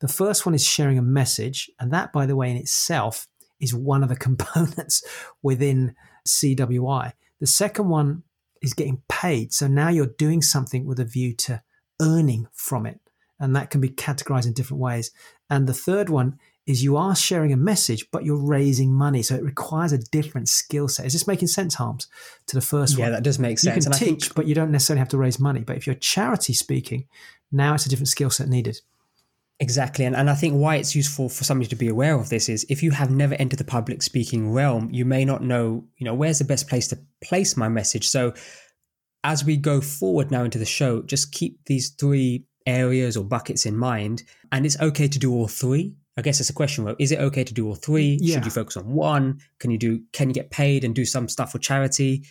the 0.00 0.08
first 0.08 0.46
one 0.46 0.54
is 0.54 0.66
sharing 0.66 0.98
a 0.98 1.02
message. 1.02 1.70
And 1.80 1.92
that, 1.92 2.12
by 2.12 2.26
the 2.26 2.36
way, 2.36 2.50
in 2.50 2.56
itself 2.56 3.26
is 3.60 3.74
one 3.74 4.02
of 4.02 4.08
the 4.08 4.16
components 4.26 5.02
within 5.42 5.94
CWI. 6.26 7.12
The 7.40 7.46
second 7.46 7.88
one 7.88 8.22
is 8.62 8.74
getting 8.74 9.02
paid. 9.08 9.52
So 9.52 9.66
now 9.66 9.88
you're 9.88 10.06
doing 10.06 10.42
something 10.42 10.86
with 10.86 11.00
a 11.00 11.04
view 11.04 11.34
to 11.34 11.62
earning 12.00 12.46
from 12.52 12.86
it. 12.86 13.00
And 13.38 13.54
that 13.54 13.70
can 13.70 13.80
be 13.80 13.90
categorized 13.90 14.46
in 14.46 14.52
different 14.52 14.80
ways. 14.80 15.10
And 15.50 15.66
the 15.66 15.74
third 15.74 16.08
one 16.08 16.38
is 16.66 16.82
you 16.82 16.96
are 16.96 17.14
sharing 17.14 17.52
a 17.52 17.56
message, 17.56 18.10
but 18.10 18.24
you're 18.24 18.36
raising 18.36 18.92
money. 18.92 19.22
So 19.22 19.36
it 19.36 19.44
requires 19.44 19.92
a 19.92 19.98
different 19.98 20.48
skill 20.48 20.88
set. 20.88 21.06
Is 21.06 21.12
this 21.12 21.26
making 21.26 21.48
sense, 21.48 21.74
Harms, 21.74 22.08
to 22.48 22.56
the 22.56 22.60
first 22.60 22.94
yeah, 22.94 23.04
one? 23.04 23.08
Yeah, 23.08 23.16
that 23.16 23.22
does 23.22 23.38
make 23.38 23.58
sense. 23.58 23.84
You 23.84 23.90
can 23.90 23.92
and 23.92 24.00
teach, 24.00 24.24
think... 24.24 24.34
but 24.34 24.46
you 24.46 24.54
don't 24.54 24.72
necessarily 24.72 24.98
have 24.98 25.10
to 25.10 25.18
raise 25.18 25.38
money. 25.38 25.60
But 25.60 25.76
if 25.76 25.86
you're 25.86 25.94
charity 25.94 26.54
speaking, 26.54 27.06
now 27.52 27.74
it's 27.74 27.86
a 27.86 27.88
different 27.88 28.08
skill 28.08 28.30
set 28.30 28.48
needed. 28.48 28.80
Exactly. 29.60 30.04
And, 30.04 30.14
and 30.14 30.28
I 30.28 30.34
think 30.34 30.54
why 30.54 30.76
it's 30.76 30.94
useful 30.94 31.28
for 31.28 31.44
somebody 31.44 31.68
to 31.68 31.76
be 31.76 31.88
aware 31.88 32.18
of 32.18 32.28
this 32.28 32.48
is 32.48 32.66
if 32.68 32.82
you 32.82 32.90
have 32.90 33.10
never 33.10 33.34
entered 33.34 33.58
the 33.58 33.64
public 33.64 34.02
speaking 34.02 34.52
realm, 34.52 34.90
you 34.92 35.04
may 35.04 35.24
not 35.24 35.42
know, 35.42 35.84
you 35.96 36.04
know, 36.04 36.14
where's 36.14 36.38
the 36.38 36.44
best 36.44 36.68
place 36.68 36.88
to 36.88 36.98
place 37.22 37.56
my 37.56 37.68
message. 37.68 38.08
So 38.08 38.34
as 39.24 39.44
we 39.44 39.56
go 39.56 39.80
forward 39.80 40.30
now 40.30 40.44
into 40.44 40.58
the 40.58 40.66
show, 40.66 41.00
just 41.02 41.32
keep 41.32 41.64
these 41.64 41.90
three 41.90 42.44
areas 42.66 43.16
or 43.16 43.24
buckets 43.24 43.66
in 43.66 43.76
mind. 43.76 44.22
And 44.52 44.66
it's 44.66 44.78
okay 44.80 45.08
to 45.08 45.18
do 45.18 45.32
all 45.32 45.48
three. 45.48 45.96
I 46.16 46.22
guess 46.22 46.40
it's 46.40 46.50
a 46.50 46.54
question, 46.54 46.84
though. 46.84 46.96
Is 46.98 47.12
it 47.12 47.20
okay 47.20 47.44
to 47.44 47.52
do 47.52 47.66
all 47.66 47.74
three? 47.74 48.18
Yeah. 48.20 48.36
Should 48.36 48.46
you 48.46 48.50
focus 48.50 48.76
on 48.76 48.86
one? 48.86 49.40
Can 49.58 49.70
you 49.70 49.78
do? 49.78 50.02
Can 50.12 50.28
you 50.28 50.34
get 50.34 50.50
paid 50.50 50.82
and 50.82 50.94
do 50.94 51.04
some 51.04 51.28
stuff 51.28 51.52
for 51.52 51.58
charity? 51.58 52.24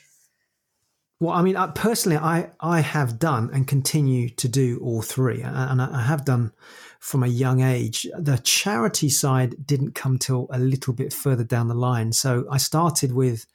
Well, 1.20 1.34
I 1.34 1.44
mean, 1.44 1.56
uh, 1.56 1.68
personally, 1.68 2.18
I 2.18 2.50
I 2.60 2.82
have 2.82 3.20
done 3.20 3.50
and 3.54 3.68
continue 3.68 4.30
to 4.30 4.48
do 4.48 4.80
all 4.84 5.02
three, 5.02 5.42
and 5.42 5.82
I 5.82 6.02
have 6.02 6.26
done 6.26 6.52
from 7.00 7.24
a 7.24 7.28
young 7.28 7.62
age. 7.62 8.08
The 8.18 8.38
charity 8.40 9.10
side 9.10 9.56
didn't 9.66 9.94
come 9.94 10.18
till 10.18 10.48
a 10.50 10.60
little 10.60 10.94
bit 10.94 11.14
further 11.14 11.44
down 11.44 11.68
the 11.68 11.76
line. 11.76 12.12
So 12.12 12.46
I 12.52 12.58
started 12.58 13.12
with 13.12 13.46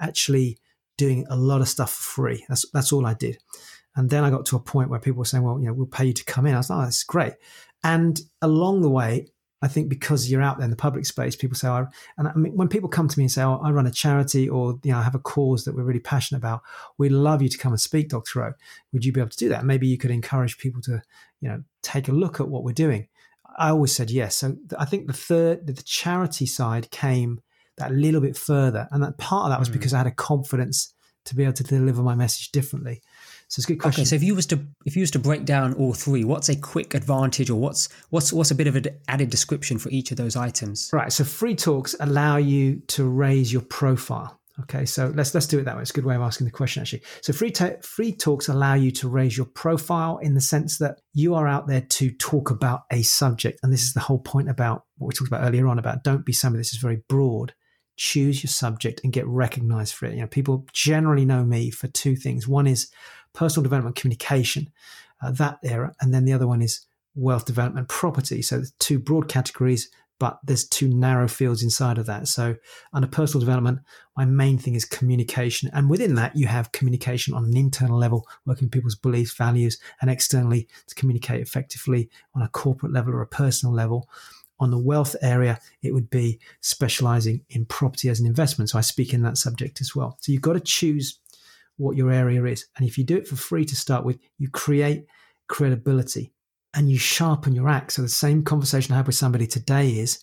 actually 0.00 0.58
doing 0.96 1.26
a 1.28 1.36
lot 1.36 1.60
of 1.60 1.68
stuff 1.68 1.92
for 1.92 2.22
free. 2.22 2.44
That's 2.48 2.68
that's 2.70 2.92
all 2.92 3.06
I 3.06 3.14
did. 3.14 3.38
And 3.96 4.10
then 4.10 4.22
I 4.22 4.30
got 4.30 4.46
to 4.46 4.56
a 4.56 4.60
point 4.60 4.90
where 4.90 5.00
people 5.00 5.18
were 5.18 5.24
saying, 5.24 5.42
"Well, 5.42 5.58
you 5.58 5.66
know, 5.66 5.72
we'll 5.72 5.86
pay 5.86 6.06
you 6.06 6.12
to 6.12 6.24
come 6.24 6.46
in." 6.46 6.54
I 6.54 6.58
was 6.58 6.70
like, 6.70 6.78
"Oh, 6.78 6.82
that's 6.82 7.02
great." 7.02 7.34
And 7.82 8.20
along 8.42 8.82
the 8.82 8.90
way, 8.90 9.28
I 9.62 9.68
think 9.68 9.88
because 9.88 10.30
you're 10.30 10.42
out 10.42 10.58
there 10.58 10.64
in 10.64 10.70
the 10.70 10.76
public 10.76 11.06
space, 11.06 11.34
people 11.34 11.56
say, 11.56 11.68
oh, 11.68 11.86
and 12.18 12.28
I 12.28 12.34
mean, 12.34 12.54
when 12.56 12.68
people 12.68 12.90
come 12.90 13.08
to 13.08 13.18
me 13.18 13.24
and 13.24 13.32
say, 13.32 13.42
oh, 13.42 13.60
I 13.62 13.70
run 13.70 13.86
a 13.86 13.90
charity 13.90 14.48
or, 14.48 14.78
you 14.84 14.92
know, 14.92 14.98
I 14.98 15.02
have 15.02 15.14
a 15.14 15.20
cause 15.20 15.64
that 15.64 15.74
we're 15.74 15.82
really 15.82 16.00
passionate 16.00 16.38
about, 16.38 16.60
we'd 16.98 17.12
love 17.12 17.40
you 17.40 17.48
to 17.48 17.56
come 17.56 17.72
and 17.72 17.80
speak, 17.80 18.10
Dr. 18.10 18.44
O. 18.44 18.52
Would 18.92 19.04
you 19.04 19.12
be 19.12 19.20
able 19.20 19.30
to 19.30 19.36
do 19.36 19.48
that? 19.48 19.64
Maybe 19.64 19.86
you 19.86 19.96
could 19.96 20.10
encourage 20.10 20.58
people 20.58 20.82
to, 20.82 21.02
you 21.40 21.48
know, 21.48 21.62
take 21.82 22.08
a 22.08 22.12
look 22.12 22.38
at 22.38 22.48
what 22.48 22.64
we're 22.64 22.72
doing. 22.72 23.08
I 23.58 23.70
always 23.70 23.94
said 23.94 24.10
yes. 24.10 24.36
So 24.36 24.56
I 24.78 24.84
think 24.84 25.06
the 25.06 25.14
third, 25.14 25.66
the 25.66 25.72
charity 25.82 26.44
side 26.44 26.90
came 26.90 27.40
that 27.78 27.92
little 27.92 28.20
bit 28.20 28.36
further. 28.36 28.88
And 28.90 29.02
that 29.02 29.16
part 29.16 29.46
of 29.46 29.50
that 29.50 29.58
was 29.58 29.70
mm. 29.70 29.72
because 29.72 29.94
I 29.94 29.98
had 29.98 30.06
a 30.06 30.12
confidence 30.12 30.92
to 31.24 31.34
be 31.34 31.44
able 31.44 31.54
to 31.54 31.64
deliver 31.64 32.02
my 32.02 32.14
message 32.14 32.52
differently. 32.52 33.02
So 33.48 33.60
it's 33.60 33.68
a 33.68 33.72
good 33.72 33.80
question. 33.80 34.00
Okay, 34.02 34.06
so 34.06 34.16
if 34.16 34.22
you 34.22 34.34
was 34.34 34.46
to 34.46 34.66
if 34.84 34.96
you 34.96 35.02
was 35.02 35.10
to 35.12 35.18
break 35.18 35.44
down 35.44 35.74
all 35.74 35.94
three, 35.94 36.24
what's 36.24 36.48
a 36.48 36.56
quick 36.56 36.94
advantage, 36.94 37.48
or 37.48 37.56
what's 37.56 37.88
what's 38.10 38.32
what's 38.32 38.50
a 38.50 38.54
bit 38.54 38.66
of 38.66 38.76
an 38.76 38.86
added 39.08 39.30
description 39.30 39.78
for 39.78 39.88
each 39.90 40.10
of 40.10 40.16
those 40.16 40.34
items? 40.34 40.90
Right. 40.92 41.12
So 41.12 41.22
free 41.22 41.54
talks 41.54 41.94
allow 42.00 42.38
you 42.38 42.82
to 42.88 43.04
raise 43.04 43.52
your 43.52 43.62
profile. 43.62 44.40
Okay, 44.62 44.86
so 44.86 45.12
let's 45.14 45.32
let's 45.34 45.46
do 45.46 45.58
it 45.58 45.64
that 45.64 45.76
way. 45.76 45.82
It's 45.82 45.90
a 45.90 45.94
good 45.94 46.06
way 46.06 46.16
of 46.16 46.22
asking 46.22 46.46
the 46.46 46.50
question, 46.50 46.80
actually. 46.80 47.02
So 47.20 47.32
free 47.32 47.50
ta- 47.50 47.76
free 47.82 48.12
talks 48.12 48.48
allow 48.48 48.74
you 48.74 48.90
to 48.92 49.08
raise 49.08 49.36
your 49.36 49.46
profile 49.46 50.18
in 50.18 50.34
the 50.34 50.40
sense 50.40 50.78
that 50.78 51.00
you 51.12 51.34
are 51.34 51.46
out 51.46 51.68
there 51.68 51.82
to 51.82 52.10
talk 52.12 52.50
about 52.50 52.82
a 52.90 53.02
subject, 53.02 53.60
and 53.62 53.72
this 53.72 53.82
is 53.82 53.92
the 53.92 54.00
whole 54.00 54.18
point 54.18 54.48
about 54.48 54.84
what 54.96 55.08
we 55.08 55.12
talked 55.12 55.28
about 55.28 55.46
earlier 55.46 55.68
on 55.68 55.78
about 55.78 56.02
don't 56.02 56.24
be 56.24 56.32
somebody 56.32 56.60
this 56.60 56.72
is 56.72 56.78
very 56.78 57.02
broad 57.08 57.52
choose 57.96 58.42
your 58.42 58.50
subject 58.50 59.00
and 59.02 59.12
get 59.12 59.26
recognized 59.26 59.94
for 59.94 60.06
it. 60.06 60.14
You 60.14 60.20
know, 60.20 60.26
people 60.26 60.66
generally 60.72 61.24
know 61.24 61.44
me 61.44 61.70
for 61.70 61.88
two 61.88 62.14
things. 62.14 62.46
One 62.46 62.66
is 62.66 62.90
personal 63.36 63.62
development 63.62 63.94
communication, 63.94 64.72
uh, 65.22 65.30
that 65.30 65.58
area, 65.62 65.92
and 66.00 66.12
then 66.12 66.24
the 66.24 66.32
other 66.32 66.48
one 66.48 66.62
is 66.62 66.86
wealth 67.14 67.44
development 67.44 67.88
property. 67.88 68.42
So 68.42 68.62
two 68.80 68.98
broad 68.98 69.28
categories, 69.28 69.88
but 70.18 70.38
there's 70.42 70.66
two 70.66 70.88
narrow 70.88 71.28
fields 71.28 71.62
inside 71.62 71.98
of 71.98 72.06
that. 72.06 72.26
So 72.26 72.56
under 72.92 73.06
personal 73.06 73.40
development, 73.40 73.80
my 74.16 74.24
main 74.24 74.58
thing 74.58 74.74
is 74.74 74.84
communication. 74.84 75.70
And 75.74 75.90
within 75.90 76.14
that, 76.14 76.34
you 76.34 76.46
have 76.46 76.72
communication 76.72 77.34
on 77.34 77.44
an 77.44 77.56
internal 77.56 77.98
level, 77.98 78.26
working 78.46 78.70
people's 78.70 78.94
beliefs, 78.96 79.34
values, 79.34 79.78
and 80.00 80.10
externally 80.10 80.68
to 80.86 80.94
communicate 80.94 81.42
effectively 81.42 82.08
on 82.34 82.42
a 82.42 82.48
corporate 82.48 82.92
level 82.92 83.12
or 83.12 83.22
a 83.22 83.26
personal 83.26 83.74
level. 83.74 84.08
On 84.58 84.70
the 84.70 84.78
wealth 84.78 85.14
area, 85.20 85.60
it 85.82 85.92
would 85.92 86.08
be 86.08 86.40
specializing 86.62 87.44
in 87.50 87.66
property 87.66 88.08
as 88.08 88.20
an 88.20 88.26
investment. 88.26 88.70
So 88.70 88.78
I 88.78 88.82
speak 88.82 89.12
in 89.12 89.22
that 89.22 89.36
subject 89.36 89.82
as 89.82 89.94
well. 89.94 90.16
So 90.22 90.32
you've 90.32 90.40
got 90.40 90.54
to 90.54 90.60
choose 90.60 91.20
what 91.76 91.96
your 91.96 92.10
area 92.10 92.44
is. 92.44 92.66
And 92.76 92.86
if 92.86 92.98
you 92.98 93.04
do 93.04 93.16
it 93.16 93.28
for 93.28 93.36
free 93.36 93.64
to 93.64 93.76
start 93.76 94.04
with, 94.04 94.18
you 94.38 94.48
create 94.48 95.06
credibility 95.48 96.32
and 96.74 96.90
you 96.90 96.98
sharpen 96.98 97.54
your 97.54 97.68
act. 97.68 97.92
So 97.92 98.02
the 98.02 98.08
same 98.08 98.44
conversation 98.44 98.92
I 98.92 98.98
had 98.98 99.06
with 99.06 99.16
somebody 99.16 99.46
today 99.46 99.90
is 99.90 100.22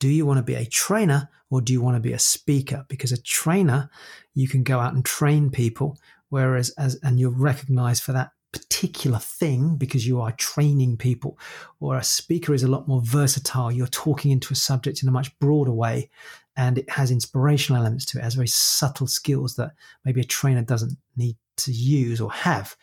do 0.00 0.08
you 0.08 0.26
want 0.26 0.38
to 0.38 0.42
be 0.42 0.54
a 0.54 0.66
trainer 0.66 1.30
or 1.50 1.60
do 1.60 1.72
you 1.72 1.80
want 1.80 1.96
to 1.96 2.00
be 2.00 2.12
a 2.12 2.18
speaker? 2.18 2.84
Because 2.88 3.12
a 3.12 3.22
trainer, 3.22 3.90
you 4.34 4.48
can 4.48 4.62
go 4.62 4.80
out 4.80 4.94
and 4.94 5.04
train 5.04 5.50
people, 5.50 5.98
whereas 6.28 6.70
as 6.76 6.98
and 7.02 7.18
you're 7.18 7.30
recognized 7.30 8.02
for 8.02 8.12
that 8.12 8.32
particular 8.54 9.18
thing 9.18 9.74
because 9.74 10.06
you 10.06 10.20
are 10.20 10.30
training 10.32 10.96
people, 10.96 11.36
or 11.80 11.96
a 11.96 12.04
speaker 12.04 12.54
is 12.54 12.62
a 12.62 12.68
lot 12.68 12.86
more 12.86 13.02
versatile. 13.02 13.72
You're 13.72 13.88
talking 13.88 14.30
into 14.30 14.52
a 14.52 14.56
subject 14.56 15.02
in 15.02 15.08
a 15.08 15.12
much 15.12 15.36
broader 15.40 15.72
way, 15.72 16.08
and 16.56 16.78
it 16.78 16.88
has 16.88 17.10
inspirational 17.10 17.82
elements 17.82 18.04
to 18.06 18.18
it. 18.18 18.20
It 18.20 18.24
has 18.24 18.36
very 18.36 18.46
subtle 18.46 19.08
skills 19.08 19.56
that 19.56 19.72
maybe 20.04 20.20
a 20.20 20.24
trainer 20.24 20.62
doesn't 20.62 20.96
need 21.16 21.36
to 21.56 21.72
use 21.72 22.20
or 22.20 22.30
have. 22.30 22.76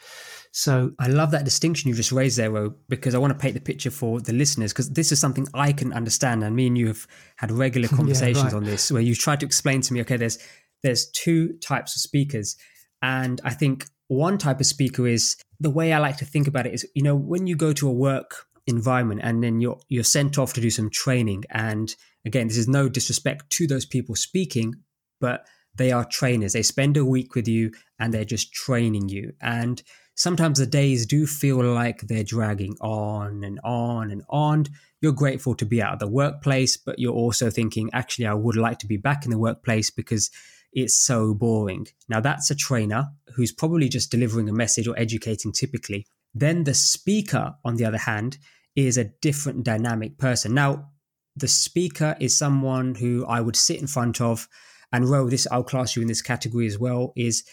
So 0.52 0.92
I 1.00 1.08
love 1.08 1.32
that 1.32 1.46
distinction 1.46 1.88
you 1.88 1.96
just 1.96 2.12
raised 2.12 2.38
there, 2.38 2.52
Ro, 2.52 2.74
because 2.90 3.16
I 3.16 3.18
want 3.18 3.32
to 3.32 3.40
paint 3.40 3.54
the 3.54 3.62
picture 3.62 3.92
for 3.92 4.20
the 4.20 4.34
listeners 4.34 4.74
because 4.74 4.90
this 4.90 5.14
is 5.14 5.20
something 5.20 5.48
I 5.54 5.72
can 5.72 5.94
understand, 5.94 6.44
and 6.44 6.54
me 6.54 6.68
and 6.68 6.78
you 6.78 6.88
have 6.88 7.08
had 7.38 7.50
regular 7.50 7.88
conversations 8.00 8.44
yeah, 8.44 8.44
right. 8.44 8.54
on 8.56 8.66
this 8.66 8.92
where 8.92 9.02
you 9.02 9.16
tried 9.16 9.40
to 9.40 9.46
explain 9.46 9.80
to 9.82 9.94
me, 9.94 10.02
okay, 10.02 10.18
there's 10.18 10.38
there's 10.84 11.10
two 11.12 11.54
types 11.60 11.96
of 11.96 12.02
speakers, 12.02 12.58
and 13.02 13.40
I 13.46 13.52
think 13.52 13.86
one 14.12 14.38
type 14.38 14.60
of 14.60 14.66
speaker 14.66 15.08
is 15.08 15.38
the 15.62 15.70
way 15.70 15.94
I 15.94 16.00
like 16.00 16.18
to 16.18 16.26
think 16.26 16.46
about 16.46 16.68
it 16.68 16.74
is, 16.74 16.86
you 16.94 17.02
know, 17.02 17.16
when 17.16 17.48
you 17.48 17.56
go 17.56 17.72
to 17.72 17.88
a 17.88 17.94
work 17.94 18.46
environment 18.68 19.22
and 19.24 19.42
then 19.42 19.62
you're 19.62 19.80
you're 19.88 20.04
sent 20.04 20.38
off 20.38 20.54
to 20.54 20.62
do 20.62 20.70
some 20.70 20.90
training 20.90 21.44
and 21.50 21.96
again 22.26 22.48
this 22.48 22.58
is 22.58 22.68
no 22.68 22.88
disrespect 22.88 23.50
to 23.50 23.66
those 23.66 23.88
people 23.88 24.14
speaking 24.16 24.76
but 25.20 25.48
they 25.76 25.92
are 25.92 26.06
trainers. 26.06 26.54
They 26.54 26.62
spend 26.62 26.98
a 26.98 27.06
week 27.06 27.34
with 27.34 27.48
you 27.48 27.72
and 27.98 28.14
they're 28.14 28.26
just 28.26 28.54
training 28.54 29.08
you. 29.08 29.34
And 29.42 29.82
sometimes 30.16 30.60
the 30.60 30.66
days 30.66 31.06
do 31.06 31.26
feel 31.26 31.64
like 31.64 32.02
they're 32.02 32.26
dragging 32.26 32.76
on 32.82 33.44
and 33.44 33.60
on 33.64 34.12
and 34.12 34.24
on. 34.30 34.66
You're 35.02 35.14
grateful 35.14 35.56
to 35.56 35.66
be 35.66 35.82
out 35.82 35.94
of 35.94 36.00
the 36.00 36.08
workplace 36.08 36.76
but 36.76 37.00
you're 37.00 37.14
also 37.14 37.50
thinking 37.50 37.90
actually 37.94 38.28
I 38.28 38.34
would 38.34 38.58
like 38.58 38.80
to 38.80 38.88
be 38.88 38.98
back 38.98 39.24
in 39.24 39.32
the 39.32 39.40
workplace 39.40 39.90
because 39.90 40.30
it's 40.74 40.96
so 40.96 41.34
boring. 41.34 41.88
Now, 42.08 42.22
that's 42.22 42.50
a 42.50 42.56
trainer 42.56 43.10
who's 43.36 43.52
probably 43.52 43.90
just 43.90 44.12
delivering 44.12 44.50
a 44.50 44.54
message 44.54 44.88
or 44.88 44.98
educating 44.98 45.52
typically. 45.52 46.06
Then 46.34 46.64
the 46.64 46.74
speaker, 46.74 47.56
on 47.66 47.76
the 47.76 47.86
other 47.86 47.98
hand, 47.98 48.38
is 48.76 48.98
a 48.98 49.12
different 49.22 49.64
dynamic 49.64 50.18
person. 50.18 50.54
Now, 50.54 50.92
the 51.36 51.48
speaker 51.48 52.16
is 52.20 52.38
someone 52.38 52.96
who 52.96 53.26
I 53.26 53.42
would 53.42 53.56
sit 53.56 53.80
in 53.80 53.88
front 53.88 54.22
of, 54.22 54.48
and 54.92 55.10
Ro, 55.10 55.30
this 55.30 55.48
I'll 55.52 55.64
class 55.64 55.96
you 55.96 56.02
in 56.02 56.08
this 56.08 56.22
category 56.22 56.68
as 56.68 56.78
well, 56.78 57.14
is 57.16 57.44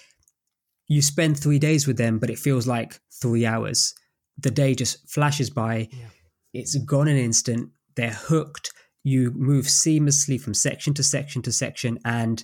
you 0.88 1.02
spend 1.02 1.38
three 1.38 1.58
days 1.58 1.86
with 1.86 1.96
them, 1.96 2.18
but 2.18 2.30
it 2.30 2.38
feels 2.38 2.66
like 2.66 3.00
three 3.20 3.46
hours. 3.46 3.94
The 4.38 4.50
day 4.50 4.74
just 4.74 5.08
flashes 5.10 5.50
by, 5.50 5.88
yeah. 5.90 6.06
it's 6.54 6.76
gone 6.76 7.08
in 7.08 7.16
an 7.16 7.22
instant, 7.22 7.70
they're 7.96 8.10
hooked. 8.10 8.72
You 9.04 9.32
move 9.32 9.66
seamlessly 9.66 10.40
from 10.40 10.54
section 10.54 10.94
to 10.94 11.02
section 11.02 11.42
to 11.42 11.52
section, 11.52 11.98
and 12.04 12.42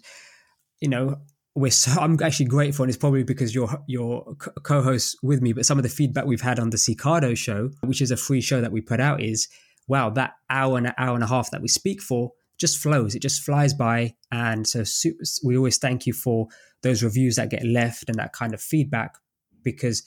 you 0.80 0.88
know, 0.88 1.16
we're 1.54 1.70
so, 1.70 1.92
I'm 2.00 2.20
actually 2.22 2.46
grateful, 2.46 2.82
and 2.82 2.90
it's 2.90 2.98
probably 2.98 3.22
because 3.22 3.54
you're 3.54 3.82
your 3.86 4.34
co-host 4.62 5.16
with 5.22 5.40
me. 5.40 5.52
But 5.52 5.66
some 5.66 5.78
of 5.78 5.82
the 5.82 5.88
feedback 5.88 6.26
we've 6.26 6.40
had 6.40 6.58
on 6.58 6.70
the 6.70 6.76
Cicado 6.76 7.36
show, 7.36 7.70
which 7.82 8.02
is 8.02 8.10
a 8.10 8.16
free 8.16 8.40
show 8.40 8.60
that 8.60 8.72
we 8.72 8.80
put 8.80 9.00
out, 9.00 9.22
is 9.22 9.48
wow, 9.86 10.10
that 10.10 10.32
hour 10.48 10.78
and 10.78 10.86
an 10.86 10.94
hour 10.98 11.14
and 11.14 11.22
a 11.22 11.28
half 11.28 11.50
that 11.50 11.60
we 11.60 11.68
speak 11.68 12.00
for 12.00 12.32
just 12.58 12.78
flows. 12.78 13.14
It 13.14 13.22
just 13.22 13.42
flies 13.42 13.74
by, 13.74 14.14
and 14.32 14.66
so 14.66 14.84
super, 14.84 15.22
we 15.44 15.56
always 15.56 15.78
thank 15.78 16.06
you 16.06 16.12
for 16.12 16.48
those 16.82 17.02
reviews 17.02 17.36
that 17.36 17.50
get 17.50 17.64
left 17.64 18.08
and 18.08 18.18
that 18.18 18.32
kind 18.32 18.54
of 18.54 18.60
feedback 18.60 19.16
because 19.62 20.02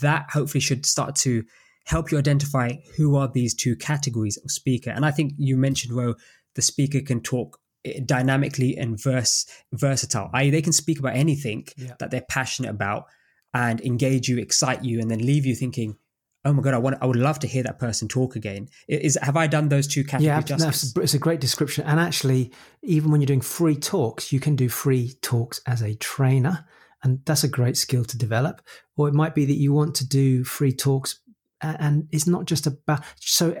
that 0.00 0.26
hopefully 0.30 0.60
should 0.60 0.86
start 0.86 1.16
to 1.16 1.44
help 1.84 2.10
you 2.12 2.18
identify 2.18 2.72
who 2.96 3.16
are 3.16 3.28
these 3.28 3.54
two 3.54 3.74
categories 3.76 4.36
of 4.38 4.50
speaker. 4.50 4.90
And 4.90 5.04
I 5.04 5.10
think 5.10 5.32
you 5.36 5.56
mentioned, 5.56 5.94
Ro, 5.94 6.14
the 6.54 6.62
speaker 6.62 7.00
can 7.00 7.20
talk 7.20 7.59
Eh, 7.84 8.00
dynamically 8.04 8.76
and 8.76 9.00
verse, 9.00 9.46
versatile. 9.72 10.30
I.e., 10.34 10.50
they 10.50 10.60
can 10.60 10.72
speak 10.72 10.98
about 10.98 11.16
anything 11.16 11.66
yeah. 11.76 11.94
that 11.98 12.10
they're 12.10 12.20
passionate 12.20 12.70
about 12.70 13.06
and 13.54 13.80
engage 13.80 14.28
you, 14.28 14.38
excite 14.38 14.84
you, 14.84 15.00
and 15.00 15.10
then 15.10 15.20
leave 15.20 15.46
you 15.46 15.54
thinking, 15.54 15.96
"Oh 16.44 16.52
my 16.52 16.62
god, 16.62 16.74
I 16.74 16.78
want, 16.78 16.98
I 17.00 17.06
would 17.06 17.16
love 17.16 17.38
to 17.38 17.46
hear 17.46 17.62
that 17.62 17.78
person 17.78 18.06
talk 18.06 18.36
again." 18.36 18.68
Is 18.86 19.18
have 19.22 19.36
I 19.36 19.46
done 19.46 19.70
those 19.70 19.86
two 19.86 20.04
categories 20.04 20.26
yeah, 20.26 20.56
justice? 20.56 20.94
No, 20.94 21.02
it's 21.02 21.14
a 21.14 21.18
great 21.18 21.40
description. 21.40 21.86
And 21.86 21.98
actually, 21.98 22.52
even 22.82 23.10
when 23.10 23.22
you're 23.22 23.26
doing 23.26 23.40
free 23.40 23.76
talks, 23.76 24.30
you 24.30 24.40
can 24.40 24.56
do 24.56 24.68
free 24.68 25.14
talks 25.22 25.62
as 25.66 25.80
a 25.80 25.94
trainer, 25.94 26.66
and 27.02 27.20
that's 27.24 27.44
a 27.44 27.48
great 27.48 27.78
skill 27.78 28.04
to 28.04 28.18
develop. 28.18 28.60
Or 28.98 29.08
it 29.08 29.14
might 29.14 29.34
be 29.34 29.46
that 29.46 29.56
you 29.56 29.72
want 29.72 29.94
to 29.96 30.06
do 30.06 30.44
free 30.44 30.72
talks 30.72 31.20
and 31.62 32.08
it's 32.10 32.26
not 32.26 32.46
just 32.46 32.66
about 32.66 33.04
so 33.20 33.54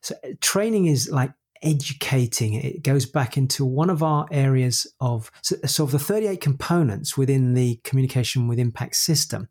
so 0.00 0.14
training 0.40 0.86
is 0.86 1.08
like 1.08 1.32
educating. 1.64 2.54
It 2.54 2.82
goes 2.82 3.06
back 3.06 3.36
into 3.36 3.64
one 3.64 3.90
of 3.90 4.02
our 4.02 4.26
areas 4.30 4.86
of 5.00 5.30
so, 5.42 5.56
so 5.66 5.84
of 5.84 5.90
the 5.90 5.98
38 5.98 6.40
components 6.40 7.16
within 7.16 7.54
the 7.54 7.80
communication 7.82 8.46
with 8.46 8.58
impact 8.58 8.96
system. 8.96 9.48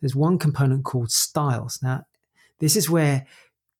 There's 0.00 0.16
one 0.16 0.38
component 0.38 0.84
called 0.84 1.10
styles. 1.10 1.80
Now, 1.82 2.04
this 2.60 2.76
is 2.76 2.88
where 2.88 3.26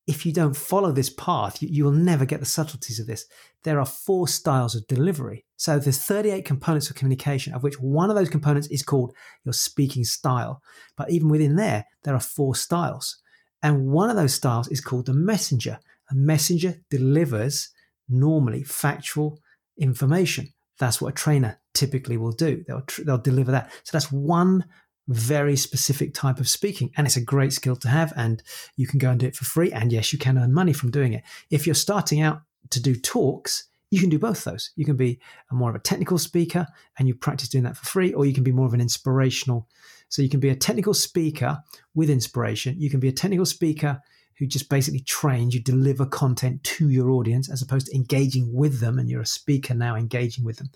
if 0.08 0.24
you 0.24 0.32
don't 0.32 0.56
follow 0.56 0.90
this 0.90 1.10
path, 1.10 1.62
you, 1.62 1.68
you, 1.70 1.84
will 1.84 1.92
never 1.92 2.24
get 2.24 2.40
the 2.40 2.46
subtleties 2.46 2.98
of 2.98 3.06
this. 3.06 3.26
There 3.62 3.78
are 3.78 3.86
four 3.86 4.26
styles 4.26 4.74
of 4.74 4.86
delivery. 4.86 5.44
So 5.56 5.78
there's 5.78 6.02
38 6.02 6.46
components 6.46 6.88
of 6.88 6.96
communication, 6.96 7.52
of 7.52 7.62
which 7.62 7.78
one 7.78 8.08
of 8.08 8.16
those 8.16 8.30
components 8.30 8.68
is 8.68 8.82
called 8.82 9.12
your 9.44 9.52
speaking 9.52 10.04
style. 10.04 10.62
But 10.96 11.10
even 11.10 11.28
within 11.28 11.56
there, 11.56 11.84
there 12.04 12.14
are 12.14 12.20
four 12.20 12.54
styles. 12.54 13.18
And 13.62 13.88
one 13.88 14.08
of 14.08 14.16
those 14.16 14.32
styles 14.32 14.68
is 14.68 14.80
called 14.80 15.06
the 15.06 15.12
messenger. 15.12 15.78
A 16.10 16.14
messenger 16.14 16.76
delivers 16.90 17.70
normally 18.08 18.62
factual 18.62 19.40
information. 19.76 20.52
That's 20.78 21.00
what 21.00 21.08
a 21.08 21.12
trainer 21.12 21.60
typically 21.74 22.16
will 22.16 22.32
do. 22.32 22.64
They'll, 22.66 22.84
they'll 23.04 23.18
deliver 23.18 23.50
that. 23.52 23.70
So 23.84 23.90
that's 23.92 24.12
one 24.12 24.64
very 25.08 25.56
specific 25.56 26.14
type 26.14 26.38
of 26.38 26.48
speaking. 26.48 26.90
And 26.96 27.06
it's 27.06 27.16
a 27.16 27.24
great 27.24 27.52
skill 27.52 27.76
to 27.76 27.88
have. 27.88 28.12
And 28.16 28.42
you 28.76 28.86
can 28.86 28.98
go 28.98 29.10
and 29.10 29.18
do 29.18 29.26
it 29.26 29.36
for 29.36 29.44
free. 29.44 29.72
And 29.72 29.92
yes, 29.92 30.12
you 30.12 30.18
can 30.18 30.38
earn 30.38 30.52
money 30.52 30.72
from 30.72 30.90
doing 30.90 31.14
it. 31.14 31.24
If 31.50 31.66
you're 31.66 31.74
starting 31.74 32.20
out 32.20 32.42
to 32.70 32.80
do 32.80 32.94
talks, 32.94 33.68
you 33.90 34.00
can 34.00 34.10
do 34.10 34.18
both 34.18 34.44
those. 34.44 34.70
You 34.76 34.84
can 34.84 34.96
be 34.96 35.18
more 35.50 35.70
of 35.70 35.76
a 35.76 35.80
technical 35.80 36.18
speaker 36.18 36.66
and 36.98 37.08
you 37.08 37.14
practice 37.14 37.48
doing 37.48 37.64
that 37.64 37.76
for 37.76 37.86
free, 37.86 38.12
or 38.12 38.26
you 38.26 38.34
can 38.34 38.44
be 38.44 38.52
more 38.52 38.66
of 38.66 38.74
an 38.74 38.82
inspirational. 38.82 39.66
So 40.10 40.20
you 40.20 40.28
can 40.28 40.40
be 40.40 40.50
a 40.50 40.56
technical 40.56 40.92
speaker 40.92 41.58
with 41.94 42.10
inspiration. 42.10 42.78
You 42.78 42.90
can 42.90 43.00
be 43.00 43.08
a 43.08 43.12
technical 43.12 43.46
speaker 43.46 44.00
who 44.38 44.46
just 44.46 44.68
basically 44.68 45.00
trains 45.00 45.54
you 45.54 45.60
deliver 45.60 46.06
content 46.06 46.62
to 46.62 46.88
your 46.88 47.10
audience 47.10 47.50
as 47.50 47.62
opposed 47.62 47.86
to 47.86 47.96
engaging 47.96 48.52
with 48.52 48.80
them 48.80 48.98
and 48.98 49.10
you're 49.10 49.20
a 49.20 49.26
speaker 49.26 49.74
now 49.74 49.96
engaging 49.96 50.44
with 50.44 50.58
them. 50.58 50.70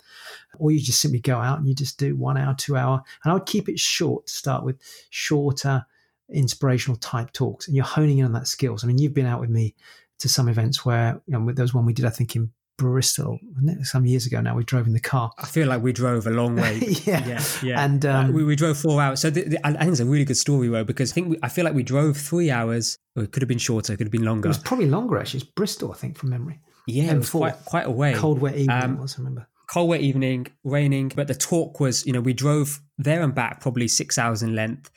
Or 0.59 0.71
you 0.71 0.79
just 0.79 1.01
simply 1.01 1.19
go 1.19 1.37
out 1.37 1.59
and 1.59 1.67
you 1.67 1.73
just 1.73 1.97
do 1.97 2.15
one 2.15 2.37
hour 2.37 2.53
two 2.55 2.75
hour 2.75 3.01
and 3.23 3.31
i 3.31 3.33
would 3.33 3.45
keep 3.45 3.69
it 3.69 3.79
short 3.79 4.27
to 4.27 4.33
start 4.33 4.63
with 4.63 4.77
shorter 5.09 5.85
inspirational 6.29 6.97
type 6.97 7.31
talks. 7.31 7.67
And 7.67 7.75
you're 7.75 7.85
honing 7.85 8.19
in 8.19 8.25
on 8.25 8.33
that 8.33 8.47
skills. 8.47 8.83
I 8.83 8.87
mean 8.87 8.97
you've 8.97 9.13
been 9.13 9.25
out 9.25 9.39
with 9.39 9.49
me 9.49 9.75
to 10.19 10.29
some 10.29 10.47
events 10.47 10.85
where 10.85 11.21
you 11.25 11.37
know 11.37 11.51
there 11.51 11.63
was 11.63 11.73
one 11.73 11.85
we 11.85 11.93
did 11.93 12.05
i 12.05 12.09
think 12.09 12.35
in 12.35 12.49
Bristol, 12.91 13.39
some 13.83 14.05
years 14.05 14.25
ago 14.25 14.41
now. 14.41 14.55
We 14.55 14.63
drove 14.63 14.87
in 14.87 14.93
the 14.93 14.99
car. 14.99 15.31
I 15.37 15.45
feel 15.45 15.67
like 15.67 15.81
we 15.81 15.93
drove 15.93 16.27
a 16.27 16.29
long 16.29 16.55
way. 16.55 16.77
yeah. 17.05 17.25
yeah, 17.25 17.43
yeah. 17.63 17.83
And 17.83 18.05
um, 18.05 18.25
uh, 18.25 18.31
we, 18.31 18.43
we, 18.43 18.55
drove 18.55 18.77
four 18.77 19.01
hours. 19.01 19.21
So 19.21 19.29
the, 19.29 19.43
the, 19.43 19.67
I 19.67 19.71
think 19.71 19.91
it's 19.91 19.99
a 19.99 20.05
really 20.05 20.25
good 20.25 20.37
story, 20.37 20.67
though, 20.67 20.83
because 20.83 21.11
I 21.11 21.15
think 21.15 21.29
we, 21.29 21.39
I 21.41 21.49
feel 21.49 21.65
like 21.65 21.73
we 21.73 21.83
drove 21.83 22.17
three 22.17 22.51
hours. 22.51 22.97
Or 23.15 23.23
it 23.23 23.31
could 23.31 23.41
have 23.41 23.49
been 23.49 23.57
shorter. 23.57 23.93
It 23.93 23.97
could 23.97 24.07
have 24.07 24.11
been 24.11 24.25
longer. 24.25 24.47
It 24.47 24.49
was 24.49 24.57
probably 24.57 24.87
longer 24.87 25.17
actually. 25.19 25.41
It's 25.41 25.49
Bristol, 25.49 25.91
I 25.91 25.95
think, 25.95 26.17
from 26.17 26.29
memory. 26.29 26.59
Yeah, 26.87 27.13
it 27.13 27.17
was 27.17 27.29
quite 27.29 27.55
quite 27.65 27.85
a 27.85 27.91
way. 27.91 28.13
Cold 28.15 28.39
wet 28.39 28.55
evening 28.55 28.83
um, 28.83 28.99
was. 28.99 29.15
I 29.15 29.19
remember. 29.19 29.47
Cold 29.67 29.89
wet 29.89 30.01
evening, 30.01 30.47
raining, 30.63 31.11
but 31.15 31.27
the 31.27 31.35
talk 31.35 31.79
was. 31.79 32.05
You 32.05 32.13
know, 32.13 32.21
we 32.21 32.33
drove 32.33 32.81
there 32.97 33.21
and 33.21 33.33
back 33.33 33.61
probably 33.61 33.87
six 33.87 34.17
hours 34.17 34.43
in 34.43 34.55
length 34.55 34.89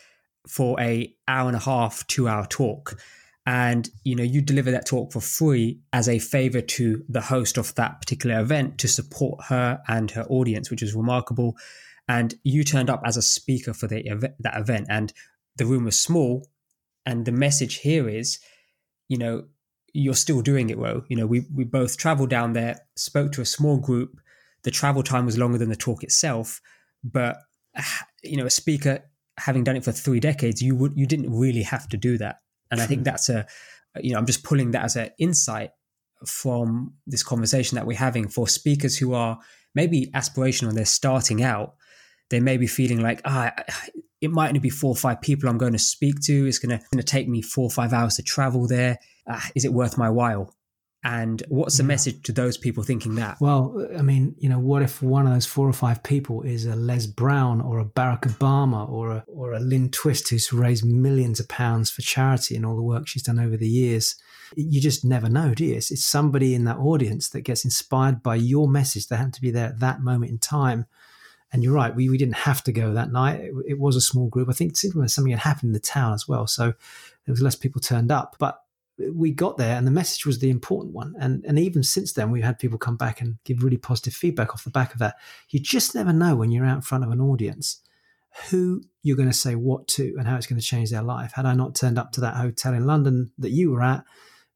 for 0.49 0.81
a 0.81 1.15
hour 1.29 1.49
and 1.49 1.57
a 1.57 1.61
half, 1.61 2.07
two 2.07 2.29
hour 2.29 2.47
talk 2.47 2.99
and 3.47 3.89
you 4.03 4.17
know 4.17 4.25
you 4.25 4.43
deliver 4.43 4.73
that 4.73 4.87
talk 4.87 5.13
for 5.13 5.21
free 5.21 5.79
as 5.93 6.09
a 6.09 6.19
favor 6.19 6.61
to 6.61 7.05
the 7.09 7.21
host 7.21 7.57
of 7.57 7.75
that 7.77 8.01
particular 8.01 8.41
event 8.41 8.77
to 8.79 8.89
support 8.89 9.45
her 9.45 9.81
and 9.87 10.11
her 10.11 10.25
audience 10.25 10.71
which 10.71 10.83
is 10.83 10.95
remarkable. 10.95 11.57
And 12.09 12.35
you 12.43 12.65
turned 12.65 12.91
up 12.91 13.03
as 13.05 13.17
a 13.17 13.23
speaker 13.23 13.73
for 13.73 13.89
the 13.89 14.07
event, 14.07 14.35
that 14.41 14.57
event. 14.57 14.87
And 14.89 15.13
the 15.57 15.67
room 15.67 15.85
was 15.85 16.01
small. 16.01 16.49
And 17.05 17.25
the 17.25 17.33
message 17.33 17.77
here 17.77 18.09
is 18.09 18.41
you 19.09 19.17
know 19.17 19.45
you're 19.93 20.15
still 20.15 20.43
doing 20.43 20.69
it 20.69 20.79
well 20.79 21.05
you 21.09 21.17
know 21.17 21.27
we 21.27 21.47
we 21.55 21.65
both 21.65 21.97
traveled 21.97 22.29
down 22.29 22.53
there 22.53 22.81
spoke 22.97 23.33
to 23.33 23.41
a 23.41 23.47
small 23.47 23.79
group. 23.79 24.19
The 24.65 24.73
travel 24.73 25.05
time 25.05 25.25
was 25.25 25.39
longer 25.39 25.59
than 25.59 25.69
the 25.69 25.77
talk 25.77 26.03
itself. 26.03 26.61
But 27.05 27.37
you 28.25 28.37
know 28.37 28.47
a 28.47 28.51
speaker 28.51 29.05
having 29.39 29.63
done 29.63 29.77
it 29.77 29.85
for 29.85 29.93
3 29.93 30.19
decades 30.19 30.63
you 30.63 30.75
would 30.75 30.95
you 30.97 31.07
didn't 31.07 31.31
really 31.31 31.63
have 31.63 31.89
to 31.91 31.97
do 31.97 32.17
that 32.19 32.37
and 32.71 32.81
I 32.81 32.87
think 32.87 33.05
that's 33.05 33.29
a, 33.29 33.47
you 34.01 34.13
know, 34.13 34.19
I'm 34.19 34.27
just 34.27 34.43
pulling 34.43 34.73
that 34.73 34.85
as 34.85 34.97
an 34.97 35.11
insight 35.19 35.71
from 36.25 36.95
this 37.07 37.23
conversation 37.23 37.77
that 37.77 37.87
we're 37.87 37.97
having 37.97 38.29
for 38.29 38.49
speakers 38.49 38.97
who 38.97 39.15
are 39.15 39.39
maybe 39.75 40.07
aspirational 40.15 40.69
and 40.69 40.77
they're 40.77 40.85
starting 40.85 41.43
out. 41.43 41.75
They 42.31 42.41
may 42.41 42.57
be 42.57 42.67
feeling 42.67 43.01
like, 43.01 43.21
ah, 43.25 43.53
it 44.21 44.31
might 44.31 44.49
only 44.49 44.61
be 44.61 44.71
four 44.71 44.91
or 44.91 44.97
five 44.97 45.21
people 45.21 45.49
I'm 45.49 45.59
going 45.59 45.75
to 45.75 45.79
speak 45.79 46.21
to. 46.23 46.47
It's 46.47 46.59
going 46.59 46.79
to, 46.79 47.03
take 47.03 47.29
me 47.29 47.43
four 47.43 47.65
or 47.65 47.71
five 47.71 47.93
hours 47.93 48.17
to 48.17 48.23
travel 48.23 48.67
there. 48.67 48.99
Uh, 49.29 49.41
is 49.55 49.65
it 49.65 49.73
worth 49.73 49.99
my 49.99 50.11
while? 50.11 50.56
And 51.09 51.41
what's 51.47 51.77
the 51.77 51.85
yeah. 51.85 51.89
message 51.89 52.23
to 52.25 52.33
those 52.33 52.57
people 52.57 52.83
thinking 52.83 53.15
that? 53.15 53.37
Well, 53.41 53.87
I 53.97 54.03
mean, 54.03 54.35
you 54.39 54.49
know, 54.49 54.59
what 54.59 54.83
if 54.83 55.01
one 55.01 55.25
of 55.25 55.33
those 55.33 55.47
four 55.47 55.69
or 55.69 55.73
five 55.73 56.03
people 56.03 56.43
is 56.43 56.67
a 56.67 56.75
Les 56.75 57.07
Brown 57.07 57.61
or 57.61 57.79
a 57.79 57.85
Barack 57.85 58.23
Obama 58.23 58.91
or 58.91 59.13
a 59.13 59.25
or 59.29 59.53
a 59.53 59.61
Lynn 59.61 59.89
Twist 59.93 60.31
who's 60.31 60.53
raised 60.53 60.85
millions 60.85 61.39
of 61.39 61.49
pounds 61.49 61.93
for 61.93 62.03
charity 62.03 62.57
and 62.57 62.67
all 62.67 62.75
the 62.75 62.83
work 62.83 63.07
she's 63.07 63.23
done 63.23 63.39
over 63.39 63.57
the 63.57 63.69
years? 63.69 64.17
You 64.57 64.81
just 64.81 65.05
never 65.05 65.29
know, 65.29 65.55
do 65.55 65.65
you? 65.65 65.77
It's, 65.77 65.93
it's 65.93 66.05
somebody 66.05 66.55
in 66.55 66.65
that 66.65 66.79
audience 66.79 67.29
that 67.29 67.43
gets 67.43 67.65
inspired 67.65 68.21
by 68.21 68.35
your 68.35 68.67
message. 68.67 69.07
They 69.07 69.15
happen 69.15 69.31
to 69.31 69.41
be 69.41 69.53
there 69.53 69.67
at 69.67 69.79
that 69.79 70.01
moment 70.01 70.33
in 70.33 70.39
time. 70.39 70.87
And 71.53 71.63
you're 71.63 71.73
right, 71.73 71.95
we, 71.95 72.09
we 72.09 72.19
didn't 72.19 72.39
have 72.39 72.65
to 72.65 72.73
go 72.73 72.93
that 72.95 73.13
night. 73.13 73.43
It, 73.43 73.53
it 73.69 73.79
was 73.79 73.95
a 73.95 74.01
small 74.01 74.27
group. 74.27 74.49
I 74.49 74.55
think 74.55 74.77
something 74.77 75.31
had 75.31 75.39
happened 75.39 75.69
in 75.69 75.73
the 75.73 75.79
town 75.79 76.15
as 76.15 76.27
well. 76.27 76.49
So 76.49 76.65
there 76.65 77.33
was 77.33 77.43
less 77.43 77.55
people 77.55 77.81
turned 77.81 78.11
up. 78.11 78.35
But 78.41 78.61
we 79.13 79.31
got 79.31 79.59
there 79.59 79.77
and 79.77 79.87
the 79.87 79.91
message 79.91 80.25
was 80.25 80.39
the 80.39 80.51
important 80.51 80.95
one. 80.95 81.15
And, 81.19 81.45
and 81.45 81.59
even 81.59 81.83
since 81.83 82.13
then, 82.13 82.31
we've 82.31 82.45
had 82.45 82.59
people 82.59 82.79
come 82.79 82.97
back 82.97 83.21
and 83.21 83.37
give 83.45 83.63
really 83.63 83.77
positive 83.77 84.15
feedback 84.15 84.55
off 84.55 84.65
the 84.65 84.71
back 84.71 84.93
of 84.93 84.99
that. 85.01 85.17
You 85.51 85.61
just 85.61 85.95
never 85.95 86.13
know 86.13 86.37
when 86.37 86.51
you're 86.51 86.65
out 86.65 86.77
in 86.77 86.83
front 86.83 87.05
of 87.05 87.11
an 87.11 87.21
audience 87.21 87.83
who 88.51 88.83
you're 89.03 89.17
going 89.17 89.31
to 89.31 89.37
say 89.37 89.55
what 89.55 89.89
to 89.89 90.15
and 90.19 90.27
how 90.27 90.37
it's 90.37 90.47
going 90.47 90.61
to 90.61 90.67
change 90.67 90.91
their 90.91 91.03
life. 91.03 91.33
Had 91.35 91.47
I 91.47 91.55
not 91.55 91.75
turned 91.75 91.99
up 91.99 92.13
to 92.13 92.21
that 92.23 92.37
hotel 92.37 92.75
in 92.75 92.87
London 92.87 93.31
that 93.39 93.51
you 93.51 93.71
were 93.71 93.83
at, 93.83 94.05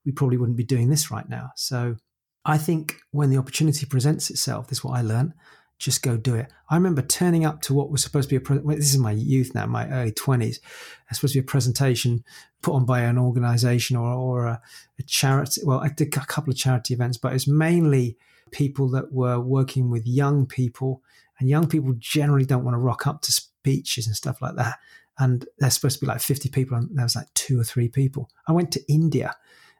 we 0.04 0.12
probably 0.12 0.36
wouldn't 0.36 0.58
be 0.58 0.64
doing 0.64 0.88
this 0.88 1.10
right 1.10 1.28
now. 1.28 1.50
So 1.56 1.96
I 2.44 2.58
think 2.58 2.96
when 3.10 3.30
the 3.30 3.38
opportunity 3.38 3.86
presents 3.86 4.30
itself, 4.30 4.68
this 4.68 4.78
is 4.78 4.84
what 4.84 4.98
I 4.98 5.02
learned 5.02 5.34
just 5.80 6.02
go 6.02 6.18
do 6.18 6.34
it. 6.34 6.46
I 6.68 6.76
remember 6.76 7.00
turning 7.00 7.46
up 7.46 7.62
to 7.62 7.74
what 7.74 7.90
was 7.90 8.02
supposed 8.02 8.28
to 8.28 8.32
be 8.34 8.36
a 8.36 8.40
pre- 8.40 8.58
well, 8.58 8.76
this 8.76 8.92
is 8.92 8.98
my 8.98 9.12
youth 9.12 9.54
now, 9.54 9.66
my 9.66 9.88
early 9.88 10.12
twenties. 10.12 10.60
It's 11.08 11.18
supposed 11.18 11.32
to 11.32 11.40
be 11.40 11.44
a 11.44 11.50
presentation 11.50 12.22
put 12.62 12.74
on 12.74 12.84
by 12.84 13.00
an 13.00 13.18
organisation 13.18 13.96
or 13.96 14.12
or 14.12 14.44
a, 14.44 14.62
a, 14.98 15.02
charity. 15.04 15.62
Well, 15.64 15.80
I 15.80 15.88
did 15.88 16.14
a 16.14 16.20
couple 16.20 16.52
of 16.52 16.58
charity 16.58 16.92
events, 16.92 17.16
but 17.16 17.32
it's 17.32 17.48
mainly 17.48 18.18
people 18.50 18.90
that 18.90 19.10
were 19.10 19.40
working 19.40 19.90
with 19.90 20.06
young 20.06 20.46
people, 20.46 21.02
and 21.38 21.48
young 21.48 21.66
people 21.66 21.94
generally 21.98 22.44
don't 22.44 22.64
want 22.64 22.74
to 22.74 22.78
rock 22.78 23.06
up 23.06 23.22
to 23.22 23.32
speeches 23.32 24.06
and 24.06 24.14
stuff 24.14 24.42
like 24.42 24.56
that. 24.56 24.78
And 25.18 25.46
there's 25.58 25.74
supposed 25.74 25.98
to 25.98 26.04
be 26.04 26.08
like 26.08 26.20
50 26.20 26.50
people, 26.50 26.76
and 26.76 26.90
there 26.92 27.06
was 27.06 27.16
like 27.16 27.32
two 27.34 27.58
or 27.58 27.64
three 27.64 27.88
people. 27.88 28.28
I 28.46 28.52
went 28.52 28.70
to 28.72 28.92
India, 28.92 29.34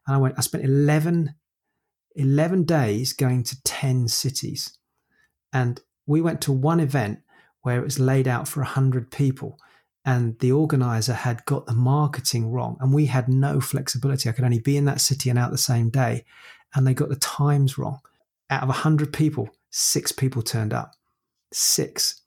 and 0.07 0.17
I 0.17 0.19
went. 0.19 0.37
I 0.39 0.41
spent 0.41 0.65
11, 0.65 1.35
11 2.17 2.65
days 2.65 3.13
going 3.13 3.43
to 3.45 3.63
10 3.65 4.09
cities 4.09 4.79
and 5.53 5.81
we 6.11 6.21
went 6.21 6.41
to 6.41 6.53
one 6.53 6.81
event 6.81 7.21
where 7.63 7.79
it 7.79 7.85
was 7.85 8.01
laid 8.01 8.27
out 8.27 8.49
for 8.49 8.61
100 8.61 9.13
people 9.13 9.57
and 10.05 10.37
the 10.41 10.51
organizer 10.51 11.13
had 11.13 11.45
got 11.45 11.67
the 11.67 11.75
marketing 11.75 12.51
wrong 12.51 12.77
and 12.81 12.93
we 12.93 13.07
had 13.07 13.29
no 13.29 13.61
flexibility. 13.61 14.29
I 14.29 14.33
could 14.33 14.45
only 14.45 14.59
be 14.59 14.77
in 14.77 14.87
that 14.87 15.01
city 15.01 15.31
and 15.31 15.39
out 15.39 15.53
the 15.53 15.59
same 15.59 15.89
day 15.89 16.25
and 16.75 16.85
they 16.85 16.95
got 16.95 17.11
the 17.11 17.17
times 17.17 17.79
wrong. 17.79 18.01
Out 18.51 18.65
of 18.65 18.69
100 18.69 19.13
people 19.13 19.51
six 19.71 20.11
people 20.11 20.43
turned 20.43 20.75
up. 20.75 20.97
Six. 21.53 22.23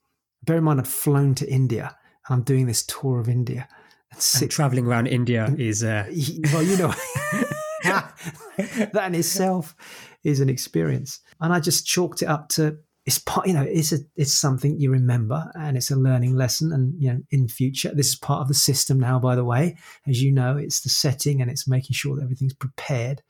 Bear 0.45 0.57
in 0.57 0.63
mind 0.63 0.79
i'd 0.79 0.87
flown 0.87 1.35
to 1.35 1.49
india 1.49 1.95
and 2.27 2.35
i'm 2.35 2.43
doing 2.43 2.65
this 2.67 2.85
tour 2.85 3.19
of 3.19 3.29
india 3.29 3.67
and, 4.11 4.21
six, 4.21 4.41
and 4.41 4.51
traveling 4.51 4.85
around 4.85 5.07
india 5.07 5.53
is 5.57 5.83
uh... 5.83 6.05
well 6.53 6.63
you 6.63 6.77
know 6.77 6.93
that 7.83 9.03
in 9.07 9.15
itself 9.15 9.75
is 10.23 10.39
an 10.39 10.49
experience. 10.49 11.19
And 11.41 11.53
i 11.53 11.59
just 11.59 11.85
chalked 11.85 12.21
it 12.21 12.27
up 12.27 12.49
to 12.49 12.77
it's 13.05 13.19
part 13.19 13.47
you 13.47 13.53
know 13.53 13.63
it's 13.63 13.91
a 13.91 13.97
it's 14.15 14.33
something 14.33 14.79
you 14.79 14.89
remember 14.89 15.51
and 15.55 15.75
it's 15.75 15.91
a 15.91 15.95
learning 15.95 16.35
lesson 16.35 16.71
and 16.71 16.93
you 17.01 17.11
know 17.11 17.19
in 17.31 17.47
future 17.47 17.91
this 17.93 18.09
is 18.09 18.15
part 18.15 18.41
of 18.41 18.47
the 18.47 18.53
system 18.53 18.99
now 18.99 19.19
by 19.19 19.35
the 19.35 19.43
way. 19.43 19.77
As 20.07 20.21
you 20.21 20.31
know 20.31 20.57
it's 20.57 20.81
the 20.81 20.89
setting 20.89 21.41
and 21.41 21.51
it's 21.51 21.67
making 21.67 21.93
sure 21.93 22.15
that 22.15 22.23
everything's 22.23 22.53
prepared. 22.53 23.21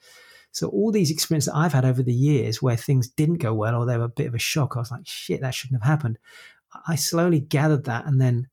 So 0.51 0.67
all 0.67 0.91
these 0.91 1.09
experiences 1.09 1.51
that 1.51 1.57
i've 1.57 1.73
had 1.73 1.85
over 1.85 2.03
the 2.03 2.13
years 2.13 2.61
where 2.61 2.75
things 2.75 3.07
didn't 3.07 3.39
go 3.39 3.53
well 3.53 3.75
or 3.75 3.85
they 3.85 3.97
were 3.97 4.03
a 4.05 4.09
bit 4.09 4.27
of 4.27 4.35
a 4.35 4.39
shock 4.39 4.75
i 4.75 4.79
was 4.79 4.91
like 4.91 5.05
shit 5.05 5.41
that 5.41 5.55
shouldn't 5.55 5.81
have 5.81 5.89
happened. 5.89 6.19
I 6.87 6.95
slowly 6.95 7.39
gathered 7.39 7.85
that 7.85 8.05
and 8.05 8.21
then 8.21 8.49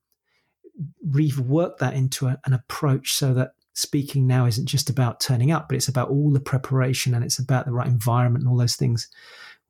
reworked 1.07 1.79
that 1.79 1.95
into 1.95 2.27
a, 2.29 2.39
an 2.47 2.55
approach 2.55 3.13
so 3.13 3.35
that 3.35 3.53
speaking 3.75 4.27
now 4.27 4.47
isn't 4.47 4.67
just 4.67 4.91
about 4.91 5.21
turning 5.21 5.51
up 5.51 5.69
but 5.69 5.77
it's 5.77 5.89
about 5.89 6.09
all 6.09 6.31
the 6.31 6.41
preparation 6.41 7.15
and 7.15 7.25
it's 7.25 7.39
about 7.39 7.67
the 7.67 7.73
right 7.73 7.87
environment 7.87 8.43
and 8.43 8.51
all 8.51 8.59
those 8.59 8.77
things 8.77 9.09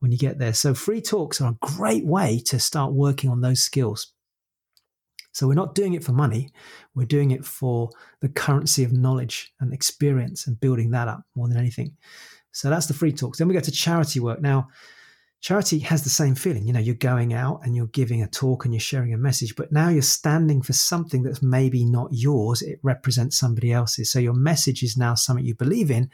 when 0.01 0.11
you 0.11 0.17
get 0.17 0.39
there. 0.39 0.53
So 0.53 0.73
free 0.73 0.99
talks 0.99 1.39
are 1.39 1.51
a 1.51 1.57
great 1.61 2.05
way 2.05 2.41
to 2.47 2.59
start 2.59 2.91
working 2.91 3.29
on 3.29 3.41
those 3.41 3.61
skills. 3.61 4.13
So 5.31 5.47
we're 5.47 5.53
not 5.53 5.75
doing 5.75 5.93
it 5.93 6.03
for 6.03 6.11
money, 6.11 6.49
we're 6.93 7.05
doing 7.05 7.31
it 7.31 7.45
for 7.45 7.89
the 8.19 8.27
currency 8.27 8.83
of 8.83 8.91
knowledge 8.91 9.53
and 9.61 9.71
experience 9.71 10.47
and 10.47 10.59
building 10.59 10.91
that 10.91 11.07
up 11.07 11.23
more 11.35 11.47
than 11.47 11.57
anything. 11.57 11.95
So 12.51 12.69
that's 12.69 12.87
the 12.87 12.93
free 12.93 13.13
talks. 13.13 13.37
Then 13.37 13.47
we 13.47 13.53
go 13.53 13.61
to 13.61 13.71
charity 13.71 14.19
work. 14.19 14.41
Now, 14.41 14.67
charity 15.39 15.79
has 15.79 16.03
the 16.03 16.09
same 16.09 16.35
feeling. 16.35 16.65
You 16.65 16.73
know, 16.73 16.79
you're 16.79 16.95
going 16.95 17.33
out 17.33 17.61
and 17.63 17.75
you're 17.75 17.87
giving 17.87 18.23
a 18.23 18.27
talk 18.27 18.65
and 18.65 18.73
you're 18.73 18.81
sharing 18.81 19.13
a 19.13 19.17
message, 19.17 19.55
but 19.55 19.71
now 19.71 19.87
you're 19.87 20.01
standing 20.01 20.61
for 20.61 20.73
something 20.73 21.23
that's 21.23 21.41
maybe 21.41 21.85
not 21.85 22.09
yours. 22.11 22.61
It 22.61 22.79
represents 22.83 23.37
somebody 23.37 23.71
else's. 23.71 24.11
So 24.11 24.19
your 24.19 24.33
message 24.33 24.83
is 24.83 24.97
now 24.97 25.15
something 25.15 25.45
you 25.45 25.55
believe 25.55 25.91
in, 25.91 26.09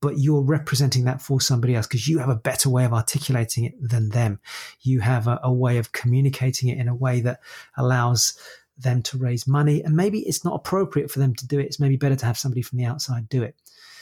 but 0.00 0.18
you're 0.18 0.42
representing 0.42 1.04
that 1.04 1.20
for 1.20 1.40
somebody 1.40 1.74
else 1.74 1.86
because 1.86 2.08
you 2.08 2.18
have 2.18 2.28
a 2.28 2.36
better 2.36 2.70
way 2.70 2.84
of 2.84 2.92
articulating 2.92 3.64
it 3.64 3.74
than 3.80 4.10
them. 4.10 4.40
You 4.80 5.00
have 5.00 5.26
a, 5.26 5.38
a, 5.42 5.52
way 5.52 5.78
of 5.78 5.92
communicating 5.92 6.70
it 6.70 6.78
in 6.78 6.88
a 6.88 6.94
way 6.94 7.20
that 7.20 7.40
allows 7.76 8.38
them 8.78 9.02
to 9.02 9.18
raise 9.18 9.46
money. 9.46 9.82
And 9.82 9.94
maybe 9.94 10.20
it's 10.20 10.44
not 10.44 10.54
appropriate 10.54 11.10
for 11.10 11.18
them 11.18 11.34
to 11.34 11.46
do 11.46 11.58
it. 11.58 11.66
It's 11.66 11.80
maybe 11.80 11.96
better 11.96 12.16
to 12.16 12.26
have 12.26 12.38
somebody 12.38 12.62
from 12.62 12.78
the 12.78 12.86
outside 12.86 13.28
do 13.28 13.42
it. 13.42 13.54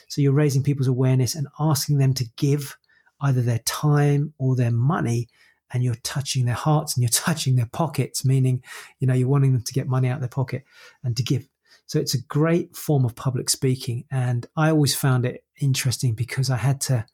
So 0.09 0.23
you're 0.23 0.33
raising 0.33 0.63
people's 0.63 0.89
awareness 0.89 1.35
and 1.35 1.49
asking 1.59 1.99
them 1.99 2.15
to 2.15 2.25
give 2.37 2.77
either 3.21 3.43
their 3.43 3.61
time 3.61 4.33
or 4.39 4.57
their 4.57 4.71
money 4.71 5.29
and 5.73 5.85
you're 5.85 5.97
touching 5.97 6.47
their 6.47 6.55
hearts 6.55 6.97
and 6.97 7.03
you're 7.03 7.11
touching 7.13 7.57
their 7.57 7.69
pockets, 7.73 8.25
meaning, 8.25 8.63
you 9.01 9.07
know, 9.07 9.15
you're 9.15 9.29
wanting 9.29 9.53
them 9.53 9.63
to 9.63 9.73
get 9.73 9.89
money 9.89 10.09
out 10.09 10.17
of 10.17 10.21
their 10.21 10.29
pocket 10.29 10.65
and 11.03 11.17
to 11.17 11.23
give. 11.23 11.47
So 11.89 11.99
it's 11.99 12.15
a 12.15 12.23
great 12.23 12.77
form 12.77 13.05
of 13.05 13.17
public 13.17 13.49
speaking. 13.49 14.05
And 14.11 14.47
I 14.57 14.71
always 14.71 14.95
found 14.95 15.25
it 15.25 15.45
interesting 15.61 16.15
because 16.15 16.51
I 16.51 16.59
had 16.59 16.81
to 16.83 17.07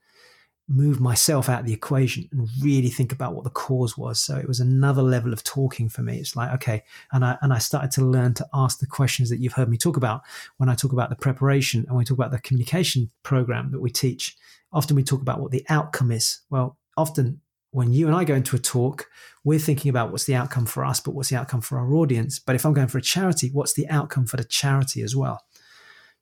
move 0.66 1.00
myself 1.00 1.48
out 1.48 1.60
of 1.60 1.66
the 1.66 1.72
equation 1.72 2.28
and 2.32 2.48
really 2.60 2.88
think 2.88 3.12
about 3.12 3.34
what 3.34 3.44
the 3.44 3.50
cause 3.50 3.96
was. 3.96 4.20
So 4.20 4.36
it 4.36 4.48
was 4.48 4.58
another 4.58 5.02
level 5.02 5.32
of 5.32 5.44
talking 5.44 5.88
for 5.88 6.02
me. 6.02 6.18
It's 6.18 6.34
like, 6.34 6.52
okay. 6.54 6.82
And 7.12 7.24
I, 7.24 7.38
and 7.40 7.52
I 7.52 7.58
started 7.58 7.92
to 7.92 8.04
learn 8.04 8.34
to 8.34 8.46
ask 8.52 8.80
the 8.80 8.86
questions 8.86 9.30
that 9.30 9.38
you've 9.38 9.52
heard 9.52 9.68
me 9.68 9.76
talk 9.76 9.96
about 9.96 10.22
when 10.56 10.68
I 10.68 10.74
talk 10.74 10.92
about 10.92 11.08
the 11.08 11.16
preparation 11.16 11.84
and 11.86 11.96
we 11.96 12.04
talk 12.04 12.18
about 12.18 12.32
the 12.32 12.40
communication 12.40 13.10
program 13.22 13.70
that 13.70 13.80
we 13.80 13.90
teach. 13.90 14.36
Often 14.72 14.96
we 14.96 15.04
talk 15.04 15.20
about 15.20 15.40
what 15.40 15.52
the 15.52 15.64
outcome 15.68 16.10
is. 16.10 16.40
Well, 16.50 16.78
often 16.96 17.40
when 17.74 17.92
you 17.92 18.06
and 18.06 18.16
I 18.16 18.24
go 18.24 18.34
into 18.34 18.56
a 18.56 18.58
talk, 18.58 19.08
we're 19.44 19.58
thinking 19.58 19.90
about 19.90 20.10
what's 20.10 20.24
the 20.24 20.34
outcome 20.34 20.66
for 20.66 20.84
us, 20.84 21.00
but 21.00 21.14
what's 21.14 21.28
the 21.28 21.36
outcome 21.36 21.60
for 21.60 21.78
our 21.78 21.94
audience. 21.94 22.38
But 22.38 22.54
if 22.54 22.64
I'm 22.64 22.72
going 22.72 22.88
for 22.88 22.98
a 22.98 23.02
charity, 23.02 23.50
what's 23.52 23.74
the 23.74 23.88
outcome 23.88 24.26
for 24.26 24.36
the 24.36 24.44
charity 24.44 25.02
as 25.02 25.14
well? 25.14 25.42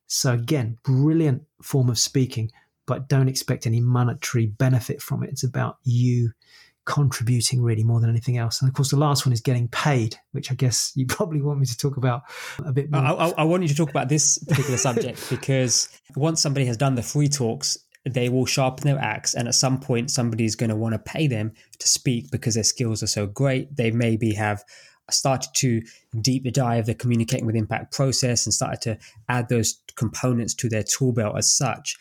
So 0.07 0.33
again, 0.33 0.77
brilliant 0.83 1.43
form 1.61 1.89
of 1.89 1.97
speaking 1.97 2.51
but 2.85 3.07
don't 3.07 3.29
expect 3.29 3.65
any 3.65 3.79
monetary 3.79 4.47
benefit 4.47 5.01
from 5.01 5.23
it. 5.23 5.29
It's 5.29 5.43
about 5.43 5.77
you 5.83 6.31
contributing 6.85 7.61
really 7.61 7.83
more 7.83 8.01
than 8.01 8.09
anything 8.09 8.37
else. 8.37 8.61
And 8.61 8.67
of 8.67 8.75
course, 8.75 8.91
the 8.91 8.97
last 8.97 9.25
one 9.25 9.31
is 9.31 9.39
getting 9.39 9.69
paid, 9.69 10.17
which 10.31 10.51
I 10.51 10.55
guess 10.55 10.91
you 10.95 11.05
probably 11.07 11.41
want 11.41 11.59
me 11.59 11.65
to 11.65 11.77
talk 11.77 11.97
about 11.97 12.23
a 12.65 12.73
bit 12.73 12.91
more. 12.91 13.01
I, 13.01 13.11
I, 13.11 13.29
I 13.37 13.43
want 13.43 13.63
you 13.63 13.69
to 13.69 13.75
talk 13.75 13.89
about 13.89 14.09
this 14.09 14.37
particular 14.39 14.77
subject 14.77 15.29
because 15.29 15.89
once 16.15 16.41
somebody 16.41 16.65
has 16.65 16.77
done 16.77 16.95
the 16.95 17.03
free 17.03 17.29
talks, 17.29 17.77
they 18.05 18.29
will 18.29 18.45
sharpen 18.45 18.85
their 18.85 18.99
axe, 18.99 19.33
and 19.33 19.47
at 19.47 19.55
some 19.55 19.79
point, 19.79 20.11
somebody's 20.11 20.55
going 20.55 20.69
to 20.69 20.75
want 20.75 20.93
to 20.93 20.99
pay 20.99 21.27
them 21.27 21.53
to 21.79 21.87
speak 21.87 22.31
because 22.31 22.55
their 22.55 22.63
skills 22.63 23.01
are 23.01 23.07
so 23.07 23.25
great. 23.25 23.75
They 23.75 23.91
maybe 23.91 24.33
have 24.33 24.63
started 25.11 25.49
to 25.53 25.81
deep 26.21 26.51
dive 26.53 26.85
the 26.85 26.95
communicating 26.95 27.45
with 27.45 27.55
impact 27.55 27.93
process 27.93 28.45
and 28.45 28.53
started 28.53 28.81
to 28.81 28.97
add 29.27 29.49
those 29.49 29.81
components 29.95 30.53
to 30.53 30.69
their 30.69 30.83
tool 30.83 31.11
belt 31.11 31.37
as 31.37 31.53
such 31.53 31.97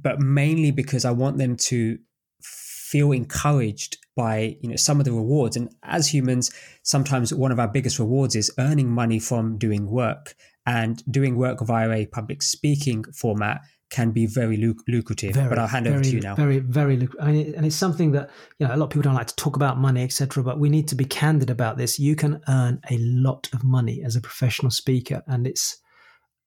but 0.00 0.20
mainly 0.20 0.70
because 0.70 1.04
I 1.04 1.10
want 1.10 1.38
them 1.38 1.56
to 1.56 1.98
feel 2.42 3.12
encouraged 3.12 3.98
by 4.14 4.56
you 4.60 4.68
know 4.68 4.76
some 4.76 5.00
of 5.00 5.04
the 5.04 5.12
rewards 5.12 5.56
and 5.56 5.74
as 5.82 6.12
humans 6.12 6.52
sometimes 6.82 7.34
one 7.34 7.50
of 7.50 7.58
our 7.58 7.68
biggest 7.68 7.98
rewards 7.98 8.36
is 8.36 8.52
earning 8.58 8.88
money 8.88 9.18
from 9.18 9.58
doing 9.58 9.90
work 9.90 10.34
and 10.66 11.02
doing 11.10 11.36
work 11.36 11.60
via 11.60 11.90
a 11.90 12.06
public 12.06 12.42
speaking 12.42 13.04
format 13.12 13.60
can 13.88 14.10
be 14.10 14.26
very 14.26 14.56
luc- 14.56 14.82
lucrative 14.88 15.34
very, 15.34 15.48
but 15.48 15.58
i'll 15.58 15.66
hand 15.66 15.86
very, 15.86 15.96
over 15.96 16.04
to 16.04 16.10
you 16.10 16.20
now 16.20 16.34
very 16.34 16.58
very 16.58 17.08
I 17.20 17.32
mean, 17.32 17.54
and 17.54 17.64
it's 17.64 17.76
something 17.76 18.12
that 18.12 18.30
you 18.58 18.66
know 18.66 18.74
a 18.74 18.76
lot 18.76 18.86
of 18.86 18.90
people 18.90 19.02
don't 19.02 19.14
like 19.14 19.28
to 19.28 19.36
talk 19.36 19.56
about 19.56 19.78
money 19.78 20.02
etc 20.02 20.42
but 20.42 20.58
we 20.58 20.68
need 20.68 20.88
to 20.88 20.94
be 20.94 21.04
candid 21.04 21.50
about 21.50 21.76
this 21.76 21.98
you 21.98 22.16
can 22.16 22.40
earn 22.48 22.80
a 22.90 22.98
lot 22.98 23.48
of 23.52 23.62
money 23.62 24.02
as 24.04 24.16
a 24.16 24.20
professional 24.20 24.70
speaker 24.70 25.22
and 25.26 25.46
it's 25.46 25.80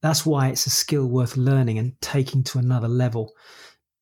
that's 0.01 0.25
why 0.25 0.47
it's 0.49 0.65
a 0.65 0.69
skill 0.69 1.07
worth 1.07 1.37
learning 1.37 1.77
and 1.77 1.99
taking 2.01 2.43
to 2.45 2.59
another 2.59 2.87
level. 2.87 3.33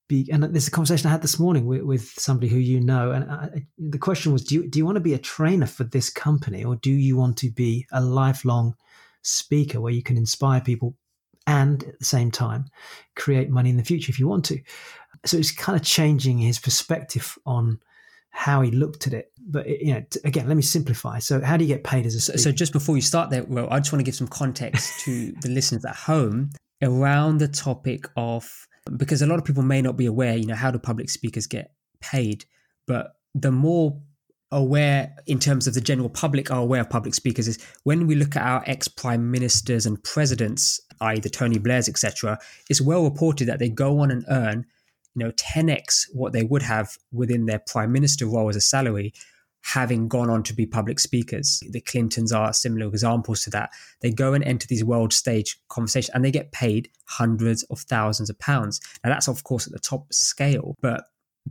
Be, 0.08 0.30
and 0.32 0.44
there's 0.44 0.68
a 0.68 0.72
conversation 0.72 1.08
I 1.08 1.12
had 1.12 1.22
this 1.22 1.40
morning 1.40 1.66
with, 1.66 1.82
with 1.82 2.10
somebody 2.18 2.48
who 2.48 2.58
you 2.58 2.80
know, 2.80 3.12
and 3.12 3.30
uh, 3.30 3.34
I, 3.34 3.66
the 3.78 3.98
question 3.98 4.32
was, 4.32 4.44
do 4.44 4.56
you, 4.56 4.70
do 4.70 4.80
you 4.80 4.86
want 4.86 4.96
to 4.96 5.02
be 5.02 5.14
a 5.14 5.20
trainer 5.20 5.66
for 5.66 5.84
this 5.84 6.10
company, 6.10 6.64
or 6.64 6.76
do 6.78 6.92
you 6.92 7.18
want 7.18 7.38
to 7.38 7.52
be 7.52 7.86
a 7.92 8.00
lifelong 8.00 8.76
speaker 9.22 9.82
where 9.82 9.92
you 9.92 10.04
can 10.04 10.16
inspire 10.16 10.62
people 10.62 10.96
and 11.48 11.84
at 11.84 12.00
the 12.00 12.06
same 12.06 12.30
time 12.30 12.66
create 13.16 13.50
money 13.50 13.70
in 13.70 13.78
the 13.78 13.84
future 13.84 14.12
if 14.12 14.20
you 14.20 14.28
want 14.28 14.46
to? 14.46 14.60
So 15.26 15.38
it's 15.38 15.52
kind 15.52 15.76
of 15.76 15.84
changing 15.84 16.38
his 16.38 16.60
perspective 16.60 17.38
on 17.46 17.80
how 18.38 18.62
he 18.62 18.70
looked 18.70 19.08
at 19.08 19.14
it. 19.14 19.32
But 19.50 19.68
you 19.68 19.96
know, 19.96 20.04
again, 20.24 20.48
let 20.48 20.56
me 20.56 20.62
simplify. 20.62 21.18
So, 21.20 21.42
how 21.42 21.58
do 21.58 21.64
you 21.66 21.74
get 21.74 21.84
paid 21.84 22.06
as 22.06 22.14
a 22.14 22.20
speaker? 22.20 22.38
So, 22.38 22.52
just 22.52 22.72
before 22.72 22.96
you 22.96 23.02
start 23.02 23.32
there, 23.32 23.44
well, 23.44 23.68
I 23.72 23.80
just 23.80 23.92
want 23.92 24.02
to 24.02 24.04
give 24.04 24.16
some 24.16 24.28
context 24.28 25.00
to 25.06 25.32
the 25.42 25.50
listeners 25.50 25.84
at 25.86 25.96
home 25.96 26.52
around 26.84 27.40
the 27.40 27.48
topic 27.48 28.06
of 28.16 28.48
because 28.96 29.24
a 29.24 29.28
lot 29.28 29.40
of 29.40 29.46
people 29.46 29.64
may 29.64 29.82
not 29.82 29.98
be 29.98 30.06
aware. 30.06 30.38
You 30.38 30.46
know, 30.46 30.56
how 30.56 30.70
do 30.70 30.78
public 30.78 31.10
speakers 31.10 31.48
get 31.48 31.72
paid? 32.00 32.46
But 32.86 33.14
the 33.34 33.52
more 33.52 34.00
aware 34.52 35.16
in 35.26 35.40
terms 35.40 35.68
of 35.68 35.74
the 35.74 35.82
general 35.82 36.10
public 36.10 36.52
are 36.52 36.60
aware 36.60 36.82
of 36.82 36.90
public 36.90 37.14
speakers 37.14 37.48
is 37.48 37.60
when 37.84 38.08
we 38.08 38.16
look 38.16 38.36
at 38.36 38.44
our 38.44 38.64
ex 38.68 38.88
prime 38.88 39.32
ministers 39.32 39.86
and 39.86 40.02
presidents, 40.04 40.80
i.e., 41.02 41.20
the 41.20 41.30
Tony 41.30 41.58
Blairs, 41.58 41.90
etc. 41.90 42.40
It's 42.70 42.82
well 42.82 43.04
reported 43.04 43.48
that 43.48 43.60
they 43.60 43.70
go 43.70 44.00
on 44.00 44.12
and 44.12 44.26
earn 44.30 44.66
you 45.16 45.26
know 45.26 45.32
10x 45.32 46.06
what 46.14 46.32
they 46.32 46.44
would 46.44 46.62
have 46.62 46.96
within 47.12 47.46
their 47.46 47.60
prime 47.60 47.92
minister 47.92 48.26
role 48.26 48.50
as 48.50 48.56
a 48.56 48.62
salary 48.62 49.14
having 49.62 50.08
gone 50.08 50.30
on 50.30 50.44
to 50.44 50.54
be 50.54 50.66
public 50.66 50.98
speakers. 50.98 51.62
The 51.72 51.82
clintons 51.82 52.32
are 52.32 52.54
similar 52.54 52.88
examples 52.88 53.42
to 53.42 53.50
that. 53.50 53.72
They 54.02 54.12
go 54.12 54.34
and 54.34 54.44
enter 54.46 54.66
these 54.66 54.84
world 54.84 55.12
stage 55.12 55.60
conversations 55.68 56.16
and 56.16 56.24
they 56.24 56.32
get 56.32 56.54
paid 56.54 56.90
hundreds 57.06 57.64
of 57.64 57.80
thousands 57.80 58.30
of 58.30 58.40
pounds. 58.40 58.80
Now 59.04 59.10
that's 59.10 59.28
of 59.28 59.44
course 59.44 59.68
at 59.68 59.74
the 59.74 59.80
top 59.80 60.14
scale 60.14 60.76
but 60.82 61.06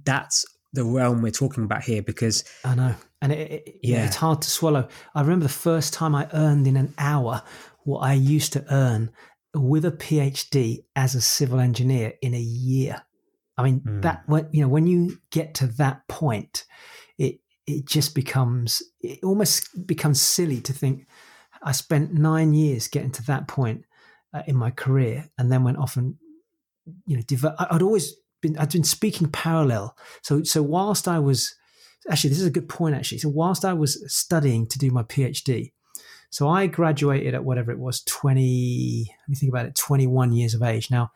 that's 0.05 0.47
the 0.73 0.85
realm 0.85 1.21
we're 1.23 1.31
talking 1.31 1.65
about 1.65 1.83
here 1.83 2.03
because 2.03 2.45
i 2.65 2.75
know. 2.75 2.95
And 3.23 3.33
it, 3.33 3.51
it, 3.51 3.81
yeah. 3.83 4.07
it's 4.07 4.17
hard 4.17 4.43
to 4.43 4.51
swallow. 4.51 4.89
I 5.15 5.21
remember 5.23 5.45
the 5.45 5.51
first 5.53 5.93
time 5.93 6.15
i 6.15 6.29
earned 6.33 6.67
in 6.67 6.77
an 6.77 6.95
hour 6.99 7.43
what 7.85 8.01
i 8.01 8.13
used 8.13 8.53
to 8.55 8.65
earn 8.71 9.11
with 9.63 9.85
a 9.85 9.93
phd 9.93 10.85
as 10.95 11.15
a 11.15 11.21
civil 11.21 11.61
engineer 11.61 12.15
in 12.23 12.35
a 12.35 12.41
year 12.41 13.03
I 13.59 13.63
mean, 13.63 13.81
mm. 13.81 14.03
that 14.03 14.23
when 14.27 14.49
you 14.53 14.63
know 14.63 14.69
when 14.69 14.87
you 14.87 15.19
get 15.31 15.55
to 15.55 15.67
that 15.79 16.07
point, 16.09 16.65
it 17.19 17.41
it 17.67 17.87
just 17.87 18.15
becomes 18.15 18.83
it 19.01 19.21
almost 19.25 19.87
becomes 19.87 20.21
silly 20.21 20.61
to 20.63 20.73
think 20.73 21.07
I 21.63 21.73
spent 21.73 22.13
nine 22.13 22.53
years 22.53 22.89
getting 22.89 23.13
to 23.13 23.23
that 23.25 23.49
point 23.49 23.85
uh, 24.35 24.43
in 24.47 24.57
my 24.57 24.71
career, 24.71 25.31
and 25.39 25.51
then 25.51 25.65
went 25.65 25.79
off 25.79 25.97
and 25.97 26.17
you 27.07 27.17
know 27.17 27.23
dev- 27.23 27.55
I'd 27.59 27.83
always 27.83 28.15
been 28.43 28.59
I'd 28.59 28.73
been 28.73 28.85
speaking 28.85 29.31
parallel. 29.31 29.97
So 30.23 30.43
so 30.43 30.63
whilst 30.63 31.09
I 31.09 31.19
was 31.19 31.55
actually 32.11 32.31
this 32.31 32.41
is 32.41 32.47
a 32.47 32.51
good 32.51 32.69
point 32.69 32.95
actually. 32.95 33.19
So 33.19 33.31
whilst 33.31 33.65
I 33.65 33.73
was 33.73 34.05
studying 34.13 34.67
to 34.69 34.79
do 34.79 34.91
my 34.91 35.03
PhD, 35.03 35.73
so 36.31 36.49
I 36.49 36.67
graduated 36.67 37.35
at 37.35 37.45
whatever 37.45 37.71
it 37.71 37.79
was, 37.79 38.03
20, 38.03 39.07
let 39.09 39.29
me 39.29 39.37
think 39.37 39.51
about 39.51 39.67
it, 39.67 39.75
21 39.75 40.33
years 40.33 40.55
of 40.55 40.63
age. 40.63 40.91
Now, 40.91 41.13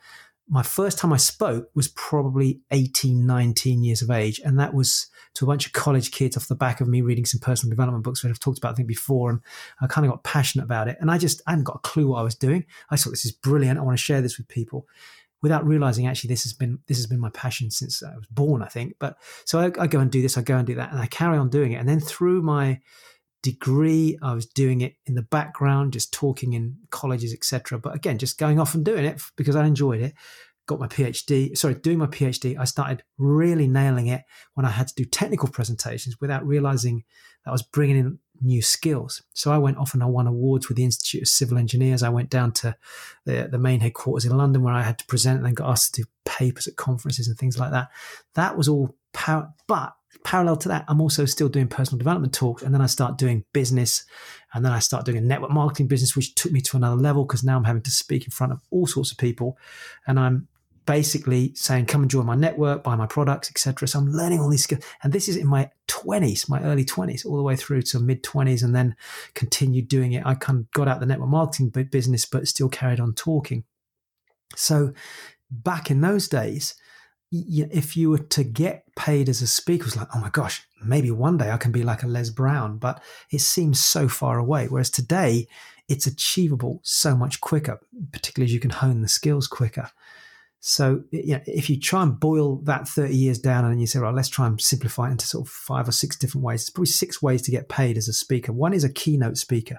my 0.50 0.64
first 0.64 0.98
time 0.98 1.12
I 1.12 1.16
spoke 1.16 1.70
was 1.74 1.88
probably 1.88 2.60
18, 2.72 3.24
19 3.24 3.84
years 3.84 4.02
of 4.02 4.10
age. 4.10 4.40
And 4.44 4.58
that 4.58 4.74
was 4.74 5.06
to 5.34 5.44
a 5.44 5.48
bunch 5.48 5.64
of 5.64 5.72
college 5.72 6.10
kids 6.10 6.36
off 6.36 6.48
the 6.48 6.56
back 6.56 6.80
of 6.80 6.88
me 6.88 7.02
reading 7.02 7.24
some 7.24 7.38
personal 7.38 7.70
development 7.70 8.02
books 8.02 8.22
that 8.22 8.30
I've 8.30 8.40
talked 8.40 8.58
about, 8.58 8.72
I 8.72 8.74
think, 8.74 8.88
before. 8.88 9.30
And 9.30 9.40
I 9.80 9.86
kind 9.86 10.04
of 10.04 10.10
got 10.10 10.24
passionate 10.24 10.64
about 10.64 10.88
it. 10.88 10.96
And 11.00 11.08
I 11.08 11.18
just, 11.18 11.40
I 11.46 11.50
hadn't 11.50 11.64
got 11.64 11.76
a 11.76 11.88
clue 11.88 12.08
what 12.08 12.18
I 12.18 12.22
was 12.22 12.34
doing. 12.34 12.66
I 12.90 12.96
thought 12.96 13.10
this 13.10 13.24
is 13.24 13.30
brilliant. 13.30 13.78
I 13.78 13.82
want 13.82 13.96
to 13.96 14.02
share 14.02 14.20
this 14.20 14.38
with 14.38 14.48
people 14.48 14.88
without 15.40 15.64
realizing 15.64 16.08
actually 16.08 16.28
this 16.28 16.42
has 16.42 16.52
been, 16.52 16.80
this 16.88 16.98
has 16.98 17.06
been 17.06 17.20
my 17.20 17.30
passion 17.30 17.70
since 17.70 18.02
I 18.02 18.16
was 18.16 18.26
born, 18.26 18.60
I 18.60 18.66
think. 18.66 18.96
But 18.98 19.18
so 19.44 19.60
I, 19.60 19.70
I 19.80 19.86
go 19.86 20.00
and 20.00 20.10
do 20.10 20.20
this, 20.20 20.36
I 20.36 20.42
go 20.42 20.56
and 20.56 20.66
do 20.66 20.74
that, 20.74 20.90
and 20.90 21.00
I 21.00 21.06
carry 21.06 21.38
on 21.38 21.48
doing 21.48 21.72
it. 21.72 21.76
And 21.76 21.88
then 21.88 22.00
through 22.00 22.42
my, 22.42 22.80
degree. 23.42 24.18
I 24.22 24.34
was 24.34 24.46
doing 24.46 24.80
it 24.80 24.96
in 25.06 25.14
the 25.14 25.22
background, 25.22 25.92
just 25.92 26.12
talking 26.12 26.52
in 26.52 26.76
colleges, 26.90 27.32
etc. 27.32 27.78
But 27.78 27.94
again, 27.94 28.18
just 28.18 28.38
going 28.38 28.58
off 28.58 28.74
and 28.74 28.84
doing 28.84 29.04
it 29.04 29.22
because 29.36 29.56
I 29.56 29.66
enjoyed 29.66 30.00
it. 30.00 30.14
Got 30.66 30.80
my 30.80 30.86
PhD, 30.86 31.56
sorry, 31.56 31.74
doing 31.74 31.98
my 31.98 32.06
PhD. 32.06 32.56
I 32.58 32.64
started 32.64 33.02
really 33.18 33.66
nailing 33.66 34.06
it 34.06 34.22
when 34.54 34.64
I 34.64 34.70
had 34.70 34.88
to 34.88 34.94
do 34.94 35.04
technical 35.04 35.48
presentations 35.48 36.20
without 36.20 36.46
realizing 36.46 37.04
that 37.44 37.50
I 37.50 37.52
was 37.52 37.62
bringing 37.62 37.96
in 37.96 38.18
new 38.40 38.62
skills. 38.62 39.22
So 39.34 39.52
I 39.52 39.58
went 39.58 39.78
off 39.78 39.94
and 39.94 40.02
I 40.02 40.06
won 40.06 40.26
awards 40.26 40.68
with 40.68 40.76
the 40.76 40.84
Institute 40.84 41.22
of 41.22 41.28
Civil 41.28 41.58
Engineers. 41.58 42.02
I 42.02 42.08
went 42.08 42.30
down 42.30 42.52
to 42.52 42.76
the, 43.24 43.48
the 43.50 43.58
main 43.58 43.80
headquarters 43.80 44.24
in 44.24 44.36
London 44.36 44.62
where 44.62 44.74
I 44.74 44.82
had 44.82 44.98
to 44.98 45.06
present 45.06 45.38
and 45.38 45.46
then 45.46 45.54
got 45.54 45.70
asked 45.70 45.94
to 45.94 46.02
do 46.02 46.08
papers 46.24 46.66
at 46.66 46.76
conferences 46.76 47.26
and 47.26 47.36
things 47.36 47.58
like 47.58 47.72
that. 47.72 47.88
That 48.34 48.56
was 48.56 48.68
all 48.68 48.94
power, 49.12 49.52
but 49.66 49.94
parallel 50.24 50.56
to 50.56 50.68
that, 50.68 50.84
I'm 50.88 51.00
also 51.00 51.24
still 51.24 51.48
doing 51.48 51.68
personal 51.68 51.98
development 51.98 52.34
talks. 52.34 52.62
And 52.62 52.74
then 52.74 52.80
I 52.80 52.86
start 52.86 53.18
doing 53.18 53.44
business. 53.52 54.04
And 54.52 54.64
then 54.64 54.72
I 54.72 54.78
start 54.80 55.04
doing 55.04 55.18
a 55.18 55.22
network 55.22 55.50
marketing 55.50 55.86
business, 55.86 56.16
which 56.16 56.34
took 56.34 56.52
me 56.52 56.60
to 56.62 56.76
another 56.76 57.00
level 57.00 57.24
because 57.24 57.44
now 57.44 57.56
I'm 57.56 57.64
having 57.64 57.82
to 57.82 57.90
speak 57.90 58.24
in 58.24 58.30
front 58.30 58.52
of 58.52 58.60
all 58.70 58.86
sorts 58.86 59.12
of 59.12 59.18
people. 59.18 59.56
And 60.06 60.18
I'm 60.18 60.48
basically 60.86 61.54
saying, 61.54 61.86
come 61.86 62.02
and 62.02 62.10
join 62.10 62.26
my 62.26 62.34
network, 62.34 62.82
buy 62.82 62.96
my 62.96 63.06
products, 63.06 63.48
etc. 63.50 63.86
So 63.86 64.00
I'm 64.00 64.10
learning 64.10 64.40
all 64.40 64.50
these 64.50 64.64
skills. 64.64 64.82
And 65.02 65.12
this 65.12 65.28
is 65.28 65.36
in 65.36 65.46
my 65.46 65.70
20s, 65.88 66.48
my 66.48 66.60
early 66.62 66.84
20s, 66.84 67.24
all 67.24 67.36
the 67.36 67.42
way 67.42 67.54
through 67.54 67.82
to 67.82 68.00
mid 68.00 68.24
20s, 68.24 68.64
and 68.64 68.74
then 68.74 68.96
continued 69.34 69.88
doing 69.88 70.12
it. 70.12 70.26
I 70.26 70.34
kind 70.34 70.60
of 70.60 70.70
got 70.72 70.88
out 70.88 70.98
the 70.98 71.06
network 71.06 71.28
marketing 71.28 71.70
business, 71.70 72.26
but 72.26 72.48
still 72.48 72.68
carried 72.68 72.98
on 72.98 73.14
talking. 73.14 73.64
So 74.56 74.92
back 75.50 75.90
in 75.90 76.00
those 76.00 76.28
days, 76.28 76.74
if 77.32 77.96
you 77.96 78.10
were 78.10 78.18
to 78.18 78.44
get 78.44 78.84
paid 78.96 79.28
as 79.28 79.40
a 79.40 79.46
speaker, 79.46 79.86
it's 79.86 79.96
like, 79.96 80.08
oh 80.14 80.20
my 80.20 80.30
gosh, 80.30 80.66
maybe 80.84 81.10
one 81.10 81.36
day 81.36 81.50
I 81.50 81.56
can 81.56 81.72
be 81.72 81.82
like 81.82 82.02
a 82.02 82.08
Les 82.08 82.30
Brown, 82.30 82.78
but 82.78 83.02
it 83.30 83.40
seems 83.40 83.78
so 83.78 84.08
far 84.08 84.38
away. 84.38 84.66
Whereas 84.66 84.90
today, 84.90 85.46
it's 85.88 86.06
achievable 86.06 86.80
so 86.82 87.16
much 87.16 87.40
quicker, 87.40 87.80
particularly 88.12 88.48
as 88.48 88.54
you 88.54 88.60
can 88.60 88.70
hone 88.70 89.02
the 89.02 89.08
skills 89.08 89.46
quicker. 89.46 89.90
So, 90.60 91.04
you 91.10 91.34
know, 91.34 91.40
if 91.46 91.70
you 91.70 91.80
try 91.80 92.02
and 92.02 92.20
boil 92.20 92.56
that 92.64 92.86
30 92.86 93.16
years 93.16 93.38
down 93.38 93.64
and 93.64 93.80
you 93.80 93.86
say, 93.86 93.98
right, 93.98 94.14
let's 94.14 94.28
try 94.28 94.46
and 94.46 94.60
simplify 94.60 95.08
it 95.08 95.12
into 95.12 95.26
sort 95.26 95.46
of 95.46 95.52
five 95.52 95.88
or 95.88 95.92
six 95.92 96.16
different 96.16 96.44
ways. 96.44 96.60
There's 96.60 96.70
probably 96.70 96.86
six 96.86 97.22
ways 97.22 97.42
to 97.42 97.50
get 97.50 97.68
paid 97.68 97.96
as 97.96 98.08
a 98.08 98.12
speaker. 98.12 98.52
One 98.52 98.74
is 98.74 98.84
a 98.84 98.92
keynote 98.92 99.38
speaker 99.38 99.78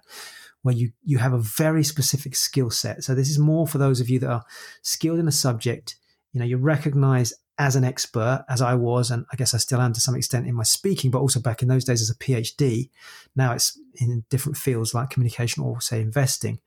where 0.63 0.75
you, 0.75 0.91
you 1.03 1.19
have 1.19 1.33
a 1.33 1.39
very 1.39 1.83
specific 1.83 2.35
skill 2.35 2.71
set. 2.71 3.03
So 3.03 3.13
this 3.13 3.29
is 3.29 3.37
more 3.37 3.67
for 3.67 3.77
those 3.77 4.01
of 4.01 4.09
you 4.09 4.19
that 4.19 4.29
are 4.29 4.43
skilled 4.81 5.19
in 5.19 5.27
a 5.27 5.31
subject. 5.31 5.95
You 6.33 6.39
know, 6.39 6.45
you're 6.45 6.59
recognized 6.59 7.33
as 7.57 7.75
an 7.75 7.83
expert, 7.83 8.43
as 8.49 8.61
I 8.61 8.73
was, 8.73 9.11
and 9.11 9.25
I 9.31 9.35
guess 9.35 9.53
I 9.53 9.57
still 9.57 9.81
am 9.81 9.93
to 9.93 10.01
some 10.01 10.15
extent 10.15 10.47
in 10.47 10.55
my 10.55 10.63
speaking, 10.63 11.11
but 11.11 11.19
also 11.19 11.39
back 11.39 11.61
in 11.61 11.67
those 11.67 11.85
days 11.85 12.01
as 12.01 12.09
a 12.09 12.15
PhD. 12.15 12.89
Now 13.35 13.53
it's 13.53 13.79
in 13.97 14.23
different 14.29 14.57
fields 14.57 14.93
like 14.93 15.11
communication 15.11 15.63
or, 15.63 15.79
say, 15.79 16.01
investing. 16.01 16.59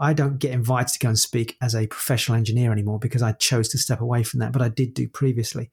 I 0.00 0.14
don't 0.14 0.38
get 0.38 0.50
invited 0.50 0.94
to 0.94 0.98
go 0.98 1.08
and 1.10 1.18
speak 1.18 1.56
as 1.60 1.76
a 1.76 1.86
professional 1.86 2.36
engineer 2.36 2.72
anymore 2.72 2.98
because 2.98 3.22
I 3.22 3.32
chose 3.32 3.68
to 3.68 3.78
step 3.78 4.00
away 4.00 4.24
from 4.24 4.40
that, 4.40 4.52
but 4.52 4.62
I 4.62 4.68
did 4.68 4.94
do 4.94 5.06
previously. 5.06 5.70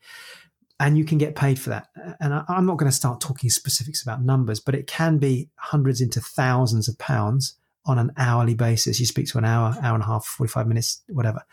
And 0.79 0.97
you 0.97 1.03
can 1.03 1.17
get 1.17 1.35
paid 1.35 1.59
for 1.59 1.71
that. 1.71 1.87
And 2.19 2.33
I'm 2.47 2.65
not 2.65 2.77
going 2.77 2.91
to 2.91 2.95
start 2.95 3.19
talking 3.19 3.49
specifics 3.49 4.03
about 4.03 4.21
numbers, 4.21 4.59
but 4.59 4.75
it 4.75 4.87
can 4.87 5.17
be 5.17 5.49
hundreds 5.55 5.99
into 5.99 6.21
thousands 6.21 6.87
of 6.87 6.97
pounds 6.99 7.55
on 7.85 7.97
an 7.97 8.11
hourly 8.17 8.53
basis. 8.53 8.99
You 8.99 9.05
speak 9.05 9.27
to 9.29 9.39
an 9.39 9.45
hour, 9.45 9.75
hour 9.81 9.95
and 9.95 10.03
a 10.03 10.07
half, 10.07 10.25
45 10.25 10.67
minutes, 10.67 11.01
whatever. 11.09 11.43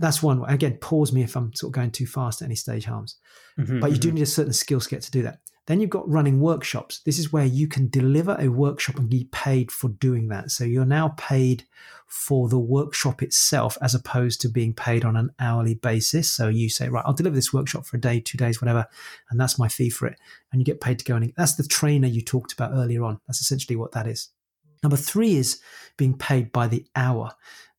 That's 0.00 0.22
one. 0.22 0.44
Again, 0.48 0.78
pause 0.80 1.12
me 1.12 1.22
if 1.22 1.36
I'm 1.36 1.52
sort 1.54 1.70
of 1.70 1.74
going 1.74 1.90
too 1.90 2.06
fast 2.06 2.42
at 2.42 2.46
any 2.46 2.54
stage 2.54 2.84
harms. 2.84 3.16
Mm-hmm, 3.58 3.80
but 3.80 3.90
you 3.90 3.96
mm-hmm. 3.96 4.00
do 4.00 4.12
need 4.12 4.22
a 4.22 4.26
certain 4.26 4.52
skill 4.52 4.80
set 4.80 5.02
to 5.02 5.10
do 5.10 5.22
that. 5.22 5.40
Then 5.66 5.80
you've 5.80 5.90
got 5.90 6.08
running 6.08 6.40
workshops. 6.40 7.00
This 7.04 7.18
is 7.18 7.32
where 7.32 7.44
you 7.44 7.68
can 7.68 7.88
deliver 7.88 8.36
a 8.40 8.48
workshop 8.48 8.98
and 8.98 9.08
be 9.08 9.28
paid 9.30 9.70
for 9.70 9.88
doing 9.88 10.26
that. 10.28 10.50
So 10.50 10.64
you're 10.64 10.84
now 10.84 11.14
paid 11.16 11.64
for 12.08 12.48
the 12.48 12.58
workshop 12.58 13.22
itself 13.22 13.78
as 13.80 13.94
opposed 13.94 14.40
to 14.40 14.48
being 14.48 14.74
paid 14.74 15.04
on 15.04 15.16
an 15.16 15.30
hourly 15.38 15.74
basis. 15.74 16.28
So 16.28 16.48
you 16.48 16.68
say, 16.68 16.88
right, 16.88 17.04
I'll 17.06 17.12
deliver 17.12 17.36
this 17.36 17.52
workshop 17.52 17.86
for 17.86 17.98
a 17.98 18.00
day, 18.00 18.18
two 18.18 18.36
days, 18.36 18.60
whatever, 18.60 18.86
and 19.30 19.38
that's 19.38 19.60
my 19.60 19.68
fee 19.68 19.90
for 19.90 20.08
it. 20.08 20.18
And 20.50 20.60
you 20.60 20.64
get 20.64 20.80
paid 20.80 20.98
to 20.98 21.04
go 21.04 21.14
and 21.14 21.32
that's 21.36 21.54
the 21.54 21.62
trainer 21.62 22.08
you 22.08 22.22
talked 22.22 22.52
about 22.52 22.72
earlier 22.72 23.04
on. 23.04 23.20
That's 23.28 23.40
essentially 23.40 23.76
what 23.76 23.92
that 23.92 24.08
is. 24.08 24.30
Number 24.82 24.96
three 24.96 25.36
is 25.36 25.60
being 25.96 26.16
paid 26.16 26.52
by 26.52 26.66
the 26.66 26.86
hour. 26.96 27.32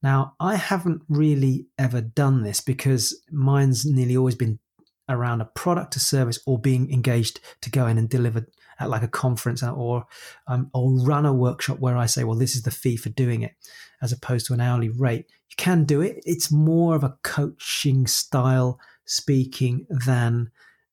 Now, 0.04 0.36
I 0.40 0.56
haven't 0.56 1.04
really 1.10 1.68
ever 1.78 2.02
done 2.02 2.44
this 2.44 2.62
because 2.62 3.22
mine's 3.32 3.86
nearly 3.86 4.18
always 4.18 4.36
been 4.36 4.60
around 5.08 5.42
a 5.42 5.46
product, 5.46 5.96
a 5.96 6.00
service, 6.00 6.40
or 6.46 6.60
being 6.60 6.92
engaged 6.92 7.40
to 7.62 7.70
go 7.70 7.88
in 7.88 7.98
and 7.98 8.10
deliver 8.10 8.48
at 8.80 8.90
like 8.90 9.04
a 9.04 9.08
conference 9.08 9.62
or 9.62 10.06
um, 10.48 10.70
or 10.74 10.92
run 11.00 11.26
a 11.26 11.34
workshop 11.34 11.80
where 11.80 11.98
I 11.98 12.08
say, 12.08 12.24
well, 12.24 12.38
this 12.38 12.56
is 12.56 12.64
the 12.64 12.72
fee 12.72 12.98
for 12.98 13.10
doing 13.10 13.42
it, 13.44 13.54
as 14.02 14.12
opposed 14.12 14.48
to 14.48 14.54
an 14.54 14.62
hourly 14.62 14.90
rate. 14.90 15.26
You 15.50 15.56
can 15.58 15.84
do 15.84 16.02
it. 16.02 16.22
It's 16.26 16.52
more 16.52 16.96
of 16.96 17.04
a 17.04 17.18
coaching 17.24 18.08
style 18.08 18.80
speaking 19.06 19.86
than 19.90 20.50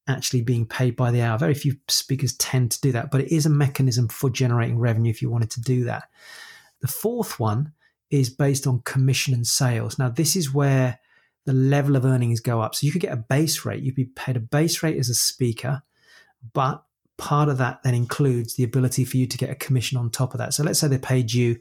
actually 0.09 0.43
being 0.43 0.66
paid 0.66 0.97
by 0.97 1.10
the 1.10 1.22
hour. 1.22 1.39
Very 1.39 1.55
few 1.55 1.76
speakers 1.89 2.32
tend 2.35 2.70
to 2.72 2.80
do 2.80 2.93
that, 2.93 3.10
but 3.10 3.20
it 3.20 3.32
is 3.35 3.47
a 3.47 3.51
mechanism 3.51 4.09
for 4.09 4.30
generating 4.30 4.78
revenue 4.78 5.10
if 5.10 5.22
you 5.22 5.30
wanted 5.30 5.51
to 5.52 5.60
do 5.60 5.85
that. 5.85 6.05
The 6.80 6.89
fourth 6.89 7.39
one 7.39 7.72
is 8.10 8.30
based 8.30 8.66
on 8.66 8.80
commission 8.80 9.35
and 9.35 9.47
sales. 9.47 9.98
Now, 9.98 10.09
this 10.09 10.35
is 10.35 10.52
where 10.52 10.98
the 11.44 11.52
level 11.52 11.97
of 11.97 12.05
earnings 12.05 12.40
go 12.40 12.60
up. 12.60 12.74
So 12.74 12.86
you 12.86 12.93
could 12.93 13.02
get 13.02 13.12
a 13.12 13.16
base 13.16 13.64
rate. 13.64 13.82
You'd 13.82 13.94
be 13.94 14.05
paid 14.05 14.36
a 14.36 14.40
base 14.40 14.82
rate 14.82 14.98
as 14.98 15.09
a 15.09 15.14
speaker, 15.14 15.82
but 16.52 16.82
part 17.16 17.48
of 17.48 17.59
that 17.59 17.82
then 17.82 17.94
includes 17.94 18.55
the 18.55 18.64
ability 18.64 19.05
for 19.05 19.16
you 19.16 19.26
to 19.26 19.39
get 19.39 19.51
a 19.51 19.55
commission 19.55 19.98
on 19.98 20.10
top 20.10 20.35
of 20.35 20.39
that. 20.39 20.55
So 20.55 20.62
let's 20.62 20.78
say 20.78 20.89
they 20.89 20.98
paid 20.98 21.32
you, 21.32 21.59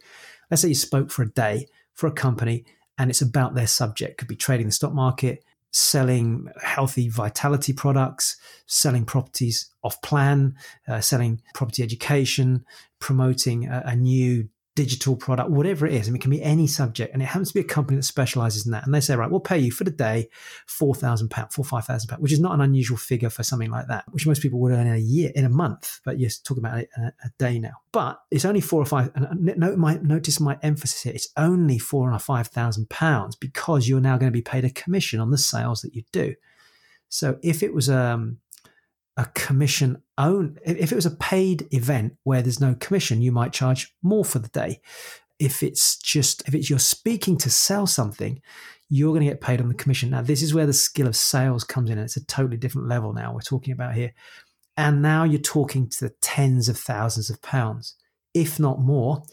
let's 0.52 0.61
say 0.61 0.69
you 0.69 0.76
spoke 0.76 1.10
for 1.10 1.24
a 1.24 1.32
day 1.32 1.68
for 1.94 2.07
a 2.07 2.11
company 2.11 2.65
and 2.98 3.10
it's 3.10 3.22
about 3.22 3.56
their 3.56 3.68
subject. 3.68 4.18
Could 4.18 4.28
be 4.28 4.36
trading 4.36 4.68
the 4.68 4.72
stock 4.72 4.94
market, 4.94 5.44
selling 5.72 6.48
healthy 6.61 7.10
vitality 7.10 7.73
products, 7.73 8.38
selling 8.65 9.06
properties 9.06 9.69
off 9.84 10.02
plan, 10.02 10.56
uh, 10.88 11.02
selling 11.02 11.41
property 11.53 11.84
education, 11.84 12.65
promoting 12.99 13.68
a, 13.68 13.84
a 13.85 13.95
new 13.95 14.49
digital 14.78 15.16
product, 15.16 15.49
whatever 15.49 15.88
it 15.88 15.94
is. 15.95 16.08
I 16.08 16.12
mean, 16.12 16.18
it 16.18 16.22
can 16.22 16.30
be 16.30 16.44
any 16.44 16.68
subject, 16.68 17.12
and 17.12 17.22
it 17.24 17.26
happens 17.26 17.48
to 17.48 17.56
be 17.56 17.62
a 17.62 17.74
company 17.76 17.98
that 17.98 18.04
specializes 18.04 18.68
in 18.68 18.72
that. 18.74 18.86
And 18.86 18.94
they 18.94 19.02
say, 19.02 19.16
right, 19.16 19.30
we'll 19.30 19.40
pay 19.40 19.58
you 19.58 19.72
for 19.72 19.84
the 19.84 19.91
day 19.91 20.30
four 20.68 20.94
thousand 20.94 21.30
pound, 21.30 21.52
four 21.52 21.66
five 21.66 21.86
thousand 21.86 22.10
pound, 22.10 22.22
which 22.22 22.32
is 22.32 22.40
not 22.40 22.54
an 22.54 22.62
unusual 22.62 22.98
figure 22.98 23.32
for 23.32 23.41
something 23.41 23.72
like 23.72 23.88
that, 23.88 24.06
which 24.12 24.28
most 24.28 24.44
people 24.44 24.60
would 24.60 24.72
earn 24.72 24.86
in 24.86 24.94
a 24.94 25.08
year, 25.16 25.32
in 25.34 25.45
a 25.45 25.49
month. 25.49 25.99
But 26.06 26.20
you're 26.20 26.30
talking 26.44 26.64
about 26.64 26.78
a, 26.78 27.14
a 27.26 27.30
day 27.40 27.58
now. 27.58 27.74
But 27.91 28.22
it's 28.30 28.45
only 28.45 28.62
four 28.62 28.82
or 28.82 28.86
five. 28.86 29.10
And 29.16 29.58
note 29.58 29.78
my 29.80 29.98
notice 30.04 30.40
my 30.40 30.60
emphasis 30.62 31.02
here. 31.02 31.14
It's 31.16 31.30
only 31.36 31.80
four 31.80 32.14
or 32.14 32.20
five 32.20 32.48
thousand 32.48 32.90
pounds 32.90 33.36
because 33.36 33.90
you're 33.90 33.99
now 33.99 34.18
going 34.18 34.32
to 34.32 34.38
be 34.38 34.44
paid 34.44 34.64
a 34.64 34.70
commission 34.70 35.20
on 35.20 35.32
the 35.32 35.38
sales 35.38 35.82
that 35.82 35.95
you 35.95 36.04
do. 36.12 36.36
So 37.10 37.40
if 37.41 37.64
it 37.64 37.74
was 37.74 37.90
um 37.90 38.38
a 39.18 39.26
commission 39.34 40.02
own 40.18 40.57
if 40.64 40.91
it 40.91 40.95
was 40.95 41.06
a 41.06 41.15
paid 41.15 41.68
event 41.73 42.15
where 42.23 42.41
there's 42.41 42.61
no 42.61 42.76
commission 42.76 43.22
you 43.22 43.31
might 43.31 43.52
charge 43.52 43.94
more 44.03 44.23
for 44.23 44.39
the 44.39 44.48
day. 44.49 44.80
If 45.39 45.64
it's 45.64 45.98
just 45.98 46.48
if 46.48 46.53
it's 46.56 46.69
you're 46.69 46.80
speaking 46.80 47.38
to 47.39 47.49
sell 47.49 47.88
something 47.88 48.41
you're 48.89 49.11
going 49.11 49.26
to 49.26 49.30
get 49.30 49.41
paid 49.41 49.60
on 49.60 49.68
the 49.68 49.73
commission. 49.73 50.11
Now 50.11 50.22
this 50.22 50.41
is 50.41 50.53
where 50.53 50.65
the 50.65 50.73
skill 50.73 51.07
of 51.07 51.15
sales 51.15 51.64
comes 51.64 51.89
in 51.89 51.98
and 51.98 52.06
it's 52.06 52.15
a 52.15 52.26
totally 52.26 52.57
different 52.57 52.88
level 52.88 53.11
now 53.11 53.34
we're 53.34 53.41
talking 53.41 53.73
about 53.73 53.95
here. 53.95 54.14
And 54.77 55.02
now 55.02 55.23
you're 55.23 55.41
talking 55.41 55.89
to 55.89 56.06
the 56.06 56.14
tens 56.22 56.69
of 56.69 56.77
thousands 56.77 57.30
of 57.30 57.41
pounds 57.41 57.95
if 58.34 58.60
not 58.60 58.80
more 58.80 59.23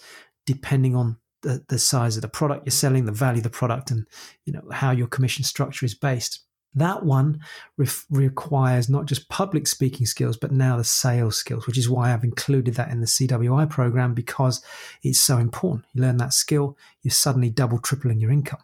depending 0.46 0.96
on 0.96 1.18
the, 1.42 1.62
the 1.68 1.78
size 1.78 2.16
of 2.16 2.22
the 2.22 2.28
product 2.28 2.64
you're 2.64 2.70
selling 2.72 3.04
the 3.04 3.12
value 3.12 3.38
of 3.38 3.44
the 3.44 3.50
product 3.50 3.90
and 3.90 4.06
you 4.46 4.52
know 4.52 4.62
how 4.72 4.90
your 4.90 5.06
commission 5.06 5.44
structure 5.44 5.84
is 5.84 5.94
based 5.94 6.43
that 6.74 7.04
one 7.04 7.40
re- 7.76 7.86
requires 8.10 8.88
not 8.88 9.06
just 9.06 9.28
public 9.28 9.66
speaking 9.66 10.06
skills, 10.06 10.36
but 10.36 10.52
now 10.52 10.76
the 10.76 10.84
sales 10.84 11.36
skills, 11.36 11.66
which 11.66 11.78
is 11.78 11.88
why 11.88 12.12
I've 12.12 12.24
included 12.24 12.74
that 12.74 12.90
in 12.90 13.00
the 13.00 13.06
CWI 13.06 13.68
program 13.70 14.14
because 14.14 14.62
it's 15.02 15.20
so 15.20 15.38
important. 15.38 15.84
You 15.92 16.02
learn 16.02 16.16
that 16.18 16.32
skill, 16.32 16.76
you're 17.02 17.12
suddenly 17.12 17.50
double, 17.50 17.78
tripling 17.78 18.20
your 18.20 18.30
income, 18.30 18.60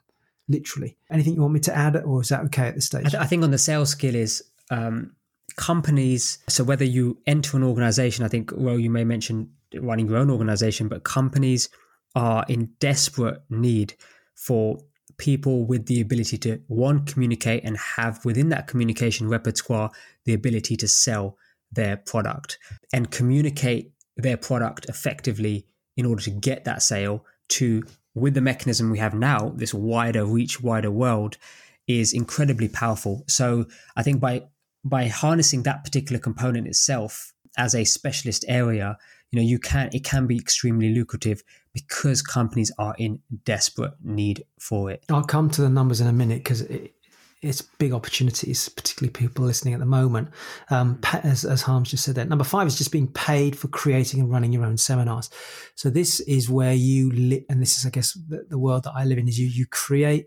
literally. 0.49 0.97
Anything 1.11 1.35
you 1.35 1.43
want 1.43 1.55
me 1.55 1.61
to 1.61 1.77
add, 1.77 1.97
or 1.97 2.21
is 2.21 2.29
that 2.29 2.45
okay 2.47 2.69
at 2.69 2.75
this 2.75 2.87
stage? 2.87 3.07
I, 3.07 3.11
th- 3.11 3.23
I 3.23 3.27
think 3.27 3.45
on 3.45 3.51
the 3.51 3.59
sales 3.59 3.91
skill 3.91 4.15
is 4.15 4.43
um, 4.71 5.13
companies. 5.57 6.39
So 6.49 6.65
whether 6.65 6.85
you 6.85 7.19
enter 7.27 7.57
an 7.57 7.63
organization, 7.63 8.25
I 8.25 8.29
think, 8.29 8.51
well, 8.55 8.79
you 8.79 8.91
may 8.91 9.05
mention 9.05 9.51
running 9.75 10.09
your 10.09 10.17
own 10.17 10.31
organization, 10.31 10.89
but 10.89 11.05
companies 11.05 11.69
are 12.15 12.45
in 12.49 12.71
desperate 12.81 13.41
need 13.51 13.95
for 14.35 14.81
people 15.21 15.67
with 15.67 15.85
the 15.85 16.01
ability 16.01 16.39
to 16.39 16.59
one 16.67 17.05
communicate 17.05 17.63
and 17.63 17.77
have 17.77 18.25
within 18.25 18.49
that 18.49 18.67
communication 18.67 19.29
repertoire 19.29 19.91
the 20.25 20.33
ability 20.33 20.77
to 20.77 20.89
sell 20.89 21.37
their 21.71 21.99
product 21.99 22.59
and 22.93 23.11
communicate 23.11 23.93
their 24.17 24.39
product 24.39 24.87
effectively 24.89 25.67
in 25.97 26.07
order 26.07 26.23
to 26.23 26.31
get 26.31 26.65
that 26.65 26.83
sale. 26.83 27.25
To 27.51 27.83
with 28.15 28.35
the 28.35 28.41
mechanism 28.41 28.91
we 28.91 28.99
have 28.99 29.15
now 29.15 29.53
this 29.57 29.75
wider 29.75 30.25
reach 30.25 30.61
wider 30.61 30.91
world 30.91 31.37
is 31.87 32.13
incredibly 32.13 32.69
powerful. 32.69 33.25
So 33.29 33.67
i 33.97 34.03
think 34.03 34.21
by 34.21 34.45
by 34.85 35.09
harnessing 35.09 35.63
that 35.65 35.85
particular 35.85 36.19
component 36.19 36.67
itself 36.67 37.35
as 37.59 37.75
a 37.75 37.85
specialist 37.85 38.45
area 38.49 38.97
you 39.31 39.39
know 39.39 39.47
you 39.47 39.59
can 39.59 39.91
it 39.93 40.05
can 40.05 40.27
be 40.27 40.37
extremely 40.37 40.95
lucrative 40.95 41.43
because 41.73 42.23
companies 42.23 42.73
are 42.79 42.95
in 42.99 43.21
desperate 43.45 43.93
need 44.03 44.45
for 44.59 44.91
it. 44.91 45.05
I'll 45.09 45.23
come 45.23 45.51
to 45.51 45.63
the 45.63 45.69
numbers 45.69 46.01
in 46.01 46.07
a 46.07 46.13
minute 46.13 46.39
because 46.39 46.63
it, 46.63 46.95
it's 47.43 47.63
big 47.63 47.93
opportunities, 47.93 48.69
particularly 48.69 49.11
people 49.11 49.45
listening 49.45 49.73
at 49.73 49.81
the 49.81 49.87
moment. 49.87 50.29
Um, 50.69 51.01
as, 51.23 51.45
as 51.45 51.63
Harms 51.63 51.91
just 51.91 52.05
said 52.05 52.17
that. 52.17 52.29
Number 52.29 52.45
five 52.45 52.67
is 52.67 52.77
just 52.77 52.93
being 52.93 53.09
paid 53.09 53.57
for 53.57 53.69
creating 53.69 54.21
and 54.21 54.31
running 54.31 54.53
your 54.53 54.65
own 54.65 54.77
seminars. 54.77 55.31
So 55.75 55.89
this 55.89 56.21
is 56.21 56.51
where 56.51 56.75
you, 56.75 57.11
li- 57.11 57.47
and 57.49 57.63
this 57.63 57.79
is, 57.79 57.87
I 57.87 57.91
guess, 57.91 58.13
the, 58.13 58.45
the 58.49 58.59
world 58.59 58.85
that 58.85 58.93
I 58.95 59.05
live 59.05 59.19
in 59.19 59.29
is 59.29 59.39
you, 59.39 59.47
you 59.47 59.65
create 59.67 60.27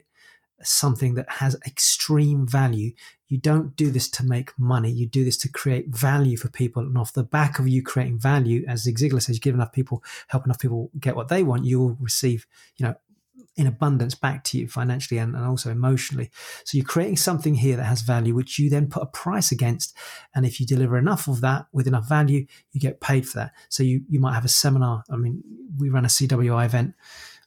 something 0.64 1.16
that 1.16 1.30
has 1.30 1.56
extreme 1.68 2.48
value. 2.48 2.92
You 3.34 3.40
don't 3.40 3.76
do 3.76 3.90
this 3.90 4.08
to 4.10 4.24
make 4.24 4.52
money. 4.60 4.92
You 4.92 5.08
do 5.08 5.26
this 5.26 5.38
to 5.38 5.50
create 5.50 5.88
value 5.88 6.38
for 6.38 6.50
people. 6.50 6.84
And 6.84 6.96
off 6.96 7.14
the 7.14 7.24
back 7.24 7.58
of 7.58 7.68
you 7.68 7.82
creating 7.82 8.20
value, 8.20 8.64
as 8.68 8.84
Zig 8.84 9.00
Ziglar 9.00 9.24
says, 9.24 9.38
you 9.38 9.42
give 9.42 9.56
enough 9.56 9.72
people, 9.72 10.04
help 10.28 10.46
enough 10.46 10.60
people 10.60 10.92
get 11.00 11.16
what 11.16 11.30
they 11.30 11.42
want, 11.42 11.66
you 11.66 11.80
will 11.80 11.98
receive, 12.00 12.46
you 12.78 12.86
know, 12.86 12.94
in 13.56 13.66
abundance 13.66 14.14
back 14.14 14.44
to 14.44 14.60
you 14.60 14.68
financially 14.68 15.18
and, 15.18 15.36
and 15.36 15.46
also 15.46 15.72
emotionally. 15.72 16.30
So 16.64 16.78
you're 16.78 16.86
creating 16.86 17.18
something 17.18 17.56
here 17.56 17.76
that 17.76 17.86
has 17.86 18.02
value, 18.02 18.36
which 18.36 18.60
you 18.60 18.70
then 18.70 18.86
put 18.88 19.02
a 19.02 19.08
price 19.08 19.52
against. 19.52 19.98
And 20.36 20.46
if 20.46 20.60
you 20.60 20.68
deliver 20.68 20.96
enough 20.96 21.28
of 21.28 21.42
that 21.42 21.66
with 21.72 21.88
enough 21.88 22.08
value, 22.08 22.46
you 22.72 22.80
get 22.80 23.02
paid 23.02 23.28
for 23.28 23.40
that. 23.40 23.54
So 23.68 23.82
you, 23.82 24.04
you 24.08 24.20
might 24.20 24.36
have 24.36 24.46
a 24.46 24.50
seminar. 24.50 25.06
I 25.10 25.16
mean, 25.16 25.42
we 25.80 25.90
ran 25.90 26.06
a 26.06 26.08
CWI 26.08 26.66
event 26.66 26.94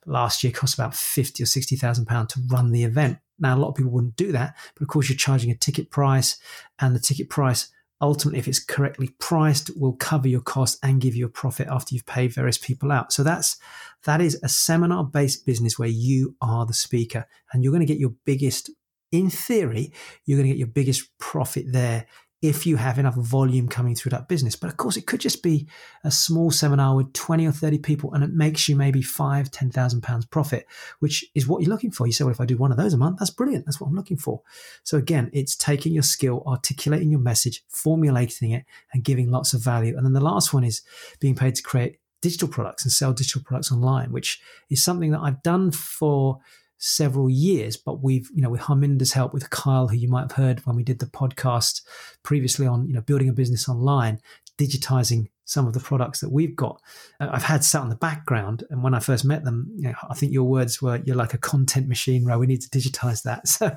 last 0.06 0.42
year 0.42 0.52
cost 0.52 0.74
about 0.74 0.94
fifty 0.94 1.42
or 1.42 1.46
sixty 1.46 1.76
thousand 1.76 2.06
pounds 2.06 2.34
to 2.34 2.40
run 2.48 2.72
the 2.72 2.84
event. 2.84 3.18
Now 3.38 3.54
a 3.54 3.58
lot 3.58 3.68
of 3.68 3.74
people 3.74 3.92
wouldn't 3.92 4.16
do 4.16 4.32
that, 4.32 4.56
but 4.74 4.82
of 4.82 4.88
course 4.88 5.08
you're 5.08 5.16
charging 5.16 5.50
a 5.50 5.56
ticket 5.56 5.90
price, 5.90 6.38
and 6.78 6.94
the 6.94 7.00
ticket 7.00 7.28
price 7.28 7.70
ultimately, 8.00 8.38
if 8.38 8.48
it's 8.48 8.62
correctly 8.62 9.14
priced, 9.18 9.70
will 9.78 9.94
cover 9.94 10.28
your 10.28 10.40
cost 10.40 10.78
and 10.82 11.00
give 11.00 11.14
you 11.14 11.26
a 11.26 11.30
profit 11.30 11.68
after 11.68 11.94
you've 11.94 12.06
paid 12.06 12.32
various 12.32 12.58
people 12.58 12.92
out. 12.92 13.12
So 13.12 13.22
that's 13.22 13.56
that 14.04 14.20
is 14.20 14.38
a 14.42 14.48
seminar 14.48 15.04
based 15.04 15.46
business 15.46 15.78
where 15.78 15.88
you 15.88 16.36
are 16.40 16.66
the 16.66 16.74
speaker 16.74 17.26
and 17.52 17.62
you're 17.62 17.72
going 17.72 17.86
to 17.86 17.92
get 17.92 18.00
your 18.00 18.14
biggest 18.24 18.70
in 19.12 19.30
theory, 19.30 19.92
you're 20.24 20.36
going 20.36 20.48
to 20.48 20.52
get 20.52 20.58
your 20.58 20.66
biggest 20.66 21.08
profit 21.18 21.66
there 21.68 22.06
if 22.42 22.66
you 22.66 22.76
have 22.76 22.98
enough 22.98 23.14
volume 23.14 23.66
coming 23.66 23.94
through 23.94 24.10
that 24.10 24.28
business. 24.28 24.56
But 24.56 24.68
of 24.68 24.76
course, 24.76 24.96
it 24.96 25.06
could 25.06 25.20
just 25.20 25.42
be 25.42 25.66
a 26.04 26.10
small 26.10 26.50
seminar 26.50 26.94
with 26.94 27.12
20 27.14 27.46
or 27.46 27.52
30 27.52 27.78
people 27.78 28.12
and 28.12 28.22
it 28.22 28.30
makes 28.30 28.68
you 28.68 28.76
maybe 28.76 29.00
five, 29.00 29.50
10,000 29.50 30.02
pounds 30.02 30.26
profit, 30.26 30.66
which 30.98 31.24
is 31.34 31.48
what 31.48 31.62
you're 31.62 31.70
looking 31.70 31.90
for. 31.90 32.06
You 32.06 32.12
say, 32.12 32.24
well, 32.24 32.32
if 32.32 32.40
I 32.40 32.44
do 32.44 32.58
one 32.58 32.70
of 32.70 32.76
those 32.76 32.92
a 32.92 32.98
month, 32.98 33.18
that's 33.18 33.30
brilliant. 33.30 33.64
That's 33.64 33.80
what 33.80 33.88
I'm 33.88 33.96
looking 33.96 34.18
for. 34.18 34.42
So 34.82 34.98
again, 34.98 35.30
it's 35.32 35.56
taking 35.56 35.92
your 35.92 36.02
skill, 36.02 36.42
articulating 36.46 37.10
your 37.10 37.20
message, 37.20 37.64
formulating 37.68 38.50
it 38.50 38.64
and 38.92 39.02
giving 39.02 39.30
lots 39.30 39.54
of 39.54 39.62
value. 39.62 39.96
And 39.96 40.04
then 40.04 40.12
the 40.12 40.20
last 40.20 40.52
one 40.52 40.64
is 40.64 40.82
being 41.20 41.34
paid 41.34 41.54
to 41.54 41.62
create 41.62 41.98
digital 42.20 42.48
products 42.48 42.84
and 42.84 42.92
sell 42.92 43.12
digital 43.12 43.42
products 43.42 43.72
online, 43.72 44.12
which 44.12 44.40
is 44.68 44.82
something 44.82 45.10
that 45.12 45.20
I've 45.20 45.42
done 45.42 45.70
for 45.70 46.38
several 46.78 47.30
years, 47.30 47.76
but 47.76 48.02
we've, 48.02 48.28
you 48.34 48.42
know, 48.42 48.50
with 48.50 48.62
Harminder's 48.62 49.12
help 49.12 49.32
with 49.32 49.50
Kyle, 49.50 49.88
who 49.88 49.96
you 49.96 50.08
might 50.08 50.22
have 50.22 50.32
heard 50.32 50.64
when 50.66 50.76
we 50.76 50.82
did 50.82 50.98
the 50.98 51.06
podcast 51.06 51.82
previously 52.22 52.66
on, 52.66 52.86
you 52.86 52.94
know, 52.94 53.00
building 53.00 53.28
a 53.28 53.32
business 53.32 53.68
online, 53.68 54.20
digitizing 54.58 55.28
some 55.46 55.66
of 55.66 55.72
the 55.72 55.80
products 55.80 56.20
that 56.20 56.32
we've 56.32 56.56
got. 56.56 56.82
Uh, 57.20 57.28
I've 57.30 57.44
had 57.44 57.64
sat 57.64 57.82
in 57.82 57.88
the 57.88 57.96
background, 57.96 58.64
and 58.68 58.82
when 58.82 58.94
I 58.94 58.98
first 58.98 59.24
met 59.24 59.44
them, 59.44 59.70
you 59.76 59.84
know, 59.84 59.94
I 60.10 60.14
think 60.14 60.32
your 60.32 60.44
words 60.44 60.82
were, 60.82 61.00
"You're 61.04 61.16
like 61.16 61.34
a 61.34 61.38
content 61.38 61.88
machine, 61.88 62.24
right? 62.24 62.36
We 62.36 62.46
need 62.46 62.62
to 62.62 62.68
digitize 62.68 63.22
that." 63.22 63.44
So 63.56 63.76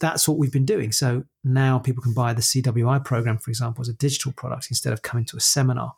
that's 0.00 0.28
what 0.28 0.38
we've 0.38 0.52
been 0.52 0.64
doing. 0.64 0.92
So 0.92 1.24
now 1.42 1.78
people 1.78 2.02
can 2.02 2.14
buy 2.14 2.32
the 2.32 2.42
CWI 2.42 3.04
program, 3.04 3.38
for 3.38 3.50
example, 3.50 3.82
as 3.82 3.88
a 3.88 3.92
digital 3.92 4.32
product 4.32 4.68
instead 4.70 4.92
of 4.92 5.02
coming 5.02 5.24
to 5.26 5.36
a 5.36 5.40
seminar. 5.40 5.94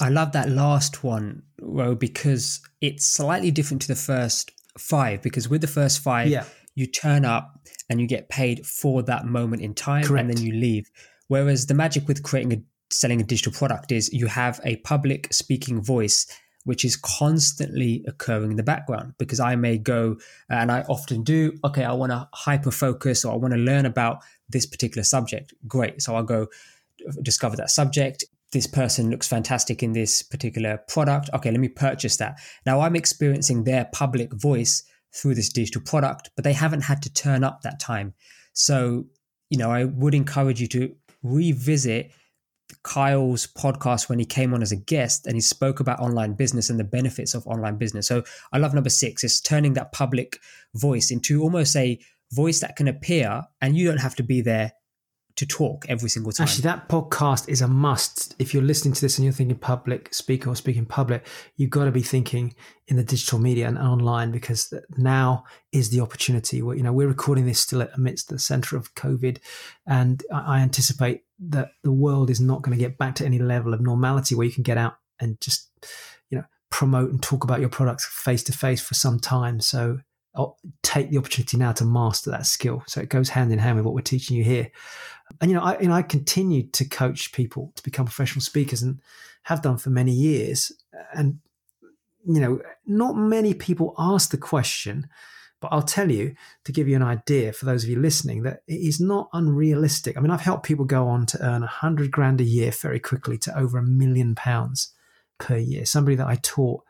I 0.00 0.08
love 0.08 0.32
that 0.32 0.48
last 0.48 1.04
one, 1.04 1.42
Ro, 1.60 1.94
because 1.94 2.60
it's 2.80 3.06
slightly 3.06 3.50
different 3.50 3.82
to 3.82 3.88
the 3.88 3.94
first 3.94 4.50
five 4.78 5.22
because 5.22 5.48
with 5.48 5.60
the 5.60 5.66
first 5.66 6.00
five, 6.00 6.28
yeah. 6.28 6.44
you 6.74 6.86
turn 6.86 7.24
up 7.24 7.58
and 7.88 8.00
you 8.00 8.06
get 8.06 8.28
paid 8.28 8.66
for 8.66 9.02
that 9.02 9.26
moment 9.26 9.62
in 9.62 9.74
time 9.74 10.04
Correct. 10.04 10.20
and 10.20 10.30
then 10.30 10.44
you 10.44 10.52
leave. 10.52 10.90
Whereas 11.28 11.66
the 11.66 11.74
magic 11.74 12.06
with 12.08 12.22
creating 12.22 12.52
a 12.52 12.62
selling 12.90 13.20
a 13.20 13.24
digital 13.24 13.52
product 13.52 13.90
is 13.90 14.12
you 14.12 14.26
have 14.26 14.60
a 14.64 14.76
public 14.76 15.32
speaking 15.32 15.82
voice 15.82 16.26
which 16.64 16.84
is 16.84 16.96
constantly 16.96 18.02
occurring 18.08 18.50
in 18.50 18.56
the 18.56 18.62
background 18.62 19.12
because 19.18 19.38
I 19.38 19.54
may 19.54 19.76
go 19.76 20.16
uh, 20.50 20.54
and 20.54 20.72
I 20.72 20.80
often 20.82 21.22
do, 21.22 21.52
okay, 21.62 21.84
I 21.84 21.92
want 21.92 22.10
to 22.10 22.26
hyper 22.32 22.70
focus 22.70 23.24
or 23.24 23.34
I 23.34 23.36
want 23.36 23.52
to 23.52 23.60
learn 23.60 23.84
about 23.84 24.22
this 24.48 24.64
particular 24.64 25.04
subject. 25.04 25.52
Great. 25.68 26.00
So 26.00 26.14
I'll 26.14 26.22
go 26.22 26.48
uh, 27.06 27.12
discover 27.22 27.56
that 27.56 27.70
subject, 27.70 28.24
this 28.54 28.66
person 28.66 29.10
looks 29.10 29.28
fantastic 29.28 29.82
in 29.82 29.92
this 29.92 30.22
particular 30.22 30.78
product. 30.88 31.28
Okay, 31.34 31.50
let 31.50 31.60
me 31.60 31.68
purchase 31.68 32.16
that. 32.16 32.40
Now 32.64 32.80
I'm 32.80 32.96
experiencing 32.96 33.64
their 33.64 33.86
public 33.92 34.32
voice 34.32 34.82
through 35.14 35.34
this 35.34 35.52
digital 35.52 35.82
product, 35.82 36.30
but 36.34 36.44
they 36.44 36.54
haven't 36.54 36.82
had 36.82 37.02
to 37.02 37.12
turn 37.12 37.44
up 37.44 37.60
that 37.62 37.78
time. 37.78 38.14
So, 38.54 39.04
you 39.50 39.58
know, 39.58 39.70
I 39.70 39.84
would 39.84 40.14
encourage 40.14 40.60
you 40.60 40.68
to 40.68 40.94
revisit 41.22 42.12
Kyle's 42.82 43.46
podcast 43.46 44.08
when 44.08 44.18
he 44.18 44.24
came 44.24 44.54
on 44.54 44.62
as 44.62 44.72
a 44.72 44.76
guest 44.76 45.26
and 45.26 45.36
he 45.36 45.40
spoke 45.40 45.80
about 45.80 46.00
online 46.00 46.34
business 46.34 46.70
and 46.70 46.80
the 46.80 46.84
benefits 46.84 47.34
of 47.34 47.46
online 47.46 47.76
business. 47.76 48.06
So 48.06 48.22
I 48.52 48.58
love 48.58 48.72
number 48.72 48.90
six, 48.90 49.22
is 49.22 49.40
turning 49.40 49.74
that 49.74 49.92
public 49.92 50.38
voice 50.74 51.10
into 51.10 51.42
almost 51.42 51.76
a 51.76 51.98
voice 52.32 52.60
that 52.60 52.76
can 52.76 52.88
appear 52.88 53.42
and 53.60 53.76
you 53.76 53.86
don't 53.86 54.00
have 54.00 54.16
to 54.16 54.22
be 54.22 54.40
there 54.40 54.72
to 55.36 55.46
talk 55.46 55.84
every 55.88 56.08
single 56.08 56.30
time. 56.30 56.44
Actually, 56.44 56.62
that 56.62 56.88
podcast 56.88 57.48
is 57.48 57.60
a 57.60 57.66
must. 57.66 58.36
If 58.38 58.54
you're 58.54 58.62
listening 58.62 58.94
to 58.94 59.00
this 59.00 59.18
and 59.18 59.24
you're 59.24 59.32
thinking 59.32 59.56
public 59.56 60.14
speaker 60.14 60.48
or 60.48 60.54
speaking 60.54 60.86
public, 60.86 61.26
you've 61.56 61.70
got 61.70 61.86
to 61.86 61.90
be 61.90 62.02
thinking 62.02 62.54
in 62.86 62.96
the 62.96 63.02
digital 63.02 63.38
media 63.40 63.66
and 63.66 63.76
online 63.76 64.30
because 64.30 64.72
now 64.96 65.44
is 65.72 65.90
the 65.90 66.00
opportunity. 66.00 66.62
Where, 66.62 66.76
you 66.76 66.82
know, 66.82 66.92
we're 66.92 67.08
recording 67.08 67.46
this 67.46 67.58
still 67.58 67.86
amidst 67.94 68.28
the 68.28 68.38
center 68.38 68.76
of 68.76 68.94
COVID, 68.94 69.38
and 69.86 70.22
I 70.32 70.60
anticipate 70.60 71.22
that 71.48 71.70
the 71.82 71.92
world 71.92 72.30
is 72.30 72.40
not 72.40 72.62
going 72.62 72.76
to 72.76 72.82
get 72.82 72.96
back 72.96 73.16
to 73.16 73.26
any 73.26 73.40
level 73.40 73.74
of 73.74 73.80
normality 73.80 74.36
where 74.36 74.46
you 74.46 74.52
can 74.52 74.62
get 74.62 74.78
out 74.78 74.98
and 75.20 75.40
just, 75.40 75.68
you 76.30 76.38
know, 76.38 76.44
promote 76.70 77.10
and 77.10 77.22
talk 77.22 77.42
about 77.42 77.60
your 77.60 77.68
products 77.68 78.06
face 78.06 78.44
to 78.44 78.52
face 78.52 78.80
for 78.80 78.94
some 78.94 79.18
time. 79.18 79.60
So 79.60 79.98
Oh, 80.36 80.56
take 80.82 81.10
the 81.10 81.18
opportunity 81.18 81.56
now 81.56 81.72
to 81.72 81.84
master 81.84 82.30
that 82.30 82.46
skill. 82.46 82.82
So 82.86 83.00
it 83.00 83.08
goes 83.08 83.28
hand 83.28 83.52
in 83.52 83.58
hand 83.58 83.76
with 83.76 83.84
what 83.84 83.94
we're 83.94 84.00
teaching 84.00 84.36
you 84.36 84.42
here. 84.42 84.70
And 85.40 85.50
you 85.50 85.56
know, 85.56 85.62
I 85.62 85.78
you 85.80 85.90
I 85.92 86.02
continued 86.02 86.72
to 86.74 86.84
coach 86.84 87.32
people 87.32 87.72
to 87.76 87.82
become 87.82 88.06
professional 88.06 88.42
speakers 88.42 88.82
and 88.82 89.00
have 89.44 89.62
done 89.62 89.78
for 89.78 89.90
many 89.90 90.12
years. 90.12 90.72
And 91.14 91.38
you 92.26 92.40
know, 92.40 92.60
not 92.86 93.16
many 93.16 93.54
people 93.54 93.94
ask 93.98 94.30
the 94.30 94.38
question, 94.38 95.08
but 95.60 95.68
I'll 95.72 95.82
tell 95.82 96.10
you 96.10 96.34
to 96.64 96.72
give 96.72 96.88
you 96.88 96.96
an 96.96 97.02
idea 97.02 97.52
for 97.52 97.64
those 97.64 97.84
of 97.84 97.90
you 97.90 97.98
listening 97.98 98.42
that 98.42 98.62
it 98.66 98.74
is 98.74 99.00
not 99.00 99.28
unrealistic. 99.32 100.16
I 100.16 100.20
mean, 100.20 100.30
I've 100.30 100.40
helped 100.40 100.66
people 100.66 100.84
go 100.84 101.06
on 101.06 101.26
to 101.26 101.42
earn 101.42 101.62
a 101.62 101.68
hundred 101.68 102.10
grand 102.10 102.40
a 102.40 102.44
year 102.44 102.70
very 102.70 103.00
quickly 103.00 103.38
to 103.38 103.58
over 103.58 103.78
a 103.78 103.82
million 103.82 104.34
pounds 104.34 104.92
per 105.38 105.56
year. 105.56 105.84
Somebody 105.86 106.16
that 106.16 106.26
I 106.26 106.36
taught 106.36 106.82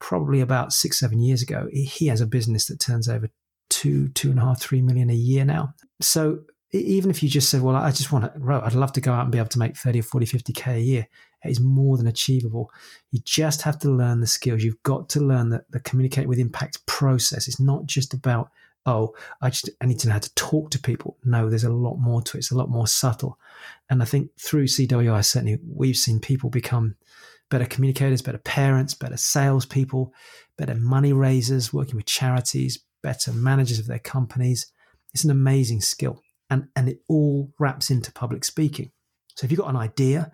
probably 0.00 0.40
about 0.40 0.72
six, 0.72 0.98
seven 0.98 1.20
years 1.20 1.42
ago, 1.42 1.68
he 1.72 2.06
has 2.06 2.20
a 2.20 2.26
business 2.26 2.66
that 2.66 2.80
turns 2.80 3.08
over 3.08 3.30
two, 3.68 4.08
two 4.08 4.30
and 4.30 4.38
a 4.38 4.42
half, 4.42 4.60
three 4.60 4.82
million 4.82 5.10
a 5.10 5.14
year 5.14 5.44
now. 5.44 5.74
So 6.00 6.40
even 6.72 7.10
if 7.10 7.22
you 7.22 7.28
just 7.28 7.48
said, 7.48 7.62
well, 7.62 7.76
I 7.76 7.90
just 7.90 8.12
want 8.12 8.32
to, 8.32 8.62
I'd 8.64 8.74
love 8.74 8.92
to 8.92 9.00
go 9.00 9.12
out 9.12 9.22
and 9.22 9.32
be 9.32 9.38
able 9.38 9.48
to 9.48 9.58
make 9.58 9.76
30 9.76 10.00
or 10.00 10.02
40, 10.02 10.26
50K 10.26 10.74
a 10.74 10.80
year, 10.80 11.06
it 11.44 11.50
is 11.50 11.60
more 11.60 11.96
than 11.96 12.06
achievable. 12.06 12.70
You 13.10 13.20
just 13.24 13.62
have 13.62 13.78
to 13.80 13.90
learn 13.90 14.20
the 14.20 14.26
skills. 14.26 14.62
You've 14.62 14.82
got 14.82 15.08
to 15.10 15.20
learn 15.20 15.50
that 15.50 15.70
the 15.70 15.80
communicate 15.80 16.28
with 16.28 16.38
impact 16.38 16.84
process. 16.86 17.48
It's 17.48 17.60
not 17.60 17.86
just 17.86 18.12
about, 18.12 18.50
oh, 18.86 19.14
I 19.40 19.50
just, 19.50 19.70
I 19.80 19.86
need 19.86 19.98
to 20.00 20.08
know 20.08 20.14
how 20.14 20.18
to 20.18 20.34
talk 20.34 20.70
to 20.72 20.78
people. 20.78 21.16
No, 21.24 21.48
there's 21.48 21.64
a 21.64 21.72
lot 21.72 21.96
more 21.96 22.20
to 22.22 22.36
it. 22.36 22.40
It's 22.40 22.50
a 22.50 22.56
lot 22.56 22.70
more 22.70 22.86
subtle. 22.86 23.38
And 23.88 24.02
I 24.02 24.04
think 24.04 24.30
through 24.38 24.66
CWI, 24.66 25.24
certainly 25.24 25.58
we've 25.66 25.96
seen 25.96 26.20
people 26.20 26.50
become 26.50 26.96
better 27.50 27.66
communicators, 27.66 28.22
better 28.22 28.38
parents, 28.38 28.94
better 28.94 29.16
salespeople, 29.16 30.12
better 30.56 30.74
money 30.74 31.12
raisers, 31.12 31.72
working 31.72 31.96
with 31.96 32.06
charities, 32.06 32.84
better 33.02 33.32
managers 33.32 33.78
of 33.78 33.86
their 33.86 33.98
companies. 33.98 34.70
It's 35.14 35.24
an 35.24 35.30
amazing 35.30 35.80
skill. 35.80 36.22
And, 36.50 36.68
and 36.74 36.88
it 36.88 37.00
all 37.08 37.52
wraps 37.58 37.90
into 37.90 38.12
public 38.12 38.44
speaking. 38.44 38.90
So 39.36 39.44
if 39.44 39.50
you've 39.50 39.60
got 39.60 39.70
an 39.70 39.76
idea 39.76 40.32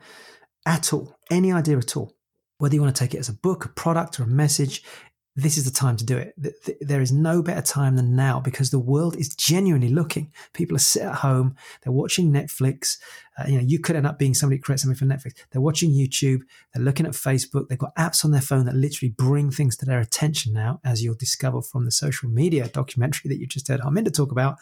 at 0.67 0.93
all, 0.93 1.17
any 1.31 1.53
idea 1.53 1.77
at 1.77 1.97
all, 1.97 2.13
whether 2.59 2.75
you 2.75 2.81
want 2.81 2.95
to 2.95 2.99
take 2.99 3.15
it 3.15 3.19
as 3.19 3.29
a 3.29 3.35
book, 3.35 3.65
a 3.65 3.69
product, 3.69 4.19
or 4.21 4.23
a 4.23 4.29
message, 4.29 4.83
this 5.37 5.59
is 5.59 5.65
the 5.65 5.71
time 5.77 5.97
to 5.97 6.05
do 6.05 6.17
it. 6.17 6.35
There 6.81 7.01
is 7.01 7.11
no 7.11 7.43
better 7.43 7.61
time 7.61 7.97
than 7.97 8.15
now 8.15 8.39
because 8.39 8.71
the 8.71 8.79
world 8.79 9.17
is 9.17 9.35
genuinely 9.35 9.89
looking. 9.89 10.33
People 10.53 10.77
are 10.77 10.81
sitting 10.81 11.09
at 11.09 11.17
home, 11.17 11.57
they're 11.83 11.93
watching 11.93 12.33
Netflix. 12.33 12.99
Uh, 13.37 13.49
you 13.49 13.57
know, 13.57 13.65
you 13.65 13.81
could 13.81 13.97
end 13.97 14.07
up 14.07 14.17
being 14.17 14.33
somebody 14.33 14.59
who 14.59 14.63
creates 14.63 14.83
something 14.83 14.97
for 14.97 15.13
Netflix. 15.13 15.33
They're 15.51 15.61
watching 15.61 15.91
YouTube, 15.91 16.43
they're 16.73 16.85
looking 16.85 17.05
at 17.05 17.13
Facebook, 17.13 17.69
they've 17.69 17.77
got 17.77 17.97
apps 17.97 18.25
on 18.25 18.31
their 18.31 18.41
phone 18.41 18.65
that 18.67 18.77
literally 18.77 19.11
bring 19.11 19.51
things 19.51 19.77
to 19.79 19.87
their 19.87 19.99
attention 19.99 20.53
now, 20.53 20.81
as 20.85 21.03
you'll 21.03 21.17
discover 21.17 21.63
from 21.63 21.85
the 21.85 21.91
social 21.91 22.29
media 22.29 22.69
documentary 22.69 23.29
that 23.29 23.41
you 23.41 23.47
just 23.49 23.67
heard 23.67 23.81
Harminder 23.81 24.15
talk 24.15 24.31
about. 24.31 24.59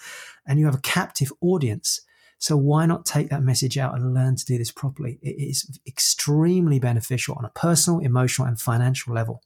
And 0.46 0.58
you 0.58 0.64
have 0.64 0.74
a 0.74 0.80
captive 0.80 1.30
audience. 1.42 2.00
So 2.38 2.56
why 2.56 2.86
not 2.86 3.04
take 3.04 3.28
that 3.28 3.42
message 3.42 3.76
out 3.76 3.94
and 3.94 4.14
learn 4.14 4.36
to 4.36 4.44
do 4.44 4.56
this 4.56 4.72
properly? 4.72 5.18
It 5.20 5.36
is 5.38 5.78
extremely 5.86 6.80
beneficial 6.80 7.34
on 7.34 7.44
a 7.44 7.50
personal, 7.50 8.00
emotional, 8.00 8.48
and 8.48 8.58
financial 8.58 9.14
level. 9.14 9.42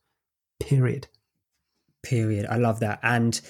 Period. 0.61 1.09
Period. 2.03 2.47
I 2.49 2.57
love 2.57 2.81
that. 2.81 3.01
And 3.03 3.41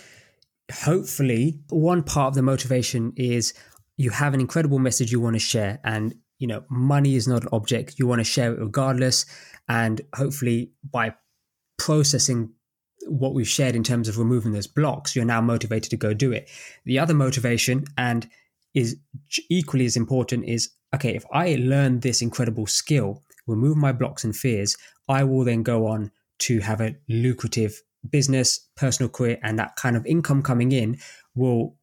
hopefully, 0.72 1.60
one 1.68 2.02
part 2.02 2.28
of 2.28 2.34
the 2.34 2.42
motivation 2.42 3.12
is 3.16 3.54
you 3.96 4.10
have 4.10 4.34
an 4.34 4.40
incredible 4.40 4.78
message 4.78 5.12
you 5.12 5.20
want 5.20 5.34
to 5.34 5.40
share. 5.40 5.80
And, 5.84 6.14
you 6.38 6.46
know, 6.46 6.64
money 6.68 7.16
is 7.16 7.28
not 7.28 7.42
an 7.42 7.48
object. 7.52 7.98
You 7.98 8.06
want 8.06 8.20
to 8.20 8.24
share 8.24 8.52
it 8.52 8.60
regardless. 8.60 9.26
And 9.68 10.00
hopefully, 10.14 10.72
by 10.90 11.14
processing 11.78 12.52
what 13.08 13.34
we've 13.34 13.48
shared 13.48 13.76
in 13.76 13.84
terms 13.84 14.08
of 14.08 14.18
removing 14.18 14.52
those 14.52 14.66
blocks, 14.66 15.14
you're 15.14 15.24
now 15.24 15.40
motivated 15.40 15.90
to 15.90 15.96
go 15.96 16.12
do 16.12 16.32
it. 16.32 16.50
The 16.84 16.98
other 16.98 17.14
motivation, 17.14 17.84
and 17.96 18.28
is 18.74 18.96
equally 19.48 19.86
as 19.86 19.96
important, 19.96 20.44
is 20.44 20.70
okay, 20.94 21.14
if 21.14 21.24
I 21.32 21.56
learn 21.56 22.00
this 22.00 22.22
incredible 22.22 22.66
skill, 22.66 23.22
remove 23.46 23.76
my 23.76 23.92
blocks 23.92 24.24
and 24.24 24.34
fears, 24.34 24.76
I 25.08 25.24
will 25.24 25.44
then 25.44 25.62
go 25.62 25.86
on 25.86 26.10
to 26.40 26.60
have 26.60 26.80
a 26.80 26.96
lucrative 27.08 27.80
business, 28.10 28.68
personal 28.76 29.10
career, 29.10 29.38
and 29.42 29.58
that 29.58 29.76
kind 29.76 29.96
of 29.96 30.06
income 30.06 30.42
coming 30.42 30.72
in 30.72 30.98
will 31.34 31.76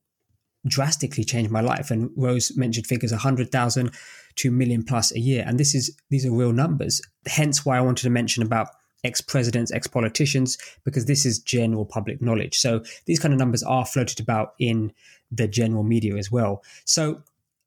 drastically 0.65 1.23
change 1.23 1.49
my 1.49 1.61
life. 1.61 1.91
And 1.91 2.09
Ro's 2.15 2.55
mentioned 2.55 2.87
figures 2.87 3.11
100,000 3.11 3.91
to 4.35 4.51
million 4.51 4.83
plus 4.83 5.11
a 5.11 5.19
year. 5.19 5.43
And 5.45 5.59
this 5.59 5.75
is 5.75 5.95
these 6.09 6.25
are 6.25 6.31
real 6.31 6.53
numbers. 6.53 7.01
Hence 7.27 7.65
why 7.65 7.77
I 7.77 7.81
wanted 7.81 8.03
to 8.03 8.09
mention 8.09 8.43
about 8.43 8.69
ex-presidents, 9.03 9.71
ex-politicians, 9.71 10.57
because 10.85 11.05
this 11.05 11.25
is 11.25 11.39
general 11.39 11.85
public 11.85 12.21
knowledge. 12.21 12.57
So 12.57 12.83
these 13.05 13.19
kind 13.19 13.33
of 13.33 13.39
numbers 13.39 13.61
are 13.61 13.85
floated 13.85 14.19
about 14.21 14.53
in 14.59 14.93
the 15.29 15.47
general 15.47 15.83
media 15.83 16.15
as 16.15 16.31
well. 16.31 16.63
So 16.85 17.21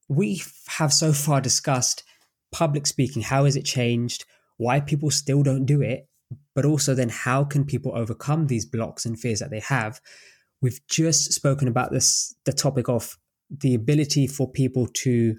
we 0.08 0.42
have 0.68 0.92
so 0.92 1.12
far 1.12 1.40
discussed 1.40 2.04
public 2.52 2.86
speaking, 2.86 3.22
how 3.22 3.44
has 3.44 3.56
it 3.56 3.64
changed, 3.64 4.24
why 4.56 4.80
people 4.80 5.10
still 5.10 5.42
don't 5.42 5.66
do 5.66 5.82
it, 5.82 6.08
but 6.56 6.64
also 6.64 6.94
then 6.94 7.08
how 7.08 7.44
can 7.44 7.64
people 7.64 7.92
overcome 7.94 8.48
these 8.48 8.66
blocks 8.66 9.06
and 9.06 9.20
fears 9.20 9.38
that 9.38 9.50
they 9.50 9.60
have 9.60 10.00
we've 10.60 10.80
just 10.88 11.32
spoken 11.32 11.68
about 11.68 11.92
this 11.92 12.34
the 12.44 12.52
topic 12.52 12.88
of 12.88 13.16
the 13.50 13.74
ability 13.74 14.26
for 14.26 14.50
people 14.50 14.88
to 14.88 15.36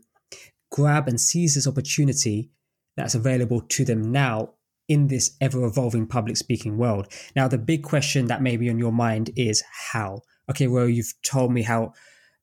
grab 0.71 1.07
and 1.07 1.19
seize 1.19 1.55
this 1.55 1.67
opportunity 1.67 2.49
that's 2.95 3.15
available 3.15 3.61
to 3.61 3.85
them 3.85 4.11
now 4.11 4.53
in 4.87 5.07
this 5.07 5.35
ever 5.41 5.65
evolving 5.65 6.07
public 6.07 6.37
speaking 6.37 6.77
world. 6.77 7.07
Now, 7.35 7.47
the 7.47 7.57
big 7.57 7.83
question 7.83 8.27
that 8.27 8.41
may 8.41 8.57
be 8.57 8.69
on 8.69 8.79
your 8.79 8.91
mind 8.91 9.31
is 9.35 9.63
how? 9.91 10.21
Okay, 10.49 10.67
well, 10.67 10.87
you've 10.87 11.13
told 11.25 11.51
me 11.51 11.61
how 11.61 11.93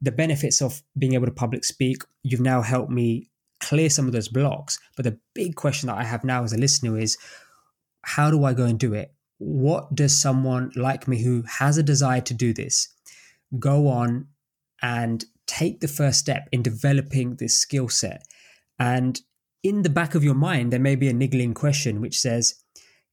the 0.02 0.12
benefits 0.12 0.60
of 0.60 0.82
being 0.98 1.14
able 1.14 1.26
to 1.26 1.32
public 1.32 1.64
speak, 1.64 2.02
you've 2.22 2.40
now 2.40 2.60
helped 2.60 2.90
me 2.90 3.30
clear 3.60 3.88
some 3.88 4.06
of 4.06 4.12
those 4.12 4.28
blocks. 4.28 4.78
But 4.96 5.04
the 5.04 5.18
big 5.34 5.56
question 5.56 5.86
that 5.86 5.96
I 5.96 6.04
have 6.04 6.24
now 6.24 6.44
as 6.44 6.52
a 6.52 6.58
listener 6.58 6.98
is 6.98 7.16
how 8.04 8.30
do 8.30 8.44
I 8.44 8.54
go 8.54 8.64
and 8.64 8.78
do 8.78 8.94
it? 8.94 9.14
What 9.38 9.94
does 9.94 10.18
someone 10.18 10.70
like 10.76 11.08
me 11.08 11.22
who 11.22 11.42
has 11.58 11.78
a 11.78 11.82
desire 11.82 12.20
to 12.22 12.34
do 12.34 12.52
this 12.52 12.88
go 13.58 13.88
on 13.88 14.26
and 14.82 15.24
take 15.46 15.80
the 15.80 15.88
first 15.88 16.18
step 16.18 16.48
in 16.52 16.62
developing 16.62 17.36
this 17.36 17.58
skill 17.58 17.88
set? 17.88 18.22
And 18.78 19.20
in 19.62 19.82
the 19.82 19.90
back 19.90 20.14
of 20.14 20.24
your 20.24 20.34
mind, 20.34 20.72
there 20.72 20.80
may 20.80 20.94
be 20.94 21.08
a 21.08 21.12
niggling 21.12 21.54
question 21.54 22.00
which 22.00 22.20
says, 22.20 22.54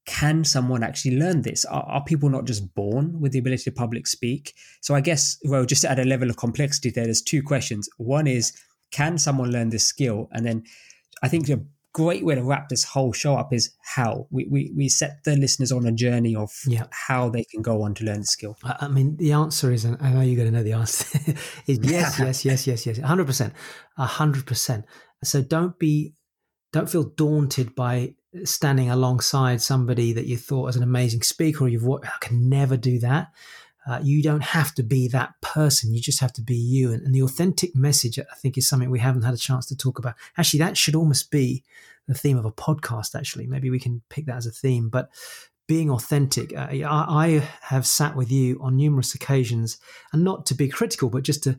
can 0.06 0.44
someone 0.44 0.84
actually 0.84 1.18
learn 1.18 1.44
this? 1.44 1.64
Are, 1.66 1.84
are, 1.84 2.04
people 2.04 2.30
not 2.30 2.46
just 2.46 2.74
born 2.74 3.20
with 3.22 3.32
the 3.32 3.40
ability 3.40 3.64
to 3.64 3.72
public 3.72 4.08
speak? 4.08 4.54
So 4.82 4.96
I 4.96 5.02
guess, 5.02 5.38
well, 5.44 5.64
just 5.64 5.86
at 5.86 6.00
a 6.00 6.04
level 6.04 6.30
of 6.30 6.38
complexity 6.38 6.90
there, 6.90 7.06
there's 7.06 7.22
two 7.22 7.44
questions. 7.44 7.88
One 7.98 8.26
is, 8.26 8.52
can 8.92 9.18
someone 9.18 9.52
learn 9.52 9.70
this 9.70 9.86
skill? 9.86 10.28
And 10.32 10.46
then 10.46 10.64
I 11.22 11.28
think 11.28 11.50
a 11.50 11.62
great 11.94 12.24
way 12.26 12.36
to 12.36 12.44
wrap 12.44 12.70
this 12.70 12.84
whole 12.84 13.12
show 13.14 13.36
up 13.36 13.52
is 13.54 13.72
how. 13.82 14.28
We, 14.32 14.48
we, 14.50 14.74
we 14.76 14.90
set 14.90 15.24
the 15.24 15.36
listeners 15.36 15.72
on 15.72 15.86
a 15.86 15.92
journey 15.92 16.36
of 16.36 16.52
yeah. 16.66 16.86
how 16.92 17.30
they 17.30 17.44
can 17.44 17.62
go 17.62 17.82
on 17.82 17.94
to 17.96 18.06
learn 18.06 18.20
the 18.20 18.26
skill. 18.26 18.58
I 18.64 18.88
mean, 18.88 19.18
the 19.18 19.34
answer 19.34 19.72
is, 19.72 19.86
I 19.86 20.12
know 20.12 20.22
you're 20.22 20.36
going 20.36 20.52
to 20.52 20.58
know 20.58 20.64
the 20.64 20.74
answer, 20.74 21.20
is 21.68 21.80
yes, 21.82 22.20
yes, 22.20 22.46
yes, 22.46 22.68
yes, 22.68 22.86
yes, 22.86 23.00
100%. 23.00 23.52
100%. 24.00 24.84
So 25.24 25.42
don't 25.42 25.78
be, 25.78 26.14
don't 26.72 26.90
feel 26.90 27.04
daunted 27.04 27.76
by 27.76 28.16
standing 28.46 28.90
alongside 28.90 29.62
somebody 29.62 30.14
that 30.14 30.26
you 30.26 30.38
thought 30.38 30.64
was 30.64 30.78
an 30.78 30.84
amazing 30.84 31.22
speaker 31.22 31.66
or 31.66 31.68
you've 31.68 31.86
I 31.86 32.18
can 32.22 32.50
never 32.50 32.78
do 32.78 33.00
that. 33.00 33.28
Uh, 33.88 34.00
you 34.04 34.22
don't 34.22 34.44
have 34.44 34.74
to 34.76 34.84
be 34.84 35.08
that 35.08 35.34
person. 35.42 35.94
You 35.94 36.00
just 36.00 36.20
have 36.20 36.34
to 36.34 36.42
be 36.42 36.56
you. 36.56 36.92
And, 36.92 37.02
and, 37.04 37.16
the 37.16 37.24
authentic 37.24 37.76
message, 37.76 38.20
I 38.20 38.36
think, 38.36 38.58
is 38.58 38.68
something 38.68 38.92
we 38.92 39.00
haven't 39.00 39.24
had 39.24 39.34
a 39.34 39.38
chance 39.38 39.66
to 39.68 39.76
talk 39.76 39.98
about. 39.98 40.16
Actually, 40.38 40.60
that 40.60 40.78
should 40.78 40.96
almost 40.96 41.32
be 41.32 41.64
the 42.08 42.14
theme 42.14 42.38
of 42.38 42.46
a 42.46 42.52
podcast, 42.52 43.16
actually. 43.16 43.48
Maybe 43.48 43.70
we 43.70 43.80
can 43.80 44.02
pick 44.10 44.26
that 44.28 44.38
as 44.38 44.46
a 44.46 44.52
theme. 44.52 44.90
But 44.90 45.10
being 45.68 45.90
authentic, 45.90 46.56
uh, 46.56 46.68
I, 46.70 46.84
I 46.86 47.50
have 47.62 47.88
sat 47.88 48.16
with 48.16 48.32
you 48.32 48.60
on 48.62 48.78
numerous 48.78 49.16
occasions, 49.16 49.80
and 50.14 50.24
not 50.24 50.46
to 50.48 50.54
be 50.54 50.68
critical, 50.68 51.10
but 51.10 51.24
just 51.24 51.44
to 51.44 51.58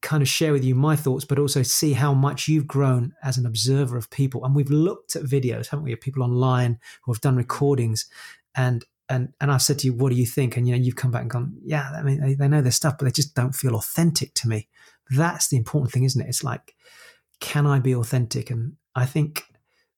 kind 0.00 0.22
of 0.22 0.28
share 0.28 0.52
with 0.52 0.64
you 0.64 0.74
my 0.74 0.96
thoughts, 0.96 1.24
but 1.24 1.38
also 1.38 1.62
see 1.62 1.92
how 1.92 2.12
much 2.12 2.48
you've 2.48 2.66
grown 2.66 3.14
as 3.22 3.38
an 3.38 3.46
observer 3.46 3.96
of 3.96 4.10
people. 4.10 4.44
And 4.44 4.54
we've 4.54 4.70
looked 4.70 5.14
at 5.14 5.22
videos, 5.22 5.68
haven't 5.68 5.84
we, 5.84 5.92
of 5.92 6.00
people 6.00 6.24
online 6.24 6.80
who 7.04 7.12
have 7.12 7.20
done 7.20 7.36
recordings, 7.36 8.06
and 8.54 8.84
and 9.12 9.32
and 9.40 9.52
I've 9.52 9.62
said 9.62 9.78
to 9.80 9.86
you, 9.86 9.92
what 9.92 10.10
do 10.10 10.16
you 10.16 10.26
think? 10.26 10.56
And 10.56 10.66
you 10.66 10.74
know, 10.74 10.82
you've 10.82 10.96
come 10.96 11.10
back 11.10 11.22
and 11.22 11.30
gone, 11.30 11.56
yeah, 11.64 11.90
I 11.94 12.02
mean, 12.02 12.20
they, 12.20 12.34
they 12.34 12.48
know 12.48 12.62
their 12.62 12.72
stuff, 12.72 12.96
but 12.98 13.04
they 13.04 13.10
just 13.10 13.34
don't 13.34 13.54
feel 13.54 13.74
authentic 13.76 14.34
to 14.34 14.48
me. 14.48 14.68
That's 15.10 15.48
the 15.48 15.56
important 15.56 15.92
thing, 15.92 16.04
isn't 16.04 16.20
it? 16.20 16.28
It's 16.28 16.42
like, 16.42 16.74
can 17.40 17.66
I 17.66 17.78
be 17.78 17.94
authentic? 17.94 18.50
And 18.50 18.74
I 18.94 19.06
think 19.06 19.44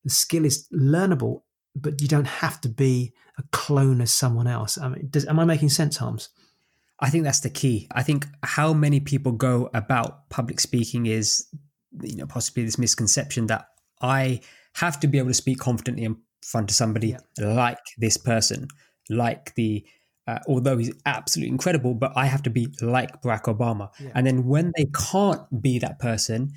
the 0.02 0.10
skill 0.10 0.44
is 0.44 0.68
learnable, 0.72 1.42
but 1.76 2.00
you 2.00 2.08
don't 2.08 2.26
have 2.26 2.60
to 2.62 2.68
be 2.68 3.12
a 3.38 3.42
clone 3.52 4.00
of 4.00 4.08
someone 4.08 4.46
else. 4.46 4.78
I 4.78 4.88
mean, 4.88 5.08
does, 5.10 5.26
am 5.26 5.38
I 5.38 5.44
making 5.44 5.70
sense, 5.70 5.96
Harms? 5.96 6.30
I 7.00 7.10
think 7.10 7.24
that's 7.24 7.40
the 7.40 7.50
key. 7.50 7.88
I 7.92 8.02
think 8.02 8.26
how 8.42 8.72
many 8.72 9.00
people 9.00 9.32
go 9.32 9.70
about 9.74 10.28
public 10.30 10.60
speaking 10.60 11.06
is, 11.06 11.46
you 12.02 12.16
know, 12.16 12.26
possibly 12.26 12.64
this 12.64 12.78
misconception 12.78 13.46
that 13.46 13.66
I 14.00 14.40
have 14.74 15.00
to 15.00 15.06
be 15.06 15.18
able 15.18 15.28
to 15.28 15.34
speak 15.34 15.58
confidently 15.58 16.04
in 16.04 16.16
front 16.42 16.70
of 16.70 16.76
somebody 16.76 17.08
yeah. 17.08 17.18
like 17.54 17.78
this 17.98 18.16
person, 18.16 18.68
like 19.08 19.54
the, 19.54 19.84
uh, 20.26 20.38
although 20.48 20.78
he's 20.78 20.92
absolutely 21.06 21.50
incredible, 21.50 21.94
but 21.94 22.12
I 22.16 22.26
have 22.26 22.42
to 22.44 22.50
be 22.50 22.68
like 22.80 23.22
Barack 23.22 23.42
Obama. 23.42 23.90
Yeah. 24.00 24.10
And 24.14 24.26
then 24.26 24.46
when 24.46 24.72
they 24.76 24.86
can't 25.12 25.62
be 25.62 25.78
that 25.80 25.98
person, 25.98 26.52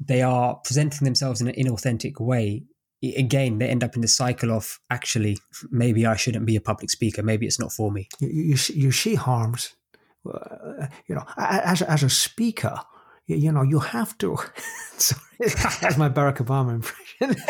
they 0.00 0.22
are 0.22 0.56
presenting 0.56 1.04
themselves 1.04 1.40
in 1.40 1.48
an 1.48 1.54
inauthentic 1.54 2.20
way 2.20 2.64
again 3.02 3.58
they 3.58 3.68
end 3.68 3.84
up 3.84 3.94
in 3.94 4.00
the 4.00 4.08
cycle 4.08 4.50
of 4.50 4.78
actually 4.90 5.38
maybe 5.70 6.06
I 6.06 6.16
shouldn't 6.16 6.46
be 6.46 6.56
a 6.56 6.60
public 6.60 6.90
speaker. 6.90 7.22
Maybe 7.22 7.46
it's 7.46 7.60
not 7.60 7.72
for 7.72 7.92
me. 7.92 8.08
You 8.20 8.28
you, 8.28 8.56
you 8.74 8.92
see 8.92 9.14
harms, 9.14 9.74
uh, 10.26 10.86
you 11.06 11.14
know, 11.14 11.24
as 11.36 11.82
as 11.82 12.02
a 12.02 12.10
speaker. 12.10 12.80
You, 13.26 13.50
know, 13.50 13.62
you 13.62 13.80
have 13.80 14.16
to. 14.18 14.36
sorry, 14.96 15.20
that's 15.38 15.96
my 15.96 16.08
Barack 16.08 16.36
Obama 16.36 16.74
impression. 16.74 17.42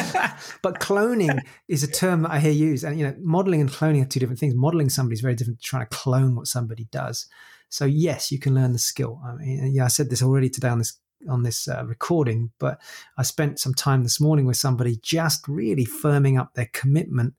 but 0.62 0.80
cloning 0.80 1.40
is 1.68 1.82
a 1.82 1.90
term 1.90 2.22
that 2.22 2.30
I 2.30 2.40
hear 2.40 2.52
used, 2.52 2.84
and 2.84 2.98
you 2.98 3.06
know, 3.06 3.14
modeling 3.18 3.60
and 3.60 3.70
cloning 3.70 4.02
are 4.02 4.06
two 4.06 4.20
different 4.20 4.40
things. 4.40 4.54
Modeling 4.54 4.88
somebody 4.88 5.14
is 5.14 5.20
very 5.20 5.34
different 5.34 5.60
to 5.60 5.66
trying 5.66 5.86
to 5.86 5.96
clone 5.96 6.34
what 6.34 6.46
somebody 6.46 6.88
does. 6.90 7.26
So 7.68 7.84
yes, 7.84 8.32
you 8.32 8.38
can 8.38 8.54
learn 8.54 8.72
the 8.72 8.78
skill. 8.78 9.20
I 9.26 9.34
mean, 9.34 9.72
yeah, 9.74 9.84
I 9.84 9.88
said 9.88 10.08
this 10.08 10.22
already 10.22 10.48
today 10.48 10.68
on 10.68 10.78
this 10.78 10.98
on 11.28 11.42
this 11.42 11.68
uh, 11.68 11.84
recording, 11.84 12.52
but 12.58 12.80
I 13.18 13.22
spent 13.22 13.58
some 13.58 13.74
time 13.74 14.02
this 14.02 14.20
morning 14.20 14.46
with 14.46 14.56
somebody 14.56 14.98
just 15.02 15.46
really 15.48 15.84
firming 15.84 16.38
up 16.38 16.54
their 16.54 16.70
commitment 16.72 17.34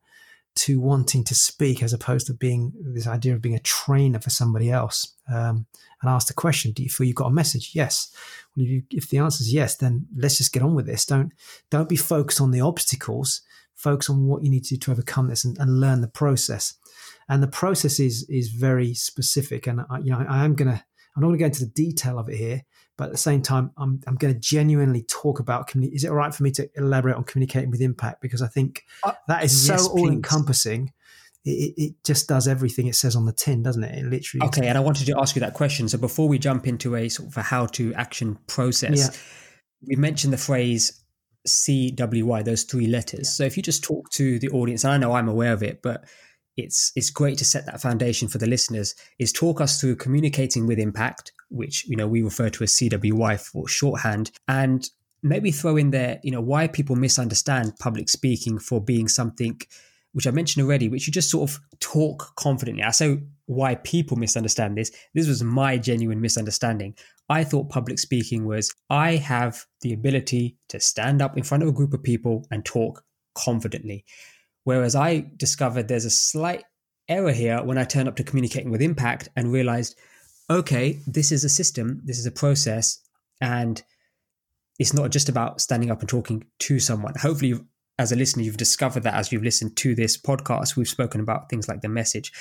to 0.57 0.79
wanting 0.79 1.23
to 1.23 1.35
speak 1.35 1.81
as 1.81 1.93
opposed 1.93 2.27
to 2.27 2.33
being 2.33 2.73
this 2.79 3.07
idea 3.07 3.33
of 3.33 3.41
being 3.41 3.55
a 3.55 3.59
trainer 3.59 4.19
for 4.19 4.29
somebody 4.29 4.69
else. 4.71 5.13
Um, 5.31 5.65
and 6.01 6.09
ask 6.09 6.27
the 6.27 6.33
question, 6.33 6.71
do 6.71 6.83
you 6.83 6.89
feel 6.89 7.07
you've 7.07 7.15
got 7.15 7.27
a 7.27 7.33
message? 7.33 7.71
Yes. 7.73 8.13
Well, 8.55 8.65
if, 8.65 8.69
you, 8.69 8.83
if 8.91 9.09
the 9.09 9.17
answer 9.17 9.41
is 9.41 9.53
yes, 9.53 9.75
then 9.75 10.07
let's 10.15 10.37
just 10.37 10.53
get 10.53 10.63
on 10.63 10.75
with 10.75 10.85
this. 10.85 11.05
Don't, 11.05 11.31
don't 11.69 11.89
be 11.89 11.95
focused 11.95 12.41
on 12.41 12.51
the 12.51 12.61
obstacles. 12.61 13.41
Focus 13.75 14.09
on 14.09 14.25
what 14.25 14.43
you 14.43 14.49
need 14.49 14.63
to 14.65 14.75
do 14.75 14.79
to 14.79 14.91
overcome 14.91 15.27
this 15.27 15.43
and, 15.45 15.57
and 15.59 15.79
learn 15.79 16.01
the 16.01 16.07
process. 16.07 16.75
And 17.29 17.41
the 17.41 17.47
process 17.47 17.99
is, 17.99 18.27
is 18.29 18.49
very 18.49 18.93
specific. 18.93 19.67
And 19.67 19.81
I, 19.89 19.99
you 19.99 20.11
know, 20.11 20.25
I 20.27 20.45
am 20.45 20.55
going 20.55 20.71
to, 20.71 20.83
I'm 21.15 21.21
not 21.21 21.27
going 21.27 21.39
to 21.39 21.43
go 21.43 21.45
into 21.45 21.65
the 21.65 21.71
detail 21.71 22.19
of 22.19 22.29
it 22.29 22.37
here, 22.37 22.63
but 22.97 23.05
at 23.05 23.11
the 23.11 23.17
same 23.17 23.43
time, 23.43 23.71
I'm, 23.77 24.01
I'm 24.07 24.15
going 24.15 24.33
to 24.33 24.39
genuinely 24.39 25.03
talk 25.03 25.39
about. 25.39 25.71
Is 25.75 26.03
it 26.03 26.09
all 26.09 26.15
right 26.15 26.33
for 26.33 26.43
me 26.43 26.51
to 26.51 26.67
elaborate 26.75 27.15
on 27.15 27.23
communicating 27.23 27.69
with 27.69 27.81
impact? 27.81 28.21
Because 28.21 28.41
I 28.41 28.47
think 28.47 28.83
uh, 29.03 29.13
that 29.27 29.43
is 29.43 29.69
yes, 29.69 29.85
so 29.85 29.91
all 29.91 30.09
encompassing. 30.09 30.91
It, 31.45 31.73
it, 31.77 31.93
just 32.03 32.27
does 32.27 32.47
everything 32.47 32.87
it 32.87 32.95
says 32.95 33.15
on 33.15 33.25
the 33.25 33.31
tin, 33.31 33.63
doesn't 33.63 33.83
it? 33.83 33.99
It 33.99 34.05
literally. 34.05 34.47
Okay, 34.47 34.67
and 34.67 34.77
I 34.77 34.81
wanted 34.81 35.05
to 35.05 35.17
ask 35.17 35.35
you 35.35 35.39
that 35.41 35.53
question. 35.53 35.87
So 35.87 35.97
before 35.97 36.27
we 36.27 36.39
jump 36.39 36.67
into 36.67 36.95
a 36.95 37.07
sort 37.07 37.29
of 37.29 37.37
a 37.37 37.43
how 37.43 37.67
to 37.67 37.93
action 37.93 38.37
process, 38.47 38.97
yeah. 38.97 39.87
we 39.87 39.95
mentioned 39.95 40.33
the 40.33 40.37
phrase 40.37 41.03
CWI, 41.47 42.43
those 42.43 42.63
three 42.63 42.87
letters. 42.87 43.19
Yeah. 43.19 43.29
So 43.29 43.43
if 43.45 43.55
you 43.55 43.63
just 43.63 43.83
talk 43.83 44.09
to 44.11 44.39
the 44.39 44.49
audience, 44.49 44.83
and 44.83 44.93
I 44.93 44.97
know 44.97 45.13
I'm 45.13 45.29
aware 45.29 45.53
of 45.53 45.63
it, 45.63 45.81
but 45.81 46.05
it's 46.57 46.91
it's 46.95 47.11
great 47.11 47.37
to 47.37 47.45
set 47.45 47.67
that 47.67 47.79
foundation 47.79 48.27
for 48.27 48.39
the 48.39 48.47
listeners. 48.47 48.95
Is 49.19 49.31
talk 49.31 49.61
us 49.61 49.79
through 49.79 49.97
communicating 49.97 50.65
with 50.65 50.79
impact, 50.79 51.31
which 51.49 51.85
you 51.87 51.95
know 51.95 52.07
we 52.07 52.21
refer 52.21 52.49
to 52.49 52.63
as 52.63 52.73
CWI 52.73 53.39
for 53.39 53.67
shorthand, 53.67 54.31
and 54.47 54.89
maybe 55.23 55.51
throw 55.51 55.77
in 55.77 55.91
there 55.91 56.19
you 56.23 56.31
know 56.31 56.41
why 56.41 56.67
people 56.67 56.95
misunderstand 56.95 57.73
public 57.79 58.09
speaking 58.09 58.59
for 58.59 58.81
being 58.81 59.07
something 59.07 59.59
which 60.13 60.25
I 60.25 60.31
mentioned 60.31 60.65
already, 60.65 60.89
which 60.89 61.05
you 61.05 61.13
just 61.13 61.29
sort 61.29 61.47
of 61.47 61.59
talk 61.79 62.35
confidently. 62.35 62.81
I 62.81 62.89
say 62.89 63.21
why 63.45 63.75
people 63.75 64.17
misunderstand 64.17 64.75
this. 64.75 64.91
This 65.13 65.27
was 65.27 65.43
my 65.43 65.77
genuine 65.77 66.21
misunderstanding. 66.21 66.95
I 67.29 67.43
thought 67.43 67.69
public 67.69 67.99
speaking 67.99 68.45
was 68.45 68.73
I 68.89 69.17
have 69.17 69.65
the 69.81 69.93
ability 69.93 70.57
to 70.69 70.79
stand 70.79 71.21
up 71.21 71.37
in 71.37 71.43
front 71.43 71.61
of 71.61 71.69
a 71.69 71.73
group 71.73 71.93
of 71.93 72.01
people 72.01 72.47
and 72.49 72.65
talk 72.65 73.03
confidently. 73.35 74.05
Whereas 74.63 74.95
I 74.95 75.27
discovered 75.37 75.87
there's 75.87 76.05
a 76.05 76.09
slight 76.09 76.63
error 77.07 77.31
here 77.31 77.63
when 77.63 77.77
I 77.77 77.83
turned 77.83 78.07
up 78.07 78.15
to 78.15 78.23
communicating 78.23 78.71
with 78.71 78.81
impact 78.81 79.29
and 79.35 79.51
realized 79.51 79.99
okay, 80.49 80.99
this 81.07 81.31
is 81.31 81.43
a 81.43 81.49
system, 81.49 82.01
this 82.05 82.19
is 82.19 82.25
a 82.25 82.31
process, 82.31 82.99
and 83.41 83.81
it's 84.79 84.93
not 84.93 85.11
just 85.11 85.29
about 85.29 85.61
standing 85.61 85.91
up 85.91 86.01
and 86.01 86.09
talking 86.09 86.45
to 86.59 86.79
someone. 86.79 87.13
Hopefully, 87.19 87.55
as 87.99 88.11
a 88.11 88.15
listener, 88.15 88.43
you've 88.43 88.57
discovered 88.57 89.03
that 89.03 89.15
as 89.15 89.31
you've 89.31 89.43
listened 89.43 89.75
to 89.77 89.95
this 89.95 90.17
podcast. 90.17 90.75
We've 90.75 90.87
spoken 90.87 91.19
about 91.19 91.49
things 91.49 91.67
like 91.67 91.81
the 91.81 91.89
message. 91.89 92.31